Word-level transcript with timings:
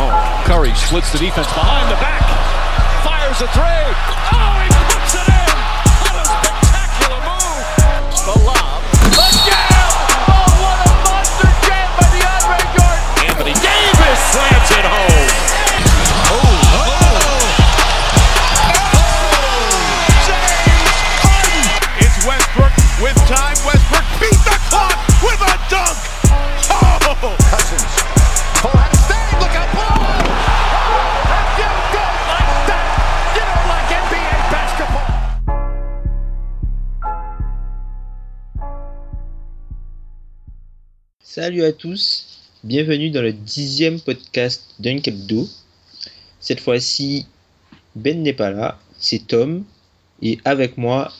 Oh, 0.00 0.14
Curry 0.46 0.72
splits 0.74 1.10
the 1.10 1.18
defense 1.18 1.50
behind 1.58 1.90
the 1.90 1.98
back. 1.98 2.22
Fires 3.02 3.42
a 3.42 3.50
three. 3.50 3.90
Oh, 4.30 4.62
he 4.62 4.70
puts 4.94 5.14
it 5.18 5.26
in. 5.26 5.54
What 6.06 6.14
a 6.14 6.24
spectacular 6.38 7.18
move. 7.26 7.66
The 8.22 8.36
lob. 8.46 8.78
The 9.10 9.26
jam. 9.42 9.90
Oh, 10.30 10.46
what 10.62 10.78
a 10.86 10.94
monster 11.02 11.50
jam 11.66 11.88
by 11.98 12.06
DeAndre 12.14 12.62
Jordan. 12.78 13.26
Anthony 13.26 13.58
Davis 13.58 14.20
slams 14.30 14.70
it 14.78 14.86
home. 14.86 15.34
Oh, 16.30 16.47
Salut 41.40 41.62
à 41.62 41.70
tous, 41.70 42.26
bienvenue 42.64 43.10
dans 43.10 43.22
le 43.22 43.32
dixième 43.32 44.00
podcast 44.00 44.74
Dunk 44.80 45.06
Hebdo. 45.06 45.46
Cette 46.40 46.58
fois-ci, 46.58 47.26
Ben 47.94 48.24
n'est 48.24 48.32
pas 48.32 48.50
là, 48.50 48.76
c'est 48.98 49.24
Tom, 49.24 49.62
et 50.20 50.40
avec 50.44 50.76
moi, 50.76 51.12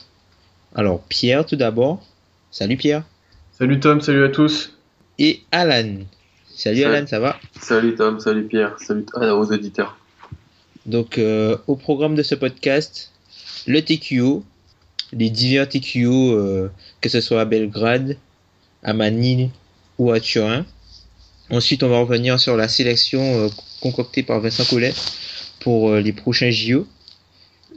alors 0.75 1.01
Pierre 1.03 1.45
tout 1.45 1.55
d'abord. 1.55 2.05
Salut 2.51 2.75
Pierre. 2.75 3.03
Salut 3.57 3.79
Tom, 3.79 4.01
salut 4.01 4.25
à 4.25 4.27
tous. 4.27 4.75
Et 5.19 5.39
Alan. 5.53 5.99
Salut 6.53 6.81
Salut. 6.81 6.83
Alan, 6.83 7.07
ça 7.07 7.21
va? 7.21 7.39
Salut 7.61 7.95
Tom, 7.95 8.19
salut 8.19 8.45
Pierre, 8.45 8.77
salut 8.77 9.05
ah, 9.13 9.33
aux 9.33 9.53
auditeurs. 9.53 9.97
Donc 10.85 11.17
euh, 11.17 11.55
au 11.67 11.77
programme 11.77 12.15
de 12.15 12.23
ce 12.23 12.35
podcast, 12.35 13.13
le 13.67 13.79
TQO, 13.79 14.43
les 15.13 15.29
divers 15.29 15.69
TQO, 15.69 16.33
euh, 16.33 16.69
que 16.99 17.07
ce 17.07 17.21
soit 17.21 17.39
à 17.39 17.45
Belgrade, 17.45 18.17
à 18.83 18.91
Manille 18.91 19.49
ou 19.99 20.11
à 20.11 20.19
Turin. 20.19 20.65
Ensuite, 21.51 21.83
on 21.83 21.89
va 21.89 21.99
revenir 21.99 22.39
sur 22.39 22.57
la 22.57 22.67
sélection 22.67 23.21
euh, 23.21 23.49
concoctée 23.81 24.23
par 24.23 24.39
Vincent 24.39 24.65
Collet 24.65 24.93
pour 25.59 25.89
euh, 25.89 25.99
les 25.99 26.13
prochains 26.13 26.49
JO. 26.49 26.87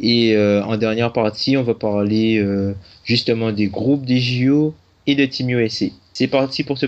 Et 0.01 0.35
euh, 0.35 0.63
en 0.65 0.77
dernière 0.79 1.13
partie, 1.13 1.57
on 1.57 1.63
va 1.63 1.75
parler 1.75 2.43
justement 3.05 3.53
des 3.53 3.67
groupes 3.67 4.07
des 4.07 4.21
JO 4.21 4.75
et 5.07 5.15
de 5.15 5.27
Team 5.27 5.51
USA. 5.51 5.87
C'est 6.15 6.29
parti 6.29 6.65
pour 6.65 6.79
ce 6.79 6.87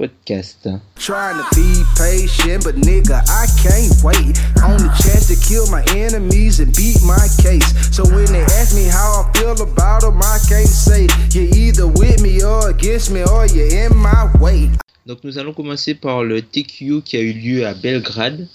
podcast. 0.00 0.64
Trying 0.96 1.36
to 1.36 1.46
be 1.54 1.84
patient, 1.96 2.64
but 2.64 2.76
nigga, 2.76 3.20
I 3.28 3.44
can't 3.60 3.92
wait 4.02 4.40
on 4.64 4.80
the 4.80 4.90
chance 5.04 5.28
to 5.28 5.36
kill 5.36 5.66
my 5.68 5.84
enemies 5.92 6.60
and 6.60 6.74
beat 6.74 7.02
my 7.04 7.28
case. 7.44 7.68
So 7.94 8.04
when 8.04 8.24
they 8.32 8.44
ask 8.56 8.74
me 8.74 8.84
how 8.88 9.28
I 9.28 9.38
feel 9.38 9.60
about 9.60 10.00
them, 10.00 10.18
I 10.18 10.38
can't 10.48 10.66
say 10.66 11.06
you're 11.32 11.52
either 11.54 11.86
with 11.86 12.22
me 12.22 12.42
or 12.42 12.70
against 12.70 13.10
me 13.10 13.22
or 13.24 13.44
you're 13.46 13.68
in 13.68 13.94
my 13.96 14.30
way. 14.40 14.70
Donc 15.06 15.24
nous 15.24 15.38
allons 15.38 15.52
commencer 15.52 15.94
par 15.94 16.24
le 16.24 16.40
TQ 16.40 17.02
qui 17.02 17.16
a 17.16 17.20
eu 17.20 17.32
lieu 17.32 17.66
à 17.66 17.74
Belgrade, 17.74 18.48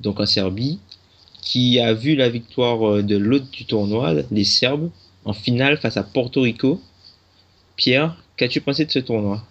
donc 0.00 0.20
en 0.20 0.26
Serbie, 0.26 0.78
qui 1.40 1.80
a 1.80 1.94
vu 1.94 2.14
la 2.14 2.28
victoire 2.28 2.86
euh, 2.86 3.02
de 3.02 3.16
l'hôte 3.16 3.50
du 3.50 3.64
tournoi, 3.64 4.14
les 4.30 4.44
Serbes, 4.44 4.90
en 5.24 5.32
finale 5.32 5.78
face 5.78 5.96
à 5.96 6.02
Porto 6.02 6.42
Rico. 6.42 6.80
Pierre, 7.76 8.16
qu'as-tu 8.36 8.60
pensé 8.60 8.84
de 8.84 8.90
ce 8.90 8.98
tournoi? 8.98 9.42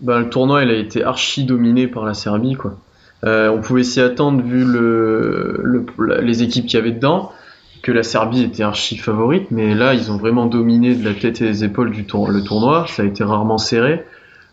Ben, 0.00 0.20
le 0.20 0.28
tournoi 0.30 0.64
il 0.64 0.70
a 0.70 0.74
été 0.74 1.04
archi 1.04 1.44
dominé 1.44 1.86
par 1.86 2.04
la 2.04 2.14
Serbie 2.14 2.54
quoi. 2.54 2.76
Euh, 3.24 3.50
on 3.50 3.60
pouvait 3.60 3.82
s'y 3.82 4.00
attendre 4.00 4.42
vu 4.42 4.64
le, 4.64 5.60
le- 5.62 6.20
les 6.22 6.42
équipes 6.42 6.64
qu'il 6.66 6.78
y 6.78 6.82
avait 6.82 6.92
dedans, 6.92 7.32
que 7.82 7.92
la 7.92 8.02
Serbie 8.02 8.42
était 8.42 8.62
archi 8.62 8.96
favorite, 8.96 9.50
mais 9.50 9.74
là 9.74 9.92
ils 9.94 10.10
ont 10.10 10.16
vraiment 10.16 10.46
dominé 10.46 10.94
de 10.94 11.04
la 11.04 11.14
tête 11.14 11.40
et 11.42 11.44
des 11.46 11.64
épaules 11.64 11.90
du 11.90 12.04
tour, 12.06 12.30
le 12.30 12.42
tournoi, 12.42 12.86
ça 12.88 13.02
a 13.02 13.04
été 13.06 13.22
rarement 13.24 13.58
serré. 13.58 14.04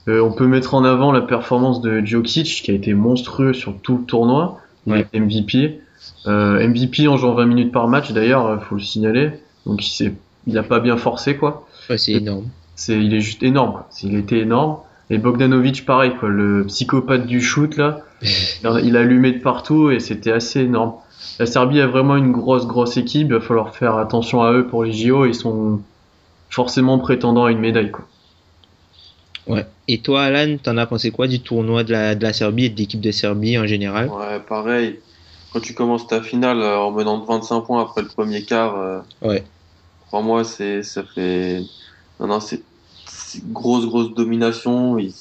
Euh, 0.09 0.21
on 0.21 0.31
peut 0.33 0.47
mettre 0.47 0.73
en 0.73 0.83
avant 0.83 1.11
la 1.11 1.21
performance 1.21 1.81
de 1.81 1.99
Djokic 2.05 2.61
qui 2.63 2.71
a 2.71 2.73
été 2.73 2.93
monstrueux 2.93 3.53
sur 3.53 3.73
tout 3.81 3.97
le 3.99 4.03
tournoi, 4.03 4.59
il 4.85 4.93
Ouais. 4.93 5.05
est 5.13 5.19
MVP. 5.19 5.79
Euh, 6.27 6.59
MVP 6.65 7.07
en 7.07 7.17
jouant 7.17 7.33
20 7.33 7.45
minutes 7.45 7.71
par 7.71 7.87
match 7.87 8.11
d'ailleurs, 8.11 8.47
euh, 8.47 8.57
faut 8.59 8.75
le 8.75 8.81
signaler, 8.81 9.31
donc 9.65 9.85
il 9.85 9.89
s'est- 9.89 10.13
il 10.45 10.57
a 10.57 10.63
pas 10.63 10.79
bien 10.79 10.95
forcé 10.97 11.35
quoi. 11.37 11.65
Ouais, 11.89 11.97
C'est 11.97 12.13
énorme. 12.13 12.45
c'est 12.75 12.97
il 13.01 13.13
est 13.13 13.19
juste 13.21 13.43
énorme 13.43 13.71
quoi. 13.71 13.87
Il 14.03 14.15
était 14.15 14.39
énorme 14.39 14.77
et 15.09 15.17
Bogdanovic 15.17 15.85
pareil 15.85 16.13
quoi 16.19 16.29
le 16.29 16.65
psychopathe 16.67 17.25
du 17.25 17.41
shoot 17.41 17.75
là 17.77 18.01
il 18.21 18.81
il 18.83 18.97
a 18.97 19.01
allumé 19.01 19.31
de 19.31 19.39
partout 19.39 19.89
et 19.91 19.99
c'était 19.99 20.31
assez 20.31 20.61
énorme 20.61 20.93
la 21.39 21.45
Serbie 21.45 21.81
a 21.81 21.87
vraiment 21.87 22.15
une 22.15 22.31
grosse 22.31 22.67
grosse 22.67 22.97
équipe 22.97 23.27
il 23.27 23.33
va 23.33 23.41
falloir 23.41 23.75
faire 23.75 23.97
attention 23.97 24.41
à 24.43 24.51
eux 24.53 24.67
pour 24.67 24.83
les 24.83 24.91
JO 24.93 25.25
ils 25.25 25.35
sont 25.35 25.81
forcément 26.49 26.97
prétendants 26.99 27.45
à 27.45 27.51
une 27.51 27.59
médaille 27.59 27.91
quoi 27.91 28.05
Ouais. 29.47 29.65
Et 29.87 29.99
toi, 30.01 30.23
Alan, 30.23 30.57
t'en 30.61 30.75
as 30.77 30.85
pensé 30.85 31.09
quoi 31.11 31.27
du 31.27 31.39
tournoi 31.39 31.85
de 31.85 31.93
la, 31.93 32.15
de 32.15 32.23
la 32.23 32.33
Serbie 32.33 32.65
et 32.65 32.69
de 32.69 32.77
l'équipe 32.77 32.99
de 32.99 33.11
Serbie 33.11 33.57
en 33.57 33.65
général? 33.65 34.09
Ouais, 34.09 34.41
pareil. 34.41 34.99
Quand 35.53 35.61
tu 35.61 35.73
commences 35.73 36.05
ta 36.05 36.21
finale 36.21 36.59
euh, 36.59 36.77
en 36.77 36.91
menant 36.91 37.17
de 37.19 37.25
25 37.25 37.61
points 37.61 37.81
après 37.81 38.01
le 38.01 38.09
premier 38.09 38.43
quart, 38.43 38.77
euh, 38.77 38.99
Ouais. 39.21 39.45
crois-moi, 40.07 40.43
c'est, 40.43 40.83
ça 40.83 41.03
fait, 41.03 41.61
non, 42.19 42.27
non, 42.27 42.39
c'est 42.41 42.61
grosse, 43.45 43.85
grosse 43.85 44.13
domination. 44.13 44.97
Ils, 44.97 45.13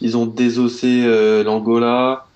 ils 0.00 0.16
ont 0.16 0.26
désossé 0.26 1.02
euh, 1.04 1.42
l'Angola. 1.44 2.26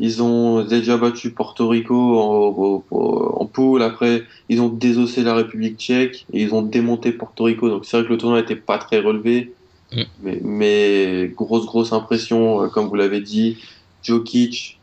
Ils 0.00 0.22
ont 0.22 0.62
déjà 0.62 0.96
battu 0.96 1.30
Porto 1.30 1.68
Rico 1.68 2.20
en, 2.20 2.84
en, 2.90 3.42
en 3.42 3.46
poule. 3.46 3.82
Après, 3.82 4.24
ils 4.48 4.60
ont 4.60 4.68
désossé 4.68 5.22
la 5.22 5.34
République 5.34 5.78
tchèque 5.78 6.24
et 6.32 6.42
ils 6.42 6.54
ont 6.54 6.62
démonté 6.62 7.10
Porto 7.12 7.44
Rico. 7.44 7.68
Donc, 7.68 7.84
c'est 7.84 7.96
vrai 7.96 8.06
que 8.06 8.12
le 8.12 8.18
tournoi 8.18 8.40
n'était 8.40 8.56
pas 8.56 8.78
très 8.78 9.00
relevé. 9.00 9.52
Mm. 9.92 10.02
Mais, 10.22 10.40
mais 10.44 11.32
grosse, 11.34 11.66
grosse 11.66 11.92
impression, 11.92 12.62
euh, 12.62 12.68
comme 12.68 12.86
vous 12.86 12.94
l'avez 12.94 13.20
dit. 13.20 13.58
Jokic, 14.02 14.78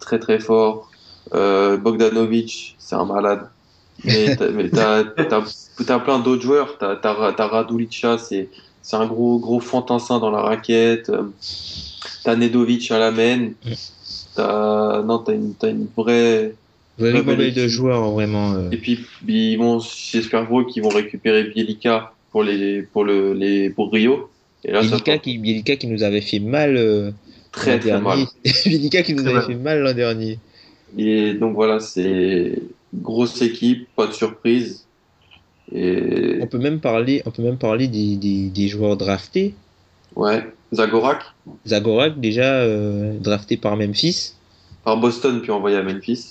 très, 0.00 0.18
très 0.18 0.40
fort. 0.40 0.90
Euh, 1.34 1.76
Bogdanovic, 1.76 2.76
c'est 2.78 2.96
un 2.96 3.04
malade. 3.04 3.48
Mais 4.04 4.36
t'as, 4.36 5.98
plein 6.00 6.18
d'autres 6.18 6.42
joueurs. 6.42 6.76
T'as 6.78 7.46
Radulica, 7.46 8.18
c'est, 8.18 8.48
c'est 8.86 8.94
un 8.96 9.06
gros, 9.06 9.40
gros 9.40 9.58
fantassin 9.58 10.20
dans 10.20 10.30
la 10.30 10.42
raquette. 10.42 11.08
Euh, 11.10 11.24
T'as 12.22 12.36
Nedovic 12.36 12.88
à 12.92 13.00
la 13.00 13.10
main. 13.10 13.50
T'as, 14.36 15.02
non, 15.02 15.18
t'as 15.18 15.34
une, 15.34 15.54
t'as 15.54 15.70
une 15.70 15.88
vraie, 15.96 16.54
Vous 16.96 17.04
avez 17.06 17.22
bah, 17.22 17.34
de 17.34 17.66
joueurs 17.66 18.10
vraiment 18.12 18.52
euh, 18.54 18.70
et 18.70 18.76
puis 18.76 19.04
ils 19.26 19.56
vont, 19.56 19.80
j'espère 19.80 20.46
pour 20.46 20.60
eux 20.60 20.66
qu'ils 20.66 20.84
vont 20.84 20.90
récupérer 20.90 21.44
Bielica 21.44 22.12
pour 22.30 22.44
les, 22.44 22.82
pour 22.82 23.02
le, 23.04 23.32
les, 23.32 23.70
pour 23.70 23.92
Rio. 23.92 24.30
Et 24.64 24.70
là, 24.70 24.82
ça 24.82 24.88
Bielica 24.88 25.12
sera 25.12 25.18
qui, 25.18 25.38
Bielica 25.38 25.74
qui 25.76 25.88
nous 25.88 26.04
avait 26.04 26.20
fait 26.20 26.38
mal 26.38 26.76
euh, 26.76 27.10
très, 27.50 27.78
l'an 27.78 27.80
très 27.80 28.00
mal. 28.00 28.02
dernier. 28.18 28.26
Bielica 28.66 29.02
qui 29.02 29.14
nous 29.14 29.22
Très 29.24 29.30
avait 29.30 29.38
mal. 29.40 29.46
fait 29.46 29.54
mal 29.56 29.80
l'an 29.80 29.94
dernier. 29.94 30.38
Et 30.96 31.34
donc 31.34 31.54
voilà, 31.54 31.80
c'est 31.80 32.52
grosse 32.94 33.42
équipe, 33.42 33.88
pas 33.96 34.06
de 34.06 34.12
surprise. 34.12 34.85
Et 35.72 36.38
On 36.40 36.46
peut 36.46 36.58
même 36.58 36.80
parler, 36.80 37.22
on 37.26 37.30
peut 37.30 37.42
même 37.42 37.58
parler 37.58 37.88
des, 37.88 38.16
des, 38.16 38.48
des 38.50 38.68
joueurs 38.68 38.96
draftés. 38.96 39.54
ouais, 40.16 40.44
Zagorak 40.72 41.22
Zagorak, 41.66 42.20
déjà 42.20 42.54
euh, 42.62 43.18
drafté 43.18 43.56
par 43.56 43.76
Memphis. 43.76 44.34
par 44.84 44.98
Boston 44.98 45.40
puis 45.42 45.50
envoyé 45.52 45.76
à 45.76 45.82
Memphis. 45.82 46.30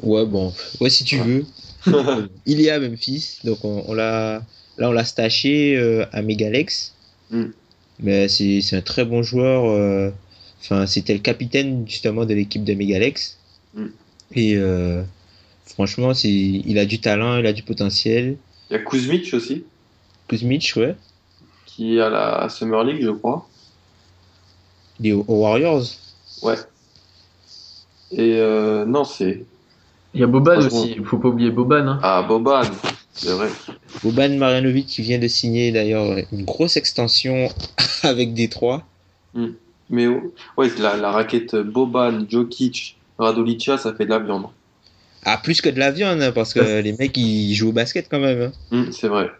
Ouais, 0.00 0.26
bon, 0.26 0.52
ouais, 0.80 0.90
si 0.90 1.04
tu 1.04 1.18
veux. 1.18 1.46
Il 2.46 2.60
est 2.60 2.70
à 2.70 2.78
Memphis, 2.80 3.38
donc 3.44 3.64
on, 3.64 3.84
on 3.86 3.94
l'a, 3.94 4.42
là 4.78 4.88
on 4.88 4.92
l'a 4.92 5.04
staché 5.04 5.76
euh, 5.76 6.04
à 6.12 6.22
Megalex. 6.22 6.94
Mm. 7.30 7.46
Mais 8.00 8.28
c'est, 8.28 8.60
c'est 8.62 8.76
un 8.76 8.80
très 8.82 9.04
bon 9.04 9.22
joueur. 9.22 9.64
euh, 9.70 10.10
Enfin, 10.60 10.86
c'était 10.86 11.14
le 11.14 11.20
capitaine 11.20 11.84
justement 11.88 12.24
de 12.26 12.34
l'équipe 12.34 12.64
de 12.64 12.74
Megalex. 12.74 13.38
Mm. 13.74 13.86
Et 14.34 14.56
euh, 14.56 15.02
franchement, 15.66 16.14
c'est, 16.14 16.30
il 16.30 16.78
a 16.78 16.86
du 16.86 17.00
talent, 17.00 17.38
il 17.38 17.46
a 17.46 17.52
du 17.52 17.62
potentiel. 17.62 18.36
Il 18.70 18.74
y 18.74 18.76
a 18.76 18.80
Kuzmic 18.80 19.32
aussi, 19.34 19.64
Kuzmic, 20.28 20.74
ouais. 20.76 20.96
qui 21.66 21.96
est 21.96 22.00
à 22.00 22.10
la 22.10 22.48
Summer 22.48 22.84
League, 22.84 23.02
je 23.02 23.10
crois. 23.10 23.48
Il 25.00 25.06
est 25.06 25.12
aux 25.12 25.24
Warriors. 25.28 25.84
Ouais. 26.42 26.56
Et 28.10 28.34
euh, 28.36 28.84
non, 28.84 29.04
c'est. 29.04 29.44
Il 30.14 30.20
y 30.20 30.24
a 30.24 30.26
Boban 30.26 30.58
aussi, 30.58 30.94
il 30.96 31.04
faut 31.04 31.18
pas 31.18 31.28
oublier 31.28 31.50
Boban. 31.50 31.86
Hein. 31.86 32.00
Ah, 32.02 32.22
Boban, 32.22 32.62
c'est 33.12 33.32
vrai. 33.32 33.48
Boban 34.02 34.30
Marjanovic 34.36 34.86
qui 34.86 35.02
vient 35.02 35.18
de 35.18 35.28
signer 35.28 35.70
d'ailleurs 35.70 36.18
une 36.32 36.44
grosse 36.44 36.76
extension 36.76 37.48
avec 38.02 38.34
Détroit. 38.34 38.84
Mais 39.90 40.06
oh, 40.06 40.32
ouais, 40.56 40.70
la, 40.78 40.96
la 40.96 41.10
raquette 41.10 41.56
Boban, 41.56 42.26
Jokic, 42.28 42.96
Radolica, 43.18 43.78
ça 43.78 43.94
fait 43.94 44.04
de 44.04 44.10
la 44.10 44.18
viande. 44.18 44.46
Ah, 45.24 45.36
plus 45.38 45.60
que 45.60 45.68
de 45.68 45.78
la 45.78 45.90
viande, 45.90 46.22
hein, 46.22 46.32
parce 46.32 46.54
que 46.54 46.80
les 46.80 46.92
mecs 46.92 47.16
ils 47.16 47.54
jouent 47.54 47.70
au 47.70 47.72
basket 47.72 48.08
quand 48.10 48.20
même. 48.20 48.40
hein. 48.42 48.52
Hum, 48.70 48.92
c'est 48.92 49.08
vrai. 49.08 49.30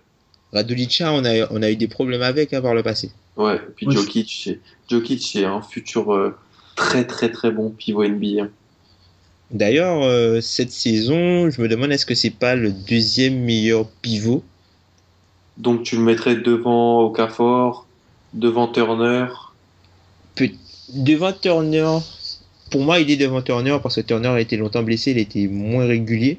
Radulica, 0.52 1.12
on 1.12 1.24
a, 1.24 1.46
on 1.52 1.62
a 1.62 1.70
eu 1.70 1.76
des 1.76 1.88
problèmes 1.88 2.22
avec 2.22 2.52
hein, 2.52 2.60
par 2.60 2.74
le 2.74 2.82
passé. 2.82 3.10
Ouais, 3.36 3.60
puis 3.76 3.86
Oui. 3.86 3.94
Jokic, 3.94 4.40
c'est 4.44 4.58
Jokic, 4.90 5.22
c'est 5.22 5.44
un 5.44 5.62
futur 5.62 6.12
euh, 6.12 6.34
très 6.74 7.06
très 7.06 7.30
très 7.30 7.50
bon 7.50 7.70
pivot 7.70 8.02
NBA. 8.02 8.42
hein. 8.44 8.50
D'ailleurs, 9.50 10.02
euh, 10.02 10.40
cette 10.40 10.72
saison, 10.72 11.48
je 11.50 11.60
me 11.62 11.68
demande 11.68 11.90
est-ce 11.92 12.04
que 12.06 12.14
c'est 12.14 12.30
pas 12.30 12.54
le 12.54 12.70
deuxième 12.70 13.38
meilleur 13.40 13.86
pivot? 14.02 14.42
Donc 15.56 15.82
tu 15.82 15.96
le 15.96 16.02
mettrais 16.02 16.36
devant 16.36 17.00
Okafor, 17.02 17.86
devant 18.34 18.68
Turner? 18.68 19.26
Peut- 20.34 20.50
Devant 20.94 21.32
Turner, 21.34 21.98
pour 22.70 22.82
moi, 22.82 23.00
il 23.00 23.10
est 23.10 23.16
devant 23.16 23.42
Turner 23.42 23.76
parce 23.82 23.96
que 23.96 24.00
Turner 24.02 24.28
a 24.28 24.40
été 24.40 24.56
longtemps 24.56 24.82
blessé, 24.82 25.10
il 25.12 25.18
était 25.18 25.46
moins 25.46 25.86
régulier 25.86 26.38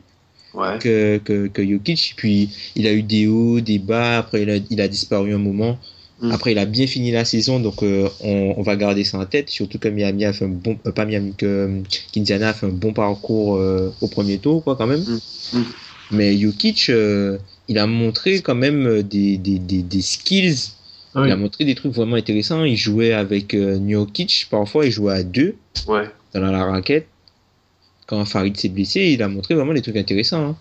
Ouais. 0.56 0.80
que, 0.80 1.20
que, 1.24 1.46
que 1.48 1.64
Jokic. 1.64 2.16
Puis 2.18 2.50
il 2.76 2.88
a 2.88 2.94
eu 2.94 3.04
des 3.04 3.28
hauts, 3.28 3.60
des 3.62 3.78
bas, 3.78 4.18
après 4.18 4.42
il 4.42 4.50
a, 4.50 4.58
il 4.72 4.82
a 4.82 4.88
disparu 4.88 5.32
un 5.34 5.38
moment. 5.38 5.78
Mm. 6.22 6.32
Après, 6.32 6.52
il 6.54 6.58
a 6.58 6.66
bien 6.66 6.88
fini 6.88 7.12
la 7.12 7.24
saison, 7.24 7.60
donc 7.60 7.84
euh, 7.84 8.10
on, 8.22 8.56
on 8.58 8.62
va 8.64 8.76
garder 8.76 9.04
ça 9.04 9.20
en 9.20 9.26
tête. 9.26 9.50
Surtout 9.50 9.78
que 9.78 9.88
Miami 9.88 10.26
a 10.26 10.34
fait 10.34 10.46
un 10.46 10.50
bon, 10.50 10.76
euh, 10.88 10.92
pas 10.92 11.06
Miami, 11.06 11.34
que 11.38 11.46
euh, 11.46 11.82
qu'Indiana 12.12 12.50
a 12.50 12.54
fait 12.54 12.66
un 12.66 12.70
bon 12.72 12.94
parcours 12.94 13.58
euh, 13.58 13.94
au 14.02 14.08
premier 14.08 14.40
tour, 14.40 14.64
quoi, 14.64 14.76
quand 14.76 14.88
même. 14.88 15.02
Mm. 15.54 15.58
Mm. 15.60 15.64
Mais 16.12 16.36
Jokic, 16.38 16.90
euh, 16.90 17.38
il 17.68 17.78
a 17.78 17.86
montré 17.86 18.42
quand 18.42 18.56
même 18.56 19.04
des, 19.04 19.38
des, 19.38 19.60
des, 19.60 19.84
des 19.84 20.02
skills. 20.02 20.72
Ah 21.14 21.22
oui. 21.22 21.28
Il 21.30 21.32
a 21.32 21.38
montré 21.38 21.64
des 21.64 21.76
trucs 21.76 21.94
vraiment 21.94 22.16
intéressants. 22.16 22.64
Il 22.66 22.76
jouait 22.76 23.14
avec 23.14 23.54
euh, 23.54 23.80
Jokic, 23.88 24.48
parfois 24.50 24.88
il 24.88 24.92
jouait 24.92 25.14
à 25.14 25.24
deux 25.24 25.56
Ouais. 25.88 26.06
Dans 26.34 26.52
la 26.52 26.66
raquette. 26.66 27.08
Quand 28.08 28.24
Farid 28.26 28.58
s'est 28.58 28.70
blessé, 28.70 29.02
il 29.14 29.22
a 29.22 29.28
montré 29.28 29.54
vraiment 29.56 29.74
des 29.74 29.82
trucs 29.82 29.96
intéressants. 29.98 30.50
hein. 30.50 30.56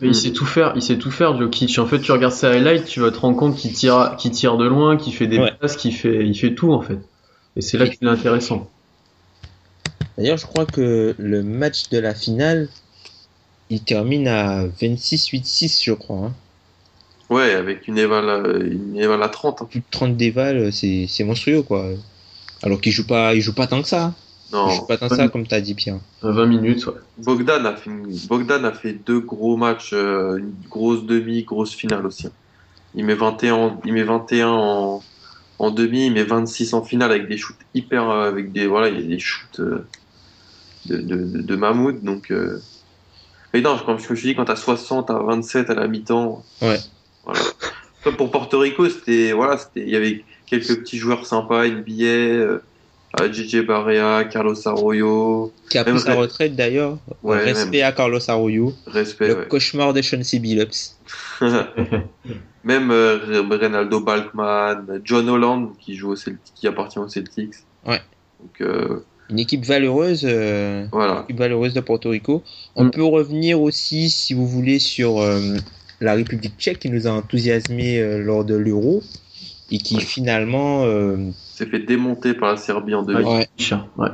Mais 0.00 0.08
il 0.08 0.14
sait 0.14 0.32
tout 0.32 0.46
faire, 0.46 0.72
il 0.74 0.82
sait 0.82 0.98
tout 0.98 1.10
faire, 1.10 1.36
Jokic. 1.38 1.78
En 1.78 1.86
fait, 1.86 2.00
tu 2.00 2.10
regardes 2.12 2.32
ses 2.32 2.46
highlights, 2.46 2.86
tu 2.86 3.00
vas 3.00 3.10
te 3.10 3.18
rendre 3.18 3.36
compte 3.36 3.56
qu'il 3.56 3.72
tire, 3.72 4.16
qu'il 4.18 4.30
tire 4.32 4.56
de 4.56 4.66
loin, 4.66 4.96
qu'il 4.96 5.14
fait 5.14 5.26
des 5.28 5.38
Ouais. 5.38 5.52
passes, 5.60 5.76
qu'il 5.76 5.94
fait, 5.94 6.26
il 6.26 6.34
fait 6.36 6.54
tout 6.54 6.72
en 6.72 6.80
fait. 6.82 6.98
Et 7.56 7.60
c'est 7.60 7.78
là 7.78 7.86
qu'il 7.88 8.06
est 8.06 8.10
intéressant. 8.10 8.68
D'ailleurs, 10.18 10.38
je 10.38 10.46
crois 10.46 10.66
que 10.66 11.14
le 11.18 11.42
match 11.42 11.88
de 11.90 11.98
la 11.98 12.14
finale, 12.14 12.68
il 13.70 13.82
termine 13.82 14.28
à 14.28 14.66
26-8-6, 14.66 15.82
je 15.84 15.92
crois. 15.92 16.26
hein. 16.26 16.32
Ouais, 17.30 17.54
avec 17.54 17.88
une 17.88 17.98
éval, 17.98 18.28
euh, 18.28 18.60
une 18.70 18.96
éval 18.96 19.22
à 19.22 19.28
30. 19.28 19.62
hein. 19.62 19.66
Plus 19.70 19.80
de 19.80 19.84
30 19.90 20.16
dévals, 20.16 20.72
c'est 20.72 21.06
c'est 21.08 21.24
monstrueux, 21.24 21.62
quoi. 21.62 21.90
Alors 22.62 22.80
qu'il 22.80 22.92
joue 22.92 23.06
pas, 23.06 23.34
il 23.34 23.40
joue 23.40 23.54
pas 23.54 23.66
tant 23.66 23.82
que 23.82 23.88
ça. 23.88 24.14
Non, 24.52 24.68
joue 24.68 24.86
pas 24.86 24.96
tant 24.98 25.08
que 25.08 25.16
ça, 25.16 25.28
comme 25.28 25.46
t'as 25.46 25.60
dit, 25.60 25.74
Pierre. 25.74 25.98
À 26.22 26.30
20 26.30 26.46
minutes, 26.46 26.86
ouais. 26.86 26.94
Bogdan 27.18 27.64
a 27.64 27.74
fait, 27.76 27.90
une- 27.90 28.16
Bogdan 28.28 28.64
a 28.64 28.72
fait 28.72 28.92
deux 28.92 29.20
gros 29.20 29.56
matchs, 29.56 29.92
euh, 29.92 30.36
une 30.36 30.52
grosse 30.68 31.04
demi, 31.06 31.42
grosse 31.44 31.74
finale 31.74 32.06
aussi. 32.06 32.28
Il 32.94 33.04
met 33.04 33.14
21, 33.14 33.78
il 33.84 33.92
met 33.94 34.02
21 34.02 34.48
en, 34.50 35.02
en 35.58 35.70
demi, 35.70 36.06
il 36.06 36.12
met 36.12 36.24
26 36.24 36.74
en 36.74 36.82
finale 36.82 37.10
avec 37.12 37.28
des 37.28 37.36
shoots 37.38 37.56
hyper, 37.74 38.10
euh, 38.10 38.28
avec 38.28 38.52
des, 38.52 38.66
voilà, 38.66 38.88
il 38.88 39.00
y 39.00 39.04
a 39.04 39.06
des 39.08 39.18
shoots 39.18 39.60
euh, 39.60 39.86
de, 40.86 40.96
de, 40.98 41.16
de, 41.16 41.42
de 41.42 41.56
mammouth, 41.56 42.02
donc, 42.02 42.30
euh... 42.30 42.60
mais 43.54 43.60
non, 43.60 43.78
comme 43.78 43.98
je 43.98 44.10
me 44.10 44.16
suis 44.16 44.28
dit, 44.28 44.34
quand 44.34 44.44
t'as 44.44 44.56
60 44.56 45.10
à 45.10 45.18
27 45.18 45.70
à 45.70 45.74
la 45.74 45.88
mi-temps, 45.88 46.44
Ouais. 46.60 46.78
voilà. 47.24 47.40
Comme 48.04 48.16
Pour 48.16 48.30
Porto 48.30 48.58
Rico, 48.58 48.88
c'était, 48.88 49.32
voilà, 49.32 49.56
c'était, 49.58 49.82
il 49.82 49.88
y 49.90 49.96
avait 49.96 50.24
quelques 50.46 50.80
petits 50.80 50.98
joueurs 50.98 51.24
sympas, 51.24 51.66
NBA, 51.66 52.60
JJ 53.30 53.66
Barea, 53.66 54.24
Carlos 54.24 54.56
Arroyo, 54.66 55.52
Qui 55.68 55.78
a 55.78 55.84
Même 55.84 55.94
pris 55.96 56.04
sa 56.04 56.14
retraite, 56.14 56.56
d'ailleurs. 56.56 56.98
Ouais, 57.22 57.38
Respect 57.44 57.82
à 57.82 57.92
Carlos 57.92 58.18
Arroyo. 58.28 58.72
respect, 58.86 59.28
le 59.28 59.38
ouais. 59.40 59.48
cauchemar 59.48 59.92
de 59.92 60.00
Chauncey 60.02 60.38
Billups. 60.38 60.96
Même 62.64 62.90
euh, 62.90 63.42
Reynaldo 63.50 64.00
Balkman, 64.00 65.00
John 65.04 65.28
Holland 65.28 65.70
qui 65.80 65.96
joue 65.96 66.10
au 66.12 66.16
Celtic, 66.16 66.54
qui 66.54 66.66
appartient 66.68 66.98
aux 66.98 67.08
Celtics. 67.08 67.54
Ouais. 67.86 68.00
Donc 68.40 68.60
euh, 68.60 69.00
Une 69.30 69.40
équipe 69.40 69.64
valeureuse. 69.64 70.22
euh, 70.24 70.86
voilà. 70.92 71.22
équipe 71.24 71.38
valeureuse 71.38 71.74
de 71.74 71.80
Porto 71.80 72.10
Rico. 72.10 72.42
On 72.76 72.84
Mm. 72.84 72.90
peut 72.92 73.04
revenir 73.04 73.60
aussi, 73.60 74.08
si 74.10 74.32
vous 74.32 74.46
voulez, 74.46 74.78
sur 74.78 75.20
euh, 75.20 75.40
la 76.00 76.14
République 76.14 76.54
tchèque 76.58 76.78
qui 76.78 76.88
nous 76.90 77.06
a 77.06 77.10
enthousiasmé 77.10 77.98
euh, 77.98 78.18
lors 78.22 78.44
de 78.44 78.54
l'Euro 78.54 79.02
et 79.70 79.78
qui 79.78 80.00
finalement. 80.00 80.84
Euh, 81.62 81.64
S'est 81.64 81.70
fait 81.70 81.80
démonter 81.80 82.34
par 82.34 82.50
la 82.50 82.56
Serbie 82.56 82.94
en 82.94 83.02
2000. 83.02 83.24
ouais, 83.26 83.48
ouais. 83.98 84.08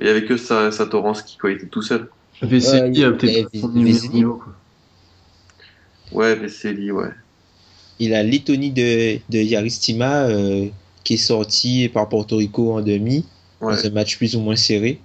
Il 0.00 0.06
y 0.06 0.10
avait 0.10 0.24
que 0.24 0.36
sa, 0.36 0.70
Satoransky 0.70 1.38
quoi, 1.38 1.50
il 1.50 1.56
était 1.56 1.66
tout 1.66 1.82
seul. 1.82 2.08
Vesely 2.42 2.98
Ouais, 3.00 3.04
a 3.04 3.12
peut-être 3.12 3.48
son 3.58 3.70
niveau, 3.70 4.34
quoi. 4.34 4.54
Ouais, 6.12 6.34
Vesely, 6.34 6.90
ouais. 6.90 7.08
il 7.98 8.14
a 8.14 8.22
Lettonie 8.22 8.70
de, 8.70 9.18
de 9.30 9.38
Yaristima 9.38 10.24
euh, 10.24 10.66
qui 11.02 11.14
est 11.14 11.16
sorti 11.18 11.88
par 11.88 12.08
Porto 12.08 12.36
Rico 12.36 12.72
en 12.72 12.82
demi 12.82 13.24
Ouais. 13.62 13.74
dans 13.74 13.86
un 13.86 13.90
match 13.90 14.18
plus 14.18 14.36
ou 14.36 14.40
moins 14.40 14.54
serré. 14.56 15.00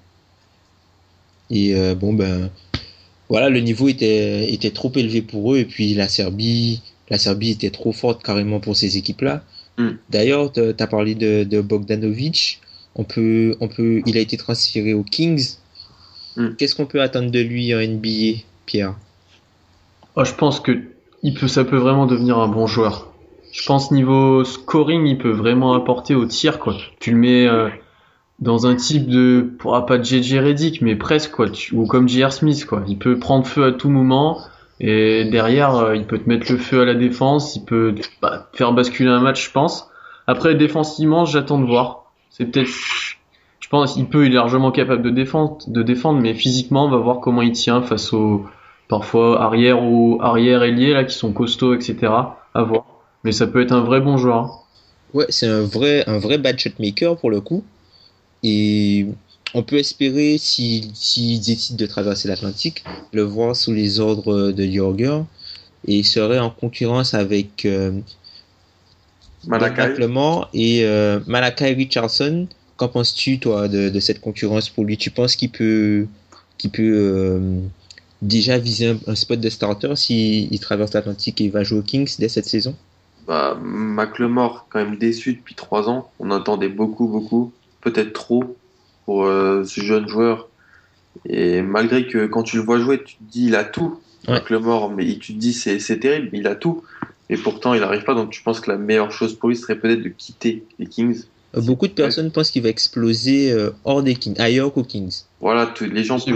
Et 1.50 1.74
euh, 1.74 1.96
bon, 1.96 2.12
ben 2.14 2.50
voilà, 3.30 3.50
le 3.50 3.62
niveau 3.62 3.88
était, 3.88 4.52
était 4.54 4.72
trop 4.72 4.92
élevé 4.96 5.22
pour 5.22 5.54
eux 5.54 5.58
et 5.60 5.66
puis 5.66 5.94
la 5.94 6.10
Serbie, 6.10 6.82
la 7.10 7.18
Serbie 7.18 7.52
était 7.52 7.70
trop 7.70 7.94
forte 7.94 8.22
carrément 8.24 8.60
pour 8.60 8.76
ces 8.76 8.98
équipes-là. 8.98 9.42
Mm. 9.82 9.98
D'ailleurs, 10.10 10.52
tu 10.52 10.62
as 10.78 10.88
parlé 10.88 11.16
de, 11.16 11.44
de 11.44 11.62
Bogdanovic. 11.62 12.62
On 12.96 13.04
peut, 13.04 13.56
on 13.62 13.68
peut, 13.68 14.02
il 14.06 14.18
a 14.18 14.20
été 14.20 14.38
transféré 14.38 14.94
aux 14.94 15.04
Kings. 15.04 15.56
Mm. 16.36 16.50
Qu'est-ce 16.58 16.76
qu'on 16.76 16.86
peut 16.86 17.02
attendre 17.02 17.32
de 17.32 17.40
lui 17.40 17.74
en 17.74 17.80
NBA, 17.80 18.42
Pierre? 18.66 18.96
Oh, 20.16 20.24
je 20.26 20.34
pense 20.34 20.60
que 20.60 20.78
il 21.24 21.34
peut, 21.34 21.48
ça 21.48 21.64
peut 21.64 21.78
vraiment 21.78 22.06
devenir 22.06 22.38
un 22.40 22.48
bon 22.48 22.68
joueur. 22.68 23.14
Je 23.52 23.66
pense 23.66 23.92
niveau 23.92 24.44
scoring, 24.44 25.06
il 25.06 25.18
peut 25.18 25.32
vraiment 25.32 25.74
apporter 25.74 26.16
au 26.16 26.26
tir, 26.26 26.60
quoi. 26.60 26.76
Tu 27.00 27.12
le 27.12 27.18
mets 27.18 27.48
euh, 27.48 27.70
dans 28.40 28.66
un 28.66 28.76
type 28.76 29.08
de, 29.08 29.52
pourra 29.60 29.86
pas 29.86 29.98
de 29.98 30.04
JJ 30.04 30.36
Redick, 30.40 30.82
mais 30.82 30.96
presque, 30.96 31.32
quoi. 31.32 31.50
Tu- 31.50 31.76
ou 31.76 31.86
comme 31.86 32.08
J.R. 32.08 32.32
Smith, 32.34 32.66
quoi. 32.66 32.84
Il 32.88 32.98
peut 32.98 33.20
prendre 33.20 33.46
feu 33.46 33.66
à 33.66 33.72
tout 33.72 33.90
moment. 33.90 34.42
Et 34.82 35.24
derrière, 35.26 35.76
euh, 35.76 35.96
il 35.96 36.06
peut 36.06 36.18
te 36.18 36.28
mettre 36.28 36.52
le 36.52 36.58
feu 36.58 36.82
à 36.82 36.86
la 36.86 36.96
défense. 36.96 37.56
Il 37.56 37.64
peut 37.64 37.96
bah, 38.22 38.50
faire 38.52 38.74
basculer 38.74 39.10
un 39.10 39.22
match, 39.22 39.48
je 39.48 39.52
pense. 39.52 39.90
Après, 40.28 40.56
défensivement, 40.56 41.24
j'attends 41.24 41.60
de 41.60 41.66
voir. 41.66 42.12
C'est 42.30 42.46
peut-être, 42.46 42.68
je 42.68 43.70
pense, 43.70 43.96
il 43.96 44.08
peut, 44.08 44.26
il 44.26 44.34
est 44.34 44.36
largement 44.36 44.72
capable 44.72 45.04
de 45.04 45.10
défendre, 45.82 46.20
mais 46.22 46.34
physiquement, 46.34 46.86
on 46.86 46.90
va 46.90 46.98
voir 46.98 47.20
comment 47.22 47.42
il 47.42 47.54
tient 47.54 47.82
face 47.82 48.12
aux, 48.12 48.46
parfois 48.88 49.42
arrière 49.42 49.82
ou 49.84 50.20
arrière 50.22 50.64
ailier 50.64 50.94
là 50.94 51.06
qui 51.06 51.16
sont 51.16 51.32
costauds 51.32 51.74
etc 51.74 52.12
à 52.54 52.64
voir 52.64 52.84
mais 53.24 53.32
ça 53.32 53.48
peut 53.48 53.62
être 53.62 53.72
un 53.72 53.82
vrai 53.82 54.02
bon 54.02 54.18
joueur. 54.18 54.66
Ouais, 55.14 55.26
c'est 55.30 55.48
un 55.48 55.62
vrai, 55.62 56.04
un 56.08 56.20
vrai 56.20 56.38
bad 56.38 56.58
shot 56.58 56.72
maker 56.80 57.18
pour 57.18 57.30
le 57.30 57.42
coup. 57.42 57.64
Et 58.44 59.08
on 59.54 59.64
peut 59.64 59.78
espérer, 59.78 60.38
s'ils 60.38 60.96
s'ils 60.96 61.40
décident 61.40 61.78
de 61.78 61.86
traverser 61.86 62.28
l'Atlantique, 62.28 62.84
le 63.12 63.24
voir 63.24 63.56
sous 63.56 63.74
les 63.74 64.00
ordres 64.00 64.52
de 64.52 64.72
Jorger. 64.72 65.22
Et 65.88 65.98
il 65.98 66.06
serait 66.06 66.40
en 66.40 66.52
concurrence 66.52 67.14
avec 67.14 67.66
euh, 67.66 68.00
Malakai. 69.48 69.96
Et 70.54 70.86
euh, 70.86 71.20
Malakai 71.28 71.74
Richardson. 71.74 72.48
Qu'en 72.78 72.88
penses-tu, 72.88 73.38
toi, 73.40 73.68
de, 73.68 73.90
de 73.90 74.00
cette 74.00 74.22
concurrence 74.22 74.70
pour 74.70 74.86
lui? 74.86 74.98
Tu 74.98 75.12
penses 75.12 75.36
qu'il 75.36 75.52
peut, 75.52 76.08
qu'il 76.58 76.72
peut 76.72 76.94
euh, 76.96 77.60
déjà 78.24 78.58
viser 78.58 78.88
un, 78.88 78.98
un 79.06 79.16
spot 79.16 79.40
de 79.40 79.50
starter 79.50 79.96
s'il 79.96 80.52
il 80.52 80.60
traverse 80.60 80.94
l'Atlantique 80.94 81.42
et 81.42 81.44
il 81.44 81.52
va 81.52 81.64
jouer 81.64 81.80
aux 81.80 81.84
Kings 81.84 82.12
dès 82.18 82.30
cette 82.30 82.46
saison? 82.46 82.76
Bah, 83.28 83.56
McLemore, 83.62 84.66
quand 84.70 84.80
même 84.80 84.98
déçu 84.98 85.34
depuis 85.34 85.54
trois 85.54 85.90
ans. 85.90 86.10
On 86.20 86.32
attendait 86.32 86.70
beaucoup, 86.70 87.08
beaucoup, 87.08 87.52
peut-être 87.82 88.14
trop 88.14 88.56
pour 89.12 89.26
euh, 89.26 89.66
ce 89.66 89.82
jeune 89.82 90.08
joueur. 90.08 90.50
Et 91.26 91.62
malgré 91.62 92.08
que 92.08 92.26
quand 92.28 92.44
tu 92.44 92.56
le 92.56 92.64
vois 92.64 92.80
jouer, 92.80 93.04
tu 93.04 93.18
te 93.18 93.24
dis 93.24 93.46
il 93.48 93.56
a 93.56 93.66
tout, 93.66 94.00
Ouais. 94.28 94.36
McLemore, 94.36 94.92
mais 94.92 95.18
tu 95.18 95.34
te 95.34 95.38
dis 95.40 95.52
c'est 95.52 96.00
terrible, 96.00 96.30
il 96.32 96.48
a 96.48 96.56
tout. 96.56 96.84
Et 97.30 97.36
pourtant, 97.38 97.74
il 97.74 97.82
n'arrive 97.82 98.04
pas. 98.04 98.14
Donc, 98.14 98.32
je 98.34 98.42
pense 98.44 98.60
que 98.62 98.72
la 98.72 98.78
meilleure 98.78 99.12
chose 99.12 99.38
pour 99.38 99.50
lui 99.50 99.58
serait 99.58 99.80
peut-être 99.80 100.02
de 100.02 100.10
quitter 100.10 100.68
les 100.80 100.86
Kings. 100.86 101.24
Euh, 101.58 101.62
Beaucoup 101.62 101.88
de 101.88 101.94
personnes 101.94 102.32
pensent 102.32 102.52
qu'il 102.52 102.62
va 102.64 102.70
exploser 102.70 103.52
euh, 103.52 103.72
hors 103.84 104.04
des 104.04 104.16
Kings, 104.16 104.40
ailleurs 104.40 104.72
qu'aux 104.74 104.84
Kings. 104.84 105.24
Voilà, 105.42 105.74
les 105.82 106.04
gens. 106.04 106.20
Tu 106.20 106.34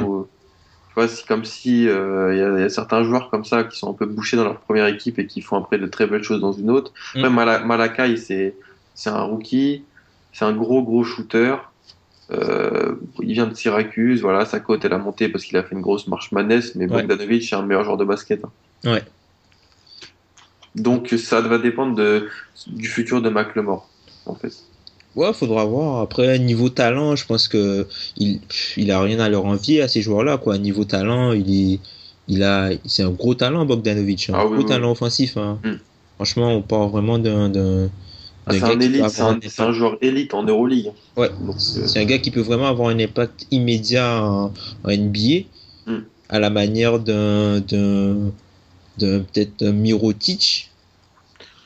vois, 0.95 1.07
c'est 1.07 1.25
comme 1.27 1.45
si 1.45 1.87
euh, 1.87 2.33
il 2.33 2.39
y, 2.39 2.41
a- 2.41 2.57
il 2.57 2.61
y 2.61 2.63
a 2.63 2.69
certains 2.69 3.03
joueurs 3.03 3.29
comme 3.29 3.43
ça 3.45 3.63
qui 3.65 3.77
sont 3.77 3.89
un 3.91 3.93
peu 3.93 4.05
bouchés 4.05 4.37
dans 4.37 4.45
leur 4.45 4.61
première 4.61 4.87
équipe 4.87 5.19
et 5.19 5.27
qui 5.27 5.41
font 5.41 5.57
après 5.57 5.77
de 5.77 5.87
très 5.87 6.07
belles 6.07 6.23
choses 6.23 6.41
dans 6.41 6.53
une 6.53 6.69
autre. 6.71 6.93
Même 7.15 7.33
Mala- 7.33 7.63
Malakai, 7.65 8.15
c'est 8.17 9.09
un 9.09 9.23
rookie, 9.23 9.85
c'est 10.31 10.45
un 10.45 10.53
gros 10.53 10.81
gros 10.83 11.03
shooter. 11.03 11.55
Euh, 12.31 12.95
il 13.21 13.33
vient 13.33 13.45
de 13.45 13.53
Syracuse, 13.53 14.21
voilà, 14.21 14.45
sa 14.45 14.59
cote 14.59 14.83
elle 14.83 14.93
a 14.93 14.97
monté 14.97 15.29
parce 15.29 15.43
qu'il 15.45 15.57
a 15.57 15.63
fait 15.63 15.75
une 15.75 15.81
grosse 15.81 16.07
marche 16.07 16.31
manesse, 16.31 16.73
mais 16.75 16.85
Ouais. 16.85 17.01
Bogdanovic 17.03 17.43
c'est 17.43 17.55
un 17.55 17.61
meilleur 17.61 17.83
joueur 17.83 17.97
de 17.97 18.05
basket. 18.05 18.43
hein. 18.43 18.91
Ouais. 18.91 19.03
Donc 20.75 21.09
ça 21.17 21.39
va 21.41 21.57
dépendre 21.57 21.95
de, 21.95 22.27
du 22.67 22.87
futur 22.87 23.21
de 23.21 23.29
McLemore, 23.29 23.87
en 24.25 24.35
fait. 24.35 24.53
Ouais, 25.15 25.31
faudra 25.33 25.63
voir. 25.63 26.01
Après, 26.01 26.37
niveau 26.39 26.67
talent, 26.67 27.15
je 27.15 27.25
pense 27.25 27.47
que 27.47 27.87
il, 28.17 28.41
il 28.75 28.91
a 28.91 28.99
rien 29.01 29.19
à 29.21 29.29
leur 29.29 29.45
envier 29.45 29.81
à 29.81 29.87
ces 29.87 30.01
joueurs-là, 30.01 30.37
quoi. 30.37 30.57
Niveau 30.57 30.83
talent, 30.83 31.31
il 31.31 31.73
est, 31.75 31.79
il 32.27 32.43
a, 32.43 32.71
c'est 32.85 33.03
un 33.03 33.11
gros 33.11 33.33
talent, 33.35 33.65
Bogdanovic, 33.65 34.29
un 34.29 34.33
Ah 34.35 34.45
oui, 34.45 34.53
gros 34.55 34.63
oui. 34.63 34.65
talent 34.65 34.91
offensif. 34.91 35.37
Hein. 35.37 35.59
Mm. 35.63 35.73
Franchement, 36.15 36.51
on 36.57 36.61
parle 36.61 36.89
vraiment 36.91 37.15
Ah, 37.15 37.47
d'un 37.49 37.89
c'est 38.51 38.63
un 38.63 38.79
élite, 38.79 39.09
c'est 39.09 39.61
un, 39.61 39.71
joueur 39.71 39.97
élite 40.01 40.33
en 40.33 40.43
Euroleague. 40.43 40.91
Ouais. 41.17 41.29
Euh, 41.29 41.51
C'est 41.57 41.99
un 41.99 42.05
gars 42.05 42.19
qui 42.19 42.31
peut 42.31 42.41
vraiment 42.41 42.67
avoir 42.67 42.89
un 42.89 42.99
impact 42.99 43.47
immédiat 43.51 44.23
en, 44.23 44.53
en 44.83 44.91
NBA, 44.91 45.45
Mm. 45.85 45.99
à 46.29 46.39
la 46.39 46.49
manière 46.49 46.99
d'un, 46.99 47.59
d'un, 47.59 48.31
d'un 48.97 49.19
peut-être 49.19 49.63
Mirotic 49.63 50.71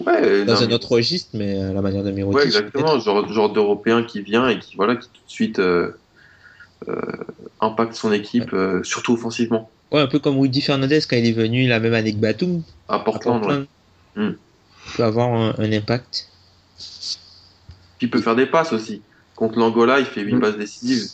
ouais, 0.05 0.43
dans 0.45 0.55
non, 0.55 0.62
un 0.62 0.71
autre 0.71 0.91
registre, 0.91 1.29
mais 1.33 1.57
à 1.57 1.71
la 1.71 1.81
manière 1.81 2.03
d'un 2.03 2.12
Mirotic. 2.12 2.38
Ouais, 2.38 2.45
exactement, 2.45 3.00
genre, 3.00 3.31
genre 3.31 3.50
d'Européen 3.51 4.03
qui 4.03 4.21
vient 4.21 4.50
et 4.50 4.59
qui, 4.59 4.75
voilà, 4.75 4.98
qui 4.98 5.07
tout 5.07 5.25
de 5.25 5.31
suite 5.31 5.59
euh, 5.59 5.91
euh, 6.89 7.01
impacte 7.62 7.93
son 7.95 8.12
équipe, 8.12 8.51
euh, 8.53 8.83
surtout 8.83 9.13
offensivement. 9.13 9.69
Ouais, 9.91 10.01
un 10.01 10.07
peu 10.07 10.19
comme 10.19 10.38
Rudy 10.38 10.62
Fernandez 10.62 11.00
quand 11.09 11.15
il 11.15 11.25
est 11.25 11.31
venu 11.31 11.67
la 11.67 11.79
même 11.79 11.93
année 11.93 12.12
que 12.12 12.17
Batum. 12.19 12.62
À 12.89 12.95
à 12.95 13.00
Portland, 13.00 13.38
ouais. 13.38 13.41
Portland. 13.41 13.65
Mm. 14.17 14.31
peut 14.98 15.03
avoir 15.03 15.33
un, 15.33 15.55
un 15.57 15.71
impact. 15.71 16.27
Puis 17.98 18.07
il 18.07 18.09
peut 18.09 18.21
faire 18.21 18.36
des 18.36 18.45
passes 18.45 18.74
aussi. 18.74 19.01
Contre 19.36 19.59
l'Angola, 19.59 20.00
il 20.00 20.05
fait 20.05 20.21
8 20.21 20.36
Mm. 20.36 20.39
passes 20.39 20.57
décisives. 20.57 21.07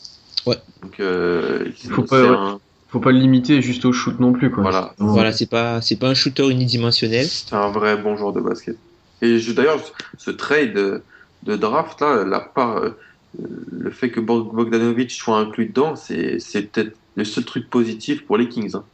Ouais. 0.46 0.58
Donc, 0.82 1.00
euh, 1.00 1.66
Faut 1.90 2.02
c'est 2.02 2.08
pas- 2.10 2.22
ouais. 2.22 2.28
un, 2.38 2.60
Faut 2.88 3.00
pas 3.00 3.12
le 3.12 3.18
limiter 3.20 3.62
juste 3.62 3.84
au 3.86 3.92
shoot 3.92 4.20
non 4.20 4.32
plus, 4.32 4.50
quoi. 4.52 4.64
Voilà. 4.64 4.94
Voilà, 5.00 5.34
c'est 5.34 5.48
pas 5.50 5.82
c'est 5.82 5.98
pas 5.98 6.08
un 6.08 6.14
shooter 6.14 6.50
unidimensionnel. 6.50 7.26
c'est 7.28 7.54
un 7.54 7.70
vrai 7.70 7.98
bon 7.98 8.16
joueur 8.16 8.32
de 8.32 8.40
basket. 8.40 8.78
Et 9.22 9.38
d'ailleurs, 9.54 9.80
ce 10.18 10.32
trade 10.32 10.74
de, 10.74 11.04
de 11.44 11.56
draft, 11.58 12.00
là, 12.02 12.24
la 12.24 12.40
part, 12.40 12.78
euh, 12.78 12.92
le 13.38 13.90
fait 13.92 14.12
que 14.12 14.20
Bog- 14.22 14.54
Bogdanovic 14.56 15.12
soit 15.12 15.38
inclus 15.38 15.66
dedans, 15.68 15.96
c'est 15.98 16.40
c'est 16.40 16.62
peut-être 16.64 16.96
le 17.16 17.26
seul 17.26 17.44
truc 17.44 17.70
positif 17.70 18.26
pour 18.26 18.38
les 18.38 18.48
Kings. 18.48 18.76
hein. 18.76 18.86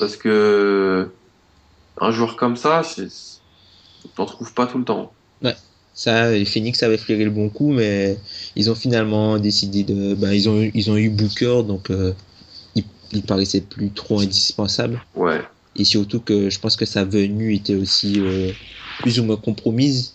Parce 0.00 0.16
que 0.16 1.08
un 2.00 2.10
joueur 2.10 2.36
comme 2.36 2.56
ça, 2.56 2.82
t'en 4.16 4.26
trouves 4.26 4.54
pas 4.54 4.66
tout 4.66 4.78
le 4.78 4.84
temps. 4.84 5.12
Ça, 6.00 6.34
et 6.34 6.44
Phoenix 6.46 6.82
avait 6.82 6.96
flairé 6.96 7.24
le 7.24 7.30
bon 7.30 7.50
coup, 7.50 7.72
mais 7.72 8.16
ils 8.56 8.70
ont 8.70 8.74
finalement 8.74 9.38
décidé 9.38 9.84
de. 9.84 10.14
Ben, 10.14 10.32
ils 10.32 10.48
ont 10.48 10.58
eu- 10.62 10.70
ils 10.74 10.90
ont 10.90 10.96
eu 10.96 11.10
Booker, 11.10 11.62
donc 11.66 11.90
euh, 11.90 12.14
il, 12.74 12.84
il 13.12 13.22
paraissait 13.22 13.60
plus 13.62 13.90
trop 13.90 14.20
indispensable. 14.20 15.00
Ouais. 15.14 15.40
Et 15.76 15.84
surtout 15.84 16.20
que 16.20 16.50
je 16.50 16.58
pense 16.60 16.76
que 16.76 16.86
sa 16.86 17.04
venue 17.04 17.54
était 17.54 17.76
aussi 17.76 18.14
euh, 18.20 18.52
plus 18.98 19.20
ou 19.20 19.24
moins 19.24 19.36
compromise 19.36 20.14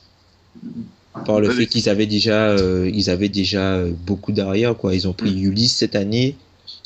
par 1.25 1.39
le 1.39 1.48
Ouais, 1.48 1.54
fait 1.54 1.65
qu'ils 1.68 1.89
avaient 1.89 2.06
déjà 2.08 2.50
euh, 2.50 2.89
ils 2.94 3.10
avaient 3.10 3.30
déjà 3.30 3.75
euh, 3.75 3.92
beaucoup 4.06 4.32
d'arrière 4.32 4.75
quoi. 4.77 4.94
Ils 4.96 5.08
ont 5.08 5.13
pris 5.13 5.32
Mm. 5.32 5.48
Ulysse 5.51 5.75
cette 5.77 5.96
année, 5.96 6.36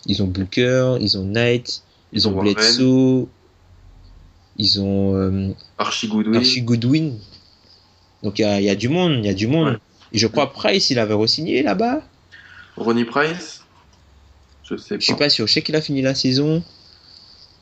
ils 0.06 0.22
ont 0.24 0.28
Booker, 0.28 0.98
ils 1.02 1.18
ont 1.18 1.26
Knight, 1.26 1.84
ils, 2.14 2.20
Ils 2.20 2.28
ont 2.28 2.32
ont. 2.32 2.42
Bledsoe, 2.44 3.28
ils 4.58 4.82
ont 4.82 5.56
Archie 5.78 6.08
Goodwin. 6.08 6.36
Archie 6.36 6.62
Goodwin. 6.62 7.14
Donc 8.24 8.40
il 8.40 8.42
y 8.42 8.46
a, 8.46 8.60
il 8.60 8.66
y 8.66 8.70
a 8.70 8.76
du 8.76 8.90
monde, 8.90 9.14
il 9.20 9.26
y 9.26 9.30
a 9.30 9.34
du 9.34 9.48
monde. 9.48 9.70
Ouais. 9.74 9.78
Et 10.12 10.18
je 10.18 10.28
crois 10.28 10.52
Price, 10.52 10.90
il 10.90 11.00
avait 11.00 11.14
re-signé 11.14 11.62
là-bas. 11.64 12.02
Ronnie 12.76 13.06
Price? 13.06 13.64
Je 14.64 14.76
sais 14.78 14.96
Je 15.00 15.06
suis 15.06 15.14
pas. 15.14 15.20
pas 15.20 15.30
sûr. 15.30 15.48
Je 15.48 15.54
sais 15.54 15.62
qu'il 15.62 15.76
a 15.76 15.82
fini 15.82 16.02
la 16.02 16.16
saison. 16.16 16.64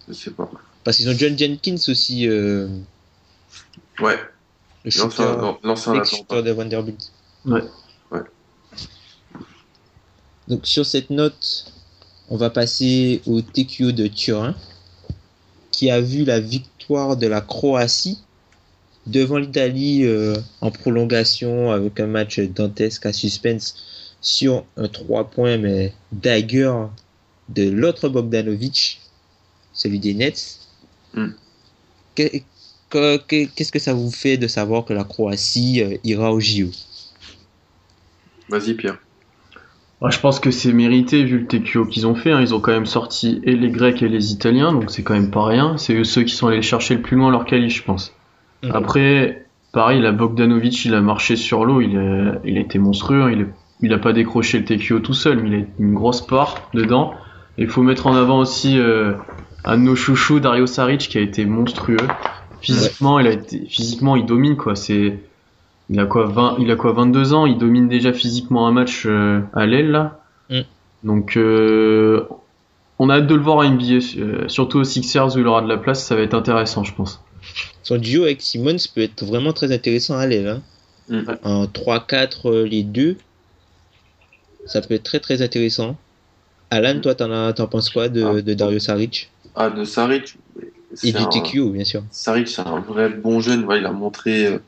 Je 0.08 0.14
sais 0.14 0.32
pas. 0.32 0.50
Parce 0.84 0.98
qu'ils 0.98 1.10
ont 1.10 1.14
John 1.18 1.38
Jenkins 1.38 1.76
aussi, 1.90 2.28
euh, 2.28 2.68
Ouais. 4.00 4.18
le 4.86 4.92
shooter, 4.92 5.24
l'ex-shooter 5.64 5.94
d'Atlanta. 5.94 6.42
de 6.42 6.52
Vanderbilt. 6.52 7.12
Ouais. 7.46 7.64
Ouais. 8.12 8.22
Donc 10.48 10.66
sur 10.66 10.86
cette 10.86 11.10
note, 11.10 11.74
on 12.30 12.38
va 12.38 12.50
passer 12.50 13.22
au 13.26 13.42
TQO 13.42 13.92
de 13.92 14.08
Turin, 14.08 14.56
qui 15.72 15.90
a 15.92 16.00
vu 16.00 16.24
la 16.24 16.40
victoire 16.40 17.18
de 17.18 17.28
la 17.28 17.42
Croatie 17.42 18.20
devant 19.08 19.38
l'Italie 19.38 20.06
euh, 20.06 20.36
en 20.62 20.70
prolongation 20.72 21.72
avec 21.72 22.00
un 22.00 22.08
match 22.08 22.40
dantesque 22.40 23.06
à 23.06 23.14
suspense 23.14 23.76
sur 24.22 24.64
un 24.78 24.88
3 24.88 25.30
points 25.30 25.58
mais 25.58 25.94
dagger 26.12 26.74
de 27.50 27.70
l'autre 27.70 28.10
Bogdanovic, 28.10 29.00
celui 29.74 30.00
des 30.00 30.14
Nets. 30.14 30.60
Mm. 31.14 31.28
Que- 32.16 32.30
que- 32.90 33.46
Qu'est-ce 33.56 33.72
que 33.72 33.80
ça 33.80 33.94
vous 33.94 34.12
fait 34.12 34.38
de 34.38 34.48
savoir 34.48 34.86
que 34.86 34.94
la 34.94 35.04
Croatie 35.04 35.82
euh, 35.82 35.98
ira 36.04 36.32
au 36.34 36.40
JO 36.40 36.70
Vas-y, 38.50 38.74
Pierre. 38.76 38.98
Ouais, 40.00 40.12
je 40.12 40.20
pense 40.20 40.40
que 40.40 40.52
c'est 40.52 40.72
mérité 40.74 41.24
vu 41.24 41.40
le 41.40 41.48
TQO 41.48 41.86
qu'ils 41.86 42.06
ont 42.08 42.16
fait. 42.16 42.32
hein. 42.32 42.40
Ils 42.42 42.54
ont 42.54 42.60
quand 42.62 42.72
même 42.72 42.86
sorti 42.86 43.42
et 43.44 43.56
les 43.56 43.70
Grecs 43.70 44.02
et 44.04 44.08
les 44.10 44.32
Italiens, 44.32 44.72
donc 44.72 44.92
c'est 44.92 45.04
quand 45.04 45.16
même 45.16 45.32
pas 45.32 45.46
rien. 45.46 45.78
C'est 45.78 45.96
eux 45.96 46.04
ceux 46.04 46.24
qui 46.24 46.36
sont 46.36 46.48
allés 46.48 46.62
chercher 46.62 46.96
le 46.96 47.02
plus 47.02 47.18
loin 47.18 47.32
leur 47.32 47.46
qualif, 47.46 47.76
je 47.78 47.84
pense. 47.84 48.14
Mhm. 48.64 48.72
Après, 48.74 49.46
pareil, 49.72 50.02
la 50.02 50.12
Bogdanovic, 50.12 50.86
il 50.86 50.94
a 50.94 51.02
marché 51.02 51.36
sur 51.36 51.66
l'eau, 51.66 51.82
il 51.82 51.98
a, 51.98 52.40
il 52.46 52.58
a 52.58 52.62
été 52.62 52.80
monstrueux. 52.80 53.24
hein. 53.24 53.46
Il, 53.82 53.94
a 53.94 54.00
pas 54.00 54.14
décroché 54.14 54.60
le 54.60 54.66
TQO 54.66 55.00
tout 55.00 55.14
seul, 55.14 55.40
mais 55.42 55.50
il 55.50 55.56
a 55.56 55.66
une 55.80 55.94
grosse 55.94 56.26
part 56.26 56.70
dedans. 56.74 57.14
Il 57.58 57.68
faut 57.68 57.84
mettre 57.84 58.08
en 58.08 58.16
avant 58.16 58.40
aussi 58.40 58.80
euh, 58.80 59.14
un 59.66 59.78
de 59.78 59.84
nos 59.84 59.96
chouchous, 59.96 60.40
Dario 60.40 60.66
Saric, 60.66 61.02
qui 61.02 61.18
a 61.18 61.22
été 61.22 61.46
monstrueux. 61.46 61.98
Physiquement, 62.62 63.20
il 63.20 63.28
a 63.28 63.32
été, 63.32 63.66
physiquement, 63.70 64.16
il 64.16 64.26
domine 64.26 64.56
quoi. 64.58 64.76
C'est, 64.76 65.20
il 65.90 66.00
a 66.00 66.06
quoi, 66.06 66.26
20, 66.26 66.58
il 66.60 66.72
a 66.72 66.76
quoi, 66.76 66.92
22 66.94 67.34
ans, 67.34 67.46
il 67.46 67.58
domine 67.58 67.88
déjà 67.88 68.14
physiquement 68.14 68.68
un 68.68 68.72
match 68.72 69.04
euh, 69.06 69.42
à 69.54 69.66
l'aile 69.66 69.92
là. 69.92 70.20
Mm. 70.50 70.62
Donc, 71.04 71.38
euh, 71.38 72.28
on 73.00 73.10
a 73.10 73.18
hâte 73.18 73.28
de 73.28 73.36
le 73.36 73.42
voir 73.42 73.58
en 73.58 73.64
NBA, 73.70 74.00
euh, 74.18 74.48
surtout 74.48 74.80
aux 74.80 74.84
Sixers 74.84 75.36
où 75.36 75.40
il 75.40 75.48
aura 75.48 75.62
de 75.62 75.68
la 75.68 75.78
place, 75.78 76.04
ça 76.04 76.16
va 76.16 76.22
être 76.22 76.34
intéressant, 76.34 76.84
je 76.84 76.94
pense. 76.94 77.24
Son 77.88 77.96
duo 77.98 78.24
avec 78.24 78.42
Simmons 78.42 78.76
peut 78.94 79.00
être 79.00 79.24
vraiment 79.24 79.54
très 79.54 79.72
intéressant 79.72 80.18
à 80.18 80.28
l'aile. 80.28 80.48
Hein. 80.50 80.62
Mm. 81.08 81.32
En 81.44 81.68
3-4, 81.68 82.48
euh, 82.52 82.66
les 82.68 82.84
deux, 82.84 83.16
ça 84.66 84.82
peut 84.82 84.96
être 84.96 85.04
très 85.04 85.22
très 85.22 85.42
intéressant. 85.42 85.96
Alan, 86.70 87.00
toi, 87.00 87.16
t'en, 87.16 87.32
as- 87.32 87.54
t'en 87.54 87.68
penses 87.68 87.90
quoi 87.90 88.10
de, 88.10 88.24
Ah. 88.26 88.42
de 88.42 88.54
Dario 88.54 88.80
Saric? 88.80 89.32
Ah, 89.56 89.70
de 89.70 89.86
Saric. 89.86 90.36
Et 91.02 91.14
du 91.14 91.18
un- 91.18 91.28
TQO, 91.28 91.70
bien 91.70 91.86
sûr. 91.86 92.04
Saric, 92.12 92.50
c'est 92.50 92.60
un 92.62 92.82
vrai 92.82 93.08
bon 93.08 93.40
jeune. 93.40 93.64
Ouais, 93.64 93.78
il 93.80 93.86
a 93.86 93.94
montré 93.94 94.48
euh, 94.48 94.60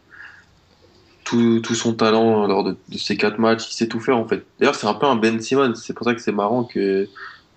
tout, 1.26 1.60
tout 1.60 1.76
son 1.76 1.92
talent 1.96 2.48
lors 2.48 2.64
de, 2.64 2.78
de 2.88 2.98
ces 2.98 3.18
quatre 3.18 3.38
matchs. 3.38 3.66
Il 3.70 3.74
sait 3.74 3.88
tout 3.90 4.00
faire, 4.00 4.16
en 4.18 4.30
fait. 4.30 4.46
D'ailleurs, 4.62 4.76
c'est 4.76 4.88
un 4.88 4.94
peu 4.94 5.08
un 5.08 5.18
Ben 5.18 5.42
Simmons. 5.42 5.76
C'est 5.76 5.92
pour 5.94 6.06
ça 6.06 6.14
que 6.16 6.22
c'est 6.22 6.32
marrant 6.32 6.64
que 6.64 7.10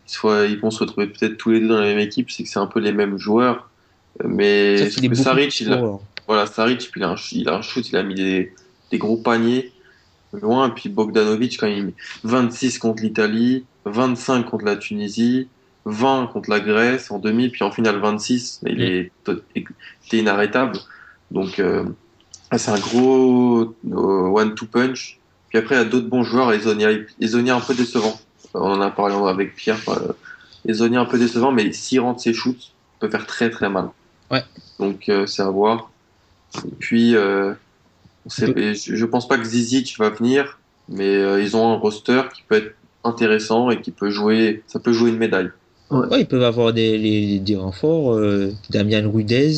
soit 0.06 0.46
ils 0.46 0.58
vont 0.58 0.72
se 0.72 0.80
retrouver 0.80 1.06
peut-être 1.06 1.36
tous 1.36 1.50
les 1.50 1.60
deux 1.60 1.68
dans 1.68 1.78
la 1.78 1.86
même 1.86 2.00
équipe. 2.00 2.32
C'est 2.32 2.42
que 2.42 2.48
c'est 2.48 2.58
un 2.58 2.66
peu 2.66 2.80
les 2.80 2.90
mêmes 2.92 3.16
joueurs. 3.16 3.68
Mais 4.24 4.74
est 5.12 5.14
Saric, 5.14 5.60
il 5.60 5.72
a, 5.72 5.98
voilà, 6.26 6.46
Saric, 6.46 6.90
il 6.94 7.02
a, 7.02 7.10
un, 7.10 7.16
il 7.32 7.48
a 7.48 7.56
un 7.56 7.62
shoot, 7.62 7.88
il 7.88 7.96
a 7.96 8.02
mis 8.02 8.14
des, 8.14 8.52
des 8.90 8.98
gros 8.98 9.16
paniers 9.16 9.72
loin. 10.32 10.70
Puis 10.70 10.88
Bogdanovic, 10.88 11.58
quand 11.58 11.66
il 11.66 11.86
met 11.86 11.94
26 12.24 12.78
contre 12.78 13.02
l'Italie, 13.02 13.64
25 13.86 14.44
contre 14.44 14.64
la 14.64 14.76
Tunisie, 14.76 15.48
20 15.86 16.28
contre 16.32 16.50
la 16.50 16.60
Grèce 16.60 17.10
en 17.10 17.18
demi, 17.18 17.48
puis 17.48 17.64
en 17.64 17.70
finale 17.70 17.98
26, 17.98 18.60
mais 18.62 18.72
il 18.72 18.78
Mm. 18.78 18.82
est 18.82 19.12
il 19.56 19.64
était 20.06 20.18
inarrêtable. 20.18 20.78
Donc, 21.30 21.58
euh, 21.58 21.84
c'est 22.56 22.70
un 22.70 22.78
gros 22.78 23.74
euh, 23.90 24.28
one-two 24.28 24.66
punch. 24.66 25.18
Puis 25.48 25.58
après, 25.58 25.74
il 25.74 25.78
y 25.78 25.80
a 25.80 25.84
d'autres 25.84 26.08
bons 26.08 26.22
joueurs. 26.22 26.52
Ezonia, 26.52 26.90
Ezonia 27.20 27.56
un 27.56 27.60
peu 27.60 27.74
décevant. 27.74 28.18
On 28.54 28.72
en 28.72 28.80
a 28.80 28.90
parlé 28.90 29.14
avec 29.14 29.54
Pierre. 29.56 29.78
Euh, 29.88 30.12
Ezonia 30.68 31.00
un 31.00 31.06
peu 31.06 31.18
décevant, 31.18 31.50
mais 31.50 31.72
s'il 31.72 32.00
rentre 32.00 32.20
ses 32.20 32.32
shoots, 32.34 32.72
peut 33.00 33.08
faire 33.08 33.26
très 33.26 33.50
très 33.50 33.68
mal. 33.68 33.88
Ouais. 34.32 34.42
Donc, 34.78 35.08
euh, 35.08 35.26
c'est 35.26 35.42
à 35.42 35.50
voir. 35.50 35.90
Et 36.66 36.74
puis, 36.78 37.14
euh, 37.14 37.52
et 38.56 38.74
je, 38.74 38.94
je 38.96 39.04
pense 39.06 39.28
pas 39.28 39.36
que 39.38 39.44
Zizic 39.44 39.96
va 39.98 40.10
venir, 40.10 40.58
mais 40.88 41.04
euh, 41.16 41.42
ils 41.42 41.56
ont 41.56 41.70
un 41.72 41.76
roster 41.76 42.22
qui 42.34 42.42
peut 42.48 42.56
être 42.56 42.74
intéressant 43.04 43.70
et 43.70 43.80
qui 43.80 43.90
peut 43.90 44.10
jouer, 44.10 44.62
ça 44.66 44.78
peut 44.78 44.92
jouer 44.92 45.10
une 45.10 45.18
médaille. 45.18 45.50
Ouais, 45.90 46.20
ils 46.20 46.26
peuvent 46.26 46.42
avoir 46.44 46.72
des, 46.72 46.96
les- 46.98 47.38
des 47.38 47.56
renforts. 47.56 48.14
euh, 48.14 48.52
Damian 48.70 49.10
Rudez, 49.10 49.52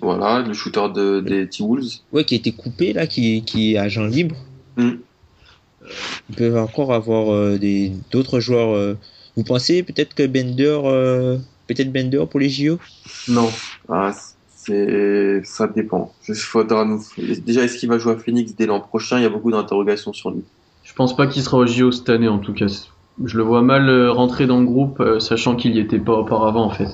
Voilà, 0.00 0.40
le 0.46 0.52
shooter 0.52 0.88
de, 0.94 1.20
des 1.20 1.48
T-Wolves. 1.48 2.00
ouais, 2.12 2.24
qui 2.24 2.34
a 2.34 2.38
été 2.38 2.52
coupé 2.52 2.92
là, 2.92 3.06
qui, 3.06 3.42
qui 3.44 3.74
est 3.74 3.78
agent 3.78 4.04
libre. 4.06 4.36
Mm. 4.76 4.90
Ils 6.30 6.36
peuvent 6.36 6.56
encore 6.58 6.92
avoir 6.92 7.32
euh, 7.32 7.58
des 7.58 7.92
d'autres 8.10 8.40
joueurs. 8.40 8.74
euh. 8.74 8.94
Vous 9.36 9.44
pensez 9.44 9.82
peut-être 9.82 10.14
que 10.14 10.26
Bender, 10.26 10.80
euh, 10.84 11.38
peut-être 11.66 11.92
Bender 11.92 12.24
pour 12.30 12.40
les 12.40 12.48
JO 12.50 12.78
Non. 13.28 13.48
Ah, 13.90 14.12
c'est, 14.54 15.42
ça 15.44 15.66
dépend. 15.66 16.12
Il 16.28 16.34
faudra 16.34 16.84
nous, 16.84 17.02
déjà, 17.44 17.62
est-ce 17.62 17.78
qu'il 17.78 17.88
va 17.88 17.98
jouer 17.98 18.12
à 18.12 18.16
Phoenix 18.16 18.54
dès 18.54 18.66
l'an 18.66 18.80
prochain? 18.80 19.18
Il 19.18 19.22
y 19.22 19.26
a 19.26 19.30
beaucoup 19.30 19.50
d'interrogations 19.50 20.12
sur 20.12 20.30
lui. 20.30 20.44
Je 20.84 20.94
pense 20.94 21.16
pas 21.16 21.26
qu'il 21.26 21.42
sera 21.42 21.58
au 21.58 21.66
JO 21.66 21.90
cette 21.92 22.08
année 22.08 22.28
en 22.28 22.38
tout 22.38 22.52
cas. 22.52 22.66
Je 23.24 23.36
le 23.36 23.42
vois 23.42 23.62
mal 23.62 23.88
euh, 23.88 24.10
rentrer 24.12 24.46
dans 24.46 24.60
le 24.60 24.66
groupe, 24.66 25.00
euh, 25.00 25.20
sachant 25.20 25.56
qu'il 25.56 25.76
y 25.76 25.78
était 25.80 25.98
pas 25.98 26.14
auparavant 26.14 26.64
en 26.64 26.70
fait. 26.70 26.88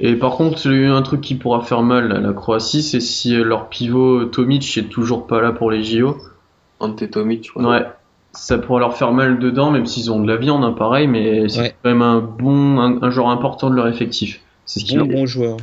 Et 0.00 0.16
par 0.16 0.32
contre, 0.36 0.66
il 0.66 0.82
y 0.82 0.86
a 0.86 0.94
un 0.94 1.02
truc 1.02 1.20
qui 1.20 1.36
pourra 1.36 1.60
faire 1.62 1.82
mal 1.82 2.10
à 2.12 2.20
la 2.20 2.32
Croatie, 2.32 2.82
c'est 2.82 3.00
si 3.00 3.34
euh, 3.36 3.44
leur 3.44 3.68
pivot 3.68 4.24
Tomic 4.26 4.76
est 4.76 4.88
toujours 4.88 5.26
pas 5.26 5.40
là 5.40 5.52
pour 5.52 5.70
les 5.70 5.82
JO. 5.84 6.16
Ante 6.80 7.08
Tomic, 7.10 7.50
Ouais, 7.56 7.86
ça 8.32 8.58
pourra 8.58 8.80
leur 8.80 8.96
faire 8.96 9.12
mal 9.12 9.38
dedans, 9.38 9.70
même 9.70 9.86
s'ils 9.86 10.10
ont 10.10 10.20
de 10.20 10.26
la 10.28 10.36
viande, 10.36 10.64
hein, 10.64 10.72
pareil, 10.72 11.06
mais 11.06 11.48
c'est 11.48 11.60
Ouais. 11.60 11.74
quand 11.82 11.90
même 11.90 12.02
un 12.02 12.18
bon, 12.20 12.80
un, 12.80 13.02
un 13.02 13.10
joueur 13.10 13.28
important 13.28 13.70
de 13.70 13.76
leur 13.76 13.86
effectif. 13.86 14.40
C'est 14.66 14.80
ce 14.80 14.84
qui 14.84 14.96
Bon, 14.96 15.26
joueur. 15.26 15.56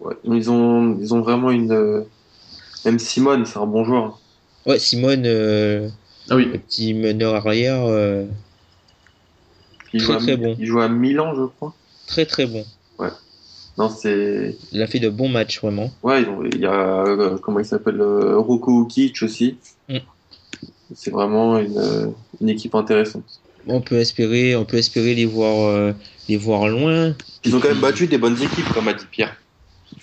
Ouais, 0.00 0.14
Ils 0.24 0.50
ont, 0.50 0.96
ils 1.00 1.12
ont 1.14 1.20
vraiment 1.20 1.50
une, 1.50 1.72
euh, 1.72 2.02
même 2.84 2.98
Simone, 2.98 3.44
c'est 3.44 3.58
un 3.58 3.66
bon 3.66 3.84
joueur. 3.84 4.18
Ouais, 4.66 4.78
Simone, 4.78 5.24
euh, 5.26 5.88
Ah 6.30 6.36
oui, 6.36 6.46
le 6.46 6.58
petit 6.58 6.94
meneur 6.94 7.34
arrière, 7.34 7.82
euh, 7.86 8.24
Il 9.92 10.02
Très, 10.02 10.12
joue 10.12 10.18
à, 10.18 10.22
très 10.22 10.36
bon. 10.36 10.56
Il 10.58 10.66
joue 10.66 10.80
à 10.80 10.88
Milan, 10.88 11.34
je 11.34 11.44
crois. 11.44 11.74
très 12.06 12.24
très 12.26 12.46
bon. 12.46 12.64
Non, 13.78 13.88
c'est, 13.88 14.56
Il 14.72 14.82
a 14.82 14.86
fait 14.86 14.98
de 14.98 15.08
bons 15.08 15.28
matchs 15.28 15.60
vraiment. 15.62 15.90
ouais, 16.02 16.22
il 16.52 16.60
y 16.60 16.66
a, 16.66 17.02
euh, 17.06 17.38
comment 17.38 17.60
il 17.60 17.64
s'appelle, 17.64 18.02
Roko 18.02 18.82
Ukic 18.84 19.22
aussi. 19.22 19.56
Mm. 19.88 19.98
C'est 20.94 21.10
vraiment 21.10 21.56
une, 21.58 22.12
une 22.42 22.48
équipe 22.50 22.74
intéressante. 22.74 23.40
On 23.66 23.80
peut 23.80 23.96
espérer, 23.98 24.54
on 24.56 24.64
peut 24.66 24.76
espérer 24.76 25.14
les 25.14 25.24
voir, 25.24 25.94
les 26.28 26.36
voir 26.36 26.68
loin. 26.68 27.14
Ils 27.44 27.56
ont 27.56 27.60
quand 27.60 27.68
même 27.68 27.80
battu 27.80 28.06
des 28.06 28.18
bonnes 28.18 28.40
équipes, 28.40 28.68
comme 28.72 28.88
a 28.88 28.92
dit 28.92 29.06
Pierre. 29.10 29.36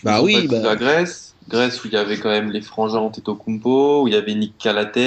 Bah 0.03 0.21
ont 0.21 0.25
oui, 0.25 0.35
battu 0.35 0.47
bah. 0.47 0.59
La 0.61 0.75
Grèce, 0.75 1.35
Grèce 1.47 1.83
où 1.83 1.87
il 1.87 1.93
y 1.93 1.97
avait 1.97 2.17
quand 2.17 2.29
même 2.29 2.51
les 2.51 2.61
frangins 2.61 2.99
Antetokounmpo, 2.99 4.03
où 4.03 4.07
il 4.07 4.13
y 4.13 4.17
avait 4.17 4.35
Nick 4.35 4.57
Calates 4.57 4.97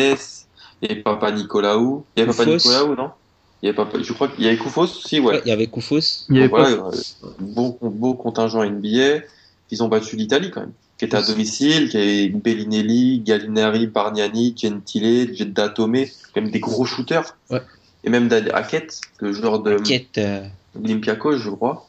et 0.83 0.97
Papa 0.97 1.33
Nicolaou. 1.33 2.05
Il 2.17 2.21
y 2.21 2.23
avait 2.23 2.33
Papa. 2.33 2.51
Nicolaou, 2.51 2.95
non? 2.95 3.11
Il 3.63 3.67
y 3.67 3.69
avait 3.69 3.77
Papa, 3.77 3.99
Je 4.03 4.13
crois 4.13 4.29
qu'il 4.29 4.45
y 4.45 4.49
avait 4.49 4.57
Koufos 4.57 4.83
aussi, 4.83 5.21
ouais. 5.21 5.35
Ouais, 5.35 5.43
il 5.45 5.49
y 5.49 5.53
avait 5.53 5.67
Koufos. 5.67 6.27
il 6.31 6.37
y 6.37 6.39
avait 6.39 6.49
voilà, 6.49 6.69
euh, 6.71 6.91
beau, 7.41 7.77
beau 7.83 8.15
contingent 8.15 8.65
NBA. 8.65 9.25
Ils 9.71 9.83
ont 9.83 9.89
battu 9.89 10.17
l'Italie 10.17 10.51
quand 10.51 10.61
même, 10.61 10.73
qui 10.99 11.05
était 11.05 11.17
à 11.17 11.23
domicile, 11.23 11.91
qui 11.91 11.97
avait 11.97 12.29
Bellinelli, 12.29 13.21
Gallinari, 13.21 13.87
Bargnani, 13.87 14.55
Gentile, 14.57 15.37
Jeddah 15.37 15.69
Tomé, 15.69 16.11
quand 16.33 16.41
même 16.41 16.51
des 16.51 16.61
gros 16.61 16.87
shooters. 16.87 17.37
Ouais. 17.51 17.61
Et 18.03 18.09
même 18.09 18.31
Hackett, 18.55 19.01
le 19.19 19.33
joueur 19.33 19.61
de 19.61 19.77
Quête, 19.79 20.17
euh, 20.19 20.47
Olympiakos, 20.83 21.37
je 21.37 21.51
crois. 21.51 21.87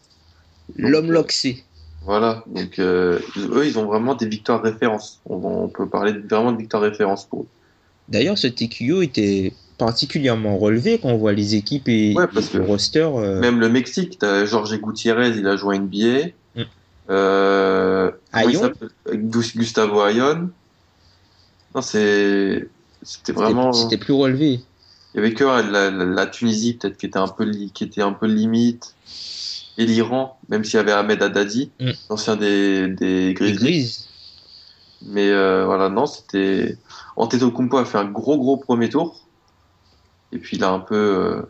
L'homme 0.77 1.11
loxé. 1.11 1.63
Voilà, 2.03 2.43
donc 2.47 2.79
euh, 2.79 3.19
eux, 3.37 3.65
ils 3.67 3.77
ont 3.77 3.85
vraiment 3.85 4.15
des 4.15 4.25
victoires 4.27 4.61
références. 4.61 5.19
On, 5.29 5.35
on 5.35 5.67
peut 5.67 5.87
parler 5.87 6.13
vraiment 6.13 6.51
de 6.51 6.57
victoires 6.57 6.81
références 6.81 7.25
pour 7.25 7.41
eux. 7.41 7.47
D'ailleurs, 8.09 8.37
ce 8.37 8.47
TQO 8.47 9.01
était 9.03 9.53
particulièrement 9.77 10.57
relevé 10.57 10.99
quand 10.99 11.09
on 11.09 11.17
voit 11.17 11.33
les 11.33 11.55
équipes 11.55 11.87
et, 11.87 12.13
Ouais, 12.15 12.27
parce 12.33 12.53
et 12.53 12.57
le 12.57 12.63
roster. 12.65 12.99
euh, 13.15 13.39
Même 13.39 13.59
le 13.59 13.69
Mexique, 13.69 14.17
t'as 14.19 14.45
Jorge 14.45 14.79
Gutiérrez, 14.79 15.29
il 15.37 15.47
a 15.47 15.55
joué 15.57 15.77
NBA. 15.77 16.29
Mm. 16.55 16.61
Euh, 17.09 18.11
Ayon 18.33 18.71
Gustavo 19.13 20.03
Ayon. 20.05 20.49
Non, 21.75 21.81
c'est, 21.81 22.67
c'était 23.03 23.31
vraiment. 23.33 23.73
C'était 23.73 23.97
plus 23.97 24.13
relevé. 24.13 24.59
Il 25.13 25.17
y 25.17 25.19
avait 25.19 25.33
que 25.33 25.43
la, 25.43 25.61
la- 25.91 26.05
la 26.05 26.25
Tunisie 26.27 26.73
peut-être 26.75 26.97
qui 26.97 27.05
était 27.05 27.19
un 27.19 27.27
peu 27.27 27.49
qui 27.73 27.83
était 27.83 28.01
un 28.01 28.13
peu 28.13 28.27
limite 28.27 28.95
et 29.77 29.85
l'Iran, 29.85 30.37
même 30.49 30.63
s'il 30.63 30.75
y 30.75 30.79
avait 30.79 30.91
Ahmed 30.91 31.21
Haddadi, 31.21 31.71
Mm. 31.79 31.91
l'ancien 32.09 32.35
des 32.35 32.87
des 32.89 33.27
Les 33.27 33.33
Grizzlies. 33.33 33.57
Grises. 33.59 34.07
Mais 35.03 35.29
euh, 35.29 35.65
voilà, 35.65 35.89
non, 35.89 36.05
c'était 36.05 36.77
Antetokounmpo 37.15 37.77
a 37.77 37.85
fait 37.85 37.97
un 37.97 38.05
gros 38.05 38.37
gros 38.37 38.57
premier 38.57 38.89
tour. 38.89 39.19
Et 40.31 40.37
puis 40.37 40.57
il 40.57 40.63
a 40.63 40.69
un 40.71 40.79
peu 40.79 40.95
euh, 40.95 41.41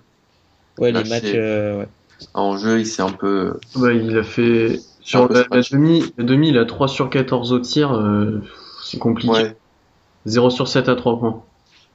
Ouais, 0.77 0.91
les 0.91 0.99
Lâché. 1.03 1.09
matchs. 1.09 1.31
euh, 1.35 1.79
ouais. 1.79 1.87
en 2.33 2.57
jeu, 2.57 2.79
il 2.79 2.85
s'est 2.87 3.01
un 3.01 3.11
peu 3.11 3.59
Ouais, 3.75 3.97
il 3.97 4.17
a 4.17 4.23
fait 4.23 4.79
sur 5.01 5.27
la, 5.31 5.41
la 5.41 5.47
match. 5.57 5.71
demi, 5.71 6.03
la 6.17 6.23
demi, 6.23 6.49
il 6.49 6.57
a 6.57 6.65
3 6.65 6.87
sur 6.87 7.09
14 7.09 7.51
au 7.51 7.59
tir, 7.59 7.91
euh, 7.93 8.41
c'est 8.85 8.97
compliqué. 8.99 9.33
ouais, 9.33 9.57
0 10.25 10.49
sur 10.49 10.67
7 10.67 10.87
à 10.87 10.95
3 10.95 11.19
points. 11.19 11.43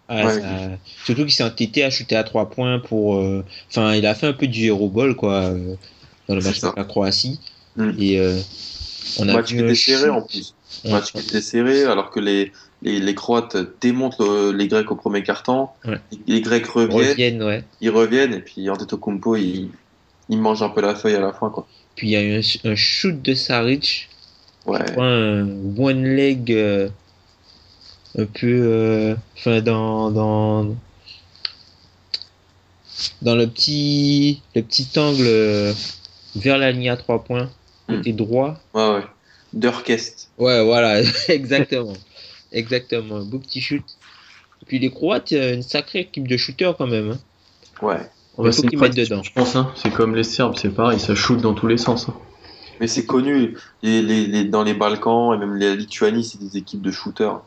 Ouais, 0.09 0.25
Ouais. 0.25 0.41
ça- 0.41 0.71
Surtout 1.05 1.23
qu'il 1.23 1.33
s'est 1.33 1.43
entêté 1.45 1.83
à 1.85 1.91
shooter 1.91 2.17
à 2.17 2.23
3 2.25 2.51
points 2.51 2.79
pour. 2.81 3.17
euh, 3.17 3.45
Enfin, 3.71 3.95
il 3.95 4.05
a 4.07 4.15
fait 4.15 4.27
un 4.29 4.33
peu 4.35 4.47
du 4.47 4.67
hero 4.67 4.89
ball, 4.89 5.17
quoi, 5.17 5.35
euh, 5.45 5.75
dans 6.29 6.35
le 6.35 6.41
match 6.43 6.61
contre 6.61 6.77
la 6.79 6.85
Croatie. 6.85 7.41
Mm. 7.77 7.91
Et 7.99 8.19
euh, 8.21 8.39
on 9.19 9.29
a 9.29 9.35
match 9.35 9.51
vu 9.53 9.59
qui 9.59 9.65
était 9.65 9.75
serré 9.75 10.11
en 10.11 10.23
plus. 10.23 10.55
Ouais. 10.85 10.91
Match 10.93 11.13
qui 11.13 11.19
était 11.19 11.41
serré 11.41 11.85
alors 11.85 12.11
que 12.11 12.21
les 12.21 12.53
les, 12.83 13.01
les 13.01 13.15
Croates 13.15 13.57
démontent 13.81 14.19
le- 14.21 14.53
les 14.53 14.69
Grecs 14.69 14.91
au 14.91 14.97
premier 14.97 15.23
carton. 15.23 15.69
Ouais. 15.85 15.99
Les, 16.27 16.35
les 16.35 16.41
Grecs 16.43 16.67
reviennent, 16.67 17.09
reviennent, 17.11 17.43
ouais. 17.43 17.65
ils 17.81 17.91
reviennent 17.91 18.35
et 18.35 18.41
puis 18.41 18.69
Antetokounmpo 18.69 19.37
il 19.37 19.71
il 20.29 20.39
mange 20.39 20.63
un 20.63 20.69
peu 20.69 20.81
la 20.81 20.95
feuille 20.95 21.15
à 21.15 21.21
la 21.21 21.33
fin 21.33 21.51
quoi. 21.51 21.67
Puis 21.95 22.09
il 22.09 22.11
y 22.11 22.17
a 22.17 22.23
eu 22.23 22.39
un, 22.39 22.71
un 22.71 22.75
shoot 22.75 23.21
de 23.23 23.35
Saric, 23.35 24.09
Ouais. 24.67 24.81
un 24.99 25.47
one 25.79 26.05
leg 26.05 26.53
euh, 26.53 26.89
un 28.19 28.25
peu. 28.27 28.47
euh, 28.47 29.15
Enfin, 29.39 29.61
dans. 29.61 30.11
dans 30.11 30.75
dans 33.23 33.35
le 33.35 33.47
petit 33.47 34.41
le 34.55 34.63
petit 34.63 34.89
angle 34.99 35.75
vers 36.37 36.59
la 36.59 36.73
ligne 36.73 36.91
à 36.91 36.97
3 36.97 37.25
points 37.25 37.51
Mm. 37.89 37.97
côté 37.99 38.13
droit 38.13 38.57
Ouais 38.75 38.89
ouais. 38.95 39.05
Durkest. 39.53 40.29
Ouais, 40.39 40.65
voilà, 40.65 41.01
exactement. 41.29 41.93
exactement. 42.53 43.17
Un 43.17 43.25
beau 43.25 43.39
petit 43.39 43.61
shoot. 43.61 43.83
Puis 44.67 44.79
les 44.81 44.91
Croates, 44.91 45.31
une 45.31 45.63
sacrée 45.63 46.01
équipe 46.01 46.27
de 46.27 46.37
shooters 46.37 46.77
quand 46.77 46.89
même. 46.89 47.13
hein. 47.13 47.19
Ouais. 47.83 47.99
Faut 48.35 48.51
c'est 48.53 48.67
qu'ils 48.67 48.79
mettent 48.79 48.97
dedans. 48.97 49.23
Je 49.23 49.33
pense, 49.33 49.55
hein. 49.57 49.73
c'est 49.77 49.91
comme 49.91 50.15
les 50.17 50.25
Serbes, 50.25 50.57
c'est 50.57 50.69
pareil, 50.75 50.99
ça 51.01 51.15
shoot 51.15 51.41
dans 51.41 51.55
tous 51.55 51.69
les 51.69 51.79
sens. 51.79 52.09
hein. 52.09 52.15
Mais 52.81 52.87
c'est 52.89 53.07
connu 53.07 53.57
les, 53.83 54.03
les, 54.03 54.27
les- 54.27 54.45
dans 54.45 54.63
les 54.63 54.75
Balkans 54.75 55.33
et 55.35 55.39
même 55.39 55.55
la 55.57 55.75
Lituanie, 55.75 56.25
c'est 56.25 56.39
des 56.39 56.59
équipes 56.59 56.83
de 56.83 56.91
shooters. 56.91 57.41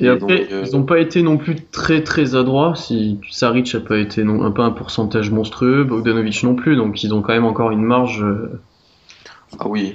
Et, 0.00 0.08
après, 0.08 0.38
donc, 0.40 0.52
euh, 0.52 0.64
ils 0.66 0.72
n'ont 0.76 0.84
pas 0.84 1.00
été 1.00 1.22
non 1.22 1.36
plus 1.38 1.56
très 1.72 2.02
très 2.04 2.34
adroits. 2.36 2.74
Si 2.76 3.18
Saric 3.30 3.74
a 3.74 3.80
pas 3.80 3.98
été 3.98 4.22
non, 4.24 4.44
un 4.44 4.50
pas 4.52 4.64
un 4.64 4.70
pourcentage 4.70 5.30
monstrueux, 5.30 5.82
Bogdanovic 5.84 6.42
non 6.44 6.54
plus, 6.54 6.76
donc 6.76 7.02
ils 7.02 7.12
ont 7.12 7.20
quand 7.22 7.32
même 7.32 7.44
encore 7.44 7.70
une 7.72 7.82
marge. 7.82 8.22
euh, 8.22 8.60
Ah 9.58 9.66
oui. 9.68 9.94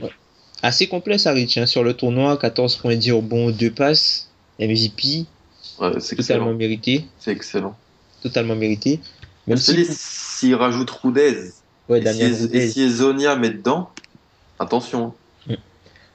Assez 0.61 0.87
complet, 0.87 1.17
Saric, 1.17 1.57
hein, 1.57 1.65
sur 1.65 1.83
le 1.83 1.93
tournoi. 1.93 2.35
14.10 2.35 3.11
rebonds, 3.13 3.51
2 3.51 3.71
passes. 3.71 4.29
MVP, 4.59 5.25
Ouais, 5.79 5.91
c'est 5.99 6.15
totalement 6.15 6.45
excellent. 6.45 6.53
mérité. 6.57 7.05
C'est 7.17 7.31
excellent. 7.31 7.75
Totalement 8.21 8.55
mérité. 8.55 8.99
Même 9.47 9.57
dis, 9.57 9.63
si. 9.63 9.85
s'il 9.89 10.55
rajoute 10.55 10.89
Rudez 10.91 11.51
Ouais, 11.89 11.99
et 12.01 12.13
si, 12.13 12.23
Rudez. 12.25 12.57
et 12.57 12.69
si 12.69 12.89
Zonia 12.89 13.35
met 13.35 13.49
dedans, 13.49 13.89
attention. 14.59 15.13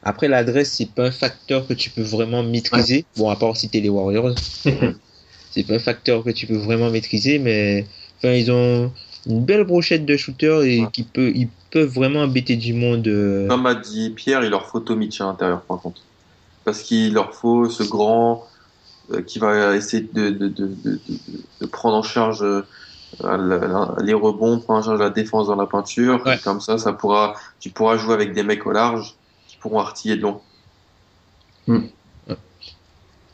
Après, 0.03 0.29
l'adresse, 0.29 0.73
c'est 0.75 0.95
pas 0.95 1.07
un 1.07 1.11
facteur 1.11 1.67
que 1.67 1.75
tu 1.75 1.91
peux 1.91 2.03
vraiment 2.03 2.43
maîtriser. 2.43 3.05
Bon, 3.17 3.29
à 3.31 3.37
part 3.37 3.57
si 3.57 3.69
t'es 3.69 3.81
les 3.81 3.89
Warriors. 3.89 4.35
c'est 5.51 5.65
pas 5.67 5.75
un 5.75 5.79
facteur 5.79 6.25
que 6.25 6.31
tu 6.31 6.47
peux 6.47 6.57
vraiment 6.57 6.91
maîtriser, 6.91 7.39
mais 7.39 7.87
enfin, 8.19 8.33
ils 8.33 8.51
ont 8.51 8.93
une 9.27 9.45
belle 9.45 9.65
brochette 9.65 10.07
de 10.07 10.17
shooters 10.17 10.63
et 10.63 10.81
Ouais. 10.83 10.91
qui 10.93 11.03
peut, 11.05 11.33
ils 11.35 11.49
peuvent 11.71 11.93
vraiment 11.93 12.21
embêter 12.23 12.57
du 12.57 12.75
monde. 12.75 13.07
euh, 13.09 13.49
Comme 13.49 13.67
a 13.67 13.75
dit 13.75 14.11
Pierre, 14.11 14.45
il 14.45 14.51
leur 14.51 14.67
faut 14.67 14.81
Tomic 14.81 15.21
à 15.21 15.25
l'intérieur, 15.25 15.63
par 15.67 15.81
contre. 15.81 16.03
Parce 16.65 16.83
qu'il 16.83 17.15
leur 17.15 17.35
faut 17.35 17.69
ce 17.69 17.83
grand 17.83 18.45
euh, 19.13 19.23
qui 19.23 19.39
va 19.39 19.77
essayer 19.77 20.05
de, 20.13 20.31
de, 20.31 20.49
de, 20.49 20.67
de, 20.67 21.03
de- 21.09 21.45
de 21.61 21.67
prendre 21.67 21.97
en 21.97 22.03
charge 22.03 22.43
euh, 22.43 22.63
la- 23.21 23.37
la- 23.39 23.97
les 24.03 24.15
rebonds, 24.15 24.61
prendre 24.61 24.81
en 24.81 24.83
charge 24.83 25.01
la 25.01 25.11
défense 25.11 25.49
dans 25.49 25.57
la 25.57 25.67
peinture. 25.67 26.25
Ouais. 26.27 26.39
Comme 26.39 26.61
ça, 26.61 26.79
ça 26.79 26.93
pourra, 26.93 27.35
tu 27.61 27.71
pourras 27.71 27.97
jouer 27.97 28.15
avec 28.15 28.33
des 28.35 28.43
mecs 28.43 28.67
au 28.67 28.73
large 28.73 29.18
pourront 29.61 29.81
artiller 29.81 30.17
de 30.17 30.23
long. 30.23 30.41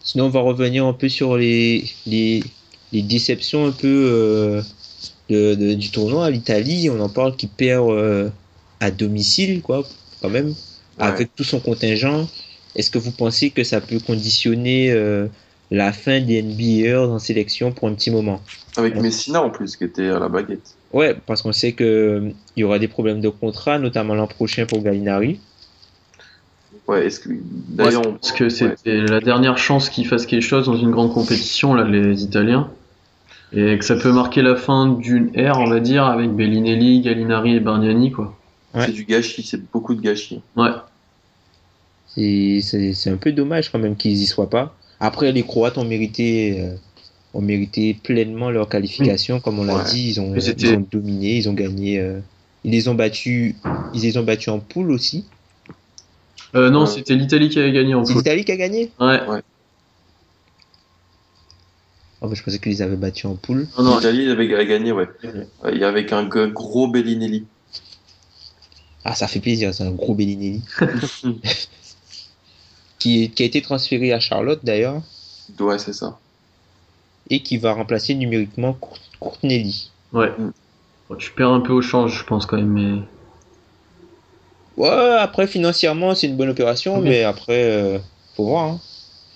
Sinon, 0.03 0.27
on 0.27 0.29
va 0.31 0.41
revenir 0.41 0.85
un 0.87 0.93
peu 0.93 1.09
sur 1.09 1.37
les, 1.37 1.85
les, 2.07 2.43
les 2.93 3.03
déceptions 3.03 3.67
un 3.67 3.73
peu 3.73 3.89
euh, 3.89 4.63
de, 5.31 5.55
de- 5.55 5.75
du 5.75 5.91
tournoi. 5.91 6.31
L'Italie, 6.31 6.91
on 6.91 7.01
en 7.01 7.09
parle 7.09 7.37
qui 7.37 7.47
perd 7.47 7.91
euh, 7.91 8.29
à 8.81 8.91
domicile, 8.91 9.63
quoi, 9.63 9.87
quand 10.21 10.29
même, 10.29 10.55
avec 10.99 11.35
tout 11.35 11.45
son 11.45 11.61
contingent. 11.61 12.29
est-ce 12.77 12.91
que 12.91 12.99
vous 12.99 13.13
pensez 13.13 13.51
que 13.51 13.65
ça 13.65 13.81
peut 13.81 13.99
conditionner 13.99 14.91
euh, 14.91 15.27
la 15.71 15.93
fin 15.93 16.21
des 16.21 16.43
NBA 16.43 17.01
en 17.01 17.19
sélection 17.19 17.73
pour 17.73 17.89
un 17.89 17.95
petit 17.95 18.11
moment? 18.11 18.41
Avec. 18.77 18.97
Messina 18.97 19.43
en 19.43 19.51
plus, 19.51 19.77
qui 19.77 19.85
était 19.85 20.09
à 20.09 20.19
la 20.19 20.29
baguette. 20.29 20.77
Ouais, 20.93 21.15
parce 21.27 21.41
qu'on 21.43 21.53
sait 21.53 21.73
que 21.73 21.85
euh, 21.85 22.31
il 22.57 22.61
y 22.61 22.65
aura 22.65 22.79
des 22.79 22.89
problèmes 22.89 23.21
de 23.21 23.29
contrat, 23.31 23.79
notamment 23.79 24.15
l'an 24.15 24.27
prochain 24.27 24.67
pour 24.67 24.83
Gallinari. 24.83 25.41
Ouais, 26.89 27.07
est-ce 27.07 27.21
que. 27.21 27.31
D'ailleurs, 27.71 28.03
Parce 28.03 28.33
que 28.33 28.49
c'était 28.49 29.01
la 29.01 29.21
dernière 29.21 29.57
chance 29.59 29.89
qu'ils 29.89 30.07
fassent 30.07 30.27
quelque 30.27 30.43
chose 30.43 30.67
dans 30.67 30.77
une 30.77 30.91
grande 30.91 31.13
compétition, 31.15 31.75
là, 31.75 31.85
les 31.85 32.23
Italiens. 32.23 32.71
Et 33.53 33.79
que 33.79 33.85
ça 33.85 33.95
peut 33.97 34.13
marquer 34.13 34.43
la 34.43 34.57
fin 34.57 34.89
d'une 34.89 35.31
ère, 35.35 35.59
on 35.61 35.67
va 35.67 35.81
dire, 35.81 36.05
avec 36.05 36.31
Bellinelli, 36.33 37.01
Gallinari 37.01 37.55
et 37.55 37.61
Bargnani, 37.61 38.11
quoi. 38.11 38.37
Ouais. 38.75 38.87
c'est 38.87 38.93
du 38.93 39.05
gâchis, 39.05 39.45
c'est 39.45 39.71
beaucoup 39.71 39.95
de 39.95 40.01
gâchis. 40.01 40.41
Ouais. 40.57 40.71
C'est- 42.09 42.61
C'est 42.63 42.93
c'est 42.95 43.11
un 43.11 43.17
peu 43.17 43.33
dommage 43.33 43.71
quand 43.71 43.79
même 43.79 43.97
qu'ils 43.97 44.13
y 44.21 44.27
soient 44.27 44.51
pas. 44.51 44.75
Après, 45.01 45.33
les 45.33 45.43
Croates 45.43 45.79
ont 45.79 45.85
mérité, 45.85 46.61
euh, 46.61 46.75
ont 47.35 47.41
mérité 47.41 47.95
pleinement 48.03 48.51
leur 48.51 48.69
qualification, 48.69 49.41
comme 49.41 49.59
on 49.59 49.65
l'a 49.65 49.77
Ouais. 49.77 49.85
dit. 49.91 50.09
Ils 50.11 50.21
ont, 50.21 50.35
ils 50.37 50.75
ont 50.75 50.87
dominé, 50.91 51.37
ils 51.37 51.49
ont 51.49 51.53
gagné. 51.55 51.99
euh, 52.01 52.21
ils 52.65 52.73
les 52.73 52.89
ont 52.89 52.95
battus. 52.95 53.55
Ils 53.95 54.01
les 54.03 54.17
ont 54.19 54.23
battus 54.25 54.49
en 54.49 54.59
poule 54.59 54.91
aussi. 54.91 55.25
Euh, 56.55 56.71
non, 56.71 56.83
Ouais. 56.83 56.87
c'était 56.87 57.15
l'Italie 57.17 57.49
qui 57.49 57.59
avait 57.59 57.73
gagné 57.73 57.95
en 57.95 58.05
C'est 58.05 58.13
poule. 58.13 58.23
l'Italie 58.23 58.45
qui 58.45 58.53
a 58.53 58.57
gagné. 58.57 58.91
Ouais. 59.01 59.21
Oh, 62.21 62.29
mais 62.29 62.35
je 62.37 62.43
pensais 62.43 62.59
qu'ils 62.59 62.73
les 62.73 62.83
avaient 62.83 62.97
battus 62.97 63.27
en 63.27 63.35
poule. 63.37 63.67
Non, 63.77 63.85
non, 63.85 63.97
L'Italie 63.97 64.31
avait 64.31 64.49
ga- 64.49 64.65
gagné, 64.65 64.93
ouais. 64.93 65.09
Ouais. 65.25 65.31
Euh, 65.65 65.71
Il 65.73 65.79
y 65.79 65.85
avait 65.85 66.11
un 66.13 66.25
gros 66.49 66.89
Bellinelli. 66.89 67.45
Ah, 69.05 69.15
ça 69.15 69.27
fait 69.27 69.41
plaisir, 69.41 69.75
c'est 69.75 69.85
un 69.85 69.91
gros 69.91 70.15
Bellinelli. 70.15 70.63
qui, 72.99 73.31
a 73.39 73.43
été 73.45 73.61
transféré 73.61 74.13
à 74.13 74.21
Charlotte 74.21 74.61
d'ailleurs. 74.65 75.03
Ouais, 75.61 75.79
c'est 75.79 75.93
ça. 75.93 76.19
Et 77.29 77.43
qui 77.43 77.59
va 77.59 77.73
remplacer 77.75 78.15
numériquement 78.15 78.73
Cour- 78.75 78.99
Courtnelli. 79.21 79.91
ouais. 80.13 80.31
Mm. 80.39 80.53
Bon, 81.11 81.17
tu 81.17 81.33
perds 81.33 81.51
un 81.53 81.61
peu 81.61 81.73
au 81.75 81.83
change, 81.83 82.19
je 82.19 82.25
pense, 82.25 82.47
quand 82.47 82.57
même, 82.57 82.69
mais. 82.71 83.03
Ouais, 84.77 84.89
après 85.19 85.47
financièrement 85.47 86.15
c'est 86.15 86.27
une 86.27 86.37
bonne 86.37 86.51
opération, 86.51 87.01
mais 87.01 87.23
après 87.23 87.65
euh, 87.71 87.99
faut 88.37 88.45
voir. 88.45 88.65
hein. 88.71 88.81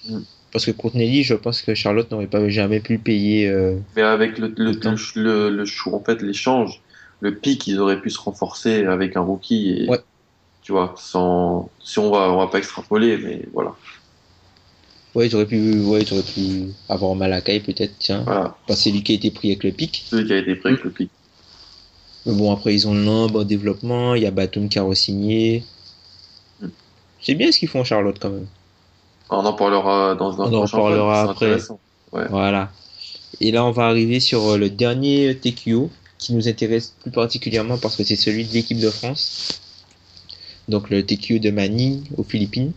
Mhm. 0.08 0.24
Parce 0.52 0.64
que 0.64 0.70
Courtnelli, 0.70 1.22
je 1.24 1.34
pense 1.34 1.60
que 1.60 1.74
Charlotte 1.74 2.10
n'aurait 2.10 2.26
pas 2.26 2.48
jamais 2.48 2.80
pu 2.80 2.98
payer. 2.98 3.48
euh, 3.48 3.76
Mais 3.96 4.02
avec 4.02 4.38
le, 4.38 4.48
le, 4.56 4.72
le, 4.72 5.50
le, 5.50 5.64
en 5.92 6.00
fait, 6.02 6.22
l'échange, 6.22 6.80
le 7.20 7.34
pic, 7.34 7.66
ils 7.66 7.78
auraient 7.78 8.00
pu 8.00 8.08
se 8.10 8.18
renforcer 8.18 8.86
avec 8.86 9.16
un 9.16 9.20
rookie 9.20 9.70
et, 9.84 9.88
Ouais. 9.88 10.00
tu 10.62 10.72
vois, 10.72 10.94
sans, 10.96 11.68
si 11.84 11.98
on 11.98 12.10
va, 12.10 12.30
on 12.32 12.38
va 12.38 12.46
pas 12.46 12.58
extrapoler, 12.58 13.18
mais 13.18 13.42
voilà. 13.52 13.74
Ouais, 15.14 15.28
j'aurais 15.28 15.46
pu, 15.46 15.80
ouais, 15.80 16.04
j'aurais 16.06 16.22
pu 16.22 16.68
avoir 16.88 17.14
Malakai 17.14 17.60
peut-être, 17.60 17.92
tiens. 17.98 18.22
Voilà. 18.24 18.56
Parce 18.66 18.80
que 18.80 18.84
c'est 18.84 18.90
lui 18.90 19.02
qui 19.02 19.12
a 19.12 19.14
été 19.16 19.30
pris 19.30 19.48
avec 19.48 19.64
le 19.64 19.72
pic. 19.72 20.04
Celui 20.08 20.26
qui 20.26 20.32
a 20.32 20.38
été 20.38 20.54
pris 20.56 20.70
avec 20.70 20.84
le 20.84 20.90
pic. 20.90 21.10
Mais 22.28 22.34
bon, 22.34 22.52
après 22.52 22.74
ils 22.74 22.86
ont 22.86 22.94
Lamb 22.94 23.34
en 23.34 23.42
développement, 23.42 24.14
il 24.14 24.22
y 24.22 24.26
a 24.26 24.30
Batum 24.30 24.68
qui 24.68 24.78
a 24.78 24.82
re-signé. 24.82 25.64
C'est 27.22 27.34
bien 27.34 27.50
ce 27.50 27.58
qu'ils 27.58 27.68
font 27.68 27.84
Charlotte 27.84 28.18
quand 28.20 28.28
même. 28.28 28.46
On 29.30 29.38
en 29.38 29.52
parlera 29.54 30.14
dans 30.14 30.42
un 30.42 30.52
On 30.52 30.62
en 30.62 30.66
c'est 30.66 31.30
après. 31.30 31.56
Voilà. 32.12 32.70
Et 33.40 33.50
là, 33.50 33.64
on 33.64 33.70
va 33.70 33.86
arriver 33.86 34.20
sur 34.20 34.44
euh, 34.46 34.58
le 34.58 34.70
dernier 34.70 35.36
TQO 35.36 35.90
qui 36.18 36.34
nous 36.34 36.48
intéresse 36.48 36.94
plus 37.00 37.10
particulièrement 37.10 37.78
parce 37.78 37.96
que 37.96 38.04
c'est 38.04 38.16
celui 38.16 38.44
de 38.44 38.52
l'équipe 38.52 38.78
de 38.78 38.90
France. 38.90 39.60
Donc 40.68 40.90
le 40.90 41.04
TQO 41.04 41.38
de 41.38 41.50
Manille 41.50 42.02
aux 42.16 42.24
Philippines. 42.24 42.72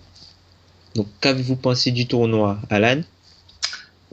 Donc 0.96 1.08
qu'avez-vous 1.20 1.58
pensé 1.58 1.92
du 1.92 2.08
tournoi, 2.08 2.58
Alan? 2.70 3.02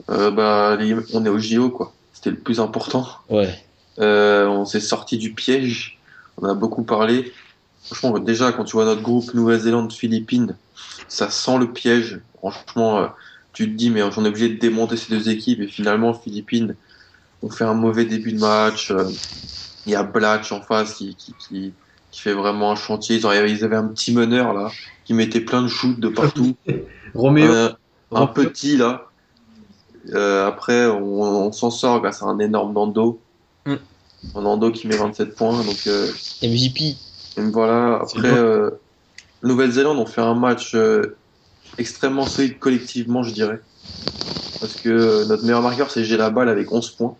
Euh, 0.09 0.31
bah, 0.31 0.77
on 1.13 1.25
est 1.25 1.29
au 1.29 1.39
JO, 1.39 1.69
quoi. 1.69 1.93
C'était 2.13 2.31
le 2.31 2.37
plus 2.37 2.59
important. 2.59 3.07
Ouais. 3.29 3.57
Euh, 3.99 4.47
on 4.47 4.65
s'est 4.65 4.79
sorti 4.79 5.17
du 5.17 5.33
piège. 5.33 5.99
On 6.37 6.47
a 6.47 6.53
beaucoup 6.53 6.83
parlé. 6.83 7.33
Franchement, 7.83 8.19
déjà, 8.19 8.51
quand 8.51 8.63
tu 8.65 8.73
vois 8.73 8.85
notre 8.85 9.01
groupe 9.01 9.33
Nouvelle-Zélande, 9.33 9.91
Philippines, 9.93 10.57
ça 11.07 11.29
sent 11.29 11.57
le 11.57 11.71
piège. 11.73 12.21
Franchement, 12.37 12.99
euh, 12.99 13.07
tu 13.53 13.65
te 13.69 13.75
dis, 13.75 13.89
mais 13.89 14.03
on 14.03 14.09
est 14.11 14.27
obligé 14.27 14.49
de 14.49 14.59
démonter 14.59 14.97
ces 14.97 15.13
deux 15.13 15.29
équipes. 15.29 15.61
Et 15.61 15.67
finalement, 15.67 16.13
Philippines 16.13 16.75
ont 17.43 17.49
fait 17.49 17.65
un 17.65 17.73
mauvais 17.73 18.05
début 18.05 18.33
de 18.33 18.39
match. 18.39 18.91
Euh, 18.91 19.09
Il 19.85 19.91
y 19.93 19.95
a 19.95 20.03
Blatch 20.03 20.51
en 20.51 20.61
face 20.61 20.95
qui, 20.95 21.15
qui, 21.15 21.33
qui, 21.35 21.73
qui 22.11 22.21
fait 22.21 22.33
vraiment 22.33 22.71
un 22.71 22.75
chantier. 22.75 23.17
Ils, 23.17 23.27
ont- 23.27 23.31
ils 23.33 23.63
avaient 23.63 23.75
un 23.77 23.87
petit 23.87 24.13
meneur, 24.13 24.53
là, 24.53 24.71
qui 25.05 25.13
mettait 25.13 25.41
plein 25.41 25.61
de 25.61 25.67
shoots 25.67 25.99
de 25.99 26.09
partout. 26.09 26.55
Roméo, 27.15 27.53
un 28.13 28.27
petit, 28.27 28.77
là. 28.77 29.05
Euh, 30.13 30.47
après, 30.47 30.87
on, 30.87 31.21
on 31.47 31.51
s'en 31.51 31.71
sort 31.71 32.01
grâce 32.01 32.21
à 32.23 32.25
un 32.25 32.39
énorme 32.39 32.73
Nando. 32.73 33.21
Nando 34.35 34.71
qui 34.71 34.87
met 34.87 34.95
27 34.97 35.35
points. 35.35 35.63
Donc, 35.63 35.87
euh, 35.87 36.07
MVP. 36.43 36.95
et 37.37 37.41
voilà. 37.51 38.01
Après, 38.01 38.27
euh, 38.37 38.69
Nouvelle-Zélande 39.43 39.97
ont 39.99 40.05
fait 40.05 40.21
un 40.21 40.35
match 40.35 40.73
euh, 40.75 41.17
extrêmement 41.77 42.25
solide 42.25 42.59
collectivement, 42.59 43.23
je 43.23 43.33
dirais. 43.33 43.59
Parce 44.59 44.75
que 44.75 44.89
euh, 44.89 45.25
notre 45.25 45.43
meilleur 45.43 45.61
marqueur, 45.61 45.89
c'est 45.89 46.03
J'ai 46.03 46.17
la 46.17 46.29
balle 46.29 46.49
avec 46.49 46.71
11 46.71 46.89
points. 46.91 47.15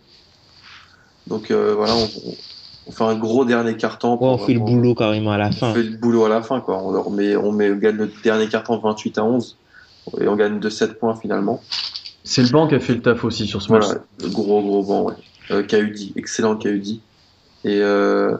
Donc 1.26 1.50
euh, 1.50 1.74
voilà, 1.74 1.94
on, 1.94 2.02
on- 2.04 2.34
on 2.86 2.92
fait 2.92 3.04
un 3.04 3.14
gros 3.14 3.44
dernier 3.44 3.76
carton. 3.76 4.14
Ouais, 4.14 4.26
on 4.26 4.38
fait 4.38 4.54
le 4.54 4.60
boulot 4.60 4.94
carrément 4.94 5.30
à 5.32 5.38
la 5.38 5.48
on 5.48 5.52
fin. 5.52 5.74
fait 5.74 5.82
le 5.82 5.96
boulot 5.96 6.24
à 6.24 6.28
la 6.28 6.42
fin, 6.42 6.60
quoi. 6.60 6.82
On, 6.82 6.90
leur 6.90 7.10
met, 7.10 7.36
on, 7.36 7.52
met, 7.52 7.70
on 7.70 7.76
gagne 7.76 7.96
le 7.96 8.10
dernier 8.24 8.48
carton 8.48 8.78
28 8.78 9.18
à 9.18 9.24
11. 9.24 9.56
Et 10.20 10.26
on 10.26 10.34
gagne 10.34 10.58
de 10.58 10.68
7 10.70 10.98
points 10.98 11.14
finalement. 11.14 11.62
c'est 12.24 12.42
le 12.42 12.48
banc 12.48 12.66
qui 12.66 12.74
a 12.74 12.80
fait 12.80 12.94
le 12.94 13.02
taf 13.02 13.22
aussi 13.22 13.46
sur 13.46 13.62
ce 13.62 13.70
match. 13.70 13.84
Voilà, 13.84 14.00
le 14.22 14.28
gros 14.30 14.60
gros 14.62 14.82
banc, 14.82 15.02
ouais. 15.02 15.14
Euh, 15.50 15.62
KUD, 15.62 16.12
excellent 16.16 16.56
KUD. 16.56 17.00
Et 17.64 17.80
euh, 17.80 18.36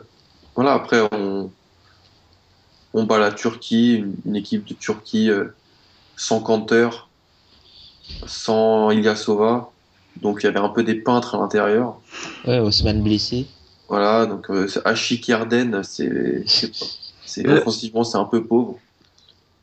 voilà, 0.55 0.75
après 0.75 1.01
on, 1.12 1.51
on 2.94 3.05
bat 3.05 3.18
la 3.18 3.33
Turquie, 3.33 3.94
une, 3.94 4.14
une 4.27 4.37
équipe 4.37 4.64
de 4.64 4.75
Turquie 4.75 5.31
euh, 5.31 5.46
sans 6.16 6.40
Canteur, 6.40 7.09
sans 8.27 8.90
Ilyasova. 8.90 9.70
Donc 10.23 10.42
il 10.42 10.46
y 10.46 10.49
avait 10.49 10.61
un 10.61 10.68
peu 10.68 10.83
des 10.83 10.94
peintres 10.94 11.35
à 11.35 11.38
l'intérieur. 11.38 11.96
Ouais, 12.46 12.59
Osman 12.59 13.03
blessé. 13.03 13.46
Voilà, 13.88 14.27
donc 14.27 14.51
euh, 14.51 14.68
c'est 14.68 14.87
Ashik 14.87 15.27
Yarden, 15.27 15.83
c'est, 15.83 16.44
c'est 17.27 17.49
offensivement 17.49 18.05
c'est 18.05 18.18
un 18.18 18.25
peu 18.25 18.44
pauvre. 18.44 18.79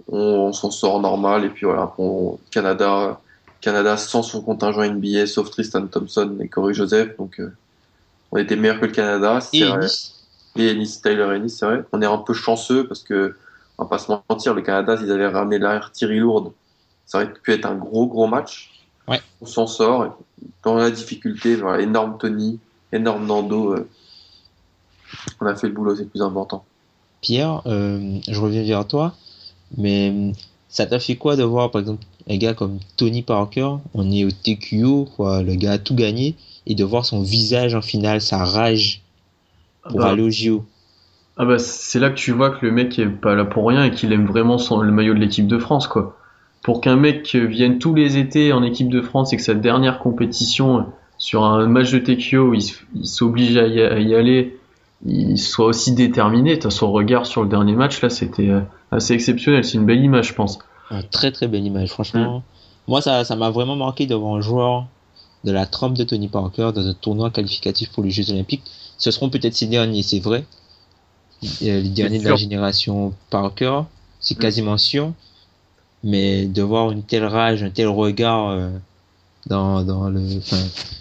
On, 0.09 0.19
on 0.19 0.53
s'en 0.53 0.71
sort 0.71 0.99
normal 0.99 1.45
et 1.45 1.49
puis 1.49 1.65
voilà, 1.65 1.93
on, 1.97 2.37
Canada, 2.51 3.19
Canada 3.61 3.97
sans 3.97 4.23
son 4.23 4.41
contingent 4.41 4.83
NBA 4.83 5.27
sauf 5.27 5.49
Tristan 5.49 5.87
Thompson 5.87 6.37
et 6.41 6.47
Corey 6.47 6.73
Joseph, 6.73 7.17
donc 7.17 7.39
euh, 7.39 7.53
on 8.31 8.37
était 8.37 8.55
meilleur 8.55 8.79
que 8.79 8.85
le 8.85 8.91
Canada. 8.91 9.39
Et 9.53 9.63
vrai. 9.63 9.79
Nice. 9.79 10.13
Et 10.55 10.69
Ennis, 10.69 11.01
Tyler 11.01 11.27
Ennis, 11.35 11.51
c'est 11.51 11.65
vrai. 11.65 11.83
On 11.91 12.01
est 12.01 12.05
un 12.05 12.17
peu 12.17 12.33
chanceux 12.33 12.87
parce 12.87 13.03
que, 13.03 13.35
on 13.77 13.83
va 13.83 13.89
pas 13.89 13.99
se 13.99 14.11
mentir, 14.11 14.53
le 14.53 14.61
Canada, 14.61 14.97
s'ils 14.97 15.11
avaient 15.11 15.27
ramené 15.27 15.59
l'artillerie 15.59 16.19
lourde, 16.19 16.51
ça 17.05 17.19
aurait 17.19 17.31
pu 17.31 17.53
être 17.53 17.65
un 17.65 17.75
gros, 17.75 18.07
gros 18.07 18.27
match. 18.27 18.71
Ouais. 19.07 19.21
On 19.41 19.45
s'en 19.45 19.67
sort. 19.67 20.17
Dans 20.63 20.75
la 20.75 20.91
difficulté, 20.91 21.55
voilà, 21.55 21.81
énorme 21.81 22.17
Tony, 22.17 22.59
énorme 22.91 23.25
Nando. 23.25 23.73
euh, 23.73 23.87
on 25.39 25.45
a 25.45 25.55
fait 25.55 25.67
le 25.67 25.73
boulot, 25.73 25.95
c'est 25.95 26.03
le 26.03 26.09
plus 26.09 26.21
important. 26.21 26.65
Pierre, 27.21 27.61
euh, 27.65 28.19
je 28.27 28.39
reviens 28.39 28.63
vers 28.63 28.85
toi, 28.87 29.15
mais 29.77 30.33
ça 30.69 30.85
t'a 30.85 30.99
fait 30.99 31.15
quoi 31.15 31.35
de 31.35 31.43
voir 31.43 31.71
par 31.71 31.81
exemple 31.81 32.03
un 32.29 32.37
gars 32.37 32.53
comme 32.53 32.79
Tony 32.97 33.23
Parker, 33.23 33.69
on 33.93 34.11
est 34.11 34.25
au 34.25 34.31
TQO, 34.31 35.05
quoi, 35.05 35.43
le 35.43 35.55
gars 35.55 35.73
a 35.73 35.77
tout 35.79 35.95
gagné, 35.95 36.35
et 36.65 36.75
de 36.75 36.83
voir 36.83 37.05
son 37.05 37.21
visage 37.21 37.75
en 37.75 37.81
finale, 37.81 38.21
sa 38.21 38.43
rage 38.45 39.01
pour 39.89 40.05
Bah, 40.05 40.09
aller 40.09 40.23
au 40.23 40.29
JO. 40.29 40.65
Ah 41.37 41.45
bah 41.45 41.59
c'est 41.59 41.99
là 41.99 42.09
que 42.09 42.15
tu 42.15 42.31
vois 42.31 42.49
que 42.51 42.65
le 42.65 42.71
mec 42.71 42.97
est 42.99 43.05
pas 43.07 43.35
là 43.35 43.45
pour 43.45 43.67
rien 43.67 43.83
et 43.85 43.91
qu'il 43.91 44.11
aime 44.11 44.25
vraiment 44.25 44.57
son, 44.57 44.79
le 44.81 44.91
maillot 44.91 45.13
de 45.13 45.19
l'équipe 45.19 45.47
de 45.47 45.57
France 45.59 45.87
quoi. 45.87 46.17
Pour 46.63 46.81
qu'un 46.81 46.95
mec 46.95 47.35
vienne 47.35 47.77
tous 47.79 47.93
les 47.93 48.17
étés 48.17 48.51
en 48.53 48.63
équipe 48.63 48.89
de 48.89 49.01
France 49.01 49.33
et 49.33 49.37
que 49.37 49.43
sa 49.43 49.53
dernière 49.53 49.99
compétition 49.99 50.79
euh, 50.79 50.81
sur 51.17 51.43
un 51.45 51.67
match 51.67 51.91
de 51.91 51.99
TQO 51.99 52.53
il, 52.55 52.63
s'oblige 53.05 53.55
à, 53.57 53.67
y- 53.67 53.81
à 53.81 53.99
y 53.99 54.15
aller, 54.15 54.57
il 55.05 55.37
soit 55.37 55.67
aussi 55.67 55.93
déterminé. 55.93 56.57
T'as 56.59 56.71
son 56.71 56.91
regard 56.91 57.25
sur 57.27 57.43
le 57.43 57.49
dernier 57.49 57.73
match 57.75 58.01
là, 58.01 58.09
c'était 58.09 58.49
euh, 58.49 58.61
assez 58.91 59.13
exceptionnel. 59.13 59.63
C'est 59.63 59.77
une 59.77 59.85
belle 59.85 60.03
image 60.03 60.29
je 60.29 60.33
pense. 60.33 60.57
Un 60.89 61.01
très 61.03 61.31
très 61.31 61.47
belle 61.47 61.65
image, 61.65 61.89
franchement. 61.89 62.43
Moi, 62.87 63.01
ça 63.01 63.23
ça 63.25 63.35
m'a 63.35 63.49
vraiment 63.49 63.75
marqué 63.75 64.05
de 64.07 64.15
voir 64.15 64.35
un 64.35 64.41
joueur 64.41 64.87
de 65.43 65.51
la 65.51 65.65
trempe 65.65 65.95
de 65.95 66.03
Tony 66.03 66.27
Parker 66.29 66.71
dans 66.73 66.85
un 66.87 66.93
tournoi 66.93 67.29
qualificatif 67.29 67.89
pour 67.91 68.03
les 68.03 68.11
Jeux 68.11 68.29
Olympiques. 68.31 68.63
Ce 68.97 69.11
seront 69.11 69.29
peut-être 69.29 69.55
ces 69.55 69.67
derniers, 69.67 70.03
c'est 70.03 70.19
vrai. 70.19 70.45
Euh, 71.43 71.81
Les 71.81 71.89
derniers 71.89 72.19
de 72.19 72.23
la 72.23 72.29
génération 72.37 73.13
Parker, 73.29 73.81
c'est 74.19 74.37
Mm. 74.37 74.41
quasiment 74.41 74.77
sûr. 74.77 75.13
Mais 76.03 76.45
de 76.45 76.61
voir 76.61 76.91
une 76.91 77.03
telle 77.03 77.25
rage, 77.25 77.63
un 77.63 77.69
tel 77.69 77.87
regard 77.87 78.49
euh, 78.49 78.69
dans, 79.47 79.83
dans 79.83 80.09
le, 80.09 80.21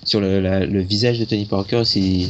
sur 0.05 0.21
le, 0.21 0.41
la- 0.41 0.65
le 0.67 0.81
visage 0.81 1.19
de 1.21 1.25
Tony 1.25 1.45
Parker, 1.47 1.85
c'est, 1.85 2.29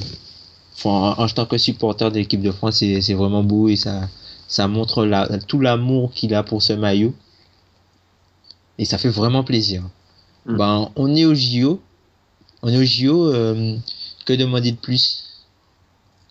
enfin, 0.76 1.14
en, 1.16 1.24
en 1.24 1.28
tant 1.28 1.46
que 1.46 1.58
supporter 1.58 2.10
de 2.10 2.16
l'équipe 2.18 2.42
de 2.42 2.50
France, 2.52 2.76
c'est 2.76 3.00
c'est 3.00 3.14
vraiment 3.14 3.42
beau 3.42 3.68
et 3.68 3.76
ça, 3.76 4.08
ça 4.48 4.68
montre 4.68 5.04
la, 5.06 5.26
tout 5.38 5.60
l'amour 5.60 6.12
qu'il 6.12 6.34
a 6.34 6.42
pour 6.42 6.62
ce 6.62 6.72
maillot. 6.74 7.14
Et 8.78 8.84
ça 8.84 8.98
fait 8.98 9.08
vraiment 9.08 9.44
plaisir. 9.44 9.82
Mm. 10.46 10.56
Ben, 10.56 10.90
on 10.96 11.14
est 11.14 11.24
au 11.24 11.34
JO. 11.34 11.80
On 12.62 12.68
est 12.68 12.76
au 12.78 12.84
JO. 12.84 13.32
euh, 13.32 13.76
que 14.26 14.32
demander 14.32 14.72
de 14.72 14.76
plus? 14.76 15.22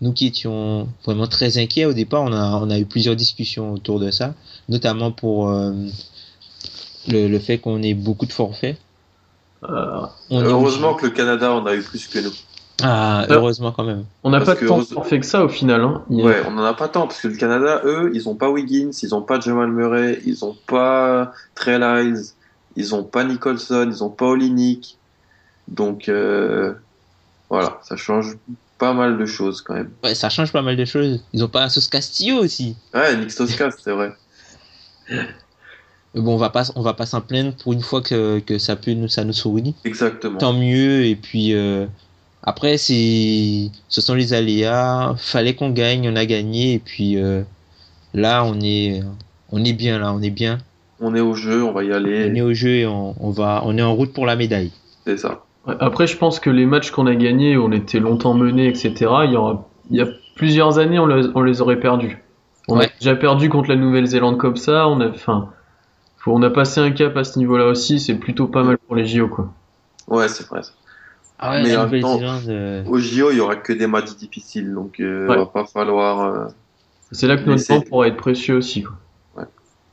Nous 0.02 0.12
qui 0.12 0.28
étions 0.28 0.90
vraiment 1.06 1.26
très 1.28 1.58
inquiets 1.58 1.86
au 1.86 1.94
départ, 1.94 2.22
on 2.24 2.34
a, 2.34 2.58
on 2.58 2.70
a 2.70 2.78
eu 2.78 2.86
plusieurs 2.86 3.16
discussions 3.16 3.72
autour 3.72 4.00
de 4.02 4.12
ça, 4.12 4.36
notamment 4.68 5.12
pour 5.12 5.50
euh, 5.50 5.72
le, 7.08 7.30
le 7.30 7.40
fait 7.40 7.58
qu'on 7.60 7.82
ait 7.82 7.94
beaucoup 7.94 8.26
de 8.26 8.34
forfaits. 8.34 8.78
Euh, 9.64 10.02
On 10.30 10.42
Heureusement 10.42 10.96
que 10.96 11.06
le 11.06 11.12
Canada 11.12 11.54
en 11.54 11.66
a 11.66 11.74
eu 11.74 11.82
plus 11.82 12.08
que 12.08 12.20
nous. 12.20 12.34
Ah, 12.84 13.26
heureusement 13.30 13.72
quand 13.72 13.86
même. 13.86 14.04
on 14.24 14.30
n'a 14.32 14.42
pas 14.42 14.56
que 14.56 14.66
tant 14.66 14.76
heureuse- 14.80 14.92
forfaits 14.94 15.22
que 15.22 15.26
ça 15.26 15.46
au 15.46 15.50
final. 15.50 15.82
Hein. 15.82 16.04
Il 16.10 16.24
Ouais, 16.24 16.42
on 16.46 16.58
en 16.58 16.64
a 16.64 16.74
pas 16.74 16.90
tant 16.90 17.08
parce 17.08 17.22
que 17.22 17.30
le 17.30 17.36
Canada, 17.38 17.82
eux, 17.86 18.12
ils 18.14 18.28
ont 18.28 18.36
pas 18.36 18.50
Wiggins, 18.50 18.92
ils 19.02 19.16
ont 19.16 19.22
pas 19.22 19.40
Jamal 19.40 19.72
Murray, 19.72 20.20
ils 20.26 20.44
ont 20.44 20.56
pas 20.68 21.32
Trey 21.56 21.80
Lyles, 21.80 22.22
ils 22.76 22.94
ont 22.94 23.04
pas 23.04 23.24
Nicholson, 23.24 23.88
ils 23.90 24.04
ont 24.04 24.10
pas 24.10 24.26
Olinik. 24.26 24.98
Donc 25.70 26.10
euh, 26.10 26.74
voilà, 27.50 27.80
ça 27.84 27.96
change 27.96 28.36
pas 28.78 28.92
mal 28.94 29.18
de 29.18 29.26
choses 29.26 29.62
quand 29.62 29.74
même. 29.76 29.92
Ouais, 30.04 30.14
ça 30.14 30.30
change 30.30 30.52
pas 30.52 30.62
mal 30.62 30.76
de 30.76 30.84
choses. 30.86 31.24
Ils 31.32 31.44
ont 31.46 31.48
pas 31.48 31.70
sauce 31.70 31.88
Castillo 31.88 32.38
aussi. 32.44 32.76
Ouais, 32.94 33.16
Nick 33.16 33.32
Stoskas, 33.32 33.72
c'est 33.84 33.92
vrai. 33.92 34.14
Mais 35.10 36.22
bon, 36.22 36.34
on 36.34 36.38
va 36.38 36.50
pas, 36.50 36.64
on 36.76 36.82
va 36.82 36.94
pas 36.94 37.06
s'en 37.06 37.22
plaindre 37.22 37.54
pour 37.56 37.74
une 37.74 37.82
fois 37.82 38.02
que, 38.02 38.40
que 38.40 38.58
ça 38.58 38.76
peut 38.76 38.92
nous, 38.94 39.08
ça 39.08 39.24
nous 39.24 39.34
sourit. 39.34 39.76
Exactement. 39.84 40.38
Tant 40.38 40.54
mieux. 40.54 41.06
Et 41.06 41.16
puis 41.16 41.54
euh, 41.54 41.86
après, 42.46 42.78
c'est, 42.78 43.72
ce 43.90 44.02
sont 44.02 44.14
les 44.14 44.34
aléas. 44.34 45.16
Fallait 45.18 45.56
qu'on 45.56 45.72
gagne, 45.72 46.10
on 46.10 46.16
a 46.16 46.26
gagné. 46.26 46.74
Et 46.74 46.80
puis 46.80 47.18
euh, 47.18 47.42
là, 48.14 48.44
on 48.46 48.60
est, 48.62 49.02
on 49.52 49.64
est 49.64 49.74
bien 49.74 50.00
là, 50.00 50.14
on 50.14 50.22
est 50.22 50.30
bien. 50.30 50.60
On 51.02 51.14
est 51.16 51.20
au 51.22 51.34
jeu, 51.34 51.64
on 51.64 51.72
va 51.74 51.84
y 51.84 51.88
On 51.88 52.06
est 52.06 52.24
aller. 52.24 52.42
au 52.42 52.54
jeu 52.54 52.70
et 52.70 52.86
on, 52.88 53.16
on 53.20 53.30
va, 53.32 53.62
on 53.66 53.78
est 53.78 53.82
en 53.82 53.94
route 53.94 54.14
pour 54.14 54.26
la 54.26 54.36
médaille. 54.36 54.72
C'est 55.06 55.18
ça. 55.18 55.44
Après, 55.80 56.08
je 56.08 56.16
pense 56.16 56.40
que 56.40 56.50
les 56.50 56.66
matchs 56.66 56.92
qu'on 56.92 57.08
a 57.08 57.16
gagnés, 57.16 57.58
où 57.58 57.66
on 57.66 57.72
était 57.72 58.00
longtemps 58.00 58.34
menés, 58.36 58.68
etc., 58.68 58.94
il 59.26 59.32
y, 59.32 59.36
aura, 59.36 59.68
il 59.90 59.98
y 59.98 60.02
a 60.02 60.06
plusieurs 60.36 60.78
années, 60.78 61.00
on, 61.00 61.08
les- 61.08 61.28
on 61.34 61.42
les 61.42 61.60
aurait 61.62 61.80
perdus. 61.80 62.24
On 62.68 62.78
Ouais. 62.78 62.86
a 62.86 62.90
déjà 63.00 63.16
perdu 63.16 63.50
contre 63.50 63.70
la 63.70 63.76
Nouvelle-Zélande 63.76 64.38
comme 64.38 64.56
ça. 64.58 64.88
On 64.88 65.02
a, 65.02 65.10
enfin, 65.10 65.50
faut- 66.18 66.34
on 66.34 66.42
a 66.44 66.50
passé 66.52 66.80
un 66.82 66.92
cap 66.92 67.18
à 67.18 67.24
ce 67.24 67.40
niveau-là 67.40 67.66
aussi. 67.66 68.00
C'est 68.00 68.16
plutôt 68.16 68.48
pas 68.48 68.64
mal 68.64 68.78
pour 68.78 68.96
les 68.96 69.06
JO, 69.08 69.28
quoi. 69.28 69.52
Ouais, 70.08 70.28
c'est 70.28 70.48
vrai. 70.48 70.62
Ah 71.38 71.52
ouais, 71.52 71.64
Mais 71.64 71.76
en 71.76 71.88
même 71.90 72.02
temps- 72.02 72.20
euh, 72.48 72.84
Au 72.86 72.98
JO, 72.98 73.32
il 73.32 73.38
y 73.38 73.40
aura 73.42 73.56
que 73.58 73.74
des 73.74 73.88
matchs 73.88 74.16
difficiles, 74.16 74.74
donc 74.74 75.00
euh, 75.00 75.28
Ouais. 75.28 75.36
va 75.38 75.46
pas 75.46 75.66
falloir. 75.66 76.22
euh, 76.22 76.48
C'est 77.12 77.28
là 77.28 77.38
que 77.38 77.44
notre 77.44 77.66
temps 77.66 77.82
pourra 77.82 78.08
être 78.08 78.18
précieux 78.18 78.56
aussi. 78.56 78.84
Quoi. 78.84 78.96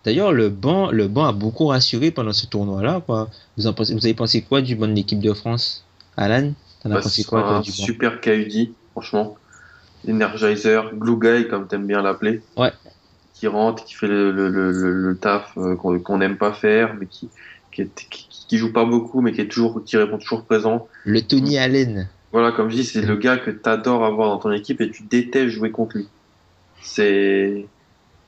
D'ailleurs, 0.04 0.32
le 0.32 0.48
banc, 0.48 0.90
le 0.90 1.06
banc 1.08 1.24
a 1.26 1.32
beaucoup 1.32 1.66
rassuré 1.66 2.10
pendant 2.10 2.32
ce 2.32 2.46
tournoi-là. 2.46 3.02
Quoi. 3.06 3.28
Vous, 3.56 3.66
en 3.68 3.72
pensez, 3.72 3.94
vous 3.94 4.04
avez 4.04 4.14
pensé 4.14 4.42
quoi 4.42 4.60
du 4.60 4.74
banc 4.74 4.88
de 4.88 4.92
l'équipe 4.94 5.20
de 5.20 5.32
France? 5.32 5.84
Alan, 6.16 6.52
t'en 6.82 6.90
as 6.90 6.94
bah, 6.94 7.00
pensé 7.02 7.22
quoi 7.24 7.42
toi, 7.42 7.60
du 7.60 7.70
banc? 7.70 7.76
super 7.76 8.20
KUD, 8.20 8.70
franchement. 8.92 9.36
Energizer, 10.08 10.90
glue 10.96 11.18
guy, 11.20 11.48
comme 11.48 11.68
t'aimes 11.68 11.86
bien 11.86 12.02
l'appeler. 12.02 12.42
Ouais. 12.56 12.72
Qui 13.34 13.46
rentre, 13.46 13.84
qui 13.84 13.94
fait 13.94 14.08
le, 14.08 14.32
le, 14.32 14.48
le, 14.50 15.16
taf 15.16 15.52
euh, 15.56 15.76
qu'on 15.76 15.98
qu'on 16.00 16.18
n'aime 16.18 16.36
pas 16.36 16.52
faire, 16.52 16.94
mais 16.98 17.06
qui, 17.06 17.28
qui, 17.72 17.82
est- 17.82 18.06
qui, 18.10 18.26
qui 18.48 18.58
joue 18.58 18.72
pas 18.72 18.84
beaucoup, 18.84 19.20
mais 19.20 19.32
qui 19.32 19.40
est 19.40 19.48
toujours, 19.48 19.82
qui 19.84 19.96
répond 19.96 20.18
toujours 20.18 20.44
présent. 20.44 20.86
Le 21.04 21.20
Tony 21.22 21.58
Allen. 21.58 22.08
Voilà, 22.32 22.52
comme 22.52 22.70
je 22.70 22.76
dis, 22.76 22.84
c'est 22.84 23.02
le 23.02 23.16
gars 23.16 23.36
que 23.36 23.50
t'adores 23.50 24.04
avoir 24.04 24.28
dans 24.30 24.38
ton 24.38 24.52
équipe 24.52 24.80
et 24.80 24.90
tu 24.90 25.02
détestes 25.02 25.48
jouer 25.50 25.70
contre 25.70 25.96
lui. 25.98 26.08
C'est, 26.80 27.66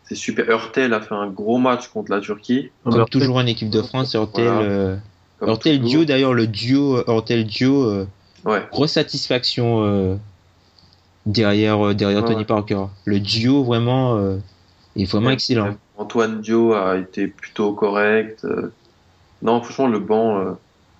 c'est 0.04 0.14
super. 0.14 0.48
Hurtel 0.48 0.92
a 0.94 1.00
fait 1.00 1.14
un 1.14 1.28
gros 1.28 1.59
match 1.59 1.88
contre 1.88 2.11
la 2.11 2.20
Turquie. 2.20 2.70
Comme 2.85 3.04
toujours 3.09 3.37
en 3.37 3.46
équipe 3.46 3.70
de 3.70 3.83
France, 3.83 4.14
Hurtel, 4.14 4.44
Voilà. 4.44 4.61
euh, 4.61 4.96
Hurtel. 5.42 5.80
Dio, 5.80 6.04
d'ailleurs, 6.04 6.35
le 6.35 6.46
duo 6.46 6.96
euh, 6.98 7.04
Hurtel 7.09 7.44
Dio, 7.44 7.83
euh, 7.85 8.07
Ouais. 8.44 8.62
grosse 8.70 8.92
satisfaction 8.92 9.85
euh, 9.85 10.16
derrière, 11.26 11.87
euh, 11.87 11.94
derrière 11.94 12.22
Ouais, 12.24 12.33
Tony. 12.33 12.44
Parker. 12.44 12.85
Le 13.07 13.20
duo, 13.20 13.64
vraiment, 13.64 14.16
euh, 14.18 14.37
est 14.96 15.04
vraiment 15.04 15.28
Ouais. 15.28 15.33
excellent. 15.35 15.76
Antoine 15.96 16.40
Dio 16.42 16.74
a 16.74 16.98
été 16.98 17.26
plutôt 17.28 17.72
correct. 17.72 18.44
Euh. 19.42 19.47
Non, 19.47 19.62
franchement, 19.62 19.87
le 19.88 20.01
banc. 20.01 20.38
euh, 20.38 20.55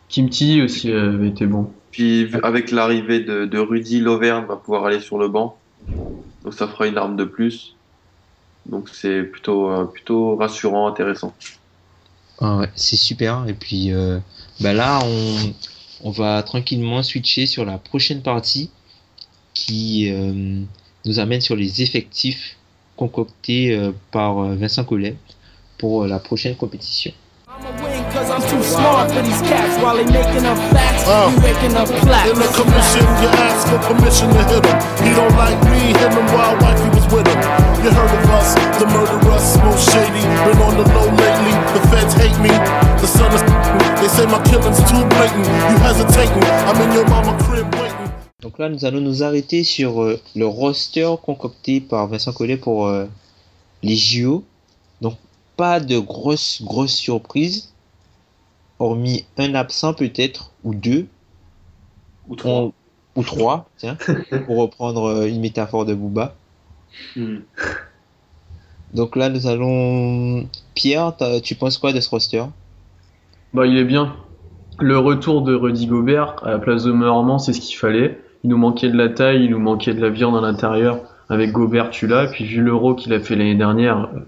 Kimchi 0.09 0.63
aussi 0.63 0.91
avait 0.93 1.29
été 1.29 1.47
bon. 1.47 1.73
Puis 1.91 2.31
avec 2.43 2.71
l'arrivée 2.71 3.21
de, 3.21 3.47
de 3.47 3.59
Rudy, 3.59 4.01
Loverne 4.01 4.47
va 4.47 4.57
pouvoir 4.57 4.85
aller 4.87 5.01
sur 5.01 5.19
le 5.19 5.29
banc. 5.29 5.63
Donc 6.43 6.55
ça 6.55 6.69
fera 6.69 6.87
une 6.87 6.99
arme 6.99 7.17
de 7.17 7.25
plus. 7.25 7.79
Donc 8.67 8.89
c'est 8.91 9.23
plutôt, 9.25 9.71
euh, 9.71 9.85
plutôt 9.87 10.37
rassurant, 10.37 10.87
intéressant. 10.89 11.35
Ah 12.39 12.59
ouais, 12.59 12.71
c'est 12.77 12.97
super. 12.97 13.47
Et 13.49 13.55
puis 13.55 13.93
euh, 13.93 14.21
bah 14.61 14.73
là, 14.73 15.01
on, 15.05 15.55
on 16.01 16.11
va 16.11 16.43
tranquillement 16.43 17.03
switcher 17.03 17.47
sur 17.47 17.65
la 17.65 17.79
prochaine 17.79 18.23
partie 18.23 18.71
qui 19.55 20.11
euh, 20.13 20.65
nous 21.05 21.19
amène 21.21 21.41
sur 21.41 21.57
les 21.57 21.83
effectifs 21.83 22.59
concoctés 22.97 23.73
euh, 23.77 23.93
par 24.11 24.39
euh, 24.41 24.57
Vincent 24.57 24.85
Collet 24.85 25.23
pour 25.79 26.05
euh, 26.05 26.09
la 26.09 26.21
prochaine 26.21 26.57
compétition. 26.57 27.13
Cause 28.15 28.31
I'm 28.31 28.47
too 28.47 28.63
smart 28.63 29.11
for 29.11 29.23
these 29.27 29.43
cats 29.43 29.75
while 29.83 29.97
they 29.99 30.07
making 30.07 30.47
up 30.47 30.55
facts. 30.71 31.03
Uh. 31.03 31.35
you 31.35 31.39
making 31.43 31.75
up 31.75 31.91
In 31.91 31.99
plaques. 32.07 32.31
the 32.31 32.47
commission, 32.55 33.03
you 33.19 33.29
ask 33.43 33.67
for 33.67 33.81
permission 33.91 34.31
to 34.31 34.43
hit 34.47 34.63
him. 34.63 34.79
He 35.03 35.11
don't 35.19 35.35
like 35.35 35.59
me, 35.67 35.91
hit 35.91 36.15
him 36.15 36.23
while 36.31 36.55
wifey 36.63 36.89
was 36.95 37.07
with 37.11 37.27
him. 37.27 37.41
You 37.83 37.91
heard 37.91 38.15
of 38.15 38.31
us, 38.39 38.55
the 38.79 38.87
murderers, 38.87 39.59
most 39.67 39.91
shady. 39.91 40.23
Been 40.47 40.63
on 40.63 40.79
the 40.79 40.87
low 40.95 41.11
lately, 41.11 41.55
the 41.75 41.83
feds 41.91 42.15
hate 42.15 42.39
me. 42.39 42.55
The 43.03 43.09
son 43.11 43.35
is 43.35 43.43
they 43.99 44.07
say 44.07 44.27
my 44.31 44.39
killing's 44.47 44.79
too 44.87 45.03
blatant. 45.11 45.47
You 45.51 45.77
hesitating, 45.83 46.45
I'm 46.71 46.79
in 46.87 46.95
your 46.95 47.09
mama 47.11 47.35
crib 47.43 47.67
waiting. 47.75 48.15
Donc 48.41 48.59
là, 48.61 48.69
nous 48.69 48.85
allons 48.85 49.01
nous 49.01 49.25
arrêter 49.25 49.65
sur 49.65 50.03
euh, 50.03 50.21
le 50.37 50.47
roster 50.47 51.11
concocté 51.21 51.81
par 51.81 52.07
Vincent 52.07 52.33
Collet 52.33 52.59
pour 52.59 52.87
euh, 52.87 53.07
les 53.83 53.97
JO. 53.97 54.45
Donc 55.01 55.17
pas 55.57 55.81
de 55.81 55.99
grosses 55.99 56.63
grosses 56.63 56.95
surprises, 56.95 57.73
hormis 58.79 59.25
un 59.39 59.55
absent 59.55 59.95
peut-être 59.95 60.51
ou 60.65 60.75
deux. 60.75 61.07
Ou 62.29 62.37
On- 62.45 62.73
ou 63.17 63.23
trois, 63.23 63.69
tiens, 63.77 63.97
pour 64.47 64.57
reprendre 64.59 65.05
euh, 65.05 65.29
une 65.29 65.41
métaphore 65.41 65.85
de 65.85 65.95
Booba. 65.95 66.35
Hmm. 67.15 67.39
Donc 68.93 69.17
là, 69.17 69.29
nous 69.29 69.47
allons. 69.47 70.49
Pierre, 70.75 71.13
tu 71.43 71.55
penses 71.55 71.79
quoi 71.79 71.93
de 71.93 72.01
ce 72.01 72.09
roster? 72.09 72.45
Bah, 73.53 73.67
il 73.67 73.77
est 73.77 73.85
bien. 73.85 74.17
Le 74.81 74.99
retour 74.99 75.43
de 75.43 75.55
Rudy 75.55 75.87
Gobert 75.87 76.37
à 76.45 76.51
la 76.53 76.59
place 76.59 76.85
de 76.85 76.93
Normand, 76.93 77.39
c'est 77.39 77.53
ce 77.53 77.61
qu'il 77.61 77.77
fallait. 77.77 78.19
Il 78.43 78.51
nous 78.51 78.59
manquait 78.59 78.89
de 78.91 78.97
la 78.97 79.09
taille, 79.09 79.45
il 79.45 79.51
nous 79.51 79.59
manquait 79.61 79.95
de 79.95 80.01
la 80.01 80.11
viande 80.11 80.37
à 80.37 80.41
l'intérieur. 80.41 81.01
Avec 81.29 81.53
Gobert, 81.53 81.91
tu 81.91 82.07
l'as. 82.07 82.27
Puis 82.27 82.45
vu 82.45 82.61
l'euro 82.63 82.95
qu'il 82.95 83.13
a 83.13 83.21
fait 83.21 83.37
l'année 83.37 83.55
dernière, 83.55 84.11
euh, 84.15 84.21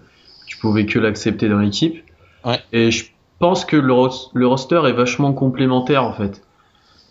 tu 0.46 0.56
pouvais 0.59 0.87
que 0.87 0.98
l'accepter 0.98 1.48
dans 1.48 1.59
l'équipe. 1.59 2.02
Ouais. 2.44 2.61
Et 2.72 2.90
je 2.92 3.06
pense 3.38 3.64
que 3.64 3.77
le, 3.77 3.92
ros- 3.92 4.31
le 4.35 4.46
roster 4.46 4.81
est 4.87 4.92
vachement 4.92 5.33
complémentaire 5.33 6.05
en 6.05 6.12
fait. 6.12 6.42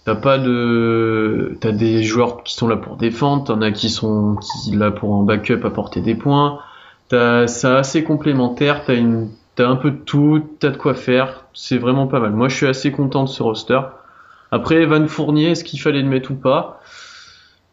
T'as 0.05 0.15
pas 0.15 0.37
de, 0.39 1.57
t'as 1.61 1.71
des 1.71 2.03
joueurs 2.03 2.43
qui 2.43 2.53
sont 2.55 2.67
là 2.67 2.77
pour 2.77 2.97
défendre, 2.97 3.45
t'en 3.45 3.61
as 3.61 3.71
qui 3.71 3.89
sont 3.89 4.37
qui 4.37 4.71
là 4.71 4.91
pour 4.91 5.13
en 5.13 5.23
backup 5.23 5.61
apporter 5.65 6.01
des 6.01 6.15
points. 6.15 6.59
T'as, 7.09 7.47
c'est 7.47 7.67
assez 7.67 8.03
complémentaire, 8.03 8.83
t'as 8.85 8.95
une, 8.95 9.29
t'as 9.55 9.67
un 9.67 9.75
peu 9.77 9.91
de 9.91 9.97
tout, 9.97 10.43
t'as 10.59 10.69
de 10.71 10.77
quoi 10.77 10.93
faire. 10.95 11.45
C'est 11.53 11.77
vraiment 11.79 12.07
pas 12.07 12.19
mal. 12.19 12.31
Moi, 12.33 12.49
je 12.49 12.55
suis 12.55 12.67
assez 12.67 12.91
content 12.91 13.23
de 13.23 13.29
ce 13.29 13.43
roster. 13.43 13.79
Après, 14.51 14.75
Evan 14.83 15.07
Fournier, 15.07 15.51
est-ce 15.51 15.63
qu'il 15.63 15.81
fallait 15.81 16.01
le 16.01 16.09
mettre 16.09 16.31
ou 16.31 16.35
pas? 16.35 16.81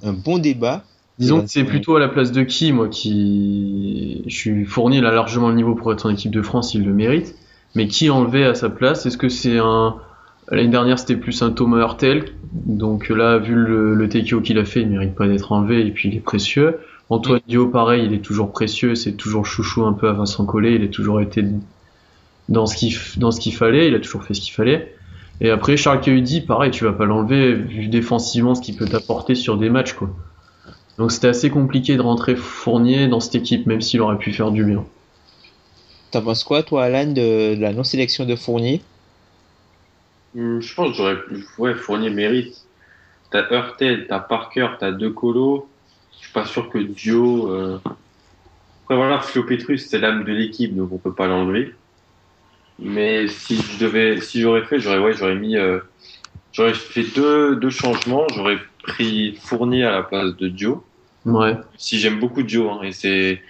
un 0.02 0.12
bon 0.12 0.38
débat. 0.38 0.84
Disons 1.18 1.42
que 1.42 1.46
c'est 1.48 1.64
plutôt 1.64 1.94
à 1.96 2.00
la 2.00 2.08
place 2.08 2.32
de 2.32 2.42
qui, 2.42 2.72
moi, 2.72 2.88
qui, 2.88 4.22
je 4.26 4.34
suis 4.34 4.64
Fournier, 4.64 4.98
il 4.98 5.06
a 5.06 5.12
largement 5.12 5.48
le 5.48 5.54
niveau 5.54 5.74
pour 5.74 5.92
être 5.92 6.06
en 6.06 6.10
équipe 6.10 6.32
de 6.32 6.42
France, 6.42 6.74
il 6.74 6.84
le 6.84 6.92
mérite. 6.92 7.36
Mais 7.76 7.86
qui 7.88 8.10
enlever 8.10 8.44
à 8.44 8.54
sa 8.54 8.70
place? 8.70 9.06
Est-ce 9.06 9.16
que 9.16 9.28
c'est 9.28 9.58
un, 9.58 9.96
l'année 10.50 10.68
dernière, 10.68 10.98
c'était 10.98 11.16
plus 11.16 11.42
un 11.42 11.50
Thomas 11.50 11.78
Hurtel? 11.78 12.24
Donc 12.52 13.08
là, 13.08 13.38
vu 13.38 13.54
le, 13.54 13.94
le 13.94 14.08
TKO 14.08 14.40
qu'il 14.40 14.58
a 14.58 14.64
fait, 14.64 14.82
il 14.82 14.88
mérite 14.88 15.14
pas 15.14 15.28
d'être 15.28 15.52
enlevé 15.52 15.86
et 15.86 15.90
puis 15.90 16.08
il 16.08 16.16
est 16.16 16.20
précieux. 16.20 16.78
Antoine 17.10 17.40
Dio, 17.46 17.68
pareil, 17.68 18.04
il 18.06 18.14
est 18.14 18.22
toujours 18.22 18.50
précieux, 18.50 18.94
c'est 18.94 19.12
toujours 19.12 19.44
chouchou 19.44 19.84
un 19.84 19.92
peu 19.92 20.08
à 20.08 20.12
Vincent 20.12 20.46
Collet, 20.46 20.76
il 20.76 20.84
a 20.84 20.88
toujours 20.88 21.20
été 21.20 21.44
dans 22.48 22.66
ce 22.66 22.76
qu'il, 22.76 22.94
dans 23.18 23.30
ce 23.30 23.40
qu'il 23.40 23.54
fallait, 23.54 23.88
il 23.88 23.94
a 23.94 24.00
toujours 24.00 24.24
fait 24.24 24.34
ce 24.34 24.40
qu'il 24.40 24.54
fallait. 24.54 24.94
Et 25.40 25.50
après, 25.50 25.76
Charles 25.76 26.00
Cahudi, 26.00 26.40
pareil, 26.40 26.70
tu 26.70 26.84
vas 26.84 26.92
pas 26.92 27.04
l'enlever, 27.06 27.54
vu 27.54 27.88
défensivement 27.88 28.54
ce 28.54 28.62
qu'il 28.62 28.76
peut 28.76 28.86
t'apporter 28.86 29.34
sur 29.34 29.58
des 29.58 29.68
matchs, 29.68 29.94
quoi. 29.94 30.10
Donc 30.98 31.12
c'était 31.12 31.28
assez 31.28 31.50
compliqué 31.50 31.94
de 31.96 32.00
rentrer 32.02 32.34
Fournier 32.34 33.06
dans 33.06 33.20
cette 33.20 33.36
équipe, 33.36 33.66
même 33.66 33.80
s'il 33.80 34.00
aurait 34.00 34.18
pu 34.18 34.32
faire 34.32 34.50
du 34.50 34.64
bien. 34.64 34.84
T'en 36.10 36.22
penses 36.22 36.44
quoi, 36.44 36.62
toi, 36.62 36.84
Alan, 36.84 37.08
de, 37.08 37.54
de 37.56 37.60
la 37.60 37.74
non-sélection 37.74 38.24
de 38.24 38.36
Fournier? 38.36 38.88
Hmm, 40.34 40.60
Je 40.60 40.74
pense 40.74 40.90
que 40.90 40.96
j'aurais 40.96 41.22
pu. 41.24 41.46
Ouais, 41.58 41.74
Fournier 41.74 42.10
mérite. 42.10 42.68
T'as 43.30 43.48
Hurtel, 43.50 44.06
t'as 44.08 44.20
Parker, 44.20 44.68
t'as 44.80 44.92
De 44.92 45.08
Colo. 45.08 45.72
Je 46.12 46.18
suis 46.26 46.32
pas 46.32 46.46
sûr 46.46 46.70
que 46.70 46.78
Dio. 46.78 47.52
euh, 47.52 47.80
Après, 48.84 48.96
voilà, 48.96 49.20
Flo 49.20 49.42
Petrus, 49.44 49.86
c'est 49.90 49.98
l'âme 49.98 50.24
de 50.24 50.32
l'équipe, 50.32 50.74
donc 50.74 50.90
on 50.90 50.98
peut 50.98 51.14
pas 51.14 51.26
l'enlever. 51.26 51.74
Mais 52.78 53.28
si 53.28 53.56
je 53.56 53.78
devais, 53.78 54.20
si 54.20 54.40
j'aurais 54.40 54.64
fait, 54.64 54.80
j'aurais, 54.80 54.98
ouais, 54.98 55.14
j'aurais 55.14 55.36
mis, 55.36 55.56
euh, 55.56 55.80
j'aurais 56.52 56.74
fait 56.74 57.04
deux, 57.14 57.56
deux 57.56 57.70
changements. 57.70 58.26
J'aurais 58.34 58.58
pris 58.86 59.36
Fournier 59.36 59.84
à 59.84 59.90
la 59.90 60.02
place 60.02 60.36
de 60.36 60.48
Dio. 60.48 60.84
Ouais. 61.24 61.56
Si 61.76 61.98
j'aime 61.98 62.20
beaucoup 62.20 62.42
Dio, 62.42 62.70
hein, 62.70 62.82
et 62.82 62.92
c'est, 62.92 63.42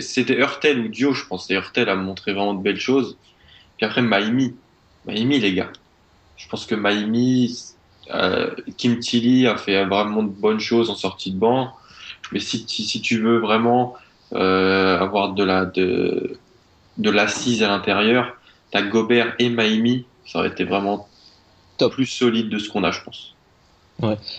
c'était 0.00 0.36
Hurtel 0.36 0.80
ou 0.80 0.88
Dio, 0.88 1.12
je 1.14 1.24
pense. 1.26 1.50
Et 1.50 1.54
Hurtel 1.54 1.88
a 1.88 1.96
montré 1.96 2.32
vraiment 2.32 2.54
de 2.54 2.62
belles 2.62 2.80
choses. 2.80 3.18
Puis 3.76 3.86
après, 3.86 4.02
Maimi. 4.02 4.56
Maimi, 5.06 5.38
les 5.38 5.54
gars. 5.54 5.72
Je 6.36 6.48
pense 6.48 6.66
que 6.66 6.74
Maimi, 6.74 7.56
euh, 8.12 8.54
Kim 8.76 8.98
Tilly 8.98 9.46
a 9.46 9.56
fait 9.56 9.84
vraiment 9.84 10.22
de 10.22 10.28
bonnes 10.30 10.60
choses 10.60 10.90
en 10.90 10.94
sortie 10.96 11.32
de 11.32 11.38
banc. 11.38 11.72
Mais 12.32 12.40
si, 12.40 12.66
tu- 12.66 12.82
si 12.82 13.00
tu 13.00 13.20
veux 13.20 13.38
vraiment 13.38 13.96
euh, 14.34 14.98
avoir 14.98 15.34
de 15.34 15.44
la 15.44 15.66
de, 15.66 16.38
de 16.96 17.10
l'assise 17.10 17.62
à 17.62 17.68
l'intérieur, 17.68 18.36
t'as 18.70 18.82
Gobert 18.82 19.34
et 19.38 19.48
Maimi, 19.48 20.06
ça 20.26 20.38
aurait 20.40 20.48
été 20.48 20.64
vraiment 20.64 21.08
Top. 21.78 21.92
plus 21.94 22.06
solide 22.06 22.48
de 22.48 22.58
ce 22.58 22.68
qu'on 22.68 22.84
a, 22.84 22.90
je 22.90 23.02
pense. 23.02 23.36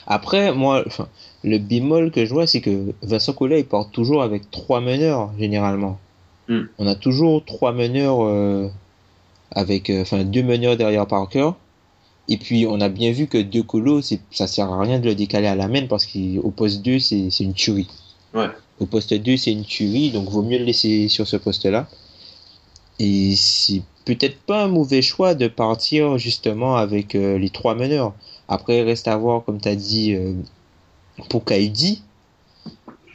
Après, 0.08 0.54
moi, 0.54 0.84
enfin, 0.86 1.08
le 1.44 1.58
bémol 1.58 2.12
que 2.12 2.26
je 2.26 2.34
vois, 2.34 2.48
c'est 2.48 2.62
que 2.62 2.94
Vincent 3.02 3.34
Collet, 3.34 3.60
il 3.62 3.66
part 3.66 3.90
toujours 3.90 4.24
avec 4.24 4.50
trois 4.52 4.82
meneurs, 4.82 5.32
généralement. 5.38 6.00
Hmm. 6.48 6.64
On 6.78 6.88
a 6.88 6.96
toujours 6.96 7.44
trois 7.46 7.72
meneurs, 7.72 8.24
euh, 8.24 8.70
avec, 9.52 9.90
euh, 9.90 10.02
enfin, 10.02 10.24
deux 10.24 10.44
meneurs 10.44 10.78
derrière 10.78 11.08
Parker. 11.08 11.52
Et 12.28 12.38
puis, 12.38 12.66
on 12.68 12.80
a 12.80 12.90
bien 12.90 13.12
vu 13.12 13.28
que 13.28 13.38
De 13.38 13.62
Colo, 13.62 14.02
c'est, 14.02 14.20
ça 14.32 14.48
sert 14.48 14.72
à 14.72 14.80
rien 14.80 15.00
de 15.00 15.06
le 15.06 15.16
décaler 15.16 15.48
à 15.48 15.56
la 15.56 15.68
main 15.68 15.86
parce 15.88 16.06
qu'au 16.06 16.52
poste 16.52 16.82
2, 16.82 17.00
c'est, 17.00 17.30
c'est 17.30 17.44
une 17.44 17.54
tuerie. 17.54 17.90
Ouais. 18.34 18.48
Au 18.80 18.86
poste 18.86 19.14
2, 19.14 19.38
c'est 19.38 19.52
une 19.52 19.66
tuerie, 19.66 20.12
donc 20.12 20.30
vaut 20.30 20.42
mieux 20.42 20.58
le 20.58 20.64
laisser 20.64 21.08
sur 21.08 21.28
ce 21.28 21.38
poste-là. 21.38 21.88
Et 23.00 23.36
c'est 23.36 23.82
peut-être 24.06 24.40
pas 24.42 24.64
un 24.64 24.68
mauvais 24.68 25.02
choix 25.02 25.34
de 25.34 25.48
partir 25.48 26.18
justement 26.18 26.76
avec 26.76 27.16
euh, 27.16 27.38
les 27.38 27.50
trois 27.50 27.76
meneurs. 27.76 28.14
Après, 28.52 28.80
il 28.80 28.84
reste 28.84 29.08
à 29.08 29.16
voir, 29.16 29.46
comme 29.46 29.62
tu 29.62 29.70
as 29.70 29.76
dit, 29.78 30.14
euh, 30.14 30.34
pour 31.30 31.46
Kaidi. 31.46 32.02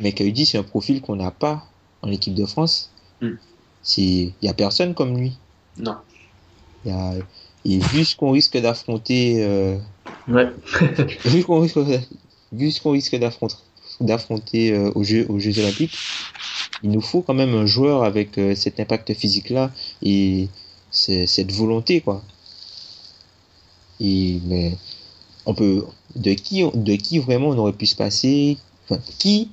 Mais 0.01 0.13
Kaidi, 0.13 0.47
c'est 0.47 0.57
un 0.57 0.63
profil 0.63 1.03
qu'on 1.03 1.17
n'a 1.17 1.31
pas 1.31 1.63
en 2.01 2.11
équipe 2.11 2.35
de 2.35 2.47
France. 2.47 2.91
Hmm. 3.21 3.35
Il 3.99 4.33
y 4.41 4.49
a 4.49 4.55
personne 4.55 4.95
comme 4.95 5.17
lui. 5.19 5.35
Non. 5.77 5.97
Il 6.85 6.91
y 6.91 6.95
a, 6.95 7.13
et 7.67 7.79
vu 7.79 8.05
ce 8.07 8.17
qu'on 8.17 8.31
risque 8.31 8.57
d'affronter, 8.57 9.45
euh, 9.45 9.77
Ouais. 10.27 10.51
vu 11.27 11.45
qu'on 11.45 11.61
risque, 11.61 11.79
vu 12.53 12.71
ce 12.71 12.81
qu'on 12.81 12.93
risque 12.93 13.17
d'affronter, 13.17 13.57
d'affronter 14.01 14.73
euh, 14.73 14.91
aux 14.95 15.05
Jeux, 15.05 15.27
aux 15.29 15.39
Jeux 15.39 15.59
Olympiques, 15.59 15.97
il 16.83 16.91
nous 16.93 17.01
faut 17.03 17.21
quand 17.21 17.35
même 17.35 17.55
un 17.55 17.67
joueur 17.67 18.05
avec 18.05 18.39
euh, 18.39 18.55
cet 18.55 18.81
impact 18.81 19.13
physique-là 19.13 19.71
et 20.03 20.49
ce- 20.91 21.27
cette 21.27 21.53
volonté, 21.53 22.01
quoi. 22.01 22.23
Et 24.01 24.41
mais 24.45 24.77
on 25.47 25.55
peut, 25.55 25.85
de 26.17 26.33
qui, 26.35 26.65
de 26.75 26.97
qui 26.97 27.19
vraiment 27.19 27.49
on 27.49 27.59
aurait 27.59 27.73
pu 27.73 27.87
se 27.87 27.97
passer, 27.97 28.59
enfin, 28.85 29.01
qui, 29.19 29.51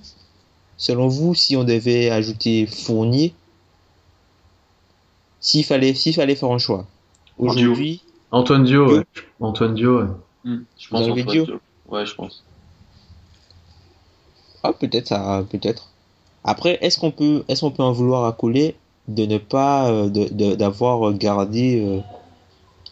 selon 0.78 1.08
vous, 1.08 1.34
si 1.36 1.56
on 1.56 1.64
devait 1.64 2.10
ajouter 2.10 2.66
Fournier, 2.66 3.34
s'il 5.40 5.64
fallait, 5.66 5.94
s'il 5.94 6.14
fallait 6.14 6.36
faire 6.36 6.52
un 6.52 6.58
choix, 6.58 6.86
aujourd'hui, 7.38 8.02
Antoine 8.32 8.64
Dio, 8.64 8.88
Dio? 8.88 8.98
ouais. 8.98 9.04
Antoine 9.40 9.76
Dio, 9.76 10.00
ouais. 10.02 10.08
Hmm, 10.46 10.64
Je 10.78 10.90
pense 10.90 11.02
Antoine 11.08 11.26
Dio? 11.28 11.46
Dio. 11.46 11.60
Ouais, 11.88 12.06
je 12.06 12.16
pense. 12.16 12.44
Ah, 14.64 14.74
peut-être 14.74 15.08
ça, 15.08 15.46
peut-être. 15.50 15.90
Après, 16.44 16.78
est-ce 16.82 17.00
qu'on 17.00 17.12
peut, 17.12 17.44
est-ce 17.48 17.62
qu'on 17.62 17.72
peut 17.72 17.84
en 17.84 17.92
vouloir 17.92 18.26
à 18.26 18.32
Collet 18.34 18.76
de 19.08 19.26
ne 19.26 19.38
pas, 19.38 19.90
euh, 19.92 20.10
de, 20.10 20.30
de- 20.32 20.56
d'avoir 20.56 21.14
gardé 21.14 21.82
euh, 21.86 22.00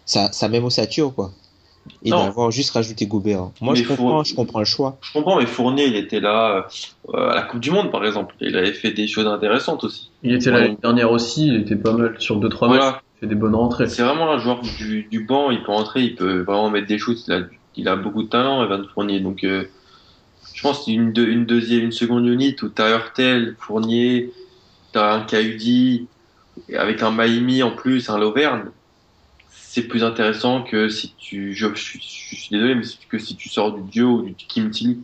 sa, 0.05 0.31
sa 0.33 0.49
même 0.49 0.65
ossature, 0.65 1.13
quoi, 1.15 1.31
et 2.03 2.09
Non. 2.11 2.25
d'avoir 2.25 2.51
juste 2.51 2.71
rajouté 2.71 3.05
Gobert. 3.07 3.49
Moi, 3.59 3.73
Mais 3.73 3.79
je 3.83 3.87
comprends, 3.87 4.19
faut- 4.19 4.29
je 4.29 4.35
comprends 4.35 4.59
le 4.59 4.65
choix. 4.65 4.97
Je 5.01 5.11
comprends, 5.13 5.37
mais 5.37 5.45
Fournier, 5.45 5.85
il 5.87 5.95
était 5.95 6.19
là 6.19 6.67
euh, 7.13 7.29
à 7.29 7.35
la 7.35 7.41
Coupe 7.43 7.59
du 7.59 7.71
Monde, 7.71 7.91
par 7.91 8.05
exemple. 8.05 8.35
Il 8.39 8.55
avait 8.55 8.73
fait 8.73 8.91
des 8.91 9.07
choses 9.07 9.27
intéressantes 9.27 9.83
aussi. 9.83 10.11
Il 10.23 10.33
était 10.33 10.51
Ouais. 10.51 10.61
l'année 10.61 10.77
dernière 10.81 11.11
aussi, 11.11 11.47
il 11.47 11.55
était 11.61 11.75
pas 11.75 11.93
mal 11.93 12.15
sur 12.19 12.37
2-3 12.39 12.67
matchs, 12.69 12.79
Voilà. 12.79 13.01
il 13.15 13.19
fait 13.21 13.27
des 13.27 13.35
bonnes 13.35 13.55
rentrées. 13.55 13.87
C'est 13.87 14.03
vraiment 14.03 14.31
un 14.31 14.37
joueur 14.39 14.61
du, 14.61 15.03
du 15.09 15.23
banc, 15.25 15.49
il 15.51 15.63
peut 15.63 15.71
entrer, 15.71 16.03
il 16.03 16.15
peut 16.15 16.41
vraiment 16.41 16.69
mettre 16.69 16.87
des 16.87 16.97
shoots, 16.97 17.25
il 17.27 17.33
a, 17.33 17.41
il 17.75 17.87
a 17.87 17.95
beaucoup 17.95 18.23
de 18.23 18.29
talent, 18.29 18.63
Evan 18.63 18.85
Fournier. 18.93 19.19
Donc, 19.19 19.43
euh, 19.43 19.65
je 20.53 20.61
pense 20.61 20.85
une, 20.87 21.13
deux- 21.13 21.27
une 21.27 21.45
deuxième, 21.45 21.83
une 21.85 21.91
seconde 21.91 22.25
unit 22.27 22.55
où 22.61 22.69
t'as 22.69 22.89
Hurtel, 22.91 23.55
Fournier, 23.59 24.31
t'as 24.91 25.15
un 25.15 25.21
Kaudi, 25.21 26.07
avec 26.77 27.01
un 27.01 27.11
Maimi 27.11 27.63
en 27.63 27.71
plus, 27.71 28.09
un 28.09 28.17
Loverne. 28.19 28.71
C'est 29.73 29.83
plus 29.83 30.03
intéressant 30.03 30.63
que 30.63 30.89
si 30.89 31.13
tu, 31.17 31.53
je, 31.55 31.67
je, 31.73 31.81
suis- 31.81 31.99
je 32.01 32.35
suis 32.35 32.49
désolé, 32.51 32.75
mais 32.75 32.83
que 33.07 33.17
si 33.17 33.35
tu 33.37 33.47
sors 33.47 33.71
du 33.71 33.81
Dio 33.89 34.19
ou 34.19 34.25
du 34.25 34.33
Kim 34.45 34.69
Tilly. 34.69 34.99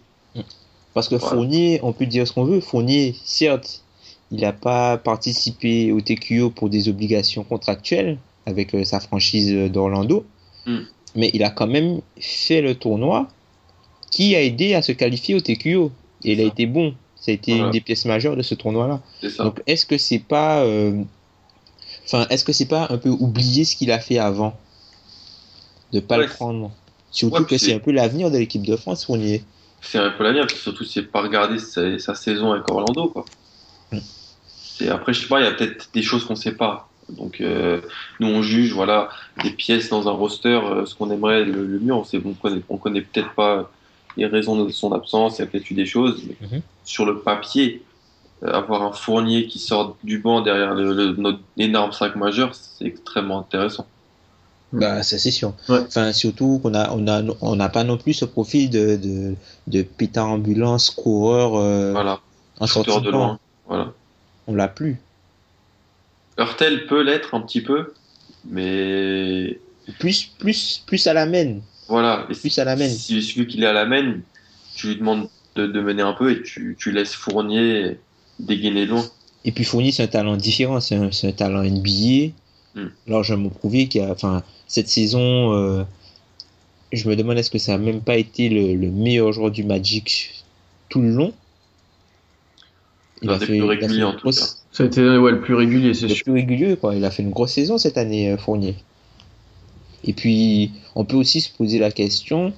Parce 0.94 1.08
que 1.08 1.16
Voilà. 1.16 1.36
Fournier, 1.36 1.80
on 1.84 1.94
peut 1.94 2.06
dire 2.06 2.28
ce 2.28 2.34
qu'on 2.34 2.44
veut. 2.44 2.60
Fournier, 2.60 3.16
certes, 3.24 3.82
il 4.30 4.42
n'a 4.42 4.52
pas 4.52 4.98
participé 4.98 5.94
au 5.94 6.02
TQO 6.02 6.50
pour 6.50 6.70
des 6.70 6.90
obligations 6.90 7.46
contractuelles 7.46 8.18
avec 8.46 8.74
euh, 8.76 8.84
sa 8.84 9.00
franchise 9.00 9.54
euh, 9.54 9.70
d'Orlando, 9.70 10.26
Hmm. 10.66 10.80
mais 11.16 11.32
il 11.34 11.44
a 11.46 11.50
quand 11.50 11.68
même 11.68 12.02
fait 12.20 12.60
le 12.62 12.76
tournoi 12.76 13.30
qui 14.12 14.36
a 14.36 14.42
aidé 14.42 14.74
à 14.74 14.82
se 14.82 14.92
qualifier 14.92 15.34
au 15.36 15.40
TQO. 15.40 15.92
Et 16.26 16.34
il 16.34 16.42
a 16.42 16.44
été 16.44 16.66
bon. 16.66 16.94
Ça 17.16 17.32
a 17.32 17.34
été 17.36 17.52
Voilà. 17.54 17.66
une 17.68 17.72
des 17.72 17.80
pièces 17.80 18.04
majeures 18.04 18.36
de 18.36 18.42
ce 18.42 18.54
tournoi-là. 18.54 19.02
Donc, 19.40 19.62
est-ce 19.66 19.86
que 19.86 19.98
c'est 19.98 20.20
pas, 20.20 20.64
euh, 20.66 21.04
enfin, 22.08 22.28
est-ce 22.30 22.44
que 22.46 22.54
c'est 22.54 22.68
pas 22.68 22.88
un 22.90 22.98
peu 22.98 23.10
oublier 23.10 23.66
ce 23.66 23.76
qu'il 23.76 23.92
a 23.92 24.00
fait 24.00 24.18
avant, 24.20 24.60
de 25.92 26.00
pas 26.00 26.18
Ouais, 26.18 26.26
le 26.28 26.28
prendre? 26.28 26.72
Surtout 27.12 27.44
Ouais, 27.44 27.46
que 27.46 27.58
c'est 27.58 27.74
un 27.74 27.80
peu 27.80 27.92
l'avenir 27.92 28.32
de 28.32 28.38
l'équipe 28.38 28.66
de 28.66 28.76
France, 28.76 29.06
Fournier. 29.06 29.44
c'est 29.82 29.98
un 30.00 30.12
peu 30.12 30.24
l'avenir, 30.24 30.48
puis 30.48 30.58
surtout 30.58 30.84
c'est 30.84 31.04
pas 31.04 31.22
regarder 31.22 31.60
sa, 31.60 31.98
sa 32.00 32.16
saison 32.16 32.52
avec 32.52 32.68
Orlando 32.70 33.10
quoi. 33.10 33.26
Mm. 33.92 34.00
C'est 34.48 34.90
après 34.90 35.14
je 35.14 35.22
sais 35.22 35.28
pas, 35.28 35.42
il 35.42 35.46
y 35.46 35.48
a 35.48 35.52
peut-être 35.54 35.90
des 35.94 36.02
choses 36.04 36.26
qu'on 36.26 36.36
sait 36.36 36.56
pas. 36.56 36.94
Donc 37.10 37.40
euh, 37.42 37.82
nous 38.20 38.28
on 38.28 38.42
juge 38.42 38.74
voilà 38.74 39.10
des 39.38 39.52
pièces 39.52 39.90
dans 39.90 40.08
un 40.10 40.12
roster, 40.12 40.50
euh, 40.50 40.86
ce 40.86 40.96
qu'on 40.96 41.10
aimerait 41.12 41.46
le, 41.46 41.66
le 41.66 41.80
mieux. 41.80 41.94
On 41.94 42.04
sait 42.04 42.22
on 42.26 42.34
connaît 42.34 42.62
on 42.70 42.78
connaît 42.78 43.02
peut-être 43.02 43.34
pas 43.36 43.72
les 44.18 44.26
raisons 44.26 44.64
de 44.64 44.70
son 44.72 44.92
absence, 44.94 45.38
il 45.38 45.42
y 45.42 45.44
a 45.44 45.48
peut-être 45.48 45.70
eu 45.72 45.76
des 45.76 45.86
choses. 45.86 46.24
Mais 46.28 46.38
Mhm. 46.42 46.62
Sur 46.84 47.06
le 47.06 47.22
papier, 47.24 47.87
avoir 48.44 48.84
un 48.84 48.92
Fournier 48.92 49.48
qui 49.48 49.60
sort 49.60 49.98
du 50.04 50.20
banc 50.20 50.42
derrière 50.42 50.74
le, 50.76 50.94
le- 50.94 51.16
notre 51.16 51.40
énorme 51.58 51.92
5 51.92 52.16
majeur, 52.16 52.54
c'est 52.56 52.86
extrêmement 52.86 53.40
intéressant. 53.40 53.88
Bah, 54.74 55.02
ça 55.02 55.18
c'est 55.18 55.32
sûr. 55.32 55.54
Ouais. 55.70 55.80
Enfin, 55.88 56.12
surtout 56.12 56.60
qu'on 56.62 56.74
a, 56.74 56.92
on 56.92 57.08
a, 57.08 57.24
on 57.42 57.56
n'a 57.56 57.70
pas 57.70 57.84
non 57.84 57.98
plus 57.98 58.14
ce 58.14 58.26
profil 58.26 58.70
de, 58.70 58.98
de, 58.98 59.34
de 59.68 59.82
pétard 59.82 60.30
ambulance, 60.30 60.90
coureur, 60.90 61.56
euh, 61.56 61.94
Voilà, 61.94 62.20
en 62.60 62.66
de 62.66 63.10
loin. 63.10 63.40
Voilà. 63.68 63.94
On 64.48 64.56
l'a 64.56 64.68
plus. 64.68 64.98
Hurtel 66.38 66.86
peut 66.86 67.02
l'être 67.02 67.34
un 67.34 67.42
petit 67.42 67.62
peu, 67.62 67.94
mais 68.50 69.60
Plus, 70.00 70.26
plus, 70.38 70.84
plus 70.86 71.08
à 71.08 71.14
la 71.14 71.26
main. 71.26 71.60
Voilà. 71.88 72.26
Et 72.30 72.34
Plus 72.34 72.58
à 72.60 72.66
la 72.66 72.76
main. 72.76 72.90
Si 72.90 73.22
celui 73.24 73.48
qu'il 73.48 73.64
est 73.64 73.68
à 73.68 73.74
la 73.74 73.86
main, 73.86 74.16
tu 74.76 74.88
lui 74.88 74.96
demandes 74.98 75.30
de, 75.56 75.66
de 75.66 75.82
mener 75.82 76.04
un 76.04 76.14
peu 76.14 76.32
et 76.32 76.44
tu, 76.44 76.76
tu 76.78 76.92
laisses 76.92 77.14
Fournier 77.16 78.00
dégainer 78.40 78.86
loin. 78.86 79.04
Et 79.46 79.52
puis 79.52 79.64
Fournier, 79.64 79.92
c'est 79.92 80.04
un 80.04 80.08
talent 80.08 80.36
différent. 80.38 80.80
C'est 80.82 80.96
un, 80.96 81.32
talent 81.32 81.64
NBA. 81.64 82.32
Hmm. 82.76 82.90
Largement 83.08 83.50
prouvé 83.50 83.88
qu'il 83.88 84.02
a, 84.02 84.12
enfin, 84.12 84.44
cette 84.68 84.90
saison, 84.90 85.54
euh, 85.54 85.84
je 86.92 87.08
me 87.10 87.16
demande 87.16 87.38
est-ce 87.38 87.50
que 87.52 87.58
ça 87.58 87.76
a 87.76 87.78
même 87.78 88.02
pas 88.02 88.18
été 88.18 88.50
le, 88.50 88.76
le 88.76 88.90
meilleur 88.92 89.32
joueur 89.32 89.52
du 89.52 89.64
Magic 89.64 90.44
tout 90.90 91.02
le 91.02 91.10
long? 91.12 91.34
L'un 93.24 93.38
des 93.38 93.46
plus 93.46 93.64
réguliers, 93.64 93.98
une 93.98 94.04
en 94.04 94.12
tout 94.14 94.20
grosse- 94.24 94.40
cas. 94.40 94.62
Ça 94.72 94.84
a 94.84 94.86
été 94.86 95.02
ouais, 95.18 95.32
le 95.32 95.42
plus 95.42 95.56
régulier, 95.56 95.94
c'est 95.96 96.08
le 96.08 96.14
sûr. 96.14 96.24
plus 96.26 96.34
régulier, 96.34 96.78
quoi. 96.78 96.94
Il 96.96 97.04
a 97.04 97.10
fait 97.10 97.24
une 97.24 97.32
grosse 97.32 97.54
saison 97.54 97.80
cette 97.80 97.98
année, 97.98 98.30
euh, 98.32 98.38
Fournier. 98.38 98.76
Et 100.04 100.14
puis, 100.14 100.72
on 100.94 101.04
peut 101.04 101.16
aussi 101.16 101.42
se 101.42 101.52
poser 101.52 101.80
la 101.80 101.90
question 101.92 102.54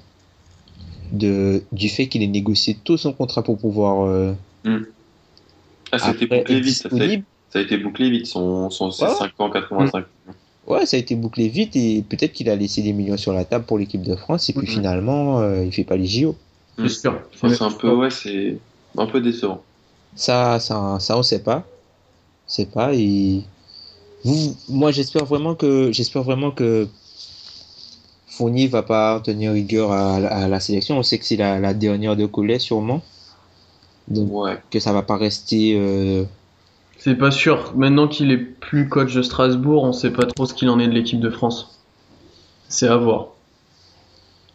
de, 1.13 1.63
du 1.71 1.87
fait 1.87 2.07
qu'il 2.07 2.21
ait 2.23 2.27
négocié 2.27 2.77
tout 2.83 2.97
son 2.97 3.13
contrat 3.13 3.41
pour 3.41 3.57
pouvoir 3.57 4.05
euh, 4.05 4.33
Ah, 5.91 5.99
c'était 5.99 6.25
après 6.25 6.39
bouclé 6.39 6.59
vite. 6.61 6.87
Ça, 7.51 7.59
a 7.59 7.61
été 7.61 7.77
bouclé 7.77 8.09
vite, 8.09 8.27
son, 8.27 8.69
son 8.69 8.87
Ouais. 8.89 9.09
5 9.13 9.31
ans 9.39 9.49
85. 9.49 10.05
Ouais, 10.67 10.85
ça 10.85 10.97
a 10.97 10.99
été 10.99 11.15
bouclé 11.15 11.47
vite 11.47 11.75
et 11.75 12.03
peut-être 12.07 12.31
qu'il 12.33 12.47
a 12.49 12.55
laissé 12.55 12.83
des 12.83 12.93
millions 12.93 13.17
sur 13.17 13.33
la 13.33 13.43
table 13.43 13.65
pour 13.65 13.79
l'équipe 13.79 14.03
de 14.03 14.15
France 14.15 14.49
et 14.49 14.53
puis 14.53 14.67
finalement, 14.67 15.39
euh, 15.39 15.63
il 15.65 15.71
fait 15.71 15.83
pas 15.83 15.97
les 15.97 16.05
JO. 16.05 16.35
C'est 16.77 16.83
Mm. 16.83 16.89
sûr. 16.89 17.21
C'est 17.31 17.61
un 17.63 17.71
peu, 17.71 17.95
ouais, 17.95 18.09
c'est 18.11 18.57
un 18.97 19.05
peu 19.07 19.19
décevant. 19.19 19.63
Ça, 20.15 20.59
ça, 20.59 20.97
ça, 20.99 21.17
on 21.17 21.23
sait 21.23 21.39
pas. 21.43 21.65
On 22.47 22.51
sait 22.51 22.65
pas 22.67 22.93
et 22.93 23.41
vous, 24.23 24.55
moi, 24.67 24.91
j'espère 24.91 25.25
vraiment 25.25 25.55
que, 25.55 25.91
j'espère 25.91 26.23
vraiment 26.23 26.51
que 26.51 26.87
Fournier 28.27 28.67
va 28.67 28.83
pas 28.83 29.19
tenir 29.21 29.53
rigueur 29.53 29.91
à, 29.91 30.15
à 30.17 30.47
la 30.47 30.59
sélection. 30.59 30.97
On 30.99 31.03
sait 31.03 31.17
que 31.17 31.25
c'est 31.25 31.35
la, 31.35 31.59
la 31.59 31.73
dernière 31.73 32.15
de 32.15 32.25
Collet 32.25 32.59
sûrement. 32.59 33.01
Donc, 34.09 34.31
Ouais. 34.31 34.57
que 34.71 34.79
ça 34.79 34.91
va 34.93 35.01
pas 35.03 35.17
rester 35.17 35.75
euh, 35.77 36.23
C'est 36.97 37.15
pas 37.15 37.31
sûr. 37.31 37.73
Maintenant 37.75 38.07
qu'il 38.07 38.31
est 38.31 38.37
plus 38.37 38.89
coach 38.89 39.13
de 39.13 39.21
Strasbourg, 39.21 39.83
on 39.83 39.93
sait 39.93 40.11
pas 40.11 40.25
trop 40.25 40.45
ce 40.45 40.53
qu'il 40.53 40.69
en 40.69 40.79
est 40.79 40.87
de 40.87 40.93
l'équipe 40.93 41.19
de 41.19 41.29
France. 41.29 41.79
C'est 42.67 42.87
à 42.87 42.97
voir. 42.97 43.29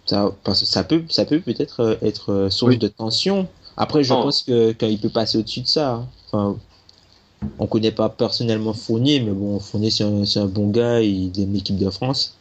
Ça, 0.06 0.32
ça 0.52 0.84
peut, 0.84 1.02
ça 1.08 1.24
peut 1.24 1.40
peut-être 1.40 1.80
euh, 1.80 1.94
être 2.02 2.30
euh, 2.32 2.50
source 2.50 2.72
Oui. 2.72 2.78
de 2.78 2.88
tension. 2.88 3.48
Après, 3.76 4.04
je 4.04 4.12
Oh. 4.12 4.22
pense 4.22 4.42
que 4.42 4.72
qu'il 4.72 5.00
peut 5.00 5.08
passer 5.08 5.38
au-dessus 5.38 5.62
de 5.62 5.66
ça. 5.66 5.92
hein. 5.94 6.06
Enfin, 6.30 6.56
on 7.58 7.66
connaît 7.66 7.90
pas 7.92 8.08
personnellement 8.08 8.72
Fournier, 8.72 9.20
mais 9.20 9.32
bon, 9.32 9.58
Fournier 9.60 9.90
c'est 9.90 10.04
un, 10.04 10.24
c'est 10.24 10.40
un 10.40 10.46
bon 10.46 10.68
gars, 10.70 11.00
il 11.00 11.32
aime 11.40 11.52
l'équipe 11.52 11.78
de 11.78 11.90
France. 11.90 12.34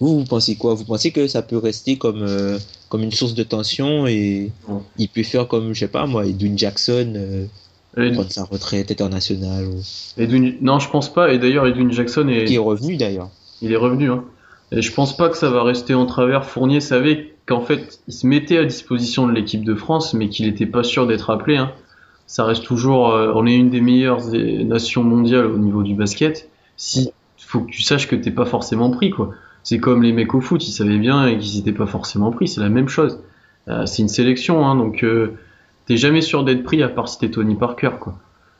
Vous, 0.00 0.18
vous 0.18 0.24
pensez 0.24 0.56
quoi? 0.56 0.74
Vous 0.74 0.84
pensez 0.84 1.10
que 1.12 1.26
ça 1.26 1.42
peut 1.42 1.56
rester 1.58 1.96
comme 1.96 2.22
euh, 2.22 2.58
comme 2.88 3.02
une 3.02 3.12
source 3.12 3.34
de 3.34 3.42
tension 3.42 4.06
et 4.06 4.50
il 4.98 5.08
peut 5.08 5.22
faire 5.22 5.46
comme 5.48 5.72
je 5.72 5.80
sais 5.80 5.88
pas 5.88 6.06
moi, 6.06 6.26
Edwin 6.26 6.58
Jackson 6.58 7.12
euh, 7.16 7.46
prendre 8.12 8.30
sa 8.30 8.44
retraite 8.44 8.90
internationale 8.90 9.66
ou... 9.66 9.76
Edwin- 10.20 10.56
Non, 10.60 10.78
je 10.80 10.88
pense 10.90 11.12
pas. 11.12 11.32
Et 11.32 11.38
d'ailleurs, 11.38 11.66
Edwin 11.66 11.92
Jackson 11.92 12.26
est, 12.28 12.44
qui 12.46 12.56
est 12.56 12.58
revenu 12.58 12.96
d'ailleurs. 12.96 13.30
il 13.62 13.70
est 13.72 13.76
revenu. 13.76 14.10
Hein. 14.10 14.24
Et 14.72 14.82
je 14.82 14.92
pense 14.92 15.16
pas 15.16 15.28
que 15.28 15.36
ça 15.36 15.48
va 15.50 15.62
rester 15.62 15.94
en 15.94 16.06
travers. 16.06 16.44
Fournier 16.44 16.80
savait 16.80 17.34
qu'en 17.46 17.60
fait, 17.60 18.00
il 18.08 18.14
se 18.14 18.26
mettait 18.26 18.58
à 18.58 18.64
disposition 18.64 19.26
de 19.28 19.32
l'équipe 19.32 19.62
de 19.64 19.74
France, 19.76 20.12
mais 20.14 20.28
qu'il 20.28 20.46
était 20.48 20.66
pas 20.66 20.82
sûr 20.82 21.06
d'être 21.06 21.30
appelé. 21.30 21.56
Hein. 21.56 21.70
Ça 22.26 22.44
reste 22.44 22.64
toujours, 22.64 23.10
euh, 23.12 23.32
on 23.36 23.46
est 23.46 23.54
une 23.54 23.70
des 23.70 23.80
meilleures 23.82 24.26
nations 24.32 25.04
mondiales 25.04 25.46
au 25.46 25.58
niveau 25.58 25.82
du 25.84 25.94
basket. 25.94 26.48
Si 26.76 27.10
faut 27.36 27.60
que 27.60 27.70
tu 27.70 27.82
saches 27.82 28.08
que 28.08 28.16
t'es 28.16 28.32
pas 28.32 28.46
forcément 28.46 28.90
pris, 28.90 29.10
quoi. 29.10 29.30
C'est 29.64 29.78
comme 29.78 30.02
les 30.02 30.12
mecs 30.12 30.34
au 30.34 30.40
foot, 30.40 30.66
ils 30.66 30.72
savaient 30.72 30.98
bien 30.98 31.26
et 31.26 31.38
qu'ils 31.38 31.58
étaient 31.58 31.72
pas 31.72 31.86
forcément 31.86 32.30
pris. 32.30 32.46
C'est 32.46 32.60
la 32.60 32.68
même 32.68 32.88
chose. 32.88 33.18
Euh, 33.68 33.86
c'est 33.86 34.02
une 34.02 34.08
sélection, 34.08 34.66
hein, 34.66 34.76
donc 34.76 35.02
euh, 35.02 35.32
t'es 35.86 35.96
jamais 35.96 36.20
sûr 36.20 36.44
d'être 36.44 36.62
pris 36.62 36.82
à 36.82 36.88
part 36.88 37.08
si 37.08 37.18
t'es 37.18 37.30
Tony 37.30 37.56
Parker, 37.56 37.92
quoi. 37.98 38.14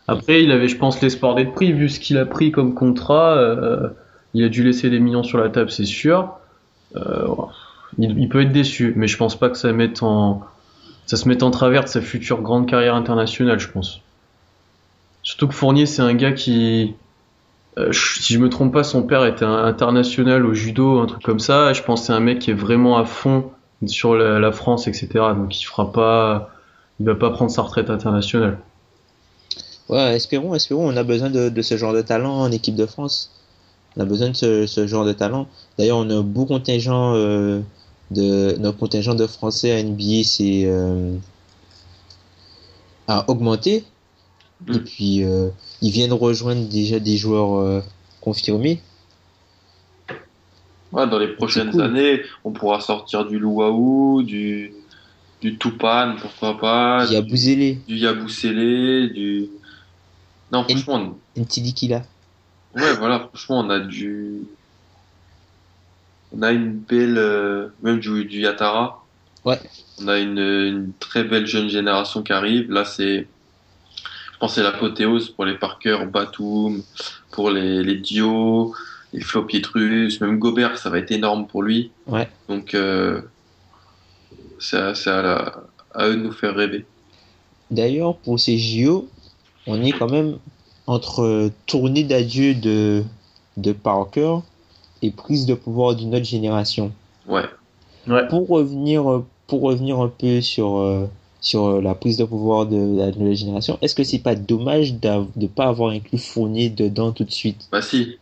Après, 0.08 0.42
il 0.42 0.50
avait, 0.50 0.68
je 0.68 0.76
pense, 0.76 1.00
l'espoir 1.00 1.34
d'être 1.34 1.52
pris 1.52 1.72
vu 1.72 1.88
ce 1.88 1.98
qu'il 2.00 2.18
a 2.18 2.26
pris 2.26 2.52
comme 2.52 2.74
contrat. 2.74 3.36
euh, 3.36 3.88
il 4.34 4.44
a 4.44 4.48
dû 4.48 4.64
laisser 4.64 4.90
des 4.90 4.98
millions 4.98 5.22
sur 5.22 5.38
la 5.38 5.48
table, 5.48 5.70
c'est 5.70 5.84
sûr. 5.84 6.34
Euh, 6.96 7.26
il, 7.98 8.18
il 8.18 8.28
peut 8.28 8.42
être 8.42 8.52
déçu, 8.52 8.92
mais 8.96 9.06
je 9.06 9.16
pense 9.16 9.38
pas 9.38 9.48
que 9.48 9.56
ça 9.56 9.72
mette 9.72 10.02
en, 10.02 10.42
ça 11.06 11.16
se 11.16 11.28
mette 11.28 11.42
en 11.42 11.50
travers 11.50 11.84
de 11.84 11.88
sa 11.88 12.00
future 12.00 12.42
grande 12.42 12.66
carrière 12.66 12.94
internationale, 12.94 13.60
je 13.60 13.68
pense. 13.68 14.00
Surtout 15.22 15.48
que 15.48 15.54
Fournier, 15.54 15.86
c'est 15.86 16.02
un 16.02 16.14
gars 16.14 16.32
qui, 16.32 16.94
euh, 17.76 17.92
si 17.92 18.34
je 18.34 18.38
me 18.38 18.48
trompe 18.48 18.72
pas, 18.72 18.84
son 18.84 19.02
père 19.02 19.26
était 19.26 19.44
international 19.44 20.46
au 20.46 20.54
judo, 20.54 21.00
un 21.00 21.06
truc 21.06 21.22
comme 21.22 21.40
ça. 21.40 21.72
Je 21.72 21.82
pense 21.82 22.00
que 22.00 22.06
c'est 22.06 22.12
un 22.12 22.20
mec 22.20 22.38
qui 22.38 22.50
est 22.50 22.54
vraiment 22.54 22.96
à 22.96 23.04
fond 23.04 23.50
sur 23.86 24.14
la, 24.14 24.52
France, 24.52 24.86
etc. 24.86 25.08
Donc 25.36 25.60
il 25.60 25.64
fera 25.64 25.92
pas, 25.92 26.50
il 27.00 27.06
va 27.06 27.14
pas 27.14 27.30
prendre 27.30 27.50
sa 27.50 27.62
retraite 27.62 27.90
internationale. 27.90 28.58
Ouais, 29.88 30.14
espérons, 30.16 30.54
espérons. 30.54 30.88
On 30.88 30.96
a 30.96 31.02
besoin 31.02 31.30
de, 31.30 31.62
ce 31.62 31.76
genre 31.76 31.92
de 31.92 32.00
talent 32.00 32.40
en 32.40 32.50
équipe 32.50 32.76
de 32.76 32.86
France. 32.86 33.30
On 33.96 34.00
a 34.00 34.04
besoin 34.04 34.30
de 34.30 34.66
ce, 34.66 34.86
genre 34.86 35.04
de 35.04 35.12
talent. 35.12 35.46
D'ailleurs, 35.78 35.98
on 35.98 36.10
a 36.10 36.22
beau 36.22 36.46
contingent 36.46 37.14
euh, 37.14 37.60
de 38.10 38.56
notre 38.58 38.78
contingent 38.78 39.14
de 39.14 39.26
Français 39.26 39.72
à 39.72 39.82
NBA, 39.82 40.24
c'est 40.24 40.64
euh, 40.64 41.16
a 43.08 43.28
augmenté. 43.28 43.84
Et 44.68 44.72
Mm. 44.72 44.84
puis 44.84 45.24
euh, 45.24 45.48
ils 45.82 45.90
viennent 45.90 46.12
rejoindre 46.12 46.66
déjà 46.68 46.98
des 46.98 47.16
joueurs 47.16 47.58
euh, 47.58 47.80
confirmés. 48.20 48.80
Ouais, 50.92 51.06
dans 51.08 51.18
les 51.18 51.28
prochaines 51.28 51.70
cool. 51.72 51.82
années, 51.82 52.22
on 52.44 52.52
pourra 52.52 52.80
sortir 52.80 53.26
du 53.26 53.38
Luau, 53.38 54.22
du, 54.22 54.72
du 55.42 55.58
Tupan, 55.58 56.14
pourquoi 56.20 56.56
pas, 56.58 57.06
du, 57.06 57.20
Bouzélé, 57.22 57.78
du 57.88 57.96
Yabusele, 57.96 59.12
du. 59.12 59.48
Non, 60.52 60.62
franchement, 60.64 61.18
Ntidikila. 61.36 62.02
on- 62.74 62.80
ouais, 62.80 62.94
voilà, 62.94 63.18
franchement, 63.20 63.60
on 63.60 63.70
a 63.70 63.80
du. 63.80 64.42
On 66.32 66.42
a 66.42 66.52
une 66.52 66.72
belle. 66.78 67.18
euh, 67.18 67.68
Même 67.82 67.98
du, 68.00 68.24
du 68.24 68.40
Yatara. 68.40 69.04
Ouais. 69.44 69.58
On 70.00 70.08
a 70.08 70.18
une, 70.18 70.38
une 70.38 70.92
très 70.98 71.24
belle 71.24 71.46
jeune 71.46 71.68
génération 71.68 72.22
qui 72.22 72.32
arrive. 72.32 72.70
Là, 72.70 72.84
c'est. 72.84 73.26
Pense 74.44 74.56
que 74.56 74.60
c'est 74.60 74.62
l'apothéose 74.62 75.30
pour 75.30 75.46
les 75.46 75.54
Parker, 75.54 76.00
Batum, 76.04 76.82
pour 77.30 77.48
les, 77.48 77.82
les 77.82 77.94
Dio, 77.94 78.74
les 79.14 79.20
Flo 79.22 79.44
Pietrus, 79.44 80.20
même 80.20 80.38
Gobert, 80.38 80.76
ça 80.76 80.90
va 80.90 80.98
être 80.98 81.12
énorme 81.12 81.46
pour 81.46 81.62
lui. 81.62 81.92
Ouais. 82.06 82.28
Donc, 82.50 82.74
euh, 82.74 83.22
c'est 84.58 84.76
à, 84.76 85.62
à, 85.94 86.08
eux 86.08 86.16
de 86.16 86.22
nous 86.24 86.32
faire 86.32 86.54
rêver. 86.54 86.84
D'ailleurs, 87.70 88.16
pour 88.18 88.38
ces 88.38 88.58
JO, 88.58 89.08
on 89.66 89.82
est 89.82 89.92
quand 89.92 90.10
même 90.10 90.36
entre 90.86 91.50
tournée 91.64 92.04
d'adieu 92.04 92.54
de, 92.54 93.02
de 93.56 93.72
Parker 93.72 94.40
et 95.00 95.10
prise 95.10 95.46
de 95.46 95.54
pouvoir 95.54 95.94
d'une 95.94 96.14
autre 96.14 96.26
génération. 96.26 96.92
Ouais. 97.26 97.46
Ouais. 98.06 98.28
Pour 98.28 98.46
revenir, 98.46 99.22
pour 99.46 99.62
revenir 99.62 100.00
un 100.00 100.08
peu 100.08 100.42
sur, 100.42 100.80
euh, 100.80 101.06
sur 101.44 101.66
euh, 101.66 101.82
la 101.82 101.94
prise 101.94 102.16
de 102.16 102.24
pouvoir 102.24 102.66
de 102.66 102.96
la 102.96 103.10
nouvelle 103.10 103.36
génération, 103.36 103.78
est-ce 103.82 103.94
que 103.94 104.02
c'est 104.02 104.18
pas 104.18 104.34
dommage 104.34 104.94
de 104.94 105.26
ne 105.36 105.46
pas 105.46 105.66
avoir 105.66 105.90
inclus 105.90 106.18
Fournier 106.18 106.70
dedans 106.70 107.12
tout 107.12 107.24
de 107.24 107.30
suite? 107.30 107.68
Bah 107.70 107.82
si. 107.82 108.18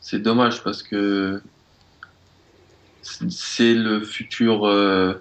C'est 0.00 0.20
dommage 0.20 0.62
parce 0.62 0.82
que 0.82 1.42
c'est 3.02 3.74
le 3.74 4.00
futur 4.04 4.64
euh, 4.64 5.14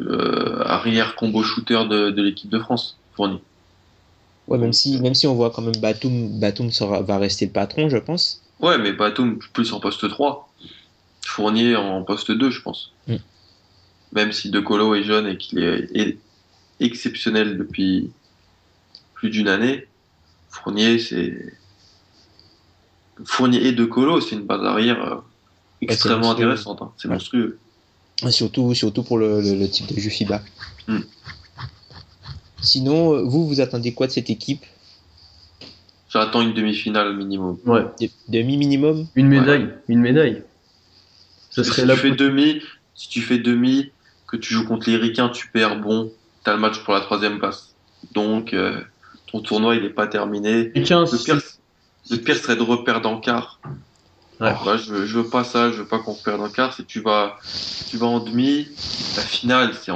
euh, 0.00 0.62
arrière 0.64 1.16
combo 1.16 1.42
shooter 1.42 1.84
de, 1.88 2.10
de 2.10 2.22
l'équipe 2.22 2.50
de 2.50 2.60
France, 2.60 2.96
fourni. 3.14 3.40
Ouais, 4.46 4.58
même 4.58 4.72
si, 4.72 5.00
même 5.00 5.14
si 5.14 5.26
on 5.26 5.34
voit 5.34 5.50
quand 5.50 5.62
même 5.62 5.76
Batum, 5.76 6.38
Batum 6.38 6.70
sera, 6.70 7.02
va 7.02 7.18
rester 7.18 7.46
le 7.46 7.52
patron, 7.52 7.88
je 7.88 7.98
pense. 7.98 8.40
Ouais, 8.60 8.78
mais 8.78 8.92
Batum 8.92 9.38
plus 9.52 9.72
en 9.72 9.80
poste 9.80 10.08
3. 10.08 10.48
Fournier 11.26 11.74
en 11.74 12.02
poste 12.04 12.30
2, 12.30 12.50
je 12.50 12.62
pense. 12.62 12.92
Mm. 13.08 13.16
Même 14.12 14.32
si 14.32 14.50
De 14.50 14.60
Colo 14.60 14.94
est 14.94 15.02
jeune 15.02 15.26
et 15.26 15.36
qu'il 15.36 15.58
est, 15.60 15.88
est 15.94 16.18
exceptionnel 16.80 17.58
depuis 17.58 18.10
plus 19.14 19.30
d'une 19.30 19.48
année, 19.48 19.86
Fournier, 20.50 20.98
c'est. 20.98 21.52
Fournier 23.24 23.66
et 23.66 23.72
De 23.72 23.84
Colo, 23.84 24.20
c'est 24.20 24.36
une 24.36 24.42
base 24.46 24.64
arrière 24.64 25.04
euh, 25.12 25.16
extrêmement 25.80 26.30
intéressante. 26.30 26.80
hein. 26.82 26.92
C'est 26.96 27.08
Ouais. 27.08 27.14
monstrueux. 27.14 27.58
Et 28.26 28.30
Surtout, 28.30 28.74
surtout 28.74 29.02
pour 29.02 29.18
le, 29.18 29.40
le, 29.40 29.54
le 29.54 29.68
type 29.68 29.92
de 29.92 30.00
jeu 30.00 30.08
FIBA. 30.10 30.42
Mm. 30.88 30.98
Sinon, 32.60 33.14
euh, 33.14 33.22
vous, 33.22 33.46
vous 33.46 33.60
attendez 33.60 33.92
quoi 33.94 34.06
de 34.06 34.12
cette 34.12 34.30
équipe? 34.30 34.64
J'attends 36.08 36.40
une 36.40 36.54
demi-finale 36.54 37.14
minimum. 37.16 37.58
Ouais. 37.66 37.84
De- 38.00 38.08
Demi 38.28 38.56
minimum? 38.56 39.06
Une 39.14 39.28
médaille, 39.28 39.68
une 39.88 40.00
médaille. 40.00 40.42
Ça 41.50 41.62
si 41.62 41.70
serait 41.70 41.82
tu 41.82 41.88
la 41.88 41.96
fais 41.96 42.10
demi, 42.12 42.60
si 42.94 43.08
tu 43.08 43.20
fais 43.20 43.38
demi, 43.38 43.90
que 44.28 44.36
tu 44.36 44.54
joues 44.54 44.66
contre 44.66 44.88
les 44.90 44.96
Ricains, 44.96 45.30
tu 45.30 45.50
perds, 45.50 45.80
bon, 45.80 46.12
t'as 46.44 46.54
le 46.54 46.60
match 46.60 46.78
pour 46.84 46.94
la 46.94 47.00
troisième 47.00 47.38
place. 47.38 47.74
Donc, 48.12 48.54
euh, 48.54 48.80
ton 49.26 49.40
tournoi, 49.40 49.76
il 49.76 49.84
est 49.84 49.90
pas 49.90 50.06
terminé. 50.06 50.70
Le 51.12 51.18
pire, 51.24 51.40
le 52.10 52.16
pire 52.18 52.36
serait 52.36 52.56
de 52.56 52.62
reperdre 52.62 53.08
en 53.08 53.20
quart. 53.20 53.60
Ouais. 54.40 54.54
Moi, 54.64 54.76
je, 54.76 54.92
veux- 54.92 55.06
je 55.06 55.18
veux 55.18 55.28
pas 55.28 55.44
ça, 55.44 55.72
je 55.72 55.78
veux 55.78 55.88
pas 55.88 55.98
qu'on 55.98 56.14
perde 56.14 56.40
en 56.40 56.48
quart. 56.48 56.72
C'est 56.74 56.86
tu 56.86 57.00
vas, 57.00 57.36
tu 57.88 57.96
vas 57.96 58.06
en 58.06 58.20
demi, 58.20 58.68
la 59.16 59.22
finale, 59.22 59.72
c'est 59.74 59.92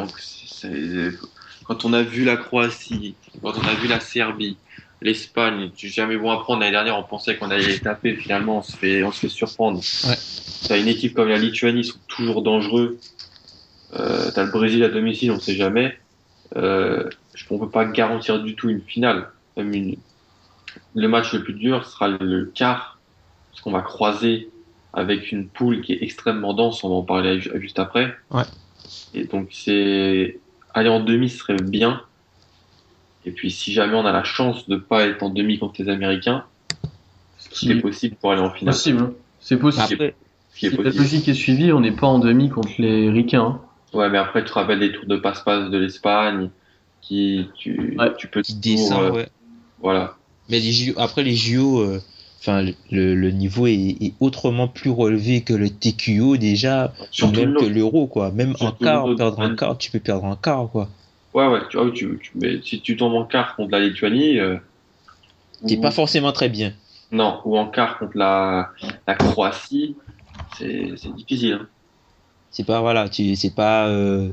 quand 1.64 1.85
on 1.85 1.93
a 1.93 2.03
vu 2.03 2.24
la 2.24 2.37
Croatie, 2.37 3.16
quand 3.41 3.53
on 3.57 3.62
a 3.66 3.74
vu 3.74 3.87
la 3.89 4.01
Serbie, 4.01 4.59
l'Espagne, 5.01 5.70
tu 5.74 5.89
jamais 5.89 6.16
bon 6.16 6.30
à 6.30 6.39
prendre. 6.41 6.61
L'année 6.61 6.72
dernière, 6.72 6.99
on 6.99 7.05
pensait 7.05 7.37
qu'on 7.37 7.51
allait 7.51 7.66
les 7.66 7.80
taper. 7.80 8.16
Finalement, 8.16 8.59
on 8.59 8.62
se 8.62 8.76
fait, 8.76 9.05
on 9.05 9.12
se 9.12 9.20
fait 9.20 9.28
surprendre. 9.28 9.78
Ouais. 10.05 10.16
T'as 10.68 10.78
une 10.78 10.89
équipe 10.89 11.14
comme 11.14 11.28
la 11.28 11.39
Lituanie, 11.39 11.80
ils 11.80 11.85
sont 11.85 12.01
toujours 12.09 12.43
dangereux. 12.43 12.99
Euh, 13.95 14.30
t'as 14.34 14.45
le 14.45 14.51
Brésil 14.51 14.82
à 14.84 14.88
domicile, 14.88 15.30
on 15.32 15.38
sait 15.40 15.55
jamais. 15.55 15.97
Euh, 16.57 17.09
je- 17.34 17.45
on 17.51 17.59
peut 17.59 17.68
pas 17.70 17.84
garantir 17.84 18.43
du 18.43 18.55
tout 18.57 18.68
une 18.70 18.80
finale. 18.82 19.28
Même 19.57 19.72
une, 19.74 19.97
le 20.95 21.09
match 21.09 21.32
le 21.34 21.43
plus 21.43 21.55
dur 21.55 21.84
sera 21.86 22.09
le 22.09 22.47
quart, 22.55 22.99
parce 23.51 23.62
qu'on 23.62 23.72
va 23.72 23.82
croiser 23.82 24.49
avec 24.95 25.32
une 25.32 25.49
poule 25.49 25.80
qui 25.82 25.93
est 25.95 26.03
extrêmement 26.03 26.55
dense, 26.55 26.84
on 26.84 26.88
va 26.88 26.95
en 26.97 27.03
parler 27.03 27.40
ju- 27.40 27.51
juste 27.61 27.78
après. 27.78 28.14
Ouais. 28.30 28.45
Et 29.14 29.24
donc 29.24 29.49
c'est 29.53 30.38
aller 30.74 30.88
en 30.88 31.01
demi 31.01 31.28
ce 31.28 31.38
serait 31.38 31.57
bien. 31.57 32.01
Et 33.24 33.30
puis 33.30 33.51
si 33.51 33.72
jamais 33.72 33.95
on 33.95 34.05
a 34.07 34.12
la 34.12 34.24
chance 34.24 34.68
de 34.68 34.76
pas 34.76 35.07
être 35.07 35.22
en 35.22 35.30
demi 35.30 35.59
contre 35.59 35.82
les 35.82 35.88
Américains, 35.90 36.45
ce 37.38 37.49
qui 37.51 37.72
est 37.72 37.80
possible 37.80 38.16
pour 38.16 38.32
aller 38.32 38.40
en 38.43 38.51
finale. 38.51 38.74
possible. 38.74 39.01
hein. 39.03 39.12
C'est 39.40 39.59
possible. 39.59 39.84
Après, 39.95 40.14
Ce 40.51 40.59
qui 40.59 40.66
est 40.66 40.70
Si 40.70 40.76
la 40.76 40.82
possible. 40.82 41.03
logique 41.03 41.28
est 41.28 41.34
suivie, 41.34 41.72
on 41.72 41.80
n'est 41.80 41.93
pas 41.93 42.07
en 42.07 42.18
demi 42.18 42.49
contre 42.51 42.72
les 42.78 43.11
Ricains. 43.11 43.43
hein. 43.45 43.61
Ouais, 43.95 44.09
mais 44.09 44.18
après 44.18 44.43
tu 44.43 44.49
te 44.49 44.55
rappelles 44.55 44.80
des 44.80 44.93
tours 44.93 45.07
de 45.07 45.16
passe-passe 45.16 45.70
de 45.70 45.78
l'Espagne, 45.78 46.51
qui 47.01 47.49
tu, 47.57 47.97
Ouais. 47.99 48.12
tu 48.18 48.28
peux 48.28 48.43
qui 48.43 48.55
descend, 48.55 49.03
euh, 49.05 49.11
ouais. 49.12 49.28
voilà. 49.78 50.16
Mais 50.49 50.61
les 50.61 50.72
JO, 50.72 50.95
après 50.99 51.22
les 51.22 51.34
JO, 51.34 51.80
euh, 51.80 52.01
enfin 52.40 52.62
le, 52.90 53.14
le 53.14 53.30
niveau 53.30 53.66
est, 53.66 53.97
est 54.01 54.14
autrement 54.20 54.68
plus 54.68 54.90
relevé 54.90 55.43
que 55.43 55.53
le 55.55 55.68
TQO 55.70 56.36
déjà, 56.36 56.93
ou 57.01 57.05
Surtout 57.11 57.40
même 57.40 57.55
que 57.55 57.64
l'euro 57.64 58.07
quoi. 58.07 58.30
Même 58.30 58.55
en 58.61 58.72
quart, 58.72 59.14
perdre 59.16 59.38
man. 59.38 59.57
quart, 59.57 59.78
tu 59.78 59.90
peux 59.90 60.01
perdre 60.01 60.24
en 60.24 60.36
quart 60.36 60.68
quoi. 60.70 60.88
Ouais, 61.34 61.47
ouais, 61.49 61.61
tu, 61.70 61.78
ah 61.78 61.84
tu, 61.95 62.18
tu- 62.18 62.32
mais 62.38 62.61
si 62.62 62.82
tu 62.82 62.97
tombes 62.97 63.14
en 63.14 63.24
quart 63.24 63.57
contre 63.57 63.70
la 63.72 63.80
Lituanie, 63.80 64.38
euh, 64.38 64.59
T'es 65.66 65.76
ou- 65.76 65.80
pas 65.80 65.90
forcément 65.90 66.32
très 66.32 66.49
bien. 66.49 66.72
non, 67.11 67.40
ou 67.45 67.57
en 67.59 67.68
quart 67.68 67.99
contre 67.99 68.16
la, 68.16 68.72
la 69.07 69.14
Croatie, 69.14 69.97
c'est 70.59 70.95
c'est 70.97 71.12
difficile. 71.14 71.55
hein. 71.55 71.68
C'est 72.53 72.64
pas 72.64 72.80
voilà, 72.80 73.09
tu 73.09 73.36
c'est 73.36 73.55
pas 73.55 73.88
euh, 73.88 74.32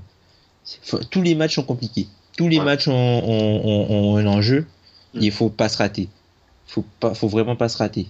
tous 1.12 1.22
les 1.22 1.36
matchs 1.36 1.56
sont 1.56 1.64
compliqués. 1.66 2.08
Tous 2.38 2.48
les 2.48 2.60
Ouais. 2.60 2.66
matchs 2.66 2.88
ont, 2.88 2.94
ont, 2.94 3.62
ont- 3.66 4.14
ont 4.14 4.18
un 4.18 4.26
enjeu. 4.28 4.68
Mm. 5.14 5.20
Il 5.20 5.32
faut 5.32 5.50
pas 5.50 5.70
se 5.70 5.78
rater. 5.78 6.10
Faut 6.66 6.84
pas, 7.00 7.14
faut 7.16 7.28
vraiment 7.30 7.56
pas 7.56 7.70
se 7.70 7.78
rater. 7.78 8.08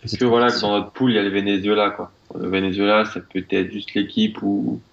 Parce 0.00 0.16
que 0.16 0.24
voilà, 0.24 0.52
que 0.52 0.60
dans 0.60 0.76
notre 0.78 0.92
poule, 0.92 1.10
il 1.12 1.14
y 1.16 1.18
a 1.18 1.22
le 1.22 1.28
Venezuela, 1.30 1.90
quoi. 1.90 2.16
Le 2.34 2.48
Venezuela, 2.48 3.04
ça 3.04 3.20
peut 3.20 3.46
être 3.50 3.70
juste 3.72 3.94
l'équipe 3.94 4.40
où 4.42 4.84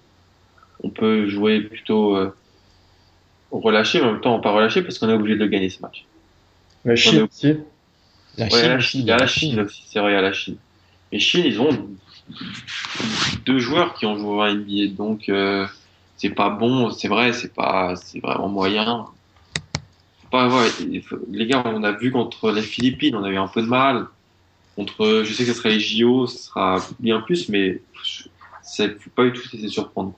on 0.80 0.92
peut 0.92 1.28
jouer 1.30 1.62
plutôt 1.62 2.18
euh, 2.18 2.32
relâché, 3.52 4.00
mais 4.00 4.08
en 4.08 4.12
même 4.14 4.22
temps, 4.22 4.40
pas 4.40 4.52
relâché 4.54 4.82
parce 4.84 5.00
qu'on 5.00 5.10
est 5.10 5.14
obligé 5.14 5.38
de 5.38 5.46
gagner 5.48 5.70
ce 5.70 5.82
match. 5.82 6.10
La 6.84 6.96
Chine 6.96 7.22
aussi. 7.22 7.54
La 8.38 8.50
Ouais, 8.50 8.50
Chine 8.50 8.70
la 8.70 8.80
aussi, 8.80 9.00
Chine, 9.00 9.02
il 9.02 9.08
y 9.08 9.12
a 9.12 9.18
la 9.18 9.28
Chine 9.28 9.60
aussi, 9.62 9.88
c'est 9.90 10.00
vrai, 10.00 10.12
il 10.12 10.16
y 10.16 10.18
a 10.18 10.22
la 10.22 10.34
Chine. 10.34 10.62
Mais 11.12 11.20
Chine, 11.20 11.46
ils 11.46 11.60
ont 11.62 11.98
deux 13.46 13.60
joueurs 13.60 13.94
qui 13.94 14.06
ont 14.06 14.18
joué 14.18 14.44
à 14.44 14.54
NBA, 14.54 14.96
donc 14.96 15.30
euh, 15.30 15.66
c'est 16.18 16.30
pas 16.30 16.50
bon, 16.50 16.92
c'est 16.92 17.08
vrai, 17.08 17.34
c'est 17.34 17.54
pas, 17.54 17.94
vraiment 18.22 18.50
moyen. 18.50 19.06
Les 21.32 21.48
gars, 21.48 21.64
on 21.66 21.84
a 21.84 21.92
vu 21.92 22.12
contre 22.12 22.52
les 22.52 22.62
Philippines, 22.62 23.16
on 23.16 23.24
a 23.24 23.30
eu 23.30 23.38
un 23.38 23.48
peu 23.48 23.62
de 23.62 23.68
mal. 23.68 24.08
Contre, 24.76 25.24
je 25.26 25.34
sais 25.34 25.46
que 25.46 25.54
ce 25.54 25.58
sera 25.58 25.70
les 25.70 25.80
JO, 25.80 26.28
ce 26.28 26.38
sera 26.38 26.86
bien 27.00 27.22
plus, 27.22 27.50
mais 27.50 27.82
c'est 28.62 29.00
faut 29.02 29.10
pas 29.10 29.24
du 29.24 29.32
tout 29.32 29.42
se 29.48 29.56
laisser 29.56 29.70
surprendre. 29.70 30.14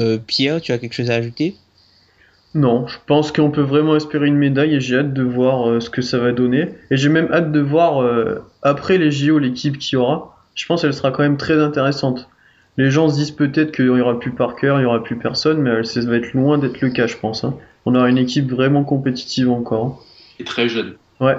Euh, 0.00 0.18
Pierre, 0.18 0.60
tu 0.60 0.72
as 0.72 0.78
quelque 0.78 0.92
chose 0.92 1.10
à 1.10 1.14
ajouter? 1.14 1.56
Non, 2.54 2.86
je 2.86 2.98
pense 3.06 3.32
qu'on 3.32 3.50
peut 3.50 3.62
vraiment 3.62 3.96
espérer 3.96 4.26
une 4.28 4.36
médaille 4.36 4.74
et 4.74 4.80
j'ai 4.80 4.98
hâte 4.98 5.12
de 5.12 5.22
voir 5.22 5.68
euh, 5.68 5.80
ce 5.80 5.90
que 5.90 6.02
ça 6.02 6.18
va 6.18 6.30
donner. 6.32 6.68
Et 6.90 6.96
j'ai 6.96 7.08
même 7.08 7.30
hâte 7.32 7.50
de 7.50 7.60
voir 7.60 8.00
euh, 8.02 8.44
après 8.62 8.96
les 8.96 9.10
JO 9.10 9.38
l'équipe 9.38 9.76
qu'il 9.78 9.94
y 9.94 10.00
aura. 10.00 10.36
Je 10.54 10.64
pense 10.66 10.82
qu'elle 10.82 10.94
sera 10.94 11.10
quand 11.10 11.24
même 11.24 11.36
très 11.36 11.60
intéressante. 11.60 12.28
Les 12.76 12.90
gens 12.90 13.08
se 13.08 13.14
disent 13.16 13.32
peut-être 13.32 13.72
qu'il 13.72 13.86
y 13.86 13.88
aura 14.00 14.18
plus 14.20 14.30
Parker, 14.30 14.76
il 14.78 14.82
y 14.82 14.84
aura 14.84 15.02
plus 15.02 15.16
personne, 15.18 15.58
mais 15.60 15.70
elle- 15.70 15.86
ça 15.86 16.00
va 16.02 16.16
être 16.16 16.32
loin 16.32 16.58
d'être 16.58 16.80
le 16.80 16.90
cas, 16.90 17.06
je 17.08 17.16
pense. 17.16 17.42
hein. 17.44 17.54
On 17.86 17.94
aura 17.96 18.08
une 18.08 18.18
équipe 18.18 18.48
vraiment 18.50 18.84
compétitive 18.84 19.50
encore. 19.50 20.04
Et 20.38 20.44
très 20.44 20.68
jeune. 20.68 20.94
Ouais. 21.20 21.36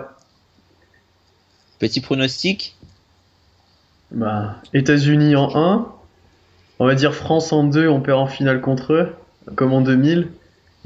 Petit 1.79 2.01
pronostic? 2.01 2.75
Bah, 4.11 4.57
États-Unis 4.73 5.35
en 5.35 5.49
1, 5.55 5.87
on 6.79 6.85
va 6.85 6.95
dire 6.95 7.13
France 7.13 7.51
en 7.53 7.63
2, 7.63 7.87
on 7.87 8.01
perd 8.01 8.19
en 8.19 8.27
finale 8.27 8.61
contre 8.61 8.93
eux, 8.93 9.09
comme 9.55 9.73
en 9.73 9.81
2000, 9.81 10.27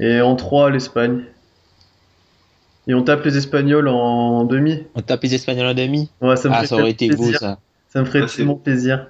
et 0.00 0.20
en 0.20 0.34
3 0.36 0.70
l'Espagne. 0.70 1.24
Et 2.88 2.94
on 2.94 3.02
tape 3.04 3.24
les 3.24 3.36
Espagnols 3.36 3.86
en 3.88 4.44
demi. 4.44 4.82
On 4.94 5.02
tape 5.02 5.22
les 5.22 5.34
Espagnols 5.34 5.66
en 5.66 5.74
demi 5.74 6.08
Ouais, 6.20 6.36
ça 6.36 6.48
me 6.48 6.54
Ah, 6.54 6.60
fait 6.62 6.66
ça 6.66 6.76
aurait 6.76 6.90
été 6.90 7.08
beau 7.08 7.16
plaisir. 7.16 7.38
ça. 7.38 7.58
Ça 7.92 8.00
me 8.00 8.04
ferait 8.06 8.26
tellement 8.26 8.56
plaisir. 8.56 9.06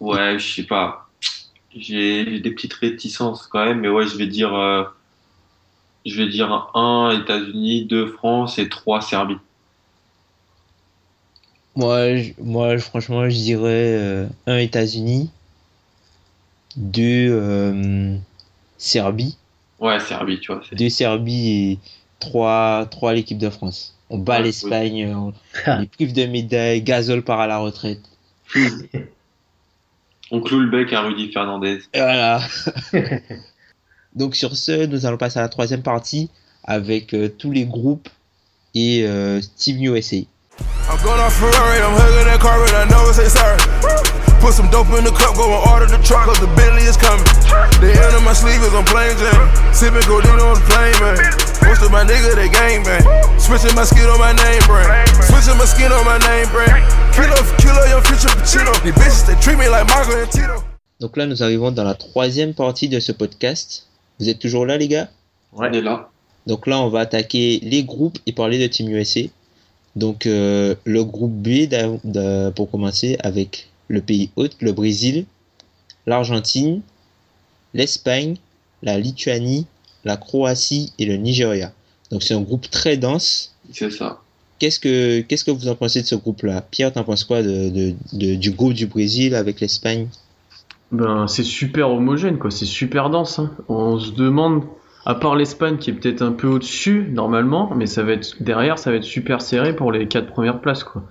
Ouais, 0.00 0.38
je 0.38 0.54
sais 0.56 0.62
pas. 0.64 1.08
J'ai 1.74 2.40
des 2.40 2.50
petites 2.50 2.72
réticences 2.74 3.46
quand 3.46 3.64
même, 3.64 3.80
mais 3.80 3.88
ouais, 3.88 4.06
je 4.06 4.16
vais 4.16 4.26
dire, 4.26 4.54
euh, 4.54 4.84
je 6.06 6.16
vais 6.22 6.28
dire 6.28 6.70
1 6.74 7.10
États-Unis, 7.20 7.84
2 7.84 8.06
France 8.06 8.58
et 8.58 8.68
3 8.68 9.00
Serbie. 9.02 9.36
Moi, 11.76 12.16
je- 12.16 12.32
moi, 12.42 12.78
franchement, 12.78 13.28
je 13.28 13.36
dirais 13.36 13.94
euh, 13.96 14.26
un 14.46 14.56
États-Unis, 14.58 15.30
deux 16.76 17.28
euh, 17.30 18.16
Serbie, 18.78 19.36
Ouais, 19.78 20.00
Serbie, 20.00 20.40
tu 20.40 20.52
vois. 20.52 20.62
deux 20.72 20.88
Serbie 20.88 21.50
et 21.50 21.78
trois, 22.18 22.86
trois 22.90 23.12
l'équipe 23.12 23.38
de 23.38 23.50
France. 23.50 23.94
On 24.08 24.18
bat 24.18 24.38
Ouais, 24.38 24.44
l'Espagne, 24.44 25.12
on 25.14 25.32
on 25.66 25.80
les 25.80 25.86
prive 25.86 26.12
de 26.12 26.24
médailles, 26.26 26.80
Gasol 26.82 27.22
part 27.22 27.40
à 27.40 27.46
la 27.46 27.58
retraite. 27.58 28.00
On 30.32 30.40
cloue 30.40 30.58
le 30.60 30.68
bec 30.70 30.92
à 30.92 31.02
Rudy 31.02 31.30
Fernandez. 31.32 31.78
Et 31.92 31.98
voilà. 32.00 32.40
Donc 34.14 34.34
sur 34.34 34.56
ce, 34.56 34.86
nous 34.86 35.06
allons 35.06 35.18
passer 35.18 35.38
à 35.38 35.42
la 35.42 35.48
troisième 35.48 35.82
partie 35.82 36.30
avec 36.64 37.14
euh, 37.14 37.28
tous 37.28 37.52
les 37.52 37.64
groupes 37.64 38.08
et 38.74 39.04
euh, 39.06 39.40
Team 39.56 39.80
USA. 39.84 40.16
I'm 40.16 40.26
going 41.04 41.20
off 41.20 41.34
Ferrari, 41.34 41.78
I'm 41.78 41.94
hugging 41.94 42.24
that 42.24 42.40
car, 42.40 42.60
and 42.60 42.74
I 42.74 42.88
never 42.88 43.12
say 43.12 43.28
sorry. 43.28 44.05
Put 44.40 44.54
some 44.54 44.70
dope 44.70 44.86
in 44.94 45.02
the 45.02 45.10
cup, 45.10 45.34
go 45.34 45.48
and 45.48 45.62
order 45.68 45.86
the 45.86 45.98
truck, 46.04 46.26
cause 46.26 46.38
the 46.38 46.46
Bentley 46.54 46.84
is 46.86 46.96
coming. 46.96 47.24
The 47.82 47.90
end 47.90 48.14
of 48.14 48.22
my 48.22 48.32
sleeve 48.32 48.62
is 48.62 48.74
on 48.74 48.84
plain 48.84 49.16
Jane. 49.18 49.46
Sipping 49.74 50.04
codeine 50.06 50.38
on 50.38 50.54
the 50.54 50.64
plane, 50.70 50.96
man. 51.02 51.18
Most 51.66 51.82
of 51.82 51.90
my 51.90 52.04
niggas, 52.04 52.36
they 52.36 52.48
gang 52.48 52.84
bang. 52.84 53.02
Switching 53.40 53.74
my 53.74 53.84
skin 53.84 54.06
on 54.06 54.20
my 54.20 54.32
name 54.32 54.62
brand. 54.68 55.08
Switching 55.26 55.58
my 55.58 55.66
skin 55.66 55.90
on 55.90 56.04
my 56.04 56.18
name 56.28 56.48
brand. 56.54 56.84
Kilo 57.16 57.34
for 57.42 57.56
kilo, 57.58 57.80
your 57.90 58.02
future 58.06 58.30
Pacino. 58.38 58.72
These 58.84 58.94
bitches, 58.94 59.26
they 59.26 59.34
treat 59.40 59.58
me 59.58 59.68
like 59.68 59.88
Marco 59.88 60.14
and 60.14 60.30
Tito. 60.30 60.62
Donc 61.00 61.16
là, 61.16 61.26
nous 61.26 61.42
arrivons 61.42 61.72
dans 61.72 61.84
la 61.84 61.94
troisième 61.94 62.54
partie 62.54 62.88
de 62.88 63.00
ce 63.00 63.12
podcast. 63.12 63.86
Vous 64.20 64.28
êtes 64.28 64.38
toujours 64.38 64.64
là, 64.64 64.78
les 64.78 64.88
gars? 64.88 65.08
On 65.52 65.64
est 65.64 65.80
là. 65.80 66.08
Donc 66.46 66.66
là, 66.66 66.78
on 66.80 66.88
va 66.88 67.00
attaquer 67.00 67.60
les 67.62 67.84
groupes 67.84 68.18
et 68.26 68.32
parler 68.32 68.58
de 68.58 68.66
Team 68.66 68.88
USA. 68.90 69.20
Donc 69.96 70.26
euh, 70.26 70.74
le 70.84 71.04
groupe 71.04 71.32
B, 71.32 71.68
pour 72.54 72.70
commencer, 72.70 73.16
avec 73.20 73.68
le 73.88 74.00
pays 74.00 74.30
hôte, 74.36 74.56
le 74.60 74.72
Brésil, 74.72 75.26
l'Argentine, 76.06 76.80
l'Espagne, 77.74 78.36
la 78.82 78.98
Lituanie, 78.98 79.66
la 80.04 80.16
Croatie 80.16 80.92
et 80.98 81.04
le 81.04 81.16
Nigeria. 81.16 81.72
Donc 82.10 82.22
c'est 82.22 82.34
un 82.34 82.40
groupe 82.40 82.70
très 82.70 82.96
dense. 82.96 83.54
C'est 83.72 83.90
ça. 83.90 84.20
Qu'est-ce 84.58 84.80
que 84.80 85.20
qu'est-ce 85.20 85.44
que 85.44 85.50
vous 85.50 85.68
en 85.68 85.74
pensez 85.74 86.00
de 86.00 86.06
ce 86.06 86.14
groupe-là? 86.14 86.62
Pierre, 86.62 86.92
t'en 86.92 87.04
penses 87.04 87.24
quoi 87.24 87.42
de, 87.42 87.68
de- 87.68 87.94
de- 88.12 88.34
du 88.36 88.50
groupe 88.52 88.72
du 88.72 88.86
Brésil 88.86 89.34
avec 89.34 89.60
l'Espagne? 89.60 90.08
Ben, 90.92 91.26
c'est 91.26 91.42
super 91.42 91.90
homogène, 91.90 92.38
quoi. 92.38 92.50
C'est 92.50 92.64
super 92.64 93.10
dense. 93.10 93.38
hein. 93.40 93.50
On 93.68 93.98
se 93.98 94.12
demande, 94.12 94.62
à 95.04 95.14
part 95.16 95.34
l'Espagne 95.34 95.76
qui 95.78 95.90
est 95.90 95.92
peut-être 95.92 96.22
un 96.22 96.32
peu 96.32 96.46
au-dessus, 96.46 97.08
normalement, 97.12 97.74
mais 97.74 97.86
ça 97.86 98.02
va 98.04 98.12
être 98.12 98.40
derrière, 98.40 98.78
ça 98.78 98.90
va 98.90 98.96
être 98.96 99.04
super 99.04 99.42
serré 99.42 99.74
pour 99.74 99.90
les 99.92 100.06
quatre 100.06 100.28
premières 100.28 100.60
places, 100.60 100.84
quoi. 100.84 101.02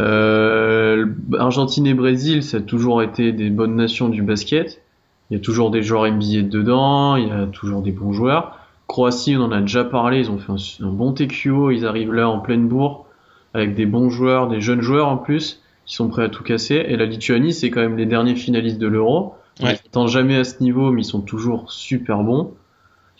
Euh, 0.00 1.06
Argentine 1.38 1.86
et 1.86 1.94
Brésil, 1.94 2.42
ça 2.42 2.58
a 2.58 2.60
toujours 2.60 3.02
été 3.02 3.32
des 3.32 3.50
bonnes 3.50 3.76
nations 3.76 4.08
du 4.08 4.22
basket. 4.22 4.82
Il 5.30 5.34
y 5.34 5.36
a 5.36 5.40
toujours 5.40 5.70
des 5.70 5.82
joueurs 5.82 6.06
NBA 6.06 6.42
dedans, 6.42 7.16
il 7.16 7.28
y 7.28 7.30
a 7.30 7.46
toujours 7.46 7.82
des 7.82 7.92
bons 7.92 8.12
joueurs. 8.12 8.58
Croatie, 8.86 9.36
on 9.36 9.42
en 9.42 9.52
a 9.52 9.60
déjà 9.60 9.84
parlé, 9.84 10.18
ils 10.18 10.30
ont 10.30 10.38
fait 10.38 10.52
un, 10.52 10.86
un 10.86 10.90
bon 10.90 11.12
TQO, 11.12 11.70
ils 11.70 11.86
arrivent 11.86 12.12
là 12.12 12.28
en 12.28 12.38
pleine 12.40 12.68
bourre, 12.68 13.06
avec 13.54 13.74
des 13.74 13.86
bons 13.86 14.10
joueurs, 14.10 14.48
des 14.48 14.60
jeunes 14.60 14.82
joueurs 14.82 15.08
en 15.08 15.16
plus, 15.16 15.62
qui 15.86 15.94
sont 15.94 16.08
prêts 16.08 16.24
à 16.24 16.28
tout 16.28 16.42
casser. 16.42 16.84
Et 16.88 16.96
la 16.96 17.06
Lituanie, 17.06 17.54
c'est 17.54 17.70
quand 17.70 17.80
même 17.80 17.96
les 17.96 18.06
derniers 18.06 18.36
finalistes 18.36 18.78
de 18.78 18.86
l'Euro. 18.86 19.34
Ouais. 19.60 19.72
Ils 19.72 19.76
s'attendent 19.76 20.08
jamais 20.08 20.36
à 20.36 20.44
ce 20.44 20.62
niveau, 20.62 20.90
mais 20.90 21.02
ils 21.02 21.06
sont 21.06 21.20
toujours 21.20 21.70
super 21.72 22.22
bons. 22.22 22.52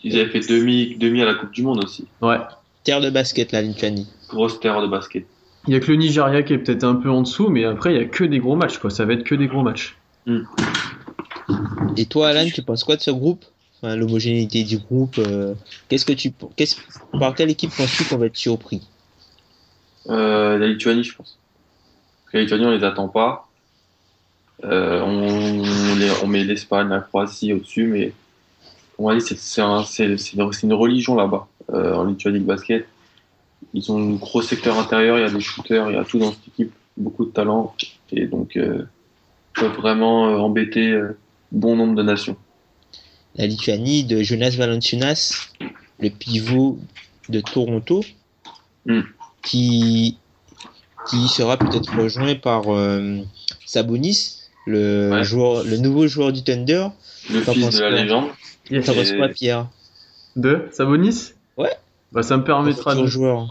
Ils 0.03 0.19
avaient 0.19 0.29
fait 0.29 0.47
demi, 0.47 0.95
demi 0.97 1.21
à 1.21 1.25
la 1.25 1.33
Coupe 1.33 1.51
du 1.51 1.63
Monde 1.63 1.83
aussi. 1.83 2.07
Ouais. 2.21 2.37
Terre 2.83 3.01
de 3.01 3.09
basket, 3.09 3.51
la 3.51 3.63
Lituanie. 3.63 4.07
Grosse 4.29 4.59
terre 4.59 4.81
de 4.81 4.87
basket. 4.87 5.25
Il 5.67 5.73
y 5.73 5.77
a 5.77 5.79
que 5.79 5.87
le 5.91 5.97
Nigeria 5.97 6.43
qui 6.43 6.53
est 6.53 6.57
peut-être 6.59 6.83
un 6.83 6.95
peu 6.95 7.09
en 7.09 7.21
dessous, 7.21 7.49
mais 7.49 7.65
après, 7.65 7.93
il 7.93 7.97
y 7.97 8.01
a 8.01 8.05
que 8.05 8.23
des 8.23 8.39
gros 8.39 8.55
matchs, 8.55 8.77
quoi. 8.77 8.89
Ça 8.91 9.05
va 9.05 9.13
être 9.13 9.23
que 9.23 9.35
des 9.35 9.47
gros 9.47 9.63
matchs. 9.63 9.97
Et 11.97 12.05
toi, 12.05 12.29
Alan, 12.29 12.47
tu 12.53 12.61
penses 12.61 12.83
quoi 12.83 12.95
de 12.95 13.01
ce 13.01 13.11
groupe? 13.11 13.45
Enfin, 13.81 13.95
L'homogénéité 13.95 14.63
du 14.63 14.77
groupe. 14.77 15.17
euh, 15.17 15.53
qu'est-ce 15.89 16.05
que 16.05 16.13
tu, 16.13 16.31
qu'est-ce, 16.55 16.75
par 17.19 17.33
quelle 17.35 17.49
équipe 17.49 17.71
penses-tu 17.75 18.03
qu'on 18.05 18.17
va 18.17 18.27
être 18.27 18.35
surpris? 18.37 18.87
Euh, 20.09 20.57
la 20.57 20.67
Lituanie, 20.67 21.03
je 21.03 21.15
pense. 21.15 21.39
Parce 22.25 22.31
que 22.31 22.37
la 22.37 22.43
Lituanie, 22.43 22.65
on 22.65 22.71
les 22.71 22.83
attend 22.83 23.07
pas. 23.07 23.47
Euh, 24.63 25.01
on, 25.01 25.61
on 25.61 25.95
les- 25.95 26.11
on 26.23 26.27
met 26.27 26.43
l'Espagne, 26.43 26.87
la 26.89 26.99
Croatie 27.01 27.51
au-dessus, 27.53 27.87
mais 27.87 28.13
on 28.97 29.07
va 29.07 29.13
dire 29.15 29.21
c'est 29.27 29.37
c'est 29.37 29.61
un- 29.61 29.83
c'est- 29.83 30.17
c'est 30.17 30.37
une, 30.37 30.51
c'est 30.53 30.63
une 30.65 30.73
religion 30.73 31.15
là-bas, 31.15 31.47
euh, 31.73 31.93
en 31.93 32.05
Lituanie, 32.05 32.39
le 32.39 32.45
basket. 32.45 32.87
Ils 33.77 33.91
ont 33.91 33.97
un 33.99 34.13
gros 34.15 34.41
secteur 34.41 34.79
intérieur, 34.79 35.17
il 35.17 35.21
y 35.21 35.25
a 35.25 35.29
des 35.29 35.41
shooters, 35.41 35.89
il 35.91 35.95
y 35.95 35.99
a 35.99 36.05
tout 36.05 36.17
dans 36.17 36.31
cette 36.31 36.47
équipe, 36.47 36.71
beaucoup 36.95 37.25
de 37.25 37.31
talent, 37.31 37.75
et 38.11 38.25
donc 38.25 38.55
euh, 38.55 38.83
ils 39.57 39.59
peuvent 39.59 39.75
vraiment 39.75 40.29
euh, 40.29 40.37
embêter 40.37 40.91
euh, 40.93 41.17
bon 41.51 41.75
nombre 41.75 41.93
de 41.95 42.01
nations. 42.03 42.37
La 43.35 43.47
Lituanie 43.47 44.05
de 44.05 44.23
Jonas 44.23 44.55
Valanciunas, 44.57 45.49
le 45.99 46.09
pivot 46.09 46.79
de 47.29 47.41
Toronto, 47.41 48.01
Hmm. 48.87 49.01
qui, 49.43 50.19
qui 51.09 51.27
sera 51.27 51.57
peut-être 51.57 51.97
rejoint 51.99 52.35
par 52.35 52.65
euh, 52.73 53.17
Sabonis, 53.65 54.43
le, 54.67 55.09
Ouais. 55.11 55.23
joueur, 55.23 55.63
le 55.63 55.77
nouveau 55.77 56.07
joueur 56.07 56.31
du 56.31 56.43
Thunder. 56.43 56.87
Le 57.31 57.41
fils 57.41 57.75
de 57.77 57.81
la 57.81 57.89
légende, 57.89 58.27
T'en 58.69 58.93
penses 58.93 59.09
Et- 59.11 59.17
quoi, 59.17 59.29
Pierre? 59.29 59.67
De 60.35 60.67
Sabonis? 60.71 61.31
Ouais. 61.57 61.71
Bah, 62.15 62.23
ça 62.23 62.37
me 62.37 62.45
permettra 62.45 62.95
de, 62.95 63.05
joueur. 63.05 63.45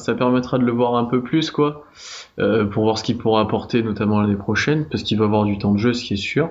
ça 0.00 0.14
permettra 0.14 0.58
de 0.58 0.64
le 0.64 0.72
voir 0.72 0.96
un 0.96 1.04
peu 1.04 1.22
plus, 1.22 1.52
quoi, 1.52 1.86
euh, 2.40 2.64
pour 2.64 2.82
voir 2.82 2.98
ce 2.98 3.04
qu'il 3.04 3.16
pourra 3.16 3.40
apporter, 3.40 3.80
notamment 3.84 4.20
l'année 4.20 4.34
prochaine, 4.34 4.86
parce 4.90 5.04
qu'il 5.04 5.16
va 5.16 5.24
avoir 5.26 5.44
du 5.44 5.56
temps 5.56 5.72
de 5.72 5.78
jeu, 5.78 5.92
ce 5.92 6.02
qui 6.02 6.14
est 6.14 6.16
sûr. 6.16 6.50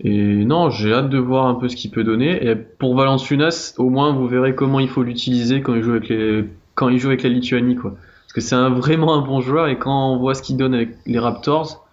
Et 0.00 0.44
non, 0.44 0.70
j'ai 0.70 0.92
hâte 0.92 1.08
de 1.08 1.18
voir 1.18 1.46
un 1.46 1.54
peu 1.54 1.68
ce 1.68 1.76
qu'il 1.76 1.92
peut 1.92 2.02
donner. 2.02 2.44
Et 2.44 2.56
pour 2.56 2.96
Valanciunas, 2.96 3.74
au 3.78 3.90
moins, 3.90 4.12
vous 4.12 4.26
verrez 4.26 4.56
comment 4.56 4.80
il 4.80 4.88
faut 4.88 5.04
l'utiliser 5.04 5.62
quand 5.62 5.76
il 5.76 5.82
joue 5.82 5.92
avec 5.92 6.08
les, 6.08 6.48
quand 6.74 6.88
il 6.88 6.98
joue 6.98 7.08
avec 7.08 7.22
la 7.22 7.28
Lituanie, 7.28 7.76
quoi. 7.76 7.92
Parce 7.92 8.32
que 8.32 8.40
c'est 8.40 8.56
un, 8.56 8.70
vraiment 8.70 9.14
un 9.14 9.20
bon 9.20 9.40
joueur 9.40 9.68
et 9.68 9.78
quand 9.78 10.12
on 10.12 10.16
voit 10.16 10.34
ce 10.34 10.42
qu'il 10.42 10.56
donne 10.56 10.74
avec 10.74 10.96
les 11.06 11.20
Raptors, 11.20 11.86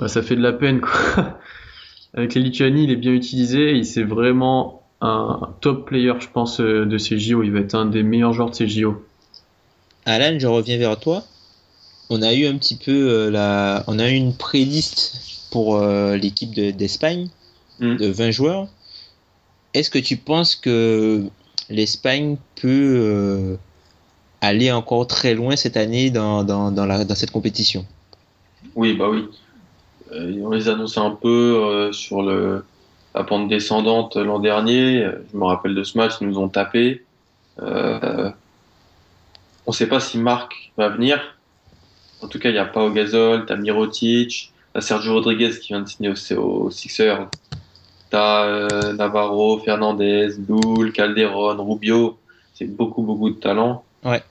bah, 0.00 0.08
ça 0.08 0.22
fait 0.22 0.34
de 0.34 0.42
la 0.42 0.52
peine, 0.52 0.80
quoi. 0.80 1.38
avec 2.14 2.34
les 2.34 2.40
Lituanie, 2.40 2.82
il 2.82 2.90
est 2.90 2.96
bien 2.96 3.12
utilisé. 3.12 3.78
Et 3.78 3.84
c'est 3.84 4.02
vraiment 4.02 4.77
un 5.00 5.50
top 5.60 5.86
player, 5.86 6.12
je 6.18 6.28
pense, 6.28 6.60
euh, 6.60 6.84
de 6.86 6.98
ces 6.98 7.18
JO. 7.18 7.42
Il 7.42 7.52
va 7.52 7.60
être 7.60 7.74
un 7.74 7.86
des 7.86 8.02
meilleurs 8.02 8.32
joueurs 8.32 8.50
de 8.50 8.54
ces 8.54 8.68
JO. 8.68 9.04
Alan, 10.06 10.38
je 10.38 10.46
reviens 10.46 10.78
vers 10.78 10.98
toi. 10.98 11.24
On 12.10 12.22
a 12.22 12.32
eu 12.34 12.46
un 12.46 12.56
petit 12.56 12.76
peu 12.76 12.90
euh, 12.92 13.30
la, 13.30 13.84
on 13.86 13.98
a 13.98 14.08
eu 14.08 14.14
une 14.14 14.34
pré-liste 14.34 15.20
pour 15.50 15.76
euh, 15.76 16.16
l'équipe 16.16 16.54
de- 16.54 16.70
d'Espagne 16.70 17.28
Mm. 17.80 17.96
de 17.96 18.06
20 18.08 18.30
joueurs. 18.32 18.66
Est-ce 19.72 19.88
que 19.88 20.00
tu 20.00 20.16
penses 20.16 20.56
que 20.56 21.22
l'Espagne 21.70 22.36
peut 22.60 22.66
euh, 22.98 23.56
aller 24.40 24.72
encore 24.72 25.06
très 25.06 25.34
loin 25.34 25.54
cette 25.54 25.76
année 25.76 26.10
dans, 26.10 26.42
dans, 26.42 26.72
dans, 26.72 26.86
la, 26.86 27.04
dans 27.04 27.14
cette 27.14 27.30
compétition? 27.30 27.86
Oui, 28.74 28.94
bah 28.94 29.08
oui. 29.10 29.26
Euh, 30.10 30.40
on 30.42 30.50
les 30.50 30.68
annonçait 30.68 30.98
un 30.98 31.10
peu 31.12 31.28
euh, 31.62 31.92
sur 31.92 32.22
le, 32.22 32.64
la 33.18 33.24
pente 33.24 33.48
descendante 33.48 34.16
l'an 34.16 34.38
dernier. 34.38 35.10
Je 35.32 35.36
me 35.36 35.44
rappelle 35.44 35.74
de 35.74 35.82
ce 35.82 35.98
match, 35.98 36.14
ils 36.20 36.28
nous 36.28 36.38
ont 36.38 36.48
tapé. 36.48 37.04
Euh, 37.60 38.30
on 39.66 39.72
ne 39.72 39.74
sait 39.74 39.88
pas 39.88 39.98
si 39.98 40.18
Marc 40.18 40.72
va 40.76 40.88
venir. 40.88 41.36
En 42.22 42.28
tout 42.28 42.38
cas, 42.38 42.48
il 42.48 42.52
n'y 42.52 42.58
a 42.58 42.64
pas 42.64 42.84
au 42.84 42.90
Gasol, 42.90 43.44
t'as 43.44 43.56
Mirotic, 43.56 44.52
t'as 44.72 44.80
Sergio 44.80 45.14
Rodriguez 45.14 45.50
qui 45.60 45.68
vient 45.68 45.80
de 45.80 45.88
signer 45.88 46.10
au, 46.10 46.40
au 46.40 46.70
Sixers. 46.70 47.28
T'as 48.10 48.44
euh, 48.44 48.92
Navarro, 48.92 49.58
Fernandez, 49.64 50.28
Doul, 50.38 50.92
Calderon, 50.92 51.56
Rubio. 51.68 52.18
C'est 52.54 52.66
beaucoup, 52.66 53.02
beaucoup 53.02 53.30
de 53.30 53.34
talent. 53.34 53.84
Ouais. 54.04 54.22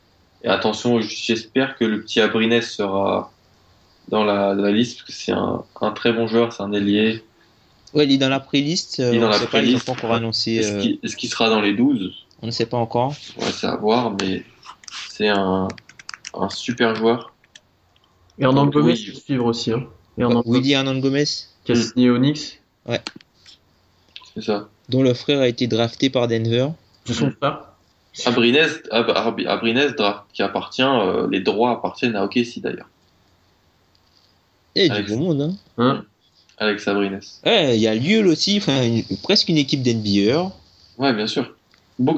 Et 0.44 0.48
attention, 0.48 1.02
j'espère 1.02 1.78
que 1.78 1.84
le 1.84 2.02
petit 2.02 2.22
Abrines 2.22 2.62
sera 2.62 3.32
dans 4.08 4.24
la, 4.24 4.54
la 4.54 4.72
liste 4.72 5.00
parce 5.00 5.10
que 5.10 5.14
c'est 5.14 5.34
un, 5.34 5.64
un 5.82 5.92
très 5.92 6.14
bon 6.14 6.28
joueur, 6.28 6.54
c'est 6.54 6.64
un 6.64 6.72
ailier. 6.72 7.24
Ouais, 7.94 8.06
il 8.06 8.12
est 8.12 8.18
dans 8.18 8.30
la 8.30 8.40
pré-liste. 8.40 9.00
euh, 9.00 9.12
Il 9.12 9.18
est 9.18 9.20
dans 9.20 9.28
on 9.28 9.30
la 9.30 9.38
sait 9.40 9.48
pas, 9.48 9.60
ils 9.60 9.62
n'ont 9.62 9.80
pré-liste. 9.80 9.86
pas 9.86 9.92
encore 9.94 10.14
annoncé. 10.14 10.52
Est-ce 10.56 10.74
euh, 10.74 11.16
qu'il 11.18 11.30
sera 11.30 11.50
dans 11.50 11.62
les 11.62 11.74
12 11.74 12.14
on 12.44 12.46
ne 12.46 12.52
sait 12.52 12.68
pas 12.68 12.78
encore. 12.78 13.16
Ouais, 13.40 13.52
c'est 13.52 13.66
à 13.66 13.76
voir, 13.78 14.16
mais 14.22 14.44
c'est 15.10 15.28
un, 15.28 15.68
un 16.36 16.50
super 16.50 16.94
joueur. 16.94 17.34
Hernan 18.38 18.66
Donc, 18.66 18.74
Gomez, 18.74 18.94
il 18.94 19.12
faut 19.12 19.20
suivre 19.20 19.46
aussi. 19.46 19.72
Hein. 19.72 19.88
Hernan 20.20 20.42
Gomez, 20.42 20.60
Willy 20.60 20.74
Hernan 20.74 21.00
Gomez, 21.00 21.24
qui 21.66 21.72
a 21.72 21.76
signé 21.76 22.12
au 22.12 22.20
Knicks. 22.20 22.62
C'est 24.36 24.44
ça. 24.44 24.70
dont 24.90 25.02
le 25.02 25.16
frère 25.16 25.40
a 25.40 25.48
été 25.48 25.66
drafté 25.66 26.12
par 26.12 26.28
Denver. 26.28 26.68
C'est 27.06 27.14
son 27.14 27.32
frère. 27.32 27.64
Abrines, 28.26 28.58
Ab- 28.92 29.12
Ab- 29.16 29.42
Abrines 29.48 29.94
draft, 29.98 30.26
qui 30.32 30.44
appartient, 30.44 30.82
euh, 30.84 31.28
les 31.32 31.40
droits 31.40 31.72
appartiennent 31.72 32.16
à 32.16 32.24
OKC 32.24 32.60
d'ailleurs. 32.62 32.88
Et 34.76 34.90
du 34.90 34.96
Alex. 34.96 35.12
beau 35.12 35.18
monde, 35.18 35.42
hein. 35.42 35.56
Hein? 35.80 36.06
Alex 36.58 36.88
Abrines. 36.88 37.20
Ouais, 37.46 37.76
il 37.78 37.82
y 37.82 37.88
a 37.88 37.94
Lille 37.96 38.28
aussi, 38.28 38.58
enfin, 38.58 38.84
une- 38.84 39.04
presque 39.24 39.50
une 39.50 39.58
équipe 39.58 39.82
d'NBA. 39.84 40.52
Ouais, 40.98 41.14
bien 41.14 41.28
sûr. 41.28 41.54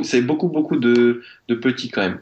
C'est 0.03 0.21
beaucoup, 0.21 0.47
beaucoup 0.47 0.77
de, 0.77 1.21
de 1.47 1.55
petits 1.55 1.89
quand 1.89 2.01
même. 2.01 2.19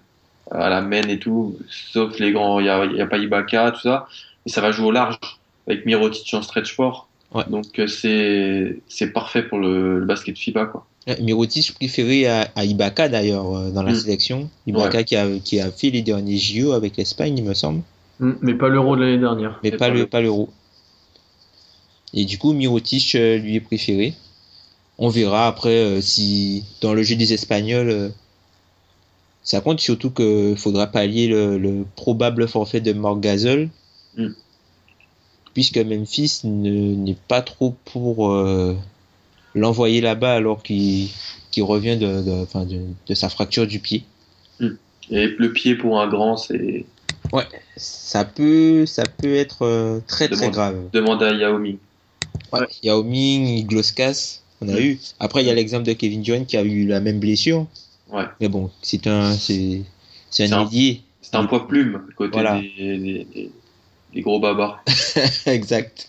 À 0.51 0.69
la 0.69 0.81
main 0.81 1.01
et 1.07 1.19
tout, 1.19 1.57
sauf 1.69 2.17
les 2.19 2.31
grands. 2.31 2.59
Il 2.59 2.63
n'y 2.63 2.69
a, 2.69 2.85
y 2.85 3.01
a 3.01 3.07
pas 3.07 3.17
Ibaka, 3.17 3.71
tout 3.71 3.81
ça. 3.81 4.07
Mais 4.45 4.51
ça 4.51 4.61
va 4.61 4.71
jouer 4.71 4.87
au 4.87 4.91
large 4.91 5.17
avec 5.67 5.85
Mirotic 5.85 6.33
en 6.33 6.41
stretch 6.41 6.73
fort. 6.73 7.09
Ouais. 7.33 7.43
Donc 7.49 7.77
euh, 7.79 7.87
c'est 7.87 8.79
c'est 8.87 9.07
parfait 9.11 9.43
pour 9.43 9.57
le, 9.59 9.99
le 9.99 10.05
basket 10.05 10.37
FIBA. 10.37 10.67
Quoi. 10.67 10.87
Mirotic 11.19 11.73
préféré 11.75 12.27
à, 12.27 12.47
à 12.55 12.63
Ibaka 12.63 13.09
d'ailleurs 13.09 13.53
euh, 13.57 13.71
dans 13.71 13.83
la 13.83 13.91
Mm. 13.91 13.95
sélection. 13.95 14.49
Ibaka 14.65 14.99
Ouais. 14.99 15.03
qui, 15.03 15.15
a, 15.17 15.27
qui 15.43 15.59
a 15.59 15.69
fait 15.71 15.89
les 15.89 16.01
derniers 16.01 16.37
JO 16.37 16.71
avec 16.71 16.95
l'Espagne, 16.97 17.37
il 17.37 17.43
me 17.43 17.53
semble, 17.53 17.81
Mm, 18.19 18.31
Mais 18.41 18.53
pas 18.55 18.67
l'euro 18.69 18.95
de 18.95 19.01
l'année 19.01 19.19
dernière. 19.19 19.59
mais 19.61 19.69
Et 19.69 19.71
pas 19.73 19.77
pas 19.77 19.89
le 19.89 19.99
le- 19.99 20.07
pas 20.07 20.21
l'euro. 20.21 20.49
Et 22.13 22.25
du 22.25 22.37
coup, 22.37 22.53
Mirotic 22.53 23.15
euh, 23.15 23.37
lui 23.37 23.55
est 23.55 23.61
préféré. 23.61 24.13
On 24.97 25.09
verra 25.09 25.47
après 25.47 25.69
euh, 25.77 26.01
si 26.01 26.63
dans 26.81 26.93
le 26.93 27.03
jeu 27.03 27.15
des 27.15 27.33
Espagnols, 27.33 27.89
euh, 27.89 28.09
ça 29.43 29.61
compte 29.61 29.79
surtout 29.79 30.09
que 30.09 30.55
faudra 30.57 30.87
pallier 30.87 31.27
le, 31.27 31.57
le 31.57 31.85
probable 31.95 32.47
forfait 32.47 32.81
de 32.81 32.93
Marc 32.93 33.19
Gasol, 33.19 33.69
Mm. 34.15 34.29
puisque 35.53 35.77
Memphis 35.77 36.39
ne- 36.43 36.95
n'est 36.95 37.17
pas 37.27 37.41
trop 37.43 37.75
pour 37.85 38.31
euh, 38.31 38.75
l'envoyer 39.53 40.01
là-bas 40.01 40.33
alors 40.35 40.63
qu'il 40.63 41.09
qu'il 41.51 41.63
revient 41.63 41.97
de, 41.97 42.21
de, 42.23 42.31
enfin, 42.43 42.65
de, 42.65 42.79
de 43.07 43.13
sa 43.13 43.29
fracture 43.29 43.67
du 43.67 43.79
pied. 43.79 44.03
Et 45.09 45.27
le 45.27 45.53
pied 45.53 45.75
pour 45.75 46.01
un 46.01 46.07
grand, 46.07 46.35
c'est 46.35 46.85
Ça 47.77 48.25
peut, 48.25 48.85
ça 48.85 49.03
peut 49.05 49.35
être 49.35 50.01
très 50.07 50.27
très 50.27 50.37
Demande. 50.47 50.53
grave. 50.53 50.89
demander 50.91 51.25
à 51.25 51.33
Yao 51.33 51.59
Ouais. 52.53 52.67
Yao 52.83 53.03
Ming, 53.03 53.65
Gloskas, 53.67 54.41
on 54.61 54.69
a 54.69 54.79
eu. 54.79 54.99
Après, 55.19 55.43
il 55.43 55.47
y 55.47 55.49
a 55.49 55.53
l'exemple 55.53 55.83
de 55.85 55.93
Kevin 55.93 56.21
Durant 56.21 56.45
qui 56.45 56.57
a 56.57 56.63
eu 56.63 56.85
la 56.87 56.99
même 56.99 57.19
blessure. 57.19 57.67
Ouais. 58.09 58.23
Mais 58.39 58.47
bon, 58.47 58.71
c'est 58.81 59.05
un, 59.07 59.33
c'est, 59.33 59.81
c'est 60.29 60.51
un 60.51 60.65
ailier. 60.67 61.01
C'est 61.21 61.35
un 61.35 61.45
poids 61.45 61.67
plume 61.67 62.01
côté 62.15 62.31
Voilà. 62.33 62.61
des, 62.61 62.97
des, 62.97 63.23
des- 63.25 63.51
des 64.13 64.21
gros 64.21 64.39
babards. 64.39 64.81
exact. 65.45 66.07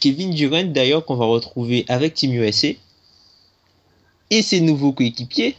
Kevin 0.00 0.30
Durant, 0.32 0.64
d'ailleurs, 0.64 1.04
qu'on 1.04 1.16
va 1.16 1.26
retrouver 1.26 1.84
avec 1.88 2.14
Team 2.14 2.32
USA. 2.32 2.68
Et 4.30 4.42
ses 4.42 4.60
nouveaux 4.60 4.92
coéquipiers. 4.92 5.54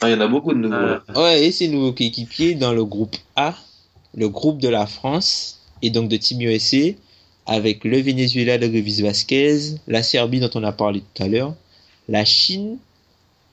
Ah, 0.00 0.08
il 0.08 0.12
y 0.12 0.14
en 0.14 0.20
a 0.20 0.28
beaucoup 0.28 0.52
de 0.54 0.58
nouveaux. 0.58 0.74
Euh. 0.74 1.00
Ouais, 1.14 1.44
et 1.46 1.52
ses 1.52 1.68
nouveaux 1.68 1.92
coéquipiers 1.92 2.54
dans 2.54 2.72
le 2.72 2.84
groupe 2.84 3.16
A, 3.36 3.54
le 4.14 4.28
groupe 4.28 4.58
de 4.58 4.68
la 4.68 4.86
France, 4.86 5.58
et 5.82 5.90
donc 5.90 6.08
de 6.08 6.16
Team 6.16 6.40
USA, 6.40 6.94
avec 7.46 7.84
le 7.84 8.00
Venezuela 8.00 8.58
de 8.58 8.66
Revis 8.66 9.02
Vasquez, 9.02 9.76
la 9.86 10.02
Serbie 10.02 10.40
dont 10.40 10.50
on 10.54 10.64
a 10.64 10.72
parlé 10.72 11.02
tout 11.14 11.22
à 11.22 11.28
l'heure, 11.28 11.54
la 12.08 12.24
Chine 12.24 12.78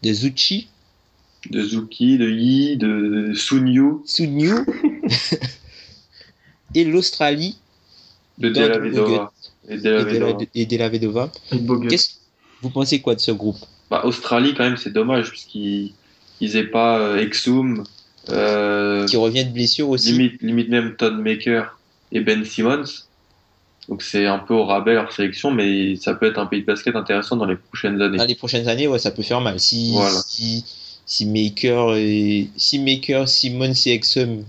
de 0.02 0.14
Zuchi, 0.14 0.68
De 1.50 1.64
Zuki, 1.64 2.18
de 2.18 2.30
Yi, 2.30 2.78
de, 2.78 3.34
Sunyu, 3.36 4.02
Sunyu, 4.06 4.54
et 6.76 6.84
l'Australie 6.86 7.58
de 8.38 8.50
Della 8.50 8.80
Vedova. 8.80 9.32
Et 9.70 9.78
Della 9.78 10.02
et 10.02 10.06
de 10.06 10.20
la, 10.20 10.26
Vedova. 10.26 10.46
et 10.56 10.66
de 10.66 10.78
la 10.78 10.90
Vedova. 10.90 11.32
et 11.52 11.58
Bogut. 11.58 11.88
Qu'est-ce 11.88 12.24
vous 12.64 12.70
pensez 12.70 13.02
quoi 13.02 13.14
de 13.14 13.20
ce 13.20 13.32
groupe? 13.32 13.58
Bah, 13.92 14.06
Australie, 14.06 14.54
quand 14.56 14.64
même, 14.64 14.78
c'est 14.78 14.94
dommage, 14.94 15.30
puisqu'ils 15.30 15.92
ils 16.40 16.56
aient 16.56 16.68
pas 16.68 16.98
euh, 16.98 17.18
Exum, 17.20 17.84
euh, 18.30 19.06
qui 19.06 19.18
revient 19.18 19.46
de 19.46 19.52
blessure 19.52 19.90
aussi 19.90 20.14
limite, 20.14 20.42
limite 20.42 20.70
même 20.70 20.96
Todd 20.96 21.20
Maker 21.20 21.78
et 22.14 22.22
Ben 22.22 22.46
Simmons. 22.46 22.86
Donc 23.90 24.02
c'est 24.02 24.26
un 24.26 24.40
peu 24.40 24.54
au 24.54 24.66
rabais 24.66 24.94
leur 24.94 25.12
sélection, 25.12 25.52
mais 25.52 25.96
ça 25.98 26.14
peut 26.16 26.26
être 26.28 26.40
un 26.40 26.46
pays 26.46 26.62
de 26.62 26.66
basket 26.66 26.96
intéressant 26.96 27.36
dans 27.36 27.46
les 27.46 27.56
prochaines 27.58 28.02
années. 28.02 28.18
Dans 28.18 28.26
les 28.26 28.36
prochaines 28.36 28.68
années, 28.70 28.88
ouais, 28.88 29.00
ça 29.00 29.12
peut 29.12 29.24
faire 29.24 29.42
mal. 29.42 29.60
Si, 29.60 29.92
Voilà. 29.92 30.20
si, 30.26 30.64
si 31.06 31.26
Maker 31.26 31.96
et 31.96 32.48
si 32.56 32.80
Maker, 32.80 33.28
Simon 33.28 33.72
et 33.86 33.92
Exum 33.92 34.44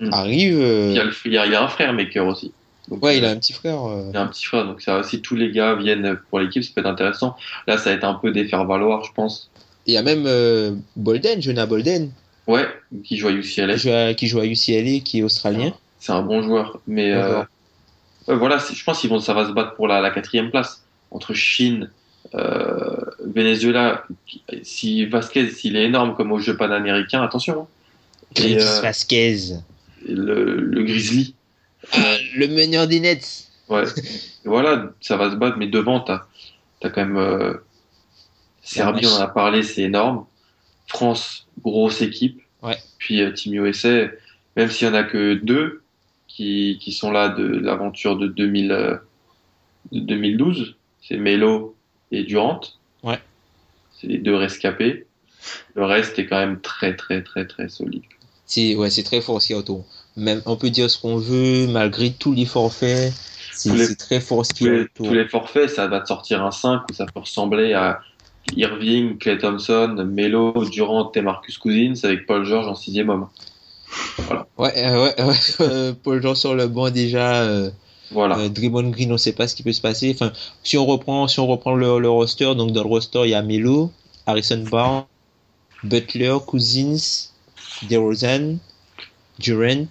Mm. 0.00 0.12
arrivent, 0.12 0.60
euh, 0.60 0.90
Il 1.26 1.32
y, 1.32 1.38
a 1.38 1.46
il 1.46 1.52
y 1.52 1.56
un 1.56 1.68
frère 1.68 1.92
Maker 1.92 2.26
aussi. 2.26 2.50
Donc, 2.88 3.04
ouais, 3.04 3.18
il 3.18 3.24
a 3.24 3.28
euh, 3.28 3.32
un 3.34 3.36
petit 3.36 3.52
frère. 3.52 3.84
euh, 3.84 4.08
il 4.12 4.16
a 4.16 4.22
un 4.22 4.26
petit 4.26 4.44
frère, 4.44 4.66
donc 4.66 4.80
ça, 4.80 5.02
si 5.04 5.20
tous 5.22 5.36
les 5.36 5.52
gars 5.52 5.76
viennent 5.76 6.18
pour 6.28 6.40
l'équipe, 6.40 6.64
ça 6.64 6.70
peut 6.74 6.80
être 6.80 6.88
intéressant. 6.88 7.36
Là, 7.68 7.78
ça 7.78 7.90
va 7.90 7.96
être 7.96 8.04
un 8.04 8.14
peu 8.14 8.32
des 8.32 8.44
faire-valoir, 8.46 9.04
je 9.04 9.12
pense. 9.12 9.48
Il 9.86 9.94
y 9.94 9.96
a 9.96 10.02
même 10.02 10.24
euh, 10.26 10.72
Bolden, 10.96 11.40
Jonah 11.40 11.66
Bolden, 11.66 12.10
Ouais, 12.48 12.66
qui 13.04 13.16
joue 13.16 13.28
à 13.28 13.30
UCLA. 13.32 13.74
qui 13.74 13.80
joue, 13.80 13.92
à, 13.92 14.14
qui 14.14 14.26
joue 14.26 14.40
à 14.40 14.46
UCLA, 14.46 14.98
qui 15.04 15.20
est 15.20 15.22
australien. 15.22 15.72
C'est 16.00 16.12
un 16.12 16.22
bon 16.22 16.42
joueur, 16.42 16.80
mais 16.88 17.12
euh, 18.28 18.36
voilà, 18.36 18.58
je 18.58 18.84
pense 18.84 19.00
qu'ils 19.00 19.10
vont, 19.10 19.20
ça 19.20 19.34
va 19.34 19.46
se 19.46 19.52
battre 19.52 19.74
pour 19.74 19.88
la, 19.88 20.00
la 20.00 20.10
quatrième 20.10 20.50
place 20.50 20.82
entre 21.10 21.34
Chine, 21.34 21.90
euh, 22.34 22.96
Venezuela. 23.24 24.04
Si 24.62 25.04
Vasquez, 25.06 25.50
s'il 25.50 25.76
est 25.76 25.84
énorme 25.84 26.14
comme 26.14 26.32
au 26.32 26.38
jeu 26.38 26.56
panaméricain, 26.56 27.22
attention. 27.22 27.62
hein. 27.62 28.42
Et, 28.42 28.58
euh, 28.60 28.80
Vasquez, 28.80 29.36
le, 30.08 30.54
le 30.56 30.82
Grizzly, 30.84 31.34
le 32.36 32.46
meneur 32.48 32.86
des 32.86 33.00
Nets. 33.00 33.48
ouais. 33.68 33.84
Voilà, 34.44 34.90
ça 35.00 35.16
va 35.16 35.30
se 35.30 35.36
battre, 35.36 35.56
mais 35.56 35.68
devant, 35.68 36.00
t'as 36.00 36.24
as 36.82 36.90
quand 36.90 37.06
même 37.06 37.58
Serbie, 38.62 39.06
on 39.06 39.12
en 39.14 39.20
a 39.20 39.28
parlé, 39.28 39.62
c'est 39.62 39.82
énorme. 39.82 40.24
France, 40.88 41.46
grosse 41.62 42.02
équipe. 42.02 42.42
Ouais. 42.62 42.76
Puis 42.98 43.22
Team 43.34 43.54
USA, 43.64 44.08
même 44.56 44.68
s'il 44.68 44.88
y 44.88 44.90
en 44.90 44.94
a 44.94 45.04
que 45.04 45.34
deux 45.34 45.81
qui, 46.34 46.78
qui 46.80 46.92
sont 46.92 47.10
là 47.10 47.28
de 47.28 47.44
l'aventure 47.44 48.16
de, 48.16 48.26
2000, 48.26 48.72
euh, 48.72 48.96
de 49.92 50.00
2012, 50.00 50.76
c'est 51.06 51.16
Melo 51.16 51.74
et 52.10 52.22
Durant. 52.24 52.60
Ouais. 53.02 53.18
C'est 54.00 54.06
les 54.06 54.18
deux 54.18 54.34
rescapés. 54.34 55.06
Le 55.74 55.84
reste 55.84 56.18
est 56.18 56.26
quand 56.26 56.38
même 56.38 56.60
très, 56.60 56.96
très, 56.96 57.22
très, 57.22 57.46
très 57.46 57.68
solide. 57.68 58.02
C'est 58.46 58.74
ouais, 58.76 58.90
c'est 58.90 59.02
très 59.02 59.20
fort 59.20 59.40
ce 59.42 59.48
qu'il 59.48 59.54
y 59.54 59.56
a 59.56 59.60
autour. 59.60 59.84
Même, 60.16 60.42
on 60.46 60.56
peut 60.56 60.70
dire 60.70 60.90
ce 60.90 61.00
qu'on 61.00 61.16
veut, 61.16 61.66
malgré 61.68 62.12
tous 62.12 62.32
les 62.32 62.44
forfaits, 62.46 63.12
c'est 63.52 63.70
Tous 63.70 63.76
les- 63.76 63.86
c'est 63.86 63.96
très 63.96 64.20
fort 64.20 64.44
ce 64.46 64.50
Tous 64.52 64.58
qu'il 64.58 64.66
y 64.66 64.70
a 64.70 64.72
les, 64.74 64.80
autour. 64.82 65.06
tous 65.08 65.14
les 65.14 65.28
forfaits, 65.28 65.70
ça 65.70 65.86
va 65.86 66.00
te 66.00 66.08
sortir 66.08 66.44
un 66.44 66.50
5 66.50 66.82
où 66.90 66.94
ça 66.94 67.06
peut 67.06 67.20
ressembler 67.20 67.72
à 67.74 68.00
Irving, 68.56 69.18
Clay 69.18 69.38
Thompson, 69.38 70.06
Melo, 70.10 70.52
Durant 70.70 71.10
et 71.14 71.22
Marcus 71.22 71.58
Cousins 71.58 71.94
avec 72.02 72.26
Paul 72.26 72.44
George 72.44 72.66
en 72.66 72.74
sixième 72.74 73.08
homme. 73.10 73.28
Ouais, 74.58 74.72
euh, 74.84 75.04
ouais, 75.04 75.22
ouais, 75.24 75.36
euh, 75.60 75.92
Paul 76.02 76.22
George 76.22 76.38
sur 76.38 76.54
le 76.54 76.66
banc 76.68 76.90
déjà. 76.90 77.42
Euh, 77.42 77.70
Voilà. 78.10 78.38
euh, 78.38 78.48
Draymond 78.48 78.90
Green, 78.90 79.12
on 79.12 79.18
sait 79.18 79.32
pas 79.32 79.48
ce 79.48 79.54
qui 79.56 79.62
peut 79.62 79.72
se 79.72 79.80
passer. 79.80 80.12
Enfin, 80.14 80.32
si 80.62 80.76
on 80.78 80.86
reprend, 80.86 81.28
si 81.28 81.40
on 81.40 81.46
reprend 81.46 81.74
le, 81.74 81.98
le 81.98 82.10
roster, 82.10 82.54
donc 82.54 82.72
dans 82.72 82.82
le 82.82 82.88
roster, 82.88 83.22
il 83.24 83.30
y 83.30 83.34
a 83.34 83.42
Melo, 83.42 83.90
Harrison 84.26 84.64
Barnes, 84.70 85.04
Butler, 85.84 86.36
Cousins, 86.46 87.30
DeRozan, 87.88 88.58
Durant, 89.38 89.86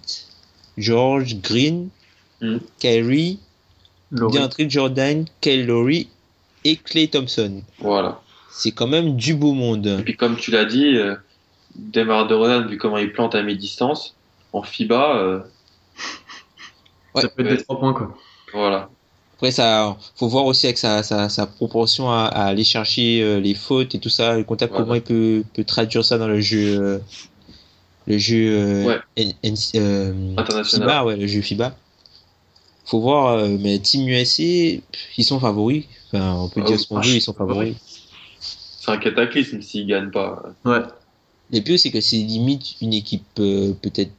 George, 0.78 1.36
Green, 1.40 1.88
Mm. 2.40 2.58
Kyrie. 2.80 3.38
DeAndre 4.10 4.68
Jordan, 4.68 5.24
Kyle 5.40 5.64
Lowry 5.64 6.08
et 6.64 6.76
Clay 6.76 7.06
Thompson. 7.08 7.62
Voilà. 7.78 8.20
C'est 8.50 8.72
quand 8.72 8.88
même 8.88 9.16
du 9.16 9.34
beau 9.34 9.52
Et 9.52 9.56
monde. 9.56 10.02
puis 10.04 10.16
comme 10.16 10.36
tu 10.36 10.50
l'as 10.50 10.64
dit, 10.66 10.96
euh, 10.96 11.14
Demar 11.76 12.26
DeRozan, 12.26 12.66
vu 12.66 12.76
comment 12.78 12.98
il 12.98 13.12
plante 13.12 13.34
à 13.34 13.42
mi-distance, 13.42 14.14
en 14.52 14.62
FIBA, 14.62 15.16
euh, 15.16 15.40
Ça 17.16 17.28
peut 17.28 17.42
être 17.42 17.50
ouais. 17.50 17.56
des 17.56 17.62
trois 17.64 17.78
points, 17.78 17.92
quoi. 17.94 18.14
voilà. 18.52 18.90
Après, 19.34 19.50
ça, 19.50 19.96
faut 20.16 20.28
voir 20.28 20.44
aussi 20.44 20.66
avec 20.66 20.78
sa, 20.78 21.02
sa, 21.02 21.28
sa 21.28 21.46
proportion 21.46 22.10
à, 22.12 22.26
à 22.26 22.44
aller 22.44 22.62
chercher 22.64 23.22
euh, 23.22 23.40
les 23.40 23.54
fautes 23.54 23.94
et 23.94 23.98
tout 23.98 24.08
ça, 24.08 24.36
le 24.36 24.44
contact, 24.44 24.70
Voilà. 24.72 24.84
comment 24.84 24.94
il 24.94 25.02
peut, 25.02 25.42
peut 25.54 25.64
traduire 25.64 26.04
ça 26.04 26.16
dans 26.18 26.28
le 26.28 26.40
jeu, 26.40 26.78
euh, 26.80 26.98
le 28.06 28.18
jeu 28.18 28.52
euh, 28.52 28.84
Ouais. 28.86 29.00
N- 29.16 29.32
N- 29.42 29.54
euh, 29.76 30.34
International. 30.36 30.88
FIBA, 30.88 31.04
ouais, 31.04 31.16
le 31.16 31.26
jeu 31.26 31.40
FIBA. 31.40 31.74
Faut 32.84 33.00
voir, 33.00 33.38
euh, 33.38 33.56
mais 33.60 33.78
Team 33.78 34.06
USA, 34.08 34.42
ils 34.42 35.24
sont 35.24 35.40
favoris. 35.40 35.86
Enfin, 36.12 36.34
on 36.34 36.48
peut 36.48 36.60
Ah 36.62 36.66
dire 36.66 36.76
oui. 36.76 36.82
ce 36.82 36.86
qu'on 36.88 37.00
veut, 37.00 37.14
ils 37.14 37.20
sont 37.22 37.32
favoris. 37.32 37.74
C'est 38.38 38.90
un 38.90 38.96
cataclysme 38.98 39.60
s'ils 39.62 39.86
gagnent 39.86 40.10
pas. 40.10 40.42
Ouais. 40.64 40.82
Le 41.52 41.60
pire, 41.60 41.78
c'est 41.78 41.90
que 41.90 42.00
c'est 42.00 42.16
limite 42.16 42.76
une 42.80 42.94
équipe 42.94 43.24
euh, 43.38 43.72
peut-être 43.80 44.12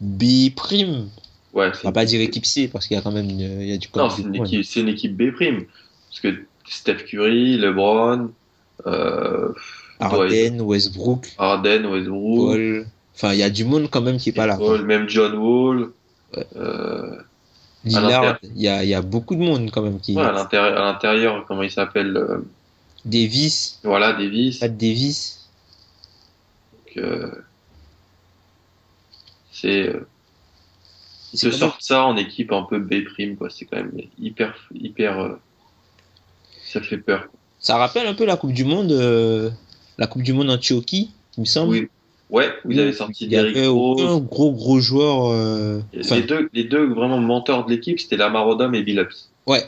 B 0.00 0.50
prime. 0.54 1.08
Ouais, 1.54 1.70
On 1.84 1.88
va 1.88 1.92
pas 1.92 2.04
dire 2.04 2.20
équipe 2.20 2.46
C 2.46 2.68
parce 2.68 2.86
qu'il 2.86 2.96
y 2.96 2.98
a 2.98 3.02
quand 3.02 3.12
même 3.12 3.28
une, 3.28 3.40
il 3.40 3.68
y 3.68 3.72
a 3.72 3.76
du 3.76 3.88
Non, 3.94 4.08
c'est 4.10 4.22
une 4.22 4.34
équipe, 4.34 4.64
c'est 4.64 4.80
une 4.80 4.88
équipe 4.88 5.16
B 5.16 5.30
prime. 5.32 5.64
Parce 6.08 6.20
que 6.20 6.42
Steph 6.68 7.04
Curry, 7.06 7.58
LeBron, 7.58 8.30
euh, 8.86 9.52
Harden, 10.00 10.60
Westbrook, 10.62 11.28
Harden, 11.38 11.86
Westbrook, 11.86 12.48
Paul. 12.50 12.86
Enfin, 13.14 13.32
il 13.34 13.38
y 13.38 13.42
a 13.42 13.50
du 13.50 13.64
monde 13.64 13.88
quand 13.90 14.00
même 14.00 14.16
qui 14.16 14.30
est 14.30 14.32
pas 14.32 14.46
là. 14.46 14.56
Paul, 14.56 14.84
même 14.84 15.08
John 15.08 15.34
Wall. 15.34 15.90
Ouais. 16.36 16.46
Euh, 16.56 17.16
Lillard, 17.84 18.38
il 18.42 18.62
y 18.62 18.68
a, 18.68 18.82
il 18.84 18.88
y 18.88 18.94
a 18.94 19.02
beaucoup 19.02 19.34
de 19.34 19.40
monde 19.40 19.70
quand 19.70 19.82
même 19.82 20.00
qui. 20.00 20.16
ouais, 20.16 20.22
à 20.22 20.32
l'intérieur, 20.32 20.78
à 20.78 20.92
l'intérieur, 20.92 21.44
comment 21.46 21.62
il 21.62 21.70
s'appelle 21.70 22.16
euh, 22.16 22.38
Davis, 23.04 23.80
Voilà, 23.84 24.12
Davis. 24.12 24.58
Pat 24.58 24.74
Davis. 24.76 25.41
Donc, 26.94 27.04
euh, 27.04 27.30
c'est, 29.50 29.88
euh, 29.88 30.06
ils 31.32 31.38
se 31.38 31.50
sortent 31.50 31.82
ça 31.82 32.04
en 32.04 32.16
équipe 32.16 32.52
un 32.52 32.62
peu 32.62 32.78
B 32.78 33.04
prime, 33.04 33.36
quoi. 33.36 33.48
C'est 33.50 33.64
quand 33.64 33.76
même 33.78 33.92
hyper, 34.18 34.54
hyper. 34.74 35.18
euh, 35.20 35.34
ça 36.64 36.80
fait 36.80 36.98
peur. 36.98 37.26
Ça 37.58 37.76
rappelle 37.76 38.06
un 38.06 38.14
peu 38.14 38.24
la 38.24 38.36
Coupe 38.36 38.52
du 38.52 38.64
Monde, 38.64 38.92
euh, 38.92 39.50
la 39.98 40.06
Coupe 40.06 40.22
du 40.22 40.32
Monde 40.32 40.50
en 40.50 40.58
Turquie, 40.58 41.10
il 41.36 41.42
me 41.42 41.46
semble. 41.46 41.70
Oui. 41.72 41.88
Ouais, 42.30 42.50
vous 42.64 42.78
avez 42.78 42.94
sorti 42.94 43.28
Derrick 43.28 43.58
Rose. 43.58 44.22
gros 44.22 44.52
gros 44.52 44.80
joueur. 44.80 45.26
euh, 45.32 45.80
Les 45.92 46.22
deux, 46.22 46.48
les 46.54 46.64
deux 46.64 46.86
vraiment 46.86 47.18
menteurs 47.18 47.66
de 47.66 47.70
l'équipe, 47.70 48.00
c'était 48.00 48.16
Lamar 48.16 48.48
Odom 48.48 48.72
et 48.72 48.82
Billups. 48.82 49.28
ouais, 49.46 49.60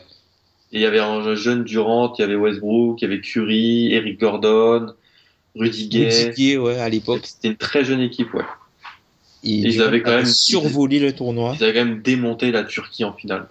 Et 0.72 0.78
il 0.78 0.80
y 0.80 0.86
avait 0.86 0.98
un 0.98 1.34
jeune 1.34 1.64
Durant, 1.64 2.14
il 2.16 2.22
y 2.22 2.24
avait 2.24 2.36
Westbrook, 2.36 3.02
il 3.02 3.04
y 3.04 3.06
avait 3.12 3.20
Curry, 3.20 3.92
Eric 3.92 4.18
Gordon, 4.18 4.94
Rudy 5.56 5.88
Gay. 5.88 6.26
Rudy 6.26 6.34
Gay, 6.36 6.56
ouais, 6.58 6.78
à 6.78 6.88
l'époque. 6.88 7.22
C'était 7.24 7.48
une 7.48 7.56
très 7.56 7.84
jeune 7.84 8.00
équipe, 8.00 8.32
ouais. 8.34 8.44
Et 9.44 9.50
Ils 9.56 9.82
avaient 9.82 10.02
quand 10.02 10.10
même- 10.16 10.24
survolé 10.26 10.98
le 10.98 11.14
tournoi. 11.14 11.54
Ils 11.58 11.64
avaient 11.64 11.74
quand 11.78 11.84
même 11.84 12.00
démonté 12.02 12.50
la 12.50 12.64
Turquie 12.64 13.04
en 13.04 13.12
finale. 13.12 13.48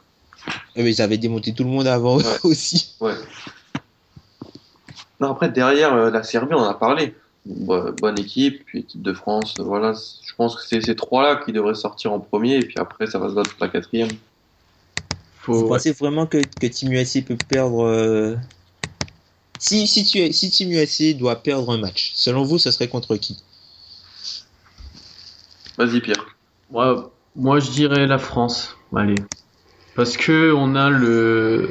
Euh, 0.78 0.89
Ils 0.89 1.01
avaient 1.01 1.18
démonté 1.20 1.54
tout 1.54 1.64
le 1.64 1.70
monde 1.70 1.88
avant 1.88 2.18
eux 2.20 2.24
Ouais. 2.24 2.38
aussi. 2.43 2.95
Ouais. 2.99 3.14
Non, 5.20 5.32
après, 5.32 5.49
derrière, 5.49 5.93
euh, 5.93 6.10
la 6.10 6.24
Serbie, 6.24 6.54
on 6.56 6.60
en 6.60 6.70
a 6.70 6.74
parlé. 6.74 7.14
Bo- 7.45 7.91
bonne 7.91 8.18
équipe, 8.20 8.64
puis 8.66 8.80
équipe 8.80 9.01
de 9.01 9.14
France, 9.14 9.56
euh, 9.60 9.64
voilà. 9.64 9.93
Je 10.26 10.34
pense 10.36 10.56
que 10.56 10.62
c'est 10.68 10.82
ces 10.82 10.95
trois-là 10.95 11.41
qui 11.45 11.51
devraient 11.51 11.76
sortir 11.76 12.12
en 12.14 12.20
premier, 12.20 12.56
et 12.56 12.62
puis 12.66 12.76
après, 12.78 13.06
ça 13.08 13.20
va 13.20 13.30
se 13.30 13.34
battre 13.36 13.54
pour 13.56 13.66
la 13.66 13.70
quatrième. 13.72 14.10
Faut, 15.41 15.54
Vous 15.54 15.68
pensez 15.68 15.91
vraiment 15.91 16.26
que, 16.26 16.38
que 16.38 16.68
Team 16.68 16.93
USA 16.93 17.22
peut 17.22 17.38
perdre 17.49 17.86
euh, 17.86 18.36
si, 19.64 19.88
si, 19.88 20.03
tu, 20.03 20.34
si 20.34 20.51
Team 20.51 20.74
USA 20.74 21.14
doit 21.14 21.38
perdre 21.38 21.72
un 21.72 21.78
match, 21.78 22.11
selon 22.16 22.43
vous, 22.43 22.57
ce 22.57 22.70
serait 22.70 22.89
contre 22.89 23.16
qui? 23.16 23.38
Vas-y, 25.78 26.01
Pierre. 26.01 26.26
Ouais, 26.70 26.93
moi, 27.38 27.59
je 27.59 27.72
dirais 27.72 28.05
la 28.05 28.18
France. 28.18 28.76
Allez. 28.93 29.16
Parce 29.95 30.18
que 30.18 30.51
on 30.51 30.76
a 30.76 30.89
le, 30.89 31.70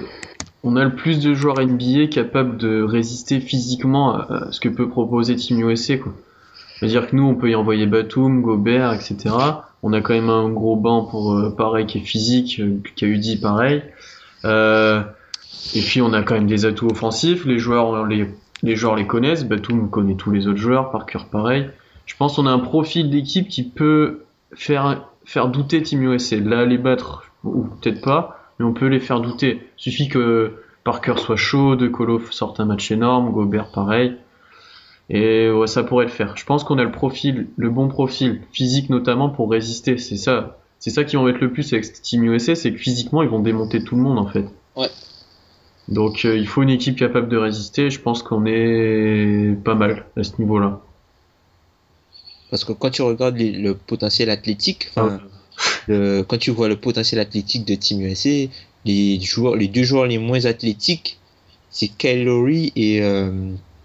on 0.64 0.76
a 0.76 0.84
le 0.84 0.96
plus 0.96 1.20
de 1.20 1.34
joueurs 1.34 1.60
NBA 1.60 2.06
capables 2.06 2.56
de 2.56 2.82
résister 2.82 3.40
physiquement 3.40 4.14
à 4.16 4.50
ce 4.52 4.58
que 4.58 4.70
peut 4.70 4.88
proposer 4.88 5.36
Team 5.36 5.60
USA, 5.60 5.98
quoi. 5.98 6.14
C'est-à-dire 6.78 7.10
que 7.10 7.14
nous, 7.14 7.24
on 7.24 7.34
peut 7.34 7.50
y 7.50 7.54
envoyer 7.54 7.84
Batum, 7.84 8.40
Gobert, 8.40 8.94
etc. 8.94 9.36
On 9.82 9.92
a 9.92 10.00
quand 10.00 10.14
même 10.14 10.30
un 10.30 10.48
gros 10.48 10.76
banc 10.76 11.04
pour 11.04 11.34
euh, 11.34 11.50
pareil 11.50 11.84
qui 11.86 11.98
est 11.98 12.04
physique, 12.04 12.58
euh, 12.58 12.78
qui 12.96 13.04
a 13.04 13.08
eu 13.08 13.18
dit 13.18 13.36
pareil. 13.36 13.82
Euh, 14.46 15.02
et 15.74 15.80
puis 15.80 16.02
on 16.02 16.12
a 16.12 16.22
quand 16.22 16.34
même 16.34 16.46
des 16.46 16.64
atouts 16.64 16.88
offensifs. 16.88 17.44
Les 17.44 17.58
joueurs, 17.58 18.06
les, 18.06 18.26
les 18.62 18.76
joueurs 18.76 18.96
les 18.96 19.06
connaissent. 19.06 19.44
Batum 19.44 19.90
connaît 19.90 20.14
tous 20.14 20.30
les 20.30 20.46
autres 20.46 20.58
joueurs, 20.58 20.90
par 20.90 21.06
cœur 21.06 21.26
pareil. 21.26 21.68
Je 22.06 22.16
pense 22.16 22.36
qu'on 22.36 22.46
a 22.46 22.50
un 22.50 22.58
profil 22.58 23.10
d'équipe 23.10 23.48
qui 23.48 23.62
peut 23.62 24.24
faire 24.54 25.08
faire 25.24 25.48
douter 25.48 25.82
Team 25.82 26.02
USA. 26.02 26.36
Là, 26.36 26.64
les 26.64 26.78
battre 26.78 27.30
ou 27.44 27.64
peut-être 27.64 28.02
pas, 28.02 28.40
mais 28.58 28.64
on 28.64 28.72
peut 28.72 28.86
les 28.86 29.00
faire 29.00 29.20
douter. 29.20 29.66
Suffit 29.76 30.08
que 30.08 30.52
Parker 30.84 31.14
soit 31.16 31.36
chaud, 31.36 31.76
De 31.76 31.88
Colo 31.88 32.20
sorte 32.30 32.60
un 32.60 32.64
match 32.64 32.90
énorme, 32.90 33.30
Gobert 33.30 33.70
pareil. 33.72 34.16
Et 35.10 35.50
ça 35.66 35.84
pourrait 35.84 36.06
le 36.06 36.10
faire. 36.10 36.36
Je 36.36 36.44
pense 36.44 36.64
qu'on 36.64 36.78
a 36.78 36.84
le 36.84 36.92
profil, 36.92 37.48
le 37.56 37.70
bon 37.70 37.88
profil 37.88 38.40
physique 38.52 38.88
notamment 38.88 39.28
pour 39.28 39.50
résister. 39.50 39.98
C'est 39.98 40.16
ça, 40.16 40.58
c'est 40.78 40.90
ça 40.90 41.04
qui 41.04 41.16
m'embête 41.16 41.40
le 41.40 41.52
plus 41.52 41.72
avec 41.72 41.92
Team 42.02 42.24
USA, 42.24 42.54
c'est 42.54 42.72
que 42.72 42.78
physiquement 42.78 43.22
ils 43.22 43.28
vont 43.28 43.40
démonter 43.40 43.84
tout 43.84 43.96
le 43.96 44.02
monde 44.02 44.18
en 44.18 44.26
fait. 44.26 44.46
Ouais. 44.76 44.88
Donc 45.88 46.24
euh, 46.24 46.36
il 46.36 46.46
faut 46.46 46.62
une 46.62 46.70
équipe 46.70 46.96
capable 46.98 47.28
de 47.28 47.36
résister. 47.36 47.90
Je 47.90 48.00
pense 48.00 48.22
qu'on 48.22 48.44
est 48.46 49.56
pas 49.64 49.74
mal 49.74 50.06
à 50.16 50.22
ce 50.24 50.32
niveau-là. 50.38 50.80
Parce 52.50 52.64
que 52.64 52.72
quand 52.72 52.90
tu 52.90 53.02
regardes 53.02 53.36
les- 53.36 53.52
le 53.52 53.74
potentiel 53.74 54.30
athlétique, 54.30 54.90
le- 55.88 56.22
quand 56.22 56.38
tu 56.38 56.50
vois 56.50 56.68
le 56.68 56.76
potentiel 56.76 57.20
athlétique 57.20 57.64
de 57.66 57.74
Team 57.74 58.00
USA, 58.02 58.48
les 58.84 59.20
joueurs, 59.20 59.56
les 59.56 59.68
deux 59.68 59.82
joueurs 59.84 60.06
les 60.06 60.18
moins 60.18 60.44
athlétiques, 60.44 61.18
c'est 61.70 61.88
Kyle 61.88 62.24
Lowry 62.24 62.72
et 62.76 63.02
euh, 63.02 63.30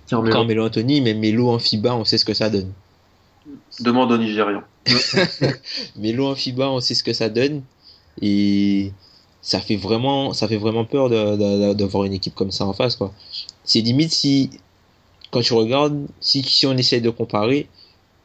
Carmelo. 0.09 0.31
Carmelo 0.33 0.65
Anthony, 0.65 1.01
mais 1.01 1.13
Melo 1.13 1.49
en 1.49 1.59
FIBA, 1.59 1.95
on 1.95 2.03
sait 2.05 2.17
ce 2.17 2.25
que 2.25 2.33
ça 2.33 2.49
donne. 2.49 2.71
Demande 3.79 4.11
aux 4.11 4.17
Nigérians. 4.17 4.63
Melo 5.97 6.27
en 6.27 6.35
FIBA, 6.35 6.69
on 6.69 6.79
sait 6.79 6.95
ce 6.95 7.03
que 7.03 7.13
ça 7.13 7.29
donne. 7.29 7.61
Et 8.21 8.91
ça 9.47 9.61
fait 9.61 9.77
vraiment, 9.77 10.33
ça 10.33 10.45
fait 10.49 10.57
vraiment 10.57 10.83
peur 10.83 11.09
de- 11.09 11.35
de- 11.37 11.67
de- 11.69 11.73
d'avoir 11.73 12.03
une 12.03 12.11
équipe 12.11 12.35
comme 12.35 12.51
ça 12.51 12.65
en 12.65 12.73
face, 12.73 12.97
quoi. 12.97 13.13
C'est 13.63 13.79
limite 13.79 14.11
si, 14.11 14.49
quand 15.31 15.39
tu 15.41 15.53
regardes, 15.53 16.05
si, 16.19 16.43
si 16.43 16.65
on 16.65 16.75
essaie 16.75 16.99
de 16.99 17.09
comparer, 17.09 17.69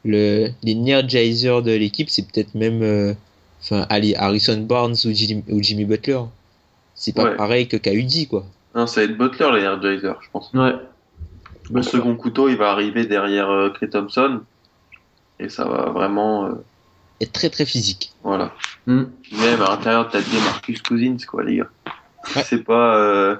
le, 0.04 0.48
les 0.64 0.74
Energizers 0.74 1.62
de 1.62 1.70
l'équipe, 1.70 2.10
c'est 2.10 2.26
peut-être 2.28 2.56
même, 2.56 2.82
euh, 2.82 3.14
enfin, 3.62 3.86
allez, 3.88 4.16
Harrison 4.16 4.58
Barnes 4.62 4.96
ou 5.04 5.12
Jimmy, 5.12 5.44
ou 5.48 5.62
Jimmy 5.62 5.84
Butler. 5.84 6.22
C'est 6.96 7.14
pas 7.14 7.24
Ouais. 7.30 7.36
pareil 7.36 7.68
que 7.68 7.76
KUD, 7.76 8.26
quoi. 8.28 8.44
Non, 8.74 8.88
ça 8.88 9.00
va 9.00 9.04
être 9.04 9.16
Butler, 9.16 9.48
les 9.60 9.64
Energizer, 9.66 10.18
je 10.22 10.28
pense. 10.32 10.50
Ouais. 10.54 10.72
Le 11.70 11.82
second 11.82 12.16
couteau, 12.16 12.48
il 12.48 12.56
va 12.56 12.72
arriver 12.72 13.06
derrière 13.06 13.48
euh, 13.48 13.70
Clay 13.70 13.88
Thompson. 13.88 14.40
Et 15.38 15.48
ça 15.48 15.64
va 15.66 15.90
vraiment. 15.90 16.46
euh, 16.46 16.54
Et 17.22 17.26
très 17.26 17.48
très 17.50 17.64
physique. 17.64 18.12
voilà. 18.24 18.52
Hmm. 18.86 19.04
Même 19.32 19.62
à 19.62 19.70
l'intérieur, 19.70 20.08
t'as 20.10 20.20
des 20.20 20.40
Marcus 20.44 20.82
Cousins, 20.82 21.16
quoi, 21.26 21.44
les 21.44 21.58
gars. 21.58 21.70
Ouais. 22.34 22.42
C'est 22.44 22.64
pas. 22.64 22.96
Euh... 22.96 23.36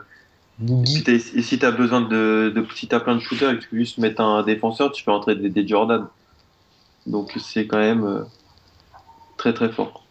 Puis 0.84 1.02
t'as- 1.02 1.12
Et 1.12 1.42
si 1.42 1.58
t'as 1.58 1.72
besoin 1.72 2.00
de, 2.00 2.52
de. 2.54 2.64
Si 2.76 2.86
t'as 2.86 3.00
plein 3.00 3.16
de 3.16 3.20
shooters 3.20 3.50
et 3.50 3.58
que 3.58 3.62
tu 3.62 3.68
veux 3.72 3.78
juste 3.78 3.98
mettre 3.98 4.20
un 4.20 4.42
défenseur, 4.44 4.92
tu 4.92 5.02
peux 5.04 5.10
entrer 5.10 5.34
des, 5.34 5.50
des 5.50 5.66
Jordan. 5.66 6.06
Donc 7.06 7.32
c'est 7.44 7.66
quand 7.66 7.78
même 7.78 8.04
euh, 8.04 8.22
très 9.36 9.52
très 9.52 9.68
fort. 9.72 10.04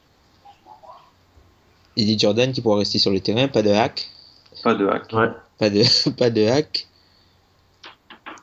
Et 1.97 2.05
des 2.05 2.17
Jordan 2.19 2.51
qui 2.51 2.61
pourraient 2.61 2.79
rester 2.79 2.99
sur 2.99 3.11
le 3.11 3.19
terrain, 3.21 3.47
pas 3.47 3.61
de 3.61 3.69
hack. 3.69 4.09
Pas 4.63 4.73
de 4.73 4.87
hack. 4.87 5.11
Ouais. 5.13 5.29
Pas 5.59 5.69
de, 5.69 6.09
pas 6.17 6.29
de 6.29 6.45
hack. 6.45 6.87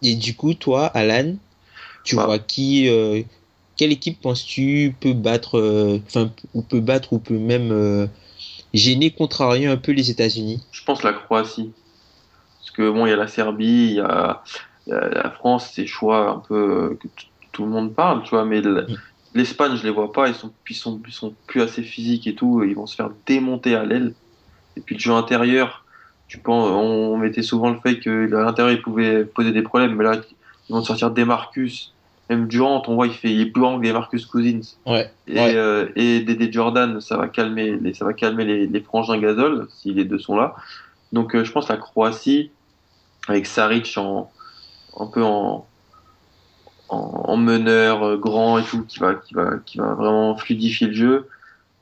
Et 0.03 0.15
du 0.15 0.35
coup, 0.37 0.55
toi, 0.55 0.87
Alan, 0.87 1.35
Tu 2.05 2.17
Bah. 2.17 2.25
vois 2.27 2.39
qui, 2.39 2.89
euh, 2.89 3.23
quelle 3.79 3.93
équipe 3.93 4.21
penses-tu 4.23 4.97
peut 5.01 5.15
battre, 5.15 5.59
euh, 5.59 6.01
enfin, 6.07 6.33
ou 6.55 6.63
peut 6.63 6.81
battre 6.81 7.15
ou 7.15 7.21
peut 7.21 7.39
même 7.39 7.73
euh, 7.73 8.09
gêner, 8.75 9.13
contrarier 9.13 9.67
un 9.67 9.79
peu 9.79 9.93
les 9.93 10.11
États-Unis? 10.11 10.65
Je 10.73 10.83
pense 10.85 11.03
la 11.05 11.15
Croatie. 11.15 11.75
Parce 12.61 12.71
que 12.73 12.91
bon, 12.91 13.07
il 13.07 13.11
y 13.11 13.13
a 13.13 13.17
la 13.17 13.29
Serbie, 13.29 13.67
il 13.91 13.95
y 13.95 14.01
a, 14.01 14.43
il 14.87 14.93
y 14.93 14.97
a 14.97 15.09
la 15.09 15.31
France, 15.31 15.73
c'est 15.75 15.87
choix 15.87 16.31
un 16.31 16.41
peu 16.41 16.93
euh, 16.93 16.97
que 16.97 17.09
tout 17.53 17.65
le 17.65 17.71
monde 17.71 17.95
parle, 17.95 18.23
tu 18.25 18.31
vois, 18.31 18.45
mais 18.45 18.61
le- 18.61 18.91
l'Espagne, 19.35 19.77
je 19.77 19.85
les 19.85 19.91
vois 19.91 20.13
pas, 20.13 20.29
ils 20.29 20.35
sont, 20.35 20.55
ils 20.69 20.77
sont, 20.77 21.03
ils 21.07 21.13
sont 21.13 21.37
plus 21.47 21.63
assez 21.63 21.83
physiques 21.83 22.27
et 22.27 22.35
tout, 22.35 22.63
ils 22.65 22.75
vont 22.75 22.87
se 22.87 22.95
faire 22.97 23.11
démonter 23.27 23.75
à 23.77 23.85
l'aile. 23.85 24.17
Et 24.77 24.81
puis 24.83 24.95
le 24.97 25.01
jeu 25.01 25.13
intérieur, 25.13 25.87
tu 26.29 26.41
penses, 26.43 26.71
on 26.71 27.17
mettait 27.19 27.43
souvent 27.43 27.71
le 27.71 27.81
fait 27.81 28.01
que 28.01 28.11
l'intérieur, 28.11 28.73
ils 28.77 28.83
pouvaient 28.83 29.25
poser 29.27 29.53
des 29.53 29.63
problèmes, 29.63 29.95
mais 29.97 30.05
là, 30.05 30.17
ils 30.69 30.75
vont 30.75 30.83
te 30.83 30.87
sortir 30.89 31.11
des 31.11 31.25
Marcus. 31.25 31.98
Même 32.29 32.47
Durant, 32.47 32.83
on 32.87 32.95
voit, 32.95 33.07
il 33.07 33.13
fait, 33.15 33.31
il 33.33 33.41
est 33.41 33.47
plus 33.47 33.61
grand 33.63 33.79
que 33.79 33.83
des 33.83 33.93
Marcus 33.93 34.27
Cousins. 34.27 34.61
Ouais. 34.87 35.11
Et, 35.27 35.35
Ouais. 35.39 35.55
euh, 35.55 35.89
et 35.97 36.21
Dédé 36.21 36.51
Jordan, 36.53 37.01
ça 37.01 37.17
va 37.17 37.29
calmer 37.29 37.77
les, 37.77 37.95
ça 37.95 38.05
va 38.05 38.13
calmer 38.13 38.45
les, 38.45 38.67
les 38.67 38.81
frangins 38.81 39.19
Gasol, 39.19 39.67
si 39.71 39.93
les 39.95 40.05
deux 40.05 40.19
sont 40.19 40.37
là. 40.37 40.55
Donc 41.13 41.35
euh, 41.35 41.45
je 41.45 41.53
pense 41.53 41.69
la 41.69 41.77
Croatie, 41.79 42.51
avec 43.29 43.47
Saric 43.47 43.97
en, 43.97 44.31
un 44.99 45.07
peu 45.07 45.23
en, 45.23 45.67
en, 46.89 46.97
en 46.97 47.37
meneur 47.37 48.03
euh, 48.03 48.17
grand 48.17 48.59
et 48.59 48.63
tout, 48.65 48.85
qui 48.85 48.99
va, 48.99 49.15
qui, 49.15 49.35
va, 49.35 49.59
qui 49.65 49.79
va 49.79 49.95
vraiment 49.95 50.37
fluidifier 50.37 50.89
le 50.89 50.95
jeu. 50.95 51.29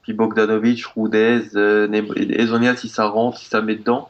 Puis 0.03 0.13
Bogdanovic, 0.13 0.85
Rudez, 0.95 1.43
euh, 1.57 1.89
Ezonia, 2.31 2.77
si 2.77 2.89
ça 2.89 3.07
rentre, 3.07 3.39
si 3.39 3.47
ça 3.47 3.61
met 3.61 3.75
dedans. 3.75 4.09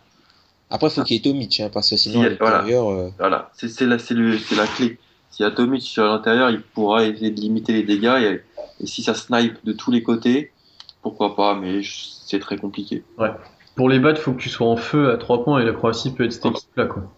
Après, 0.69 0.91
faut 0.91 1.03
qu'il 1.05 1.17
y 1.17 1.19
ait 1.19 1.23
Tomic, 1.23 1.61
hein, 1.61 1.71
parce 1.73 1.89
que 1.89 1.97
sinon, 1.97 2.21
Si, 2.21 2.27
à 2.27 2.31
l'intérieur, 2.31 2.91
euh, 2.91 3.09
Voilà, 3.19 3.51
c'est 3.55 3.69
c'est 3.69 3.87
la, 3.87 3.97
le- 4.11 4.57
la 4.57 4.67
clé. 4.67 4.99
Si 5.37 5.45
Atomic 5.45 5.83
sur 5.83 6.05
l'intérieur, 6.05 6.49
il 6.51 6.63
pourra 6.63 7.05
essayer 7.05 7.31
de 7.31 7.39
limiter 7.41 7.75
les 7.75 7.83
dégâts. 7.83 8.23
Et, 8.23 8.83
et 8.83 8.87
si 8.87 9.03
ça 9.03 9.13
snipe 9.13 9.63
de 9.65 9.73
tous 9.73 9.91
les 9.91 10.03
côtés, 10.03 10.51
pourquoi 11.03 11.37
pas, 11.37 11.55
mais 11.55 11.81
c'est 11.85 12.39
très 12.41 12.57
compliqué. 12.57 13.05
Pour 13.75 13.91
les 13.91 13.99
battre, 13.99 14.19
faut 14.21 14.33
que 14.33 14.41
tu 14.41 14.49
sois 14.49 14.67
en 14.67 14.77
feu 14.77 15.11
à 15.11 15.19
3 15.19 15.45
points 15.45 15.61
et 15.61 15.65
la 15.67 15.73
Croatie 15.75 16.11
peut 16.13 16.25
être 16.25 16.33
cette 16.33 16.47
équipe-là, 16.47 16.87
quoi. 16.87 17.13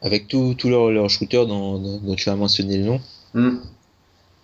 avec 0.00 0.28
tous 0.28 0.54
tous 0.54 0.68
leurs 0.68 0.90
leurs 0.90 1.08
shooters 1.10 1.46
dont, 1.46 1.78
dont- 1.78 1.98
dont 1.98 2.14
tu 2.14 2.28
as 2.28 2.36
mentionné 2.36 2.78
le 2.78 2.84
nom, 2.84 3.00
Hmm. 3.34 3.56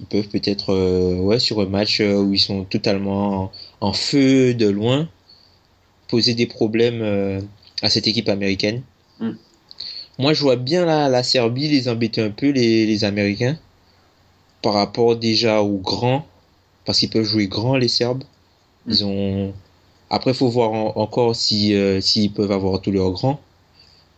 ils 0.01 0.07
peuvent 0.07 0.29
peut-être, 0.29 0.71
euh, 0.75 1.15
ouais, 1.21 1.39
sur 1.39 1.61
un 1.61 1.67
match 1.67 2.01
euh, 2.01 2.17
où 2.21 2.33
ils 2.35 2.39
sont 2.41 2.65
totalement 2.65 3.45
en, 3.45 3.53
en 3.89 3.93
feu 3.93 4.53
de 4.55 4.69
loin, 4.69 5.09
poser 6.09 6.35
des 6.35 6.47
problèmes 6.47 7.03
euh, 7.03 7.41
à 7.83 7.89
cette 7.91 8.07
équipe 8.07 8.29
américaine. 8.29 8.83
Mm. 9.21 9.31
Moi, 10.21 10.35
je 10.35 10.43
vois 10.43 10.55
bien 10.55 10.85
la, 10.87 11.09
la 11.09 11.25
Serbie 11.25 11.67
les 11.69 11.89
embêter 11.89 12.23
un 12.23 12.31
peu, 12.31 12.51
les, 12.51 12.87
les 12.87 13.05
Américains, 13.05 13.59
par 14.63 14.75
rapport 14.75 15.17
déjà 15.17 15.63
aux 15.63 15.79
grands, 15.79 16.27
parce 16.85 16.99
qu'ils 16.99 17.11
peuvent 17.11 17.25
jouer 17.25 17.49
grand, 17.49 17.77
les 17.77 17.89
Serbes. 17.89 18.25
Ils 18.87 19.05
ont. 19.05 19.55
Après, 20.11 20.35
faut 20.35 20.49
voir 20.49 20.73
en- 20.73 20.95
encore 20.97 21.37
si 21.37 21.75
euh, 21.75 22.01
s'ils 22.01 22.33
peuvent 22.33 22.53
avoir 22.53 22.81
tous 22.83 22.93
leurs 22.93 23.13
grands, 23.13 23.41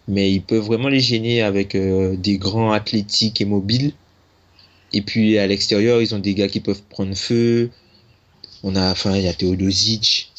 mais 0.08 0.32
ils 0.32 0.42
peuvent 0.42 0.64
vraiment 0.64 0.88
les 0.88 1.00
gêner 1.00 1.42
avec 1.42 1.74
euh, 1.76 2.16
des 2.16 2.38
grands 2.38 2.72
athlétiques 2.72 3.40
et 3.40 3.46
mobiles. 3.46 3.92
Et 4.92 5.02
puis 5.02 5.38
à 5.38 5.46
l'extérieur, 5.46 6.02
ils 6.02 6.14
ont 6.14 6.18
des 6.20 6.34
gars 6.34 6.48
qui 6.48 6.60
peuvent 6.60 6.82
prendre 6.90 7.14
feu. 7.16 7.70
On 8.64 8.76
a, 8.76 8.92
enfin, 8.92 9.16
il 9.16 9.24
y 9.24 9.28
a 9.28 9.34
Teodosic. 9.34 10.32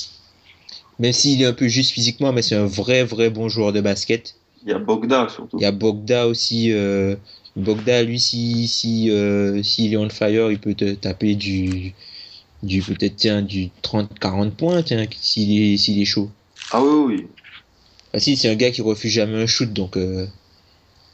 Même 0.99 1.13
s'il 1.13 1.41
est 1.41 1.45
un 1.45 1.53
peu 1.53 1.67
juste 1.67 1.91
physiquement, 1.91 2.33
mais 2.33 2.41
c'est 2.41 2.55
un 2.55 2.65
vrai, 2.65 3.03
vrai 3.03 3.29
bon 3.29 3.47
joueur 3.49 3.73
de 3.73 3.81
basket. 3.81 4.35
Il 4.65 4.71
y 4.71 4.73
a 4.73 4.79
Bogda 4.79 5.27
surtout. 5.29 5.57
Il 5.59 5.63
y 5.63 5.65
a 5.65 5.71
Bogda 5.71 6.27
aussi. 6.27 6.71
euh, 6.71 7.15
Bogda, 7.55 8.03
lui, 8.03 8.19
si, 8.19 8.67
si, 8.67 9.09
euh, 9.11 9.61
s'il 9.61 9.93
est 9.93 9.97
on 9.97 10.09
fire, 10.09 10.51
il 10.51 10.59
peut 10.59 10.73
te 10.73 10.93
taper 10.95 11.35
du, 11.35 11.93
du 12.63 12.81
peut-être, 12.81 13.15
tiens, 13.15 13.41
du 13.41 13.69
30-40 13.83 14.51
points, 14.51 14.81
tiens, 14.83 15.05
s'il 15.21 15.73
est, 15.73 15.77
s'il 15.77 16.01
est 16.01 16.05
chaud. 16.05 16.31
Ah 16.71 16.81
oui, 16.83 17.15
oui. 17.15 17.27
Facile, 18.11 18.37
c'est 18.37 18.49
un 18.49 18.55
gars 18.55 18.71
qui 18.71 18.81
refuse 18.81 19.11
jamais 19.11 19.41
un 19.41 19.47
shoot, 19.47 19.71
donc 19.71 19.97
euh, 19.97 20.27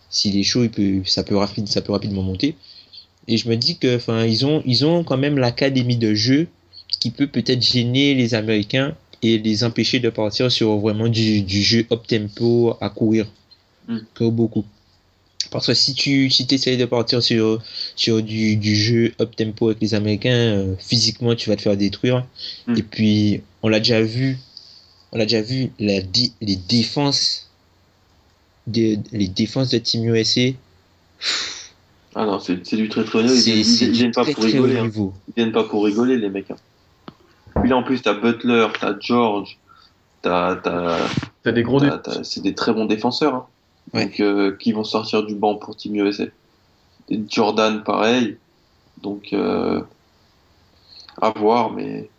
s'il 0.09 0.37
est 0.37 0.43
chaud, 0.43 0.63
il 0.63 0.71
peut, 0.71 1.01
ça 1.05 1.23
peut 1.23 1.35
rapide, 1.35 1.67
ça 1.67 1.81
peut 1.81 1.91
rapidement 1.91 2.21
monter. 2.23 2.55
Et 3.27 3.37
je 3.37 3.49
me 3.49 3.55
dis 3.55 3.77
que, 3.77 3.95
enfin, 3.97 4.25
ils 4.25 4.45
ont, 4.45 4.63
ils 4.65 4.85
ont 4.85 5.03
quand 5.03 5.17
même 5.17 5.37
l'académie 5.37 5.97
de 5.97 6.13
jeu 6.13 6.47
qui 6.99 7.11
peut 7.11 7.27
peut-être 7.27 7.61
gêner 7.61 8.13
les 8.15 8.33
Américains 8.33 8.95
et 9.21 9.37
les 9.37 9.63
empêcher 9.63 9.99
de 9.99 10.09
partir 10.09 10.51
sur 10.51 10.77
vraiment 10.77 11.07
du, 11.07 11.41
du 11.41 11.61
jeu 11.61 11.85
up 11.91 12.05
tempo 12.07 12.75
à 12.81 12.89
courir, 12.89 13.27
Mm. 13.87 13.97
que 14.13 14.23
beaucoup. 14.25 14.65
Parce 15.51 15.65
que 15.65 15.73
si 15.73 15.95
tu, 15.95 16.29
si 16.29 16.45
essayes 16.51 16.77
de 16.77 16.85
partir 16.85 17.23
sur, 17.23 17.59
sur 17.95 18.21
du, 18.21 18.55
du 18.55 18.75
jeu 18.75 19.13
up 19.19 19.35
tempo 19.35 19.69
avec 19.69 19.81
les 19.81 19.95
Américains, 19.95 20.29
euh, 20.57 20.75
physiquement, 20.77 21.33
tu 21.35 21.49
vas 21.49 21.55
te 21.55 21.63
faire 21.63 21.75
détruire. 21.75 22.25
Mm. 22.67 22.77
Et 22.77 22.83
puis, 22.83 23.41
on 23.63 23.67
l'a 23.67 23.79
déjà 23.79 23.99
vu, 24.01 24.37
on 25.11 25.17
l'a 25.17 25.25
déjà 25.25 25.41
vu, 25.41 25.71
la, 25.79 26.01
les 26.41 26.55
défenses, 26.55 27.49
des, 28.67 28.99
les 29.11 29.27
défenses 29.27 29.69
de 29.69 29.79
Team 29.79 30.05
USA, 30.13 30.51
Ah 32.15 32.25
non, 32.25 32.39
c'est 32.39 32.75
du 32.75 32.89
très 32.89 33.03
très 33.03 33.19
haut 33.19 33.23
niveau. 33.23 33.37
Ils, 33.37 33.91
viennent 33.91 34.11
pas 34.11 34.23
très 34.23 34.33
pour 34.33 34.43
rigoler. 34.43 34.77
hein. 34.77 34.91
Ils 34.95 35.33
viennent 35.35 35.51
pas 35.51 35.63
pour 35.63 35.83
rigoler, 35.85 36.17
les 36.17 36.29
mecs. 36.29 36.51
hein. 36.51 36.57
Puis 37.61 37.69
là, 37.69 37.77
en 37.77 37.83
plus, 37.83 38.01
t'as 38.01 38.13
Butler, 38.13 38.67
t'as 38.79 38.93
George, 38.99 39.57
t'as, 40.21 40.55
t'as, 40.55 40.97
T'as 41.43 41.51
des 41.51 41.63
gros 41.63 41.79
c'est 42.23 42.41
des 42.41 42.53
très 42.55 42.73
bons 42.73 42.85
défenseurs. 42.85 43.35
hein. 43.35 43.45
Ouais. 43.93 44.05
Donc, 44.05 44.19
euh, 44.19 44.55
qui 44.59 44.71
vont 44.71 44.83
sortir 44.83 45.23
du 45.23 45.33
banc 45.35 45.55
pour 45.55 45.75
Team 45.75 45.95
USA. 45.95 46.25
Et 47.09 47.19
Jordan, 47.27 47.83
pareil. 47.83 48.37
Donc, 49.01 49.33
euh, 49.33 49.81
à 51.21 51.31
voir, 51.31 51.71
mais. 51.71 52.09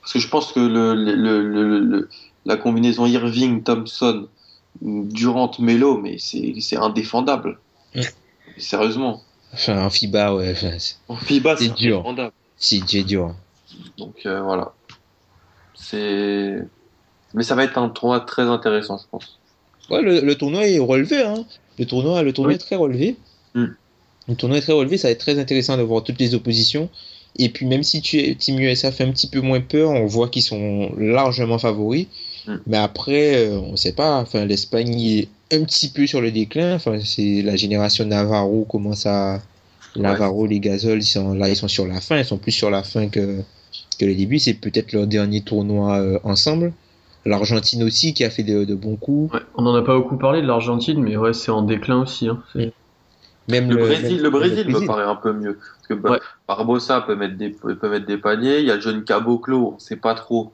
Parce 0.00 0.12
que 0.14 0.18
je 0.18 0.28
pense 0.28 0.52
que 0.52 0.60
le, 0.60 0.94
le, 0.94 1.14
le, 1.14 1.42
le- 1.42 1.78
le- 1.80 2.08
la 2.44 2.56
combinaison 2.56 3.06
Irving-Thompson, 3.06 4.26
Durant, 4.80 5.50
Melo, 5.58 5.98
mais 5.98 6.16
c'est 6.18 6.54
c'est 6.60 6.76
indéfendable. 6.76 7.58
Sérieusement. 8.58 9.22
Enfin, 9.52 9.84
en 9.84 9.90
FIBA, 9.90 10.34
ouais, 10.34 10.52
enfin, 10.52 10.70
En 11.08 11.16
FIBA, 11.16 11.56
C'est 11.56 11.74
dur. 11.74 12.04
c'est 12.56 12.80
dur. 12.84 13.34
Donc 13.98 14.22
euh, 14.26 14.40
voilà. 14.42 14.72
C'est. 15.74 16.58
Mais 17.34 17.42
ça 17.42 17.54
va 17.54 17.64
être 17.64 17.78
un 17.78 17.88
tournoi 17.88 18.20
très 18.20 18.42
intéressant, 18.42 18.98
je 18.98 19.04
pense. 19.10 19.38
Ouais, 19.90 20.02
le, 20.02 20.20
le 20.20 20.34
tournoi 20.34 20.66
est 20.66 20.78
relevé, 20.78 21.22
hein. 21.22 21.44
Le 21.78 21.86
tournoi, 21.86 22.22
le 22.22 22.32
tournoi 22.32 22.50
Oui. 22.50 22.54
est 22.56 22.58
très 22.58 22.76
relevé. 22.76 23.16
Mm. 23.54 23.66
Le 24.28 24.34
tournoi 24.36 24.58
est 24.58 24.60
très 24.60 24.72
relevé, 24.72 24.98
ça 24.98 25.08
va 25.08 25.12
être 25.12 25.20
très 25.20 25.38
intéressant 25.38 25.76
de 25.76 25.82
voir 25.82 26.04
toutes 26.04 26.20
les 26.20 26.34
oppositions. 26.34 26.88
Et 27.38 27.48
puis 27.48 27.64
même 27.64 27.82
si 27.82 28.02
tu 28.02 28.36
Team 28.36 28.60
USA 28.60 28.92
fait 28.92 29.04
un 29.04 29.10
petit 29.10 29.26
peu 29.26 29.40
moins 29.40 29.60
peur, 29.60 29.90
on 29.90 30.06
voit 30.06 30.28
qu'ils 30.28 30.42
sont 30.42 30.92
largement 30.98 31.58
favoris. 31.58 32.06
Mm. 32.46 32.54
Mais 32.66 32.76
après, 32.76 33.46
euh, 33.46 33.58
on 33.58 33.76
sait 33.76 33.92
pas. 33.92 34.18
Enfin, 34.18 34.44
l'Espagne 34.44 35.00
est 35.00 35.28
un 35.50 35.64
petit 35.64 35.88
peu 35.88 36.06
sur 36.06 36.20
le 36.20 36.30
déclin. 36.30 36.74
Enfin, 36.74 36.98
c'est 37.02 37.42
la 37.42 37.56
génération 37.56 38.04
Navarro 38.04 38.64
commence 38.64 39.06
à 39.06 39.40
Navarro, 39.96 40.46
les 40.46 40.60
Gasol, 40.60 41.02
ils 41.02 41.06
sont 41.06 41.34
là, 41.34 41.48
ils 41.48 41.56
sont 41.56 41.68
sur 41.68 41.86
la 41.86 42.00
fin. 42.00 42.18
Ils 42.18 42.24
sont 42.24 42.38
plus 42.38 42.52
sur 42.52 42.70
la 42.70 42.82
fin 42.82 43.08
que 43.08 43.40
que 44.02 44.08
le 44.08 44.14
début. 44.14 44.38
C'est 44.38 44.54
peut-être 44.54 44.92
leur 44.92 45.06
dernier 45.06 45.40
tournoi 45.42 45.98
euh, 45.98 46.18
ensemble. 46.24 46.72
L'Argentine 47.24 47.84
aussi 47.84 48.14
qui 48.14 48.24
a 48.24 48.30
fait 48.30 48.42
de, 48.42 48.64
de 48.64 48.74
bons 48.74 48.96
coups. 48.96 49.32
Ouais, 49.32 49.40
on 49.54 49.64
en 49.66 49.74
a 49.76 49.82
pas 49.82 49.96
beaucoup 49.96 50.16
parlé 50.16 50.42
de 50.42 50.46
l'Argentine, 50.46 51.00
mais 51.00 51.16
ouais, 51.16 51.32
c'est 51.32 51.52
en 51.52 51.62
déclin 51.62 52.00
aussi. 52.02 52.28
Hein. 52.28 52.42
Même 53.48 53.70
Le, 53.70 53.76
le, 53.76 53.82
Brésil, 53.82 54.14
même- 54.16 54.22
le 54.24 54.30
Brésil 54.30 54.68
me 54.68 54.86
paraît 54.86 55.04
un 55.04 55.14
peu 55.16 55.32
mieux. 55.32 55.58
Parce 55.58 56.00
que 56.00 56.08
Ouais. 56.08 56.18
Barbosa 56.48 57.00
peut 57.02 57.14
mettre, 57.14 57.36
des, 57.36 57.50
peut 57.50 57.88
mettre 57.88 58.06
des 58.06 58.16
paniers. 58.18 58.58
Il 58.60 58.66
y 58.66 58.70
a 58.72 58.78
John 58.80 59.04
Caboclo, 59.04 59.74
on 59.76 59.78
sait 59.78 59.96
pas 59.96 60.14
trop. 60.14 60.52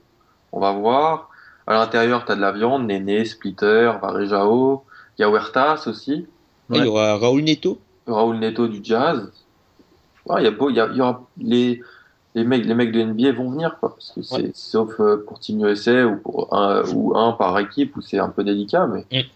On 0.52 0.60
va 0.60 0.72
voir. 0.72 1.30
À 1.66 1.74
l'intérieur, 1.74 2.24
tu 2.24 2.32
as 2.32 2.36
de 2.36 2.40
la 2.40 2.52
viande, 2.52 2.86
Néné, 2.86 3.24
Splitter, 3.24 3.92
Varejao. 4.02 4.84
Il 5.18 5.22
y 5.22 5.24
a 5.24 5.28
Huertas 5.30 5.84
aussi. 5.86 6.26
Ah, 6.70 6.74
Il 6.76 6.84
y 6.84 6.86
aura 6.86 7.16
Raoul 7.16 7.42
Neto. 7.42 7.78
Raoul 8.06 8.38
Neto 8.38 8.68
du 8.68 8.80
Jazz. 8.82 9.30
Ouais, 10.26 10.42
il 10.42 10.44
y 10.44 10.48
a 10.48 10.50
beau, 10.50 10.68
il 10.70 10.76
y, 10.76 10.80
a, 10.80 10.88
il 10.90 10.96
y 10.96 11.00
aura 11.00 11.26
les, 11.38 11.80
les 12.38 12.44
mecs, 12.44 12.64
les 12.64 12.74
mecs 12.74 12.92
de 12.92 13.02
NBA 13.02 13.32
vont 13.32 13.50
venir 13.50 13.76
quoi, 13.80 13.90
parce 13.94 14.12
que 14.12 14.22
c'est 14.22 14.54
sauf 14.56 14.98
euh, 15.00 15.24
pour 15.26 15.38
Team 15.40 15.64
USA 15.64 16.06
ou 16.06 16.16
pour 16.16 16.54
un 16.54 16.82
ou 16.92 17.16
un 17.16 17.32
par 17.32 17.58
équipe 17.58 17.96
où 17.96 18.00
c'est 18.00 18.18
un 18.18 18.28
peu 18.28 18.44
délicat, 18.44 18.86
mais 18.86 19.04
Mm. 19.12 19.26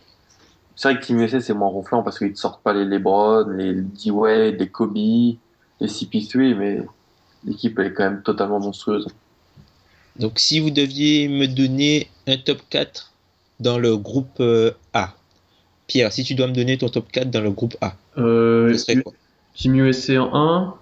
c'est 0.76 0.88
vrai 0.92 1.00
que 1.00 1.05
Team 1.07 1.20
USA 1.20 1.40
c'est 1.40 1.55
moins 1.55 1.68
ronflant 1.68 2.03
parce 2.03 2.18
qu'ils 2.18 2.32
te 2.32 2.38
sortent 2.38 2.62
pas 2.62 2.72
les 2.72 2.84
LeBron, 2.84 3.48
les 3.50 3.74
D-Wade, 3.74 4.57
les 4.59 4.68
Kobe, 4.68 4.94
les 4.96 5.38
CP3, 5.80 6.55
mais 6.57 6.80
l'équipe 7.44 7.78
elle 7.78 7.86
est 7.88 7.92
quand 7.92 8.05
même 8.05 8.22
totalement 8.22 8.61
monstrueuse. 8.61 9.07
Donc, 10.18 10.38
si 10.38 10.61
vous 10.61 10.70
deviez 10.70 11.26
me 11.28 11.46
donner 11.46 12.09
un 12.26 12.36
top 12.36 12.59
4 12.68 13.12
dans 13.61 13.78
le 13.78 13.96
groupe 13.96 14.40
euh, 14.40 14.70
A, 14.92 15.14
Pierre, 15.86 16.12
si 16.12 16.22
tu 16.22 16.34
dois 16.34 16.46
me 16.48 16.53
donner 16.53 16.76
ton 16.76 16.88
top 16.90 17.11
4 17.11 17.30
dans 17.30 17.40
le 17.40 17.50
groupe 17.50 17.74
A, 17.80 17.94
Euh, 18.18 18.72
ce 18.74 18.78
serait 18.78 18.96
quoi? 19.03 19.12
Team 19.55 19.74
USA 19.76 20.22
en 20.22 20.34
1. 20.34 20.74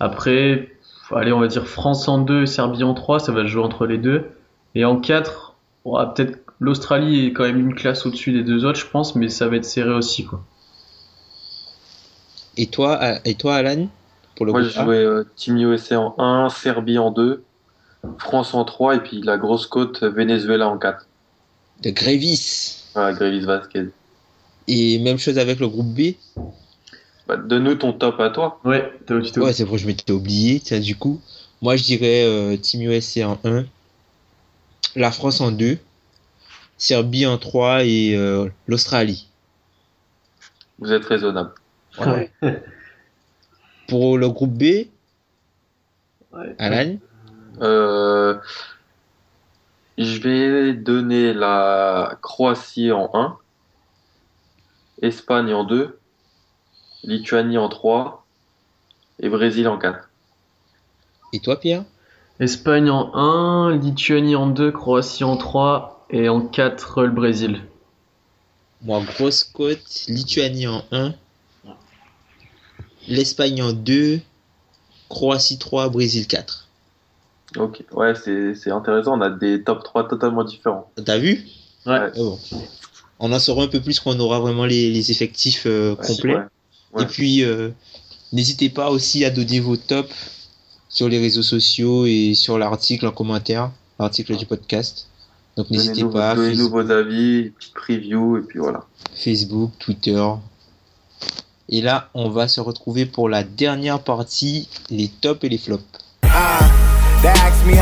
Après, 0.00 0.68
allez, 1.16 1.32
on 1.32 1.40
va 1.40 1.48
dire 1.48 1.66
France 1.66 2.08
en 2.08 2.18
2 2.18 2.42
et 2.42 2.46
Serbie 2.46 2.84
en 2.84 2.94
3. 2.94 3.20
Ça 3.20 3.32
va 3.32 3.42
se 3.42 3.48
jouer 3.48 3.62
entre 3.62 3.86
les 3.86 3.98
deux. 3.98 4.26
Et 4.74 4.84
en 4.84 4.96
4, 4.96 5.54
on 5.84 5.92
aura 5.92 6.14
peut-être 6.14 6.38
l'Australie 6.60 7.26
est 7.26 7.32
quand 7.32 7.44
même 7.44 7.58
une 7.58 7.74
classe 7.74 8.06
au-dessus 8.06 8.32
des 8.32 8.44
deux 8.44 8.64
autres, 8.64 8.78
je 8.78 8.86
pense, 8.86 9.16
mais 9.16 9.28
ça 9.28 9.48
va 9.48 9.56
être 9.56 9.64
serré 9.64 9.92
aussi, 9.92 10.24
quoi. 10.24 10.40
Et 12.56 12.66
toi, 12.66 13.00
et 13.24 13.34
toi 13.34 13.56
Alan 13.56 13.88
Pour 14.36 14.44
le 14.44 14.52
Moi, 14.52 14.60
groupe 14.60 14.72
j'ai 14.72 14.80
A 14.80 14.84
joué 14.84 14.96
euh, 14.98 15.24
Team 15.36 15.56
USA 15.56 16.00
en 16.00 16.14
1, 16.18 16.50
Serbie 16.50 16.98
en 16.98 17.10
2, 17.10 17.42
France 18.18 18.54
en 18.54 18.64
3 18.64 18.96
et 18.96 19.00
puis 19.00 19.22
la 19.22 19.38
grosse 19.38 19.66
côte 19.66 20.02
Venezuela 20.02 20.68
en 20.68 20.78
4. 20.78 21.06
De 21.82 21.90
Grévis. 21.90 22.84
Voilà, 22.94 23.12
Grévis 23.14 23.40
Vasquez. 23.40 23.88
Et 24.68 24.98
même 24.98 25.18
chose 25.18 25.38
avec 25.38 25.58
le 25.60 25.68
groupe 25.68 25.86
B? 25.86 26.14
Bah, 27.30 27.36
Donne-nous 27.36 27.76
ton 27.76 27.92
top 27.92 28.18
à 28.18 28.30
toi. 28.30 28.58
Ouais, 28.64 28.92
t'as 29.06 29.14
Ouais, 29.14 29.52
c'est 29.52 29.62
vrai, 29.62 29.78
je 29.78 29.86
m'étais 29.86 30.10
oublié. 30.12 30.58
Tiens, 30.58 30.80
du 30.80 30.96
coup, 30.96 31.20
moi 31.62 31.76
je 31.76 31.84
dirais 31.84 32.24
euh, 32.24 32.56
Team 32.56 32.82
USA 32.90 33.28
en 33.28 33.38
1, 33.44 33.64
la 34.96 35.12
France 35.12 35.40
en 35.40 35.52
2, 35.52 35.78
Serbie 36.76 37.26
en 37.26 37.38
3 37.38 37.84
et 37.84 38.16
euh, 38.16 38.48
l'Australie. 38.66 39.28
Vous 40.80 40.90
êtes 40.92 41.04
raisonnable. 41.04 41.52
Ouais. 42.00 42.32
Pour 43.86 44.18
le 44.18 44.28
groupe 44.28 44.52
B, 44.58 44.86
Ouais. 46.32 46.54
Alan, 46.58 46.96
Euh, 47.60 48.38
je 49.98 50.18
vais 50.20 50.72
donner 50.74 51.32
la 51.32 52.16
Croatie 52.22 52.90
en 52.90 53.08
1, 53.14 53.36
Espagne 55.02 55.52
en 55.54 55.62
2, 55.64 55.96
Lituanie 57.04 57.58
en 57.58 57.68
3 57.68 58.24
et 59.20 59.28
Brésil 59.28 59.68
en 59.68 59.78
4. 59.78 60.08
et 61.32 61.40
toi 61.40 61.58
Pierre? 61.58 61.84
Espagne 62.40 62.90
en 62.90 63.14
1, 63.14 63.76
Lituanie 63.76 64.34
en 64.36 64.46
2, 64.46 64.72
Croatie 64.72 65.24
en 65.24 65.36
3 65.36 66.06
et 66.10 66.28
en 66.28 66.40
4 66.40 67.02
le 67.04 67.10
Brésil. 67.10 67.62
Moi, 68.82 69.02
grosse 69.02 69.44
côte, 69.44 70.04
Lituanie 70.08 70.66
en 70.66 70.82
1, 70.90 71.12
l'Espagne 73.08 73.62
en 73.62 73.72
2, 73.72 74.20
Croatie 75.10 75.58
3, 75.58 75.88
Brésil 75.90 76.26
4. 76.26 76.68
Ok, 77.56 77.82
ouais, 77.92 78.14
c'est 78.14 78.54
c'est 78.54 78.70
intéressant. 78.70 79.18
On 79.18 79.20
a 79.20 79.28
des 79.30 79.62
top 79.62 79.82
3 79.84 80.08
totalement 80.08 80.44
différents. 80.44 80.90
T'as 81.04 81.18
vu? 81.18 81.46
Ouais. 81.84 81.98
Ah 81.98 82.10
bon. 82.16 82.38
On 83.18 83.32
en 83.32 83.38
saura 83.38 83.64
un 83.64 83.68
peu 83.68 83.80
plus 83.82 84.00
quand 84.00 84.12
on 84.16 84.20
aura 84.20 84.38
vraiment 84.40 84.64
les, 84.64 84.90
les 84.90 85.10
effectifs 85.10 85.64
euh, 85.66 85.94
Ouais, 85.96 86.06
complets. 86.06 86.34
ouais. 86.36 86.42
Ouais. 86.92 87.02
Et 87.02 87.06
puis, 87.06 87.44
euh, 87.44 87.70
n'hésitez 88.32 88.68
pas 88.68 88.90
aussi 88.90 89.24
à 89.24 89.30
donner 89.30 89.60
vos 89.60 89.76
tops 89.76 90.14
sur 90.88 91.08
les 91.08 91.18
réseaux 91.18 91.42
sociaux 91.42 92.04
et 92.06 92.34
sur 92.34 92.58
l'article 92.58 93.06
en 93.06 93.12
commentaire, 93.12 93.70
l'article 93.98 94.36
du 94.36 94.46
podcast. 94.46 95.06
Donc 95.56 95.70
n'hésitez 95.70 96.04
pas, 96.04 96.34
donnez-nous 96.34 96.70
vos 96.70 96.90
avis, 96.90 97.50
petite 97.50 97.74
preview 97.74 98.36
et 98.38 98.42
puis 98.42 98.58
voilà. 98.58 98.84
Facebook, 99.14 99.72
Twitter. 99.78 100.24
Et 101.68 101.80
là, 101.80 102.08
on 102.14 102.28
va 102.30 102.48
se 102.48 102.60
retrouver 102.60 103.06
pour 103.06 103.28
la 103.28 103.44
dernière 103.44 104.02
partie, 104.02 104.68
les 104.90 105.08
tops 105.08 105.44
et 105.44 105.48
les 105.48 105.58
flops. 105.58 105.84
Uh, 106.24 106.28
they 107.22 107.28
ask 107.28 107.64
me 107.66 107.74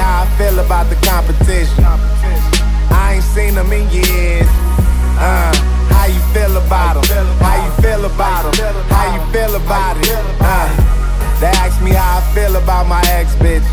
how 6.08 6.14
you 6.14 6.32
feel 6.32 6.56
about 6.56 7.04
them? 7.08 7.26
How 7.38 7.64
you 7.64 7.82
feel 7.82 8.04
about 8.04 8.56
them? 8.56 8.74
How 8.88 9.14
you 9.14 9.32
feel 9.32 9.54
about 9.56 9.96
it? 9.98 10.24
Uh, 10.40 11.40
they 11.40 11.52
ask 11.60 11.82
me 11.82 11.92
how 11.92 12.18
I 12.18 12.34
feel 12.34 12.56
about 12.56 12.86
my 12.86 13.02
ex 13.08 13.34
bitches. 13.36 13.68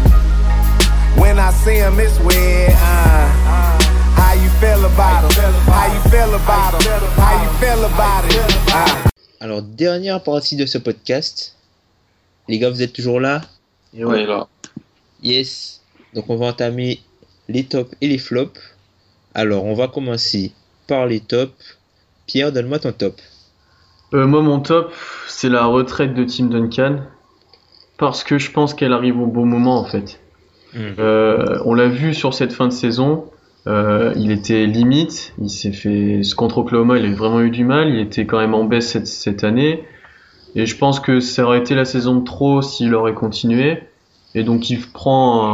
When 1.18 1.40
I 1.40 1.52
see 1.52 1.80
them, 1.80 1.98
it's 2.00 2.20
weird. 2.20 2.74
Uh, 2.76 3.28
how 4.20 4.34
you 4.34 4.50
feel 4.60 4.84
about 4.86 5.32
them? 5.36 5.54
How 5.72 5.88
you 5.94 6.02
feel 6.12 6.34
about 6.36 6.80
them? 6.84 7.02
How 7.16 7.42
you 7.42 7.50
feel 7.60 7.86
about 7.86 8.26
it? 8.26 8.52
Uh, 8.74 9.10
Alors, 9.40 9.62
dernière 9.62 10.22
partie 10.24 10.56
de 10.56 10.66
ce 10.66 10.78
podcast. 10.78 11.56
Les 12.48 12.60
gars, 12.60 12.70
vous 12.70 12.82
êtes 12.82 12.94
toujours 12.94 13.20
là? 13.20 13.42
Ouais, 13.94 14.26
là. 14.26 14.48
Yes. 15.24 15.82
Donc 16.14 16.26
on 16.30 16.36
va 16.36 16.48
entamer 16.48 17.02
les 17.48 17.64
tops 17.64 17.96
et 18.02 18.08
les 18.08 18.18
flops. 18.18 18.60
Alors 19.34 19.64
on 19.66 19.74
va 19.74 19.88
commencer 19.88 20.52
par 20.88 21.06
les 21.06 21.22
tops. 21.22 21.78
Pierre, 22.28 22.52
donne-moi 22.52 22.80
ton 22.80 22.92
top. 22.92 23.16
Euh, 24.14 24.26
moi, 24.28 24.42
mon 24.42 24.60
top, 24.60 24.94
c'est 25.28 25.50
la 25.50 25.66
retraite 25.66 26.14
de 26.14 26.24
Tim 26.24 26.46
Duncan. 26.46 26.98
Parce 27.98 28.24
que 28.24 28.38
je 28.38 28.52
pense 28.52 28.74
qu'elle 28.74 28.94
arrive 28.94 29.20
au 29.22 29.26
bon 29.28 29.46
moment, 29.46 29.80
en 29.80 29.86
fait. 29.86 30.20
Euh, 31.00 31.60
on 31.64 31.74
l'a 31.74 31.88
vu 31.88 32.14
sur 32.14 32.34
cette 32.34 32.52
fin 32.52 32.68
de 32.68 32.74
saison. 32.74 33.26
euh, 33.68 34.14
il 34.18 34.32
était 34.32 34.66
limite. 34.66 35.34
Il 35.42 35.50
s'est 35.50 35.72
fait. 35.72 36.22
Contre 36.36 36.60
Oklahoma, 36.60 36.98
il 36.98 37.06
a 37.12 37.16
vraiment 37.16 37.42
eu 37.42 37.50
du 37.52 37.64
mal. 37.64 37.90
Il 37.90 38.00
était 38.00 38.26
quand 38.26 38.40
même 38.40 38.54
en 38.54 38.66
baisse 38.66 38.90
cette, 38.90 39.08
cette 39.08 39.44
année. 39.44 39.84
Et 40.56 40.66
je 40.66 40.78
pense 40.78 41.00
que 41.00 41.20
ça 41.20 41.44
aurait 41.46 41.60
été 41.60 41.74
la 41.76 41.86
saison 41.86 42.16
de 42.16 42.24
trop 42.26 42.62
s'il 42.62 42.94
aurait 42.96 43.14
continué. 43.14 43.84
Et 44.36 44.44
donc, 44.44 44.70
il 44.70 44.82
prend 44.82 45.46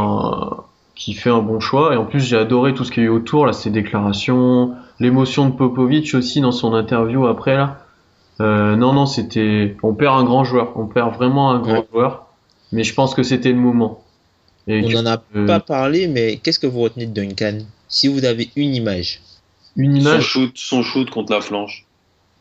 un- 0.59 0.63
qui 0.95 1.13
fait 1.13 1.29
un 1.29 1.41
bon 1.41 1.59
choix. 1.59 1.93
Et 1.93 1.97
en 1.97 2.05
plus, 2.05 2.19
j'ai 2.19 2.37
adoré 2.37 2.73
tout 2.73 2.83
ce 2.83 2.91
qu'il 2.91 3.03
y 3.03 3.05
a 3.05 3.09
eu 3.09 3.11
autour, 3.13 3.45
là, 3.45 3.53
ses 3.53 3.69
déclarations, 3.69 4.73
l'émotion 5.01 5.49
de 5.49 5.55
Popovic 5.55 6.13
aussi 6.13 6.39
dans 6.41 6.51
son 6.51 6.73
interview 6.73 7.25
après, 7.27 7.55
là. 7.57 7.85
Euh, 8.39 8.75
non, 8.75 8.93
non, 8.93 9.05
c'était. 9.05 9.75
On 9.83 9.93
perd 9.93 10.17
un 10.19 10.23
grand 10.23 10.43
joueur. 10.45 10.73
On 10.77 10.87
perd 10.87 11.13
vraiment 11.15 11.51
un 11.51 11.59
grand 11.59 11.79
Ouais. 11.79 11.87
joueur. 11.91 12.27
Mais 12.71 12.83
je 12.83 12.93
pense 12.93 13.13
que 13.13 13.23
c'était 13.23 13.49
le 13.51 13.57
moment. 13.59 14.03
Et 14.67 14.81
On 14.85 14.89
n'en 15.01 15.05
a 15.11 15.21
euh, 15.35 15.45
pas 15.45 15.59
parlé, 15.59 16.07
mais 16.07 16.37
qu'est-ce 16.37 16.59
que 16.59 16.67
vous 16.67 16.79
retenez 16.81 17.05
de 17.07 17.13
Duncan 17.13 17.57
Si 17.87 18.07
vous 18.07 18.23
avez 18.25 18.49
une 18.55 18.73
image? 18.75 19.21
une 19.75 19.95
Son 19.95 20.01
image? 20.01 20.23
shoot, 20.23 20.51
son 20.55 20.83
shoot 20.83 21.09
contre 21.09 21.33
la 21.33 21.41
flanche. 21.41 21.85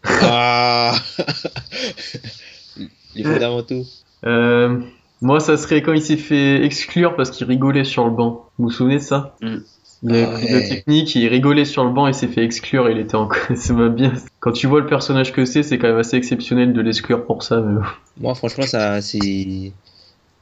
Ah 0.04 0.94
Les 3.14 3.24
fondamentaux. 3.24 3.82
Euh, 4.24 4.80
moi, 5.20 5.40
ça 5.40 5.56
serait 5.56 5.82
quand 5.82 5.92
il 5.92 6.02
s'est 6.02 6.16
fait 6.16 6.64
exclure 6.64 7.16
parce 7.16 7.30
qu'il 7.30 7.46
rigolait 7.46 7.84
sur 7.84 8.04
le 8.04 8.10
banc. 8.10 8.48
Vous 8.58 8.66
vous 8.66 8.70
souvenez 8.70 8.96
de 8.96 9.02
ça? 9.02 9.36
Mm. 9.42 9.56
Il 10.02 10.12
avait 10.14 10.22
Ah 10.24 10.30
pris 10.32 10.44
ouais. 10.46 10.62
de 10.62 10.68
technique, 10.68 11.14
il 11.14 11.28
rigolait 11.28 11.64
sur 11.66 11.84
le 11.84 11.90
banc 11.90 12.06
et 12.06 12.12
s'est 12.12 12.28
fait 12.28 12.42
exclure. 12.44 12.88
Il 12.90 12.98
était 12.98 13.16
en... 13.16 13.28
ça 13.54 13.72
m'a 13.74 13.88
bien. 13.88 14.12
Quand 14.40 14.52
tu 14.52 14.66
vois 14.66 14.80
le 14.80 14.86
personnage 14.86 15.32
que 15.32 15.44
c'est, 15.44 15.62
c'est 15.62 15.78
quand 15.78 15.88
même 15.88 15.98
assez 15.98 16.16
exceptionnel 16.16 16.72
de 16.72 16.80
l'exclure 16.80 17.24
pour 17.26 17.42
ça. 17.42 17.60
Mais... 17.60 17.80
Moi, 18.18 18.34
franchement, 18.34 18.66
ça, 18.66 19.00
c'est 19.02 19.72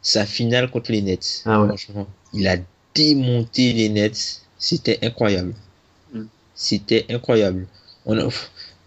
sa 0.03 0.27
finale 0.27 0.71
contre 0.71 0.93
les 0.93 1.03
Nets. 1.03 1.43
Ah 1.45 1.61
ouais. 1.61 1.69
Franchement, 1.69 2.07
il 2.33 2.47
a 2.47 2.57
démonté 2.95 3.73
les 3.73 3.89
Nets. 3.89 4.43
C'était 4.59 4.99
incroyable. 5.03 5.55
Mm. 6.15 6.23
C'était 6.55 7.07
incroyable. 7.11 7.67
On 8.07 8.17
a- 8.19 8.29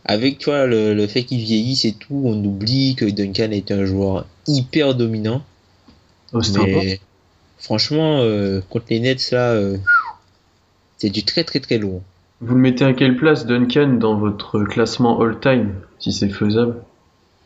avec 0.05 0.39
tu 0.39 0.45
vois, 0.45 0.65
le, 0.67 0.93
le 0.93 1.07
fait 1.07 1.23
qu'il 1.23 1.39
vieillisse 1.41 1.85
et 1.85 1.93
tout, 1.93 2.21
on 2.25 2.43
oublie 2.43 2.95
que 2.95 3.05
Duncan 3.05 3.51
est 3.51 3.71
un 3.71 3.85
joueur 3.85 4.25
hyper 4.47 4.95
dominant. 4.95 5.43
Oh. 6.33 6.39
Mais 6.57 6.99
franchement, 7.59 8.19
euh, 8.21 8.61
contre 8.69 8.85
les 8.89 8.99
Nets, 9.01 9.31
là, 9.31 9.51
euh, 9.51 9.77
c'est 11.01 11.09
du 11.09 11.23
très 11.23 11.43
très 11.43 11.59
très 11.59 11.79
lourd. 11.79 12.01
Vous 12.41 12.53
le 12.53 12.61
mettez 12.61 12.85
à 12.85 12.93
quelle 12.93 13.15
place, 13.15 13.45
Duncan, 13.47 13.97
dans 13.99 14.15
votre 14.15 14.63
classement 14.63 15.19
all-time, 15.19 15.73
si 15.99 16.11
c'est 16.11 16.29
faisable? 16.29 16.75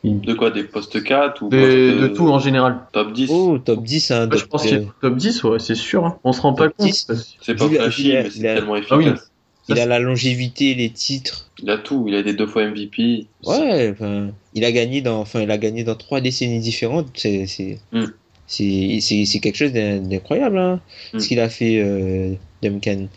De 0.03 0.33
quoi 0.33 0.51
Des 0.51 0.63
postes 0.65 1.01
4 1.01 1.41
ou 1.41 1.49
de, 1.49 2.07
tout 2.15 2.27
en 2.29 2.37
général. 2.39 2.79
Top 2.91 3.11
10 3.13 3.29
Oh, 3.31 3.57
top 3.57 3.83
10, 3.83 4.11
hein, 4.11 4.29
je 4.31 4.37
top- 4.39 4.49
pense 4.49 4.65
euh, 4.71 4.75
est 4.75 4.87
top 5.01 5.15
10, 5.15 5.43
ouais, 5.45 5.59
c'est 5.59 5.73
sûr. 5.75 6.05
hein. 6.05 6.17
On 6.23 6.31
se 6.33 6.41
rend 6.41 6.53
pas 6.53 6.65
Top 6.65 6.77
compte. 6.77 6.85
10. 6.87 7.03
parce- 7.05 7.35
C'est 7.41 7.55
pas 7.55 7.67
flashy, 7.69 8.09
mais 8.13 8.29
c'est 8.29 8.41
tellement 8.41 8.75
Ah 8.89 8.97
oui. 8.97 9.05
efficace. 9.05 9.31
il 9.69 9.79
a 9.79 9.85
la 9.87 9.99
longévité, 9.99 10.75
les 10.75 10.89
titres. 10.91 11.49
Il 11.63 11.69
a 11.71 11.77
tout. 11.77 12.05
Il 12.07 12.13
a 12.13 12.19
été 12.19 12.33
deux 12.33 12.45
fois 12.45 12.63
MVP. 12.65 13.25
Ouais, 13.47 13.89
enfin, 13.93 14.27
il 14.53 14.63
a 14.65 14.71
gagné 14.71 15.01
dans, 15.01 15.19
enfin, 15.21 15.41
il 15.41 15.49
a 15.49 15.57
gagné 15.57 15.83
dans 15.83 15.95
trois 15.95 16.19
décennies 16.21 16.59
différentes. 16.59 17.07
C'est, 17.15 17.47
c'est, 17.47 17.79
Mm. 17.91 18.05
c'est, 18.47 19.39
quelque 19.41 19.55
chose 19.57 19.71
d'in- 19.73 20.01
d'incroyable, 20.01 20.59
hein, 20.59 20.79
Mm. 21.13 21.19
ce 21.19 21.27
qu'il 21.27 21.39
a 21.39 21.49
fait, 21.49 21.79
euh, 21.81 22.33
Duncan. 22.61 23.07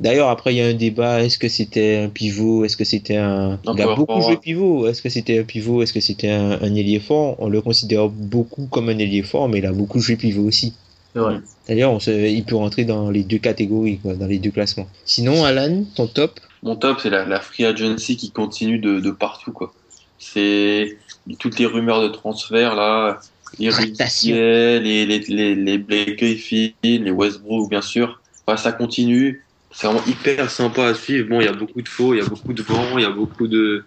D'ailleurs, 0.00 0.28
après, 0.28 0.54
il 0.54 0.58
y 0.58 0.60
a 0.60 0.66
un 0.66 0.74
débat. 0.74 1.24
Est-ce 1.24 1.38
que 1.38 1.48
c'était 1.48 1.96
un 1.96 2.08
pivot? 2.08 2.64
Est-ce 2.64 2.76
que 2.76 2.84
c'était 2.84 3.16
un, 3.16 3.58
Un 3.66 3.74
il 3.74 3.82
a 3.82 3.94
beaucoup 3.94 4.20
joué 4.20 4.36
pivot. 4.36 4.86
Est-ce 4.86 5.02
que 5.02 5.08
c'était 5.08 5.40
un 5.40 5.42
pivot? 5.42 5.82
Est-ce 5.82 5.92
que 5.92 6.00
c'était 6.00 6.30
un, 6.30 6.52
un 6.52 6.74
ailier 6.74 7.00
fort? 7.00 7.34
On 7.40 7.48
le 7.48 7.60
considère 7.60 8.08
beaucoup 8.08 8.66
comme 8.70 8.88
un 8.88 8.98
ailier 8.98 9.22
fort, 9.22 9.48
mais 9.48 9.58
il 9.58 9.66
a 9.66 9.72
beaucoup 9.72 9.98
joué 9.98 10.16
pivot 10.16 10.44
aussi. 10.44 10.74
C'est 11.14 11.20
vrai. 11.20 11.36
D'ailleurs, 11.66 12.00
se, 12.00 12.10
il 12.10 12.44
peut 12.44 12.54
rentrer 12.54 12.84
dans 12.84 13.10
les 13.10 13.24
deux 13.24 13.38
catégories, 13.38 13.98
quoi, 13.98 14.14
dans 14.14 14.26
les 14.26 14.38
deux 14.38 14.50
classements. 14.52 14.88
Sinon, 15.04 15.42
Alan, 15.44 15.84
ton 15.96 16.06
top? 16.06 16.38
Mon 16.62 16.76
top, 16.76 16.98
c'est 17.02 17.10
la, 17.10 17.24
la 17.24 17.40
free 17.40 17.64
agency 17.64 18.16
qui 18.16 18.30
continue 18.30 18.78
de, 18.78 19.00
de 19.00 19.10
partout, 19.10 19.52
quoi. 19.52 19.72
C'est 20.18 20.96
toutes 21.40 21.58
les 21.58 21.66
rumeurs 21.66 22.02
de 22.02 22.08
transfert, 22.08 22.76
là. 22.76 23.18
Les. 23.58 23.70
Rudiger, 23.70 24.78
les, 24.80 25.06
les, 25.06 25.18
les, 25.20 25.54
les 25.54 25.78
Blake 25.78 26.18
Griffin, 26.18 26.70
les 26.84 27.10
Westbrook, 27.10 27.68
bien 27.70 27.82
sûr. 27.82 28.20
Enfin, 28.46 28.56
ça 28.56 28.72
continue. 28.72 29.44
C'est 29.70 29.86
vraiment 29.86 30.04
hyper 30.06 30.50
sympa 30.50 30.86
à 30.86 30.94
suivre. 30.94 31.28
Bon, 31.28 31.40
il 31.40 31.44
y 31.44 31.48
a 31.48 31.52
beaucoup 31.52 31.82
de 31.82 31.88
faux, 31.88 32.14
il 32.14 32.18
y 32.18 32.22
a 32.22 32.26
beaucoup 32.26 32.52
de 32.52 32.62
vent, 32.62 32.96
il 32.98 33.02
y 33.02 33.06
a 33.06 33.10
beaucoup 33.10 33.46
de. 33.46 33.84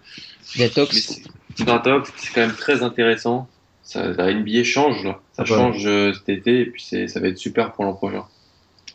Detox? 0.56 1.20
c'est 1.56 1.64
quand 1.64 2.40
même 2.40 2.54
très 2.54 2.82
intéressant. 2.82 3.48
Ça, 3.82 4.06
la 4.12 4.32
NBA 4.32 4.62
change, 4.64 5.04
là. 5.04 5.20
Ça 5.32 5.42
Ouais. 5.42 5.48
change 5.48 5.86
euh, 5.86 6.12
cet 6.14 6.28
été, 6.28 6.60
et 6.60 6.66
puis 6.66 6.82
ça 6.82 7.20
va 7.20 7.28
être 7.28 7.38
super 7.38 7.72
pour 7.72 7.84
l'an 7.84 7.94
prochain. 7.94 8.24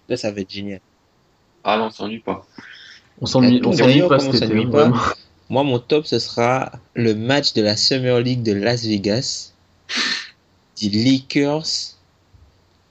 Là, 0.08 0.16
ça 0.18 0.32
va 0.32 0.42
être 0.42 0.50
génial. 0.52 0.80
Ah 1.64 1.78
non, 1.78 1.90
ça 1.90 1.98
s'ennuie 1.98 2.20
pas. 2.20 2.48
On 3.20 3.26
s'ennuie 3.26 3.62
on 3.64 3.72
pas 4.08 4.20
cet 4.20 4.44
on 4.44 4.46
hein, 4.46 4.70
pas 4.72 4.84
vraiment. 4.84 4.98
Moi, 5.50 5.64
mon 5.64 5.80
top, 5.80 6.06
ce 6.06 6.20
sera 6.20 6.72
le 6.94 7.16
match 7.16 7.54
de 7.54 7.62
la 7.62 7.78
Summer 7.78 8.20
League 8.20 8.44
de 8.44 8.54
Las 8.54 8.86
Vegas 8.86 9.54
des 10.82 10.90
Lakers 10.90 11.96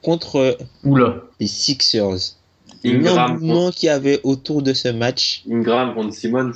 contre 0.02 0.56
Oula. 0.84 1.22
les 1.40 1.46
Sixers. 1.46 2.36
L'engouement 2.84 3.70
qu'il 3.70 3.88
y 3.88 3.90
avait 3.90 4.20
autour 4.22 4.62
de 4.62 4.72
ce 4.72 4.88
match, 4.88 5.42
Ingram 5.50 5.94
contre 5.94 6.14
Simmons. 6.14 6.52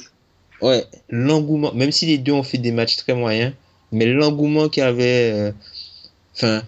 ouais, 0.63 0.85
l'engouement, 1.09 1.73
même 1.73 1.93
si 1.93 2.07
les 2.07 2.19
deux 2.19 2.33
ont 2.33 2.43
fait 2.43 2.59
des 2.59 2.73
matchs 2.73 2.97
très 2.97 3.15
moyens, 3.15 3.53
mais 3.93 4.07
l'engouement 4.07 4.69
qu'il 4.69 4.83
y 4.83 4.87
avait, 4.87 5.33
euh, 5.33 5.53
enfin, 6.35 6.63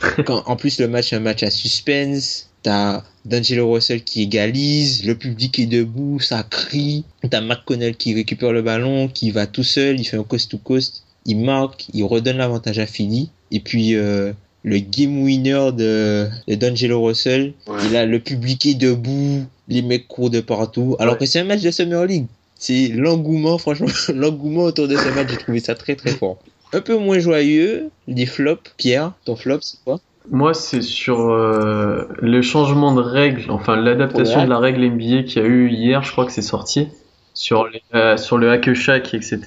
en 0.46 0.56
plus 0.56 0.78
le 0.80 0.88
match 0.88 1.12
est 1.12 1.16
un 1.16 1.20
match 1.20 1.42
à 1.42 1.50
suspense, 1.50 2.50
t'as 2.62 3.02
D'Angelo 3.24 3.72
Russell 3.72 4.02
qui 4.04 4.22
égalise, 4.22 5.04
le 5.04 5.16
public 5.16 5.58
est 5.58 5.66
debout, 5.66 6.20
ça 6.20 6.44
crie, 6.44 7.04
t'as 7.28 7.40
McConnell 7.40 7.96
qui 7.96 8.14
récupère 8.14 8.52
le 8.52 8.62
ballon, 8.62 9.08
qui 9.08 9.30
va 9.30 9.46
tout 9.46 9.64
seul, 9.64 9.98
il 9.98 10.04
fait 10.04 10.16
un 10.16 10.22
coast 10.22 10.50
to 10.50 10.58
coast, 10.58 11.04
il 11.24 11.40
marque, 11.40 11.86
il 11.92 12.04
redonne 12.04 12.36
l'avantage 12.36 12.78
à 12.78 12.86
Philly, 12.86 13.30
et 13.50 13.60
puis 13.60 13.96
euh, 13.96 14.32
le 14.66 14.78
game 14.80 15.22
winner 15.22 15.70
de, 15.72 16.26
de 16.48 16.54
D'Angelo 16.56 17.00
Russell, 17.02 17.52
Ouais. 17.68 17.86
et 17.86 17.88
là 17.92 18.04
le 18.04 18.18
public 18.18 18.66
est 18.66 18.74
debout, 18.74 19.44
les 19.68 19.80
mecs 19.80 20.08
courent 20.08 20.28
de 20.30 20.40
partout, 20.40 20.96
alors 20.98 21.14
Ouais. 21.14 21.20
que 21.20 21.26
c'est 21.26 21.38
un 21.40 21.44
match 21.44 21.62
de 21.62 21.70
Summer 21.70 22.04
League. 22.04 22.26
C'est 22.58 22.88
l'engouement, 22.88 23.58
franchement, 23.58 23.86
l'engouement 24.14 24.62
autour 24.64 24.88
de 24.88 24.96
ce 24.96 25.08
match, 25.14 25.28
j'ai 25.30 25.36
trouvé 25.36 25.60
ça 25.60 25.74
très 25.74 25.94
très 25.94 26.10
fort. 26.10 26.38
Un 26.72 26.80
peu 26.80 26.96
moins 26.98 27.18
joyeux, 27.20 27.90
les 28.08 28.26
flops. 28.26 28.72
Pierre, 28.76 29.12
ton 29.24 29.36
flop, 29.36 29.58
c'est 29.60 29.78
quoi? 29.84 30.00
Moi, 30.30 30.52
c'est 30.54 30.82
sur 30.82 31.20
euh, 31.30 32.08
le 32.20 32.42
changement 32.42 32.92
de 32.92 33.00
règle, 33.02 33.48
enfin 33.50 33.76
l'adaptation 33.76 34.42
de 34.44 34.48
la 34.50 34.58
règle 34.58 34.84
NBA 34.84 35.22
qu'il 35.22 35.40
y 35.40 35.44
a 35.44 35.46
eu 35.46 35.68
hier, 35.70 36.02
je 36.02 36.10
crois 36.10 36.26
que 36.26 36.32
c'est 36.32 36.42
sorti, 36.42 36.88
sur, 37.34 37.68
les, 37.68 37.82
euh, 37.94 38.16
sur 38.16 38.36
le 38.36 38.50
hack 38.50 38.74
shack, 38.74 39.14
etc. 39.14 39.38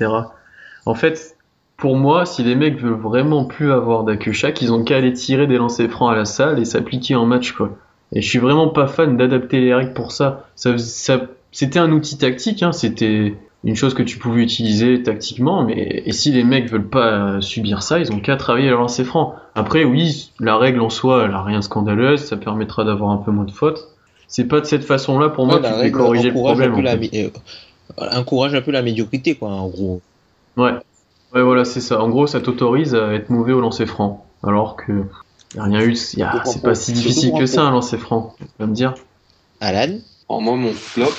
En 0.86 0.95
fait, 0.95 1.36
pour 1.80 1.95
moi, 1.95 2.25
si 2.25 2.43
les 2.43 2.55
mecs 2.55 2.80
veulent 2.80 2.99
vraiment 2.99 3.45
plus 3.45 3.71
avoir 3.71 4.03
d'hack 4.03 4.32
shack, 4.32 4.61
ils 4.61 4.71
ont 4.73 4.84
qu'à 4.84 4.97
aller 4.97 5.13
tirer 5.13 5.47
des 5.47 5.57
lancers 5.57 5.89
francs 5.89 6.11
à 6.11 6.15
la 6.15 6.25
salle 6.25 6.59
et 6.59 6.65
s'appliquer 6.65 7.15
en 7.15 7.25
match, 7.25 7.53
quoi. 7.53 7.71
Et 8.11 8.21
je 8.21 8.27
suis 8.27 8.39
vraiment 8.39 8.67
pas 8.69 8.88
fan 8.88 9.17
d'adapter 9.17 9.59
les 9.59 9.73
règles 9.73 9.93
pour 9.93 10.11
ça. 10.11 10.45
ça, 10.55 10.77
ça 10.77 11.21
c'était 11.51 11.80
un 11.80 11.91
outil 11.91 12.17
tactique, 12.17 12.63
hein, 12.63 12.71
c'était 12.71 13.36
une 13.63 13.75
chose 13.75 13.93
que 13.93 14.03
tu 14.03 14.17
pouvais 14.17 14.41
utiliser 14.41 15.01
tactiquement, 15.03 15.63
mais 15.63 16.03
et 16.05 16.11
si 16.11 16.32
les 16.32 16.43
mecs 16.43 16.69
veulent 16.69 16.88
pas 16.88 17.41
subir 17.41 17.82
ça, 17.82 17.99
ils 17.99 18.11
ont 18.11 18.19
qu'à 18.19 18.36
travailler 18.38 18.69
à 18.69 18.71
lancer 18.71 19.03
franc. 19.03 19.36
Après, 19.55 19.84
oui, 19.84 20.32
la 20.39 20.57
règle 20.57 20.82
en 20.82 20.89
soi, 20.89 21.25
elle 21.25 21.34
a 21.34 21.43
rien 21.43 21.59
de 21.59 21.63
scandaleuse, 21.63 22.21
ça 22.21 22.38
permettra 22.38 22.84
d'avoir 22.84 23.11
un 23.11 23.17
peu 23.17 23.32
moins 23.32 23.45
de 23.45 23.51
fautes. 23.51 23.89
C'est 24.27 24.47
pas 24.47 24.59
de 24.59 24.65
cette 24.65 24.84
façon-là 24.86 25.30
pour 25.30 25.45
moi 25.47 25.59
que 25.59 25.86
tu 25.86 25.91
peux 25.91 25.97
corriger 25.97 26.30
le 26.30 26.34
problème. 26.36 26.71
un 26.71 26.75
peu 26.75 26.82
en 26.82 26.84
la, 26.84 26.97
fait. 26.97 27.32
euh, 27.99 28.19
encourage 28.19 28.53
un 28.53 28.61
peu 28.61 28.71
la 28.71 28.82
médiocrité, 28.82 29.36
quoi, 29.36 29.49
en 29.49 29.67
gros. 29.67 30.01
Ouais. 30.55 30.73
Ouais, 31.34 31.41
voilà, 31.41 31.65
c'est 31.65 31.82
ça. 31.82 32.01
En 32.01 32.09
gros, 32.09 32.27
ça 32.27 32.41
t'autorise 32.41 32.95
à 32.95 33.13
être 33.13 33.30
mauvais 33.30 33.53
au 33.53 33.61
lancer 33.61 33.86
franc. 33.86 34.25
Alors 34.43 34.75
que 34.75 35.03
y 35.55 35.59
a 35.59 35.63
rien 35.63 35.82
eu, 35.82 35.95
c'est 35.95 36.21
pas 36.61 36.75
si 36.75 36.93
difficile 36.93 37.34
que 37.38 37.45
ça 37.45 37.63
un 37.63 37.71
lancer 37.71 37.97
franc. 37.97 38.36
Tu 38.39 38.45
vas 38.59 38.67
me 38.67 38.73
dire. 38.73 38.95
Alan 39.59 39.99
Alors 40.30 40.41
moi, 40.41 40.55
mon 40.55 40.73
flop, 40.73 41.13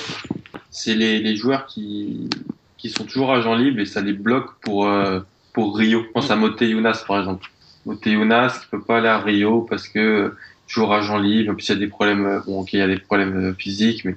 c'est 0.69 0.95
les, 0.95 1.19
les 1.19 1.35
joueurs 1.35 1.65
qui, 1.65 2.29
qui 2.77 2.89
sont 2.89 3.03
toujours 3.03 3.31
agents 3.31 3.55
libres 3.55 3.79
et 3.79 3.85
ça 3.85 4.01
les 4.01 4.13
bloque 4.13 4.55
pour, 4.61 4.87
euh, 4.87 5.19
pour 5.53 5.77
Rio. 5.77 6.03
Je 6.03 6.11
pense 6.11 6.31
à 6.31 6.35
Moté 6.35 6.69
Younas, 6.69 7.03
par 7.07 7.19
exemple. 7.19 7.49
Moté 7.85 8.11
Younas 8.11 8.59
qui 8.61 8.67
peut 8.69 8.81
pas 8.81 8.97
aller 8.97 9.07
à 9.07 9.19
Rio 9.19 9.61
parce 9.61 9.87
que 9.87 10.33
toujours 10.71 10.93
agent 10.93 11.17
libre. 11.17 11.53
Puis 11.55 11.65
il 11.67 11.69
y 11.69 11.75
a 11.75 11.79
des 11.79 11.87
problèmes, 11.87 12.25
euh, 12.25 12.39
bon, 12.45 12.61
ok, 12.61 12.73
il 12.73 12.79
y 12.79 12.81
a 12.81 12.87
des 12.87 12.97
problèmes 12.97 13.49
euh, 13.49 13.53
physiques, 13.53 14.05
mais 14.05 14.15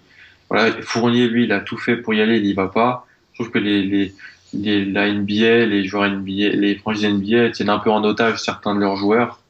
voilà, 0.49 0.71
Fournier, 0.83 1.27
lui, 1.27 1.45
il 1.45 1.53
a 1.53 1.61
tout 1.61 1.77
fait 1.77 1.97
pour 1.97 2.15
y 2.15 2.21
aller, 2.21 2.39
il 2.39 2.47
y 2.47 2.53
va 2.53 2.69
pas. 2.69 3.07
Je 3.33 3.43
trouve 3.43 3.53
que 3.53 3.59
les, 3.59 3.83
les, 3.83 4.15
les, 4.55 4.85
la 4.85 5.11
NBA, 5.13 5.67
les 5.67 5.85
joueurs 5.85 6.09
NBA, 6.11 6.51
les 6.55 6.77
franchises 6.77 7.07
NBA 7.07 7.51
tiennent 7.51 7.71
un 7.71 7.79
peu 7.79 7.91
en 7.91 8.03
otage 8.05 8.39
certains 8.43 8.75
de 8.75 8.81
leurs 8.81 8.97
joueurs 8.97 9.41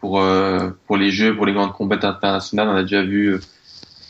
pour, 0.00 0.20
euh, 0.20 0.70
pour 0.86 0.96
les 0.96 1.10
jeux, 1.10 1.34
pour 1.34 1.46
les 1.46 1.52
grandes 1.52 1.72
compétitions 1.72 2.10
internationales. 2.10 2.68
On 2.68 2.76
a 2.76 2.82
déjà 2.82 3.02
vu 3.02 3.34
euh, 3.34 3.40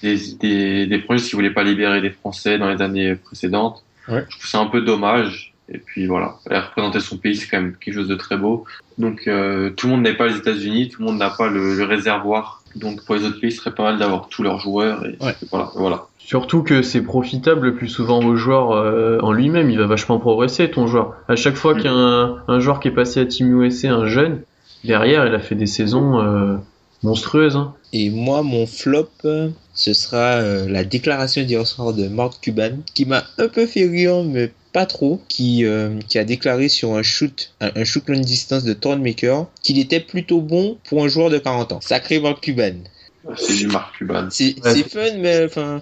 des, 0.02 0.18
des, 0.40 0.86
des 0.86 0.98
franchises 1.00 1.28
qui 1.30 1.36
voulaient 1.36 1.50
pas 1.52 1.64
libérer 1.64 2.00
des 2.00 2.10
Français 2.10 2.58
dans 2.58 2.68
les 2.70 2.82
années 2.82 3.14
précédentes. 3.14 3.82
Ouais. 4.08 4.24
Je 4.28 4.36
trouve 4.38 4.48
ça 4.50 4.58
un 4.58 4.66
peu 4.66 4.80
dommage. 4.82 5.52
Et 5.72 5.78
puis 5.78 6.06
voilà, 6.06 6.34
représenter 6.44 7.00
son 7.00 7.16
pays, 7.16 7.36
c'est 7.36 7.48
quand 7.48 7.58
même 7.58 7.74
quelque 7.80 7.94
chose 7.94 8.08
de 8.08 8.16
très 8.16 8.36
beau. 8.36 8.66
Donc 8.98 9.22
euh, 9.26 9.70
tout 9.70 9.86
le 9.86 9.92
monde 9.94 10.02
n'est 10.02 10.12
pas 10.12 10.26
les 10.28 10.36
États-Unis, 10.36 10.90
tout 10.90 11.00
le 11.00 11.06
monde 11.06 11.16
n'a 11.16 11.30
pas 11.30 11.48
le, 11.48 11.74
le 11.74 11.84
réservoir. 11.84 12.62
Donc 12.76 13.02
pour 13.06 13.14
les 13.14 13.24
autres 13.24 13.40
pays, 13.40 13.50
ce 13.50 13.60
serait 13.62 13.74
pas 13.74 13.84
mal 13.84 13.98
d'avoir 13.98 14.28
tous 14.28 14.42
leurs 14.42 14.58
joueurs. 14.58 15.06
Et, 15.06 15.16
Ouais. 15.24 15.34
voilà, 15.50 15.70
voilà. 15.74 16.06
Surtout 16.26 16.62
que 16.62 16.80
c'est 16.82 17.02
profitable 17.02 17.66
le 17.66 17.74
plus 17.74 17.88
souvent 17.88 18.20
au 18.24 18.34
joueur 18.34 18.72
euh, 18.72 19.18
en 19.20 19.32
lui-même. 19.32 19.70
Il 19.70 19.78
va 19.78 19.86
vachement 19.86 20.18
progresser, 20.18 20.70
ton 20.70 20.86
joueur. 20.86 21.14
À 21.28 21.36
chaque 21.36 21.54
fois 21.54 21.74
qu'il 21.74 21.84
y 21.84 21.88
a 21.88 21.92
un, 21.92 22.42
un 22.48 22.60
joueur 22.60 22.80
qui 22.80 22.88
est 22.88 22.94
passé 22.94 23.20
à 23.20 23.26
Team 23.26 23.62
USA, 23.62 23.92
un 23.92 24.06
jeune, 24.06 24.40
derrière, 24.84 25.26
il 25.26 25.34
a 25.34 25.40
fait 25.40 25.54
des 25.54 25.66
saisons 25.66 26.20
euh, 26.20 26.56
monstrueuses. 27.02 27.56
Hein. 27.56 27.74
Et 27.92 28.08
moi, 28.08 28.42
mon 28.42 28.66
flop, 28.66 29.10
ce 29.74 29.92
sera 29.92 30.36
euh, 30.36 30.66
la 30.68 30.84
déclaration 30.84 31.42
d'hier 31.42 31.66
soir 31.66 31.92
de 31.92 32.08
Mark 32.08 32.40
Cuban, 32.40 32.78
qui 32.94 33.04
m'a 33.04 33.24
un 33.38 33.48
peu 33.48 33.66
fait 33.66 33.86
rire, 33.86 34.24
mais 34.24 34.50
pas 34.72 34.86
trop, 34.86 35.20
qui, 35.28 35.64
euh, 35.64 35.98
qui 36.08 36.18
a 36.18 36.24
déclaré 36.24 36.68
sur 36.68 36.94
un 36.94 37.02
shoot, 37.02 37.52
un, 37.60 37.70
un 37.76 37.84
shoot 37.84 38.08
longue 38.08 38.24
distance 38.24 38.64
de 38.64 38.72
Thornmaker, 38.72 39.46
qu'il 39.62 39.78
était 39.78 40.00
plutôt 40.00 40.40
bon 40.40 40.78
pour 40.88 41.04
un 41.04 41.08
joueur 41.08 41.28
de 41.30 41.38
40 41.38 41.72
ans. 41.72 41.80
Sacré 41.82 42.18
Mark 42.18 42.40
Cuban. 42.40 42.72
C'est 43.36 43.56
du 43.56 43.66
Marc 43.68 43.96
Cuban. 43.98 44.28
C'est 44.30 44.56
Ouais. 44.64 44.74
c'est 44.74 44.88
fun, 44.88 45.18
mais 45.18 45.44
enfin, 45.44 45.80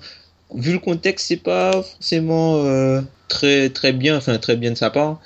vu 0.54 0.72
le 0.72 0.78
contexte, 0.78 1.26
c'est 1.28 1.36
pas 1.36 1.72
forcément 1.82 2.56
euh, 2.64 3.00
très 3.28 3.70
très 3.70 3.92
bien, 3.92 4.16
enfin 4.16 4.38
très 4.38 4.56
bien 4.56 4.70
de 4.70 4.76
sa 4.76 4.90
part. 4.90 5.20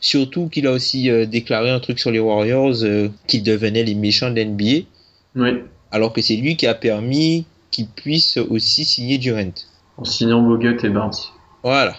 Surtout 0.00 0.48
qu'il 0.48 0.66
a 0.66 0.72
aussi 0.72 1.10
euh, 1.10 1.26
déclaré 1.26 1.70
un 1.70 1.80
truc 1.80 1.98
sur 1.98 2.10
les 2.10 2.20
Warriors, 2.20 2.82
euh, 2.82 3.08
qu'ils 3.26 3.42
devenaient 3.42 3.82
les 3.82 3.94
méchants 3.94 4.30
de 4.30 4.40
l'NBA, 4.40 4.86
Oui. 5.34 5.50
alors 5.90 6.12
que 6.12 6.20
c'est 6.22 6.36
lui 6.36 6.56
qui 6.56 6.66
a 6.66 6.74
permis 6.74 7.46
qu'ils 7.70 7.88
puissent 7.88 8.36
aussi 8.36 8.84
signer 8.84 9.18
Durant. 9.18 9.52
En 9.96 10.04
signant 10.04 10.40
Bogut 10.40 10.76
et 10.84 10.88
Barnes. 10.88 11.12
Voilà. 11.62 11.96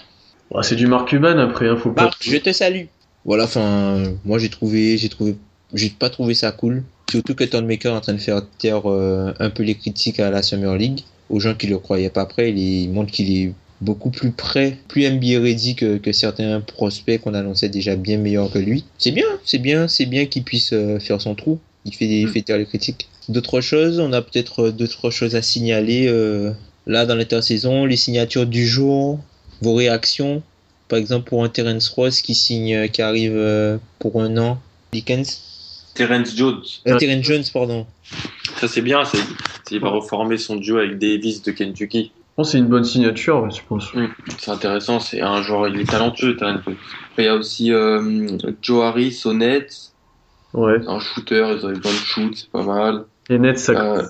C'est 0.61 0.75
du 0.75 0.88
Mark 0.88 1.09
Cuban 1.09 1.38
après, 1.38 1.67
hein, 1.67 1.75
faut 1.77 1.91
pas. 1.91 2.05
Marc, 2.05 2.17
je 2.21 2.38
te 2.38 2.51
salue. 2.51 2.86
Voilà, 3.25 3.43
enfin, 3.43 4.03
moi 4.25 4.39
j'ai 4.39 4.49
trouvé, 4.49 4.97
j'ai 4.97 5.09
trouvé, 5.09 5.36
j'ai 5.73 5.89
pas 5.89 6.09
trouvé 6.09 6.34
ça 6.34 6.51
cool. 6.51 6.84
Surtout 7.11 7.36
que 7.36 7.43
Thornmaker 7.43 7.93
est 7.93 7.97
en 7.97 8.01
train 8.01 8.13
de 8.13 8.19
faire 8.19 8.41
taire 8.57 8.86
un 8.88 9.49
peu 9.49 9.63
les 9.63 9.75
critiques 9.75 10.19
à 10.19 10.32
la 10.32 10.41
Summer 10.41 10.75
League, 10.77 11.01
aux 11.30 11.39
gens 11.39 11.53
qui 11.55 11.67
le 11.67 11.77
croyaient 11.80 12.09
pas 12.09 12.25
prêt. 12.25 12.51
Il, 12.51 12.57
est- 12.59 12.84
il 12.84 12.89
montre 12.91 13.11
qu'il 13.11 13.32
est 13.36 13.53
beaucoup 13.82 14.09
plus 14.09 14.32
prêt, 14.32 14.77
plus 14.88 15.03
NBA 15.09 15.39
ready 15.41 15.75
que, 15.75 15.97
que 15.97 16.11
certains 16.11 16.59
prospects 16.61 17.21
qu'on 17.21 17.34
annonçait 17.34 17.69
déjà 17.69 17.95
bien 17.95 18.17
meilleurs 18.17 18.51
que 18.51 18.59
lui. 18.59 18.84
C'est 18.97 19.11
bien, 19.11 19.25
c'est 19.45 19.57
bien, 19.59 19.88
c'est 19.88 20.05
bien 20.05 20.25
qu'il 20.25 20.43
puisse 20.43 20.73
euh, 20.73 20.99
faire 20.99 21.21
son 21.21 21.36
trou. 21.36 21.59
Il 21.86 21.93
fait, 21.95 22.07
des, 22.07 22.19
il 22.21 22.27
fait 22.27 22.41
taire 22.41 22.57
les 22.57 22.65
critiques. 22.65 23.07
D'autres 23.30 23.61
choses, 23.61 23.99
on 23.99 24.11
a 24.11 24.21
peut-être 24.21 24.63
euh, 24.67 24.71
d'autres 24.71 25.11
choses 25.11 25.36
à 25.36 25.41
signaler 25.41 26.07
euh, 26.07 26.51
là 26.88 27.06
dans 27.06 27.15
l'intersaison, 27.15 27.85
les 27.85 27.95
signatures 27.95 28.45
du 28.45 28.68
jour, 28.68 29.19
vos 29.61 29.76
réactions. 29.76 30.43
Par 30.89 30.99
exemple, 30.99 31.30
pour 31.30 31.43
un 31.43 31.49
Terence 31.49 31.88
Ross 31.89 32.22
qui 32.22 32.35
signe, 32.35 32.89
qui 32.89 33.01
arrive 33.01 33.34
euh, 33.35 33.77
pour 33.99 34.22
un 34.22 34.35
an. 34.38 34.60
Dickens. 34.91 35.39
Terence 35.93 36.35
Jones, 36.35 36.64
Euh. 36.88 36.97
Terence 36.97 37.23
Jones, 37.23 37.43
pardon. 37.53 37.85
Ça 38.60 38.68
c'est 38.68 38.81
bien, 38.81 39.03
c'est 39.06 39.19
il 39.72 39.80
va 39.80 39.90
reformer 39.90 40.38
son 40.38 40.56
duo 40.56 40.77
avec 40.77 40.98
Davis 40.98 41.41
de 41.44 41.52
Kentucky. 41.52 42.11
Que 42.38 42.44
c'est 42.44 42.57
une 42.57 42.68
bonne 42.68 42.86
signature, 42.86 43.49
je 43.52 43.61
pense. 43.68 43.91
C'est 44.38 44.52
intéressant, 44.52 44.99
c'est 44.99 45.22
un 45.22 45.41
joueur, 45.41 45.68
il 45.68 45.80
est 45.81 45.90
talentueux. 45.90 46.38
Il 47.18 47.23
y 47.26 47.27
a 47.27 47.36
aussi 47.36 47.72
euh, 47.73 48.27
Joe 48.61 48.84
Harris 48.86 49.22
au 49.26 49.34
net, 49.34 49.73
Ouais. 50.53 50.77
un 50.88 50.99
shooter, 50.99 51.45
ils 51.60 51.65
ont 51.65 51.69
besoin 51.69 51.91
de 51.91 51.98
shoot, 51.98 52.34
c'est 52.36 52.49
pas 52.49 52.64
mal. 52.64 53.03
Les 53.30 53.38
Nets, 53.40 53.60
ça. 53.60 53.73
Euh, 53.73 54.03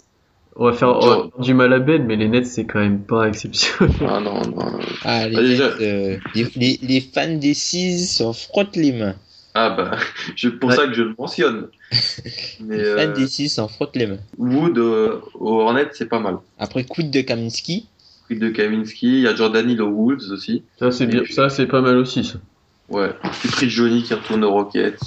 On 0.55 0.65
va 0.65 0.73
faire 0.73 0.89
on 0.89 0.99
va 0.99 1.01
Joe- 1.15 1.29
faire 1.31 1.39
du 1.41 1.53
mal 1.53 1.73
à 1.73 1.79
Ben, 1.79 2.05
mais 2.05 2.15
les 2.15 2.27
Nets, 2.29 2.45
c'est 2.45 2.65
quand 2.65 2.79
même 2.79 3.01
pas 3.01 3.25
exceptionnel. 3.27 3.95
ah 4.07 4.19
non, 4.21 4.41
non. 4.47 4.79
Ah, 5.03 5.27
les, 5.27 5.35
Ah, 5.35 5.41
déjà. 5.41 5.69
Nets, 5.69 5.81
euh, 5.81 6.17
les, 6.35 6.47
les- 6.55 6.79
les 6.83 7.01
fans 7.01 7.35
des 7.35 7.53
Seas 7.53 8.05
se 8.07 8.31
frottent 8.31 8.75
les 8.77 8.91
mains. 8.93 9.15
Ah 9.61 9.69
bah, 9.71 9.97
c'est 10.37 10.51
pour 10.51 10.69
Ouais. 10.69 10.75
ça 10.77 10.87
que 10.87 10.93
je 10.93 11.03
le 11.03 11.13
mentionne. 11.17 11.67
Mais 12.61 12.77
Les 12.77 12.83
fans 12.85 12.99
euh, 12.99 13.13
des 13.13 13.27
Seas 13.27 13.49
s'en 13.49 13.67
frottent 13.67 13.95
les 13.97 14.07
mains. 14.07 14.19
Wood 14.37 14.77
euh, 14.77 15.19
au 15.33 15.59
Hornet, 15.61 15.89
c'est 15.93 16.07
pas 16.07 16.19
mal. 16.19 16.37
Après, 16.57 16.85
coup 16.85 17.03
de 17.03 17.21
Kaminski? 17.21 17.87
Quid 18.27 18.39
de 18.39 18.49
Kaminski, 18.49 19.07
il 19.07 19.19
y 19.21 19.27
a 19.27 19.35
Jordan 19.35 19.69
Hill 19.69 19.81
aux 19.81 19.91
Wolves 19.91 20.31
aussi. 20.31 20.63
Ça, 20.79 20.91
c'est 20.91 21.07
bien. 21.07 21.23
Ça, 21.29 21.49
c'est 21.49 21.65
pas 21.67 21.81
mal 21.81 21.97
aussi, 21.97 22.23
ça. 22.23 22.35
Ouais. 22.87 23.09
Puis 23.57 23.69
Johnny 23.69 24.01
qui 24.03 24.13
retourne 24.13 24.43
aux 24.45 24.51
Rockets. 24.51 24.97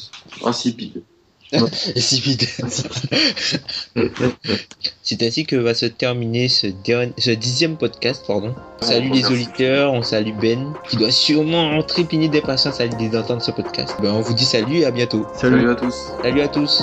Insipide. 0.44 1.02
Si 1.96 2.20
vite. 2.20 2.48
C'est 5.02 5.22
ainsi 5.22 5.44
que 5.44 5.56
va 5.56 5.74
se 5.74 5.86
terminer 5.86 6.48
ce, 6.48 6.66
dernier, 6.66 7.12
ce 7.18 7.30
dixième 7.30 7.76
podcast. 7.76 8.24
Pardon. 8.26 8.54
On 8.80 8.86
salue 8.86 9.10
les 9.10 9.20
merci. 9.20 9.32
auditeurs, 9.32 9.92
on 9.92 10.02
salue 10.02 10.32
Ben, 10.40 10.72
qui 10.88 10.96
doit 10.96 11.10
sûrement 11.10 11.82
trépigner 11.82 12.28
d'impatience 12.28 12.80
à 12.80 12.86
l'idée 12.86 13.08
d'entendre 13.08 13.42
ce 13.42 13.50
podcast. 13.50 13.94
Ben, 14.00 14.12
on 14.12 14.20
vous 14.20 14.34
dit 14.34 14.44
salut 14.44 14.78
et 14.78 14.84
à 14.86 14.90
bientôt. 14.90 15.26
Salut. 15.34 15.56
Salut 15.56 15.70
à 15.70 15.74
tous. 15.74 15.94
Salut 16.22 16.40
à 16.40 16.48
tous. 16.48 16.82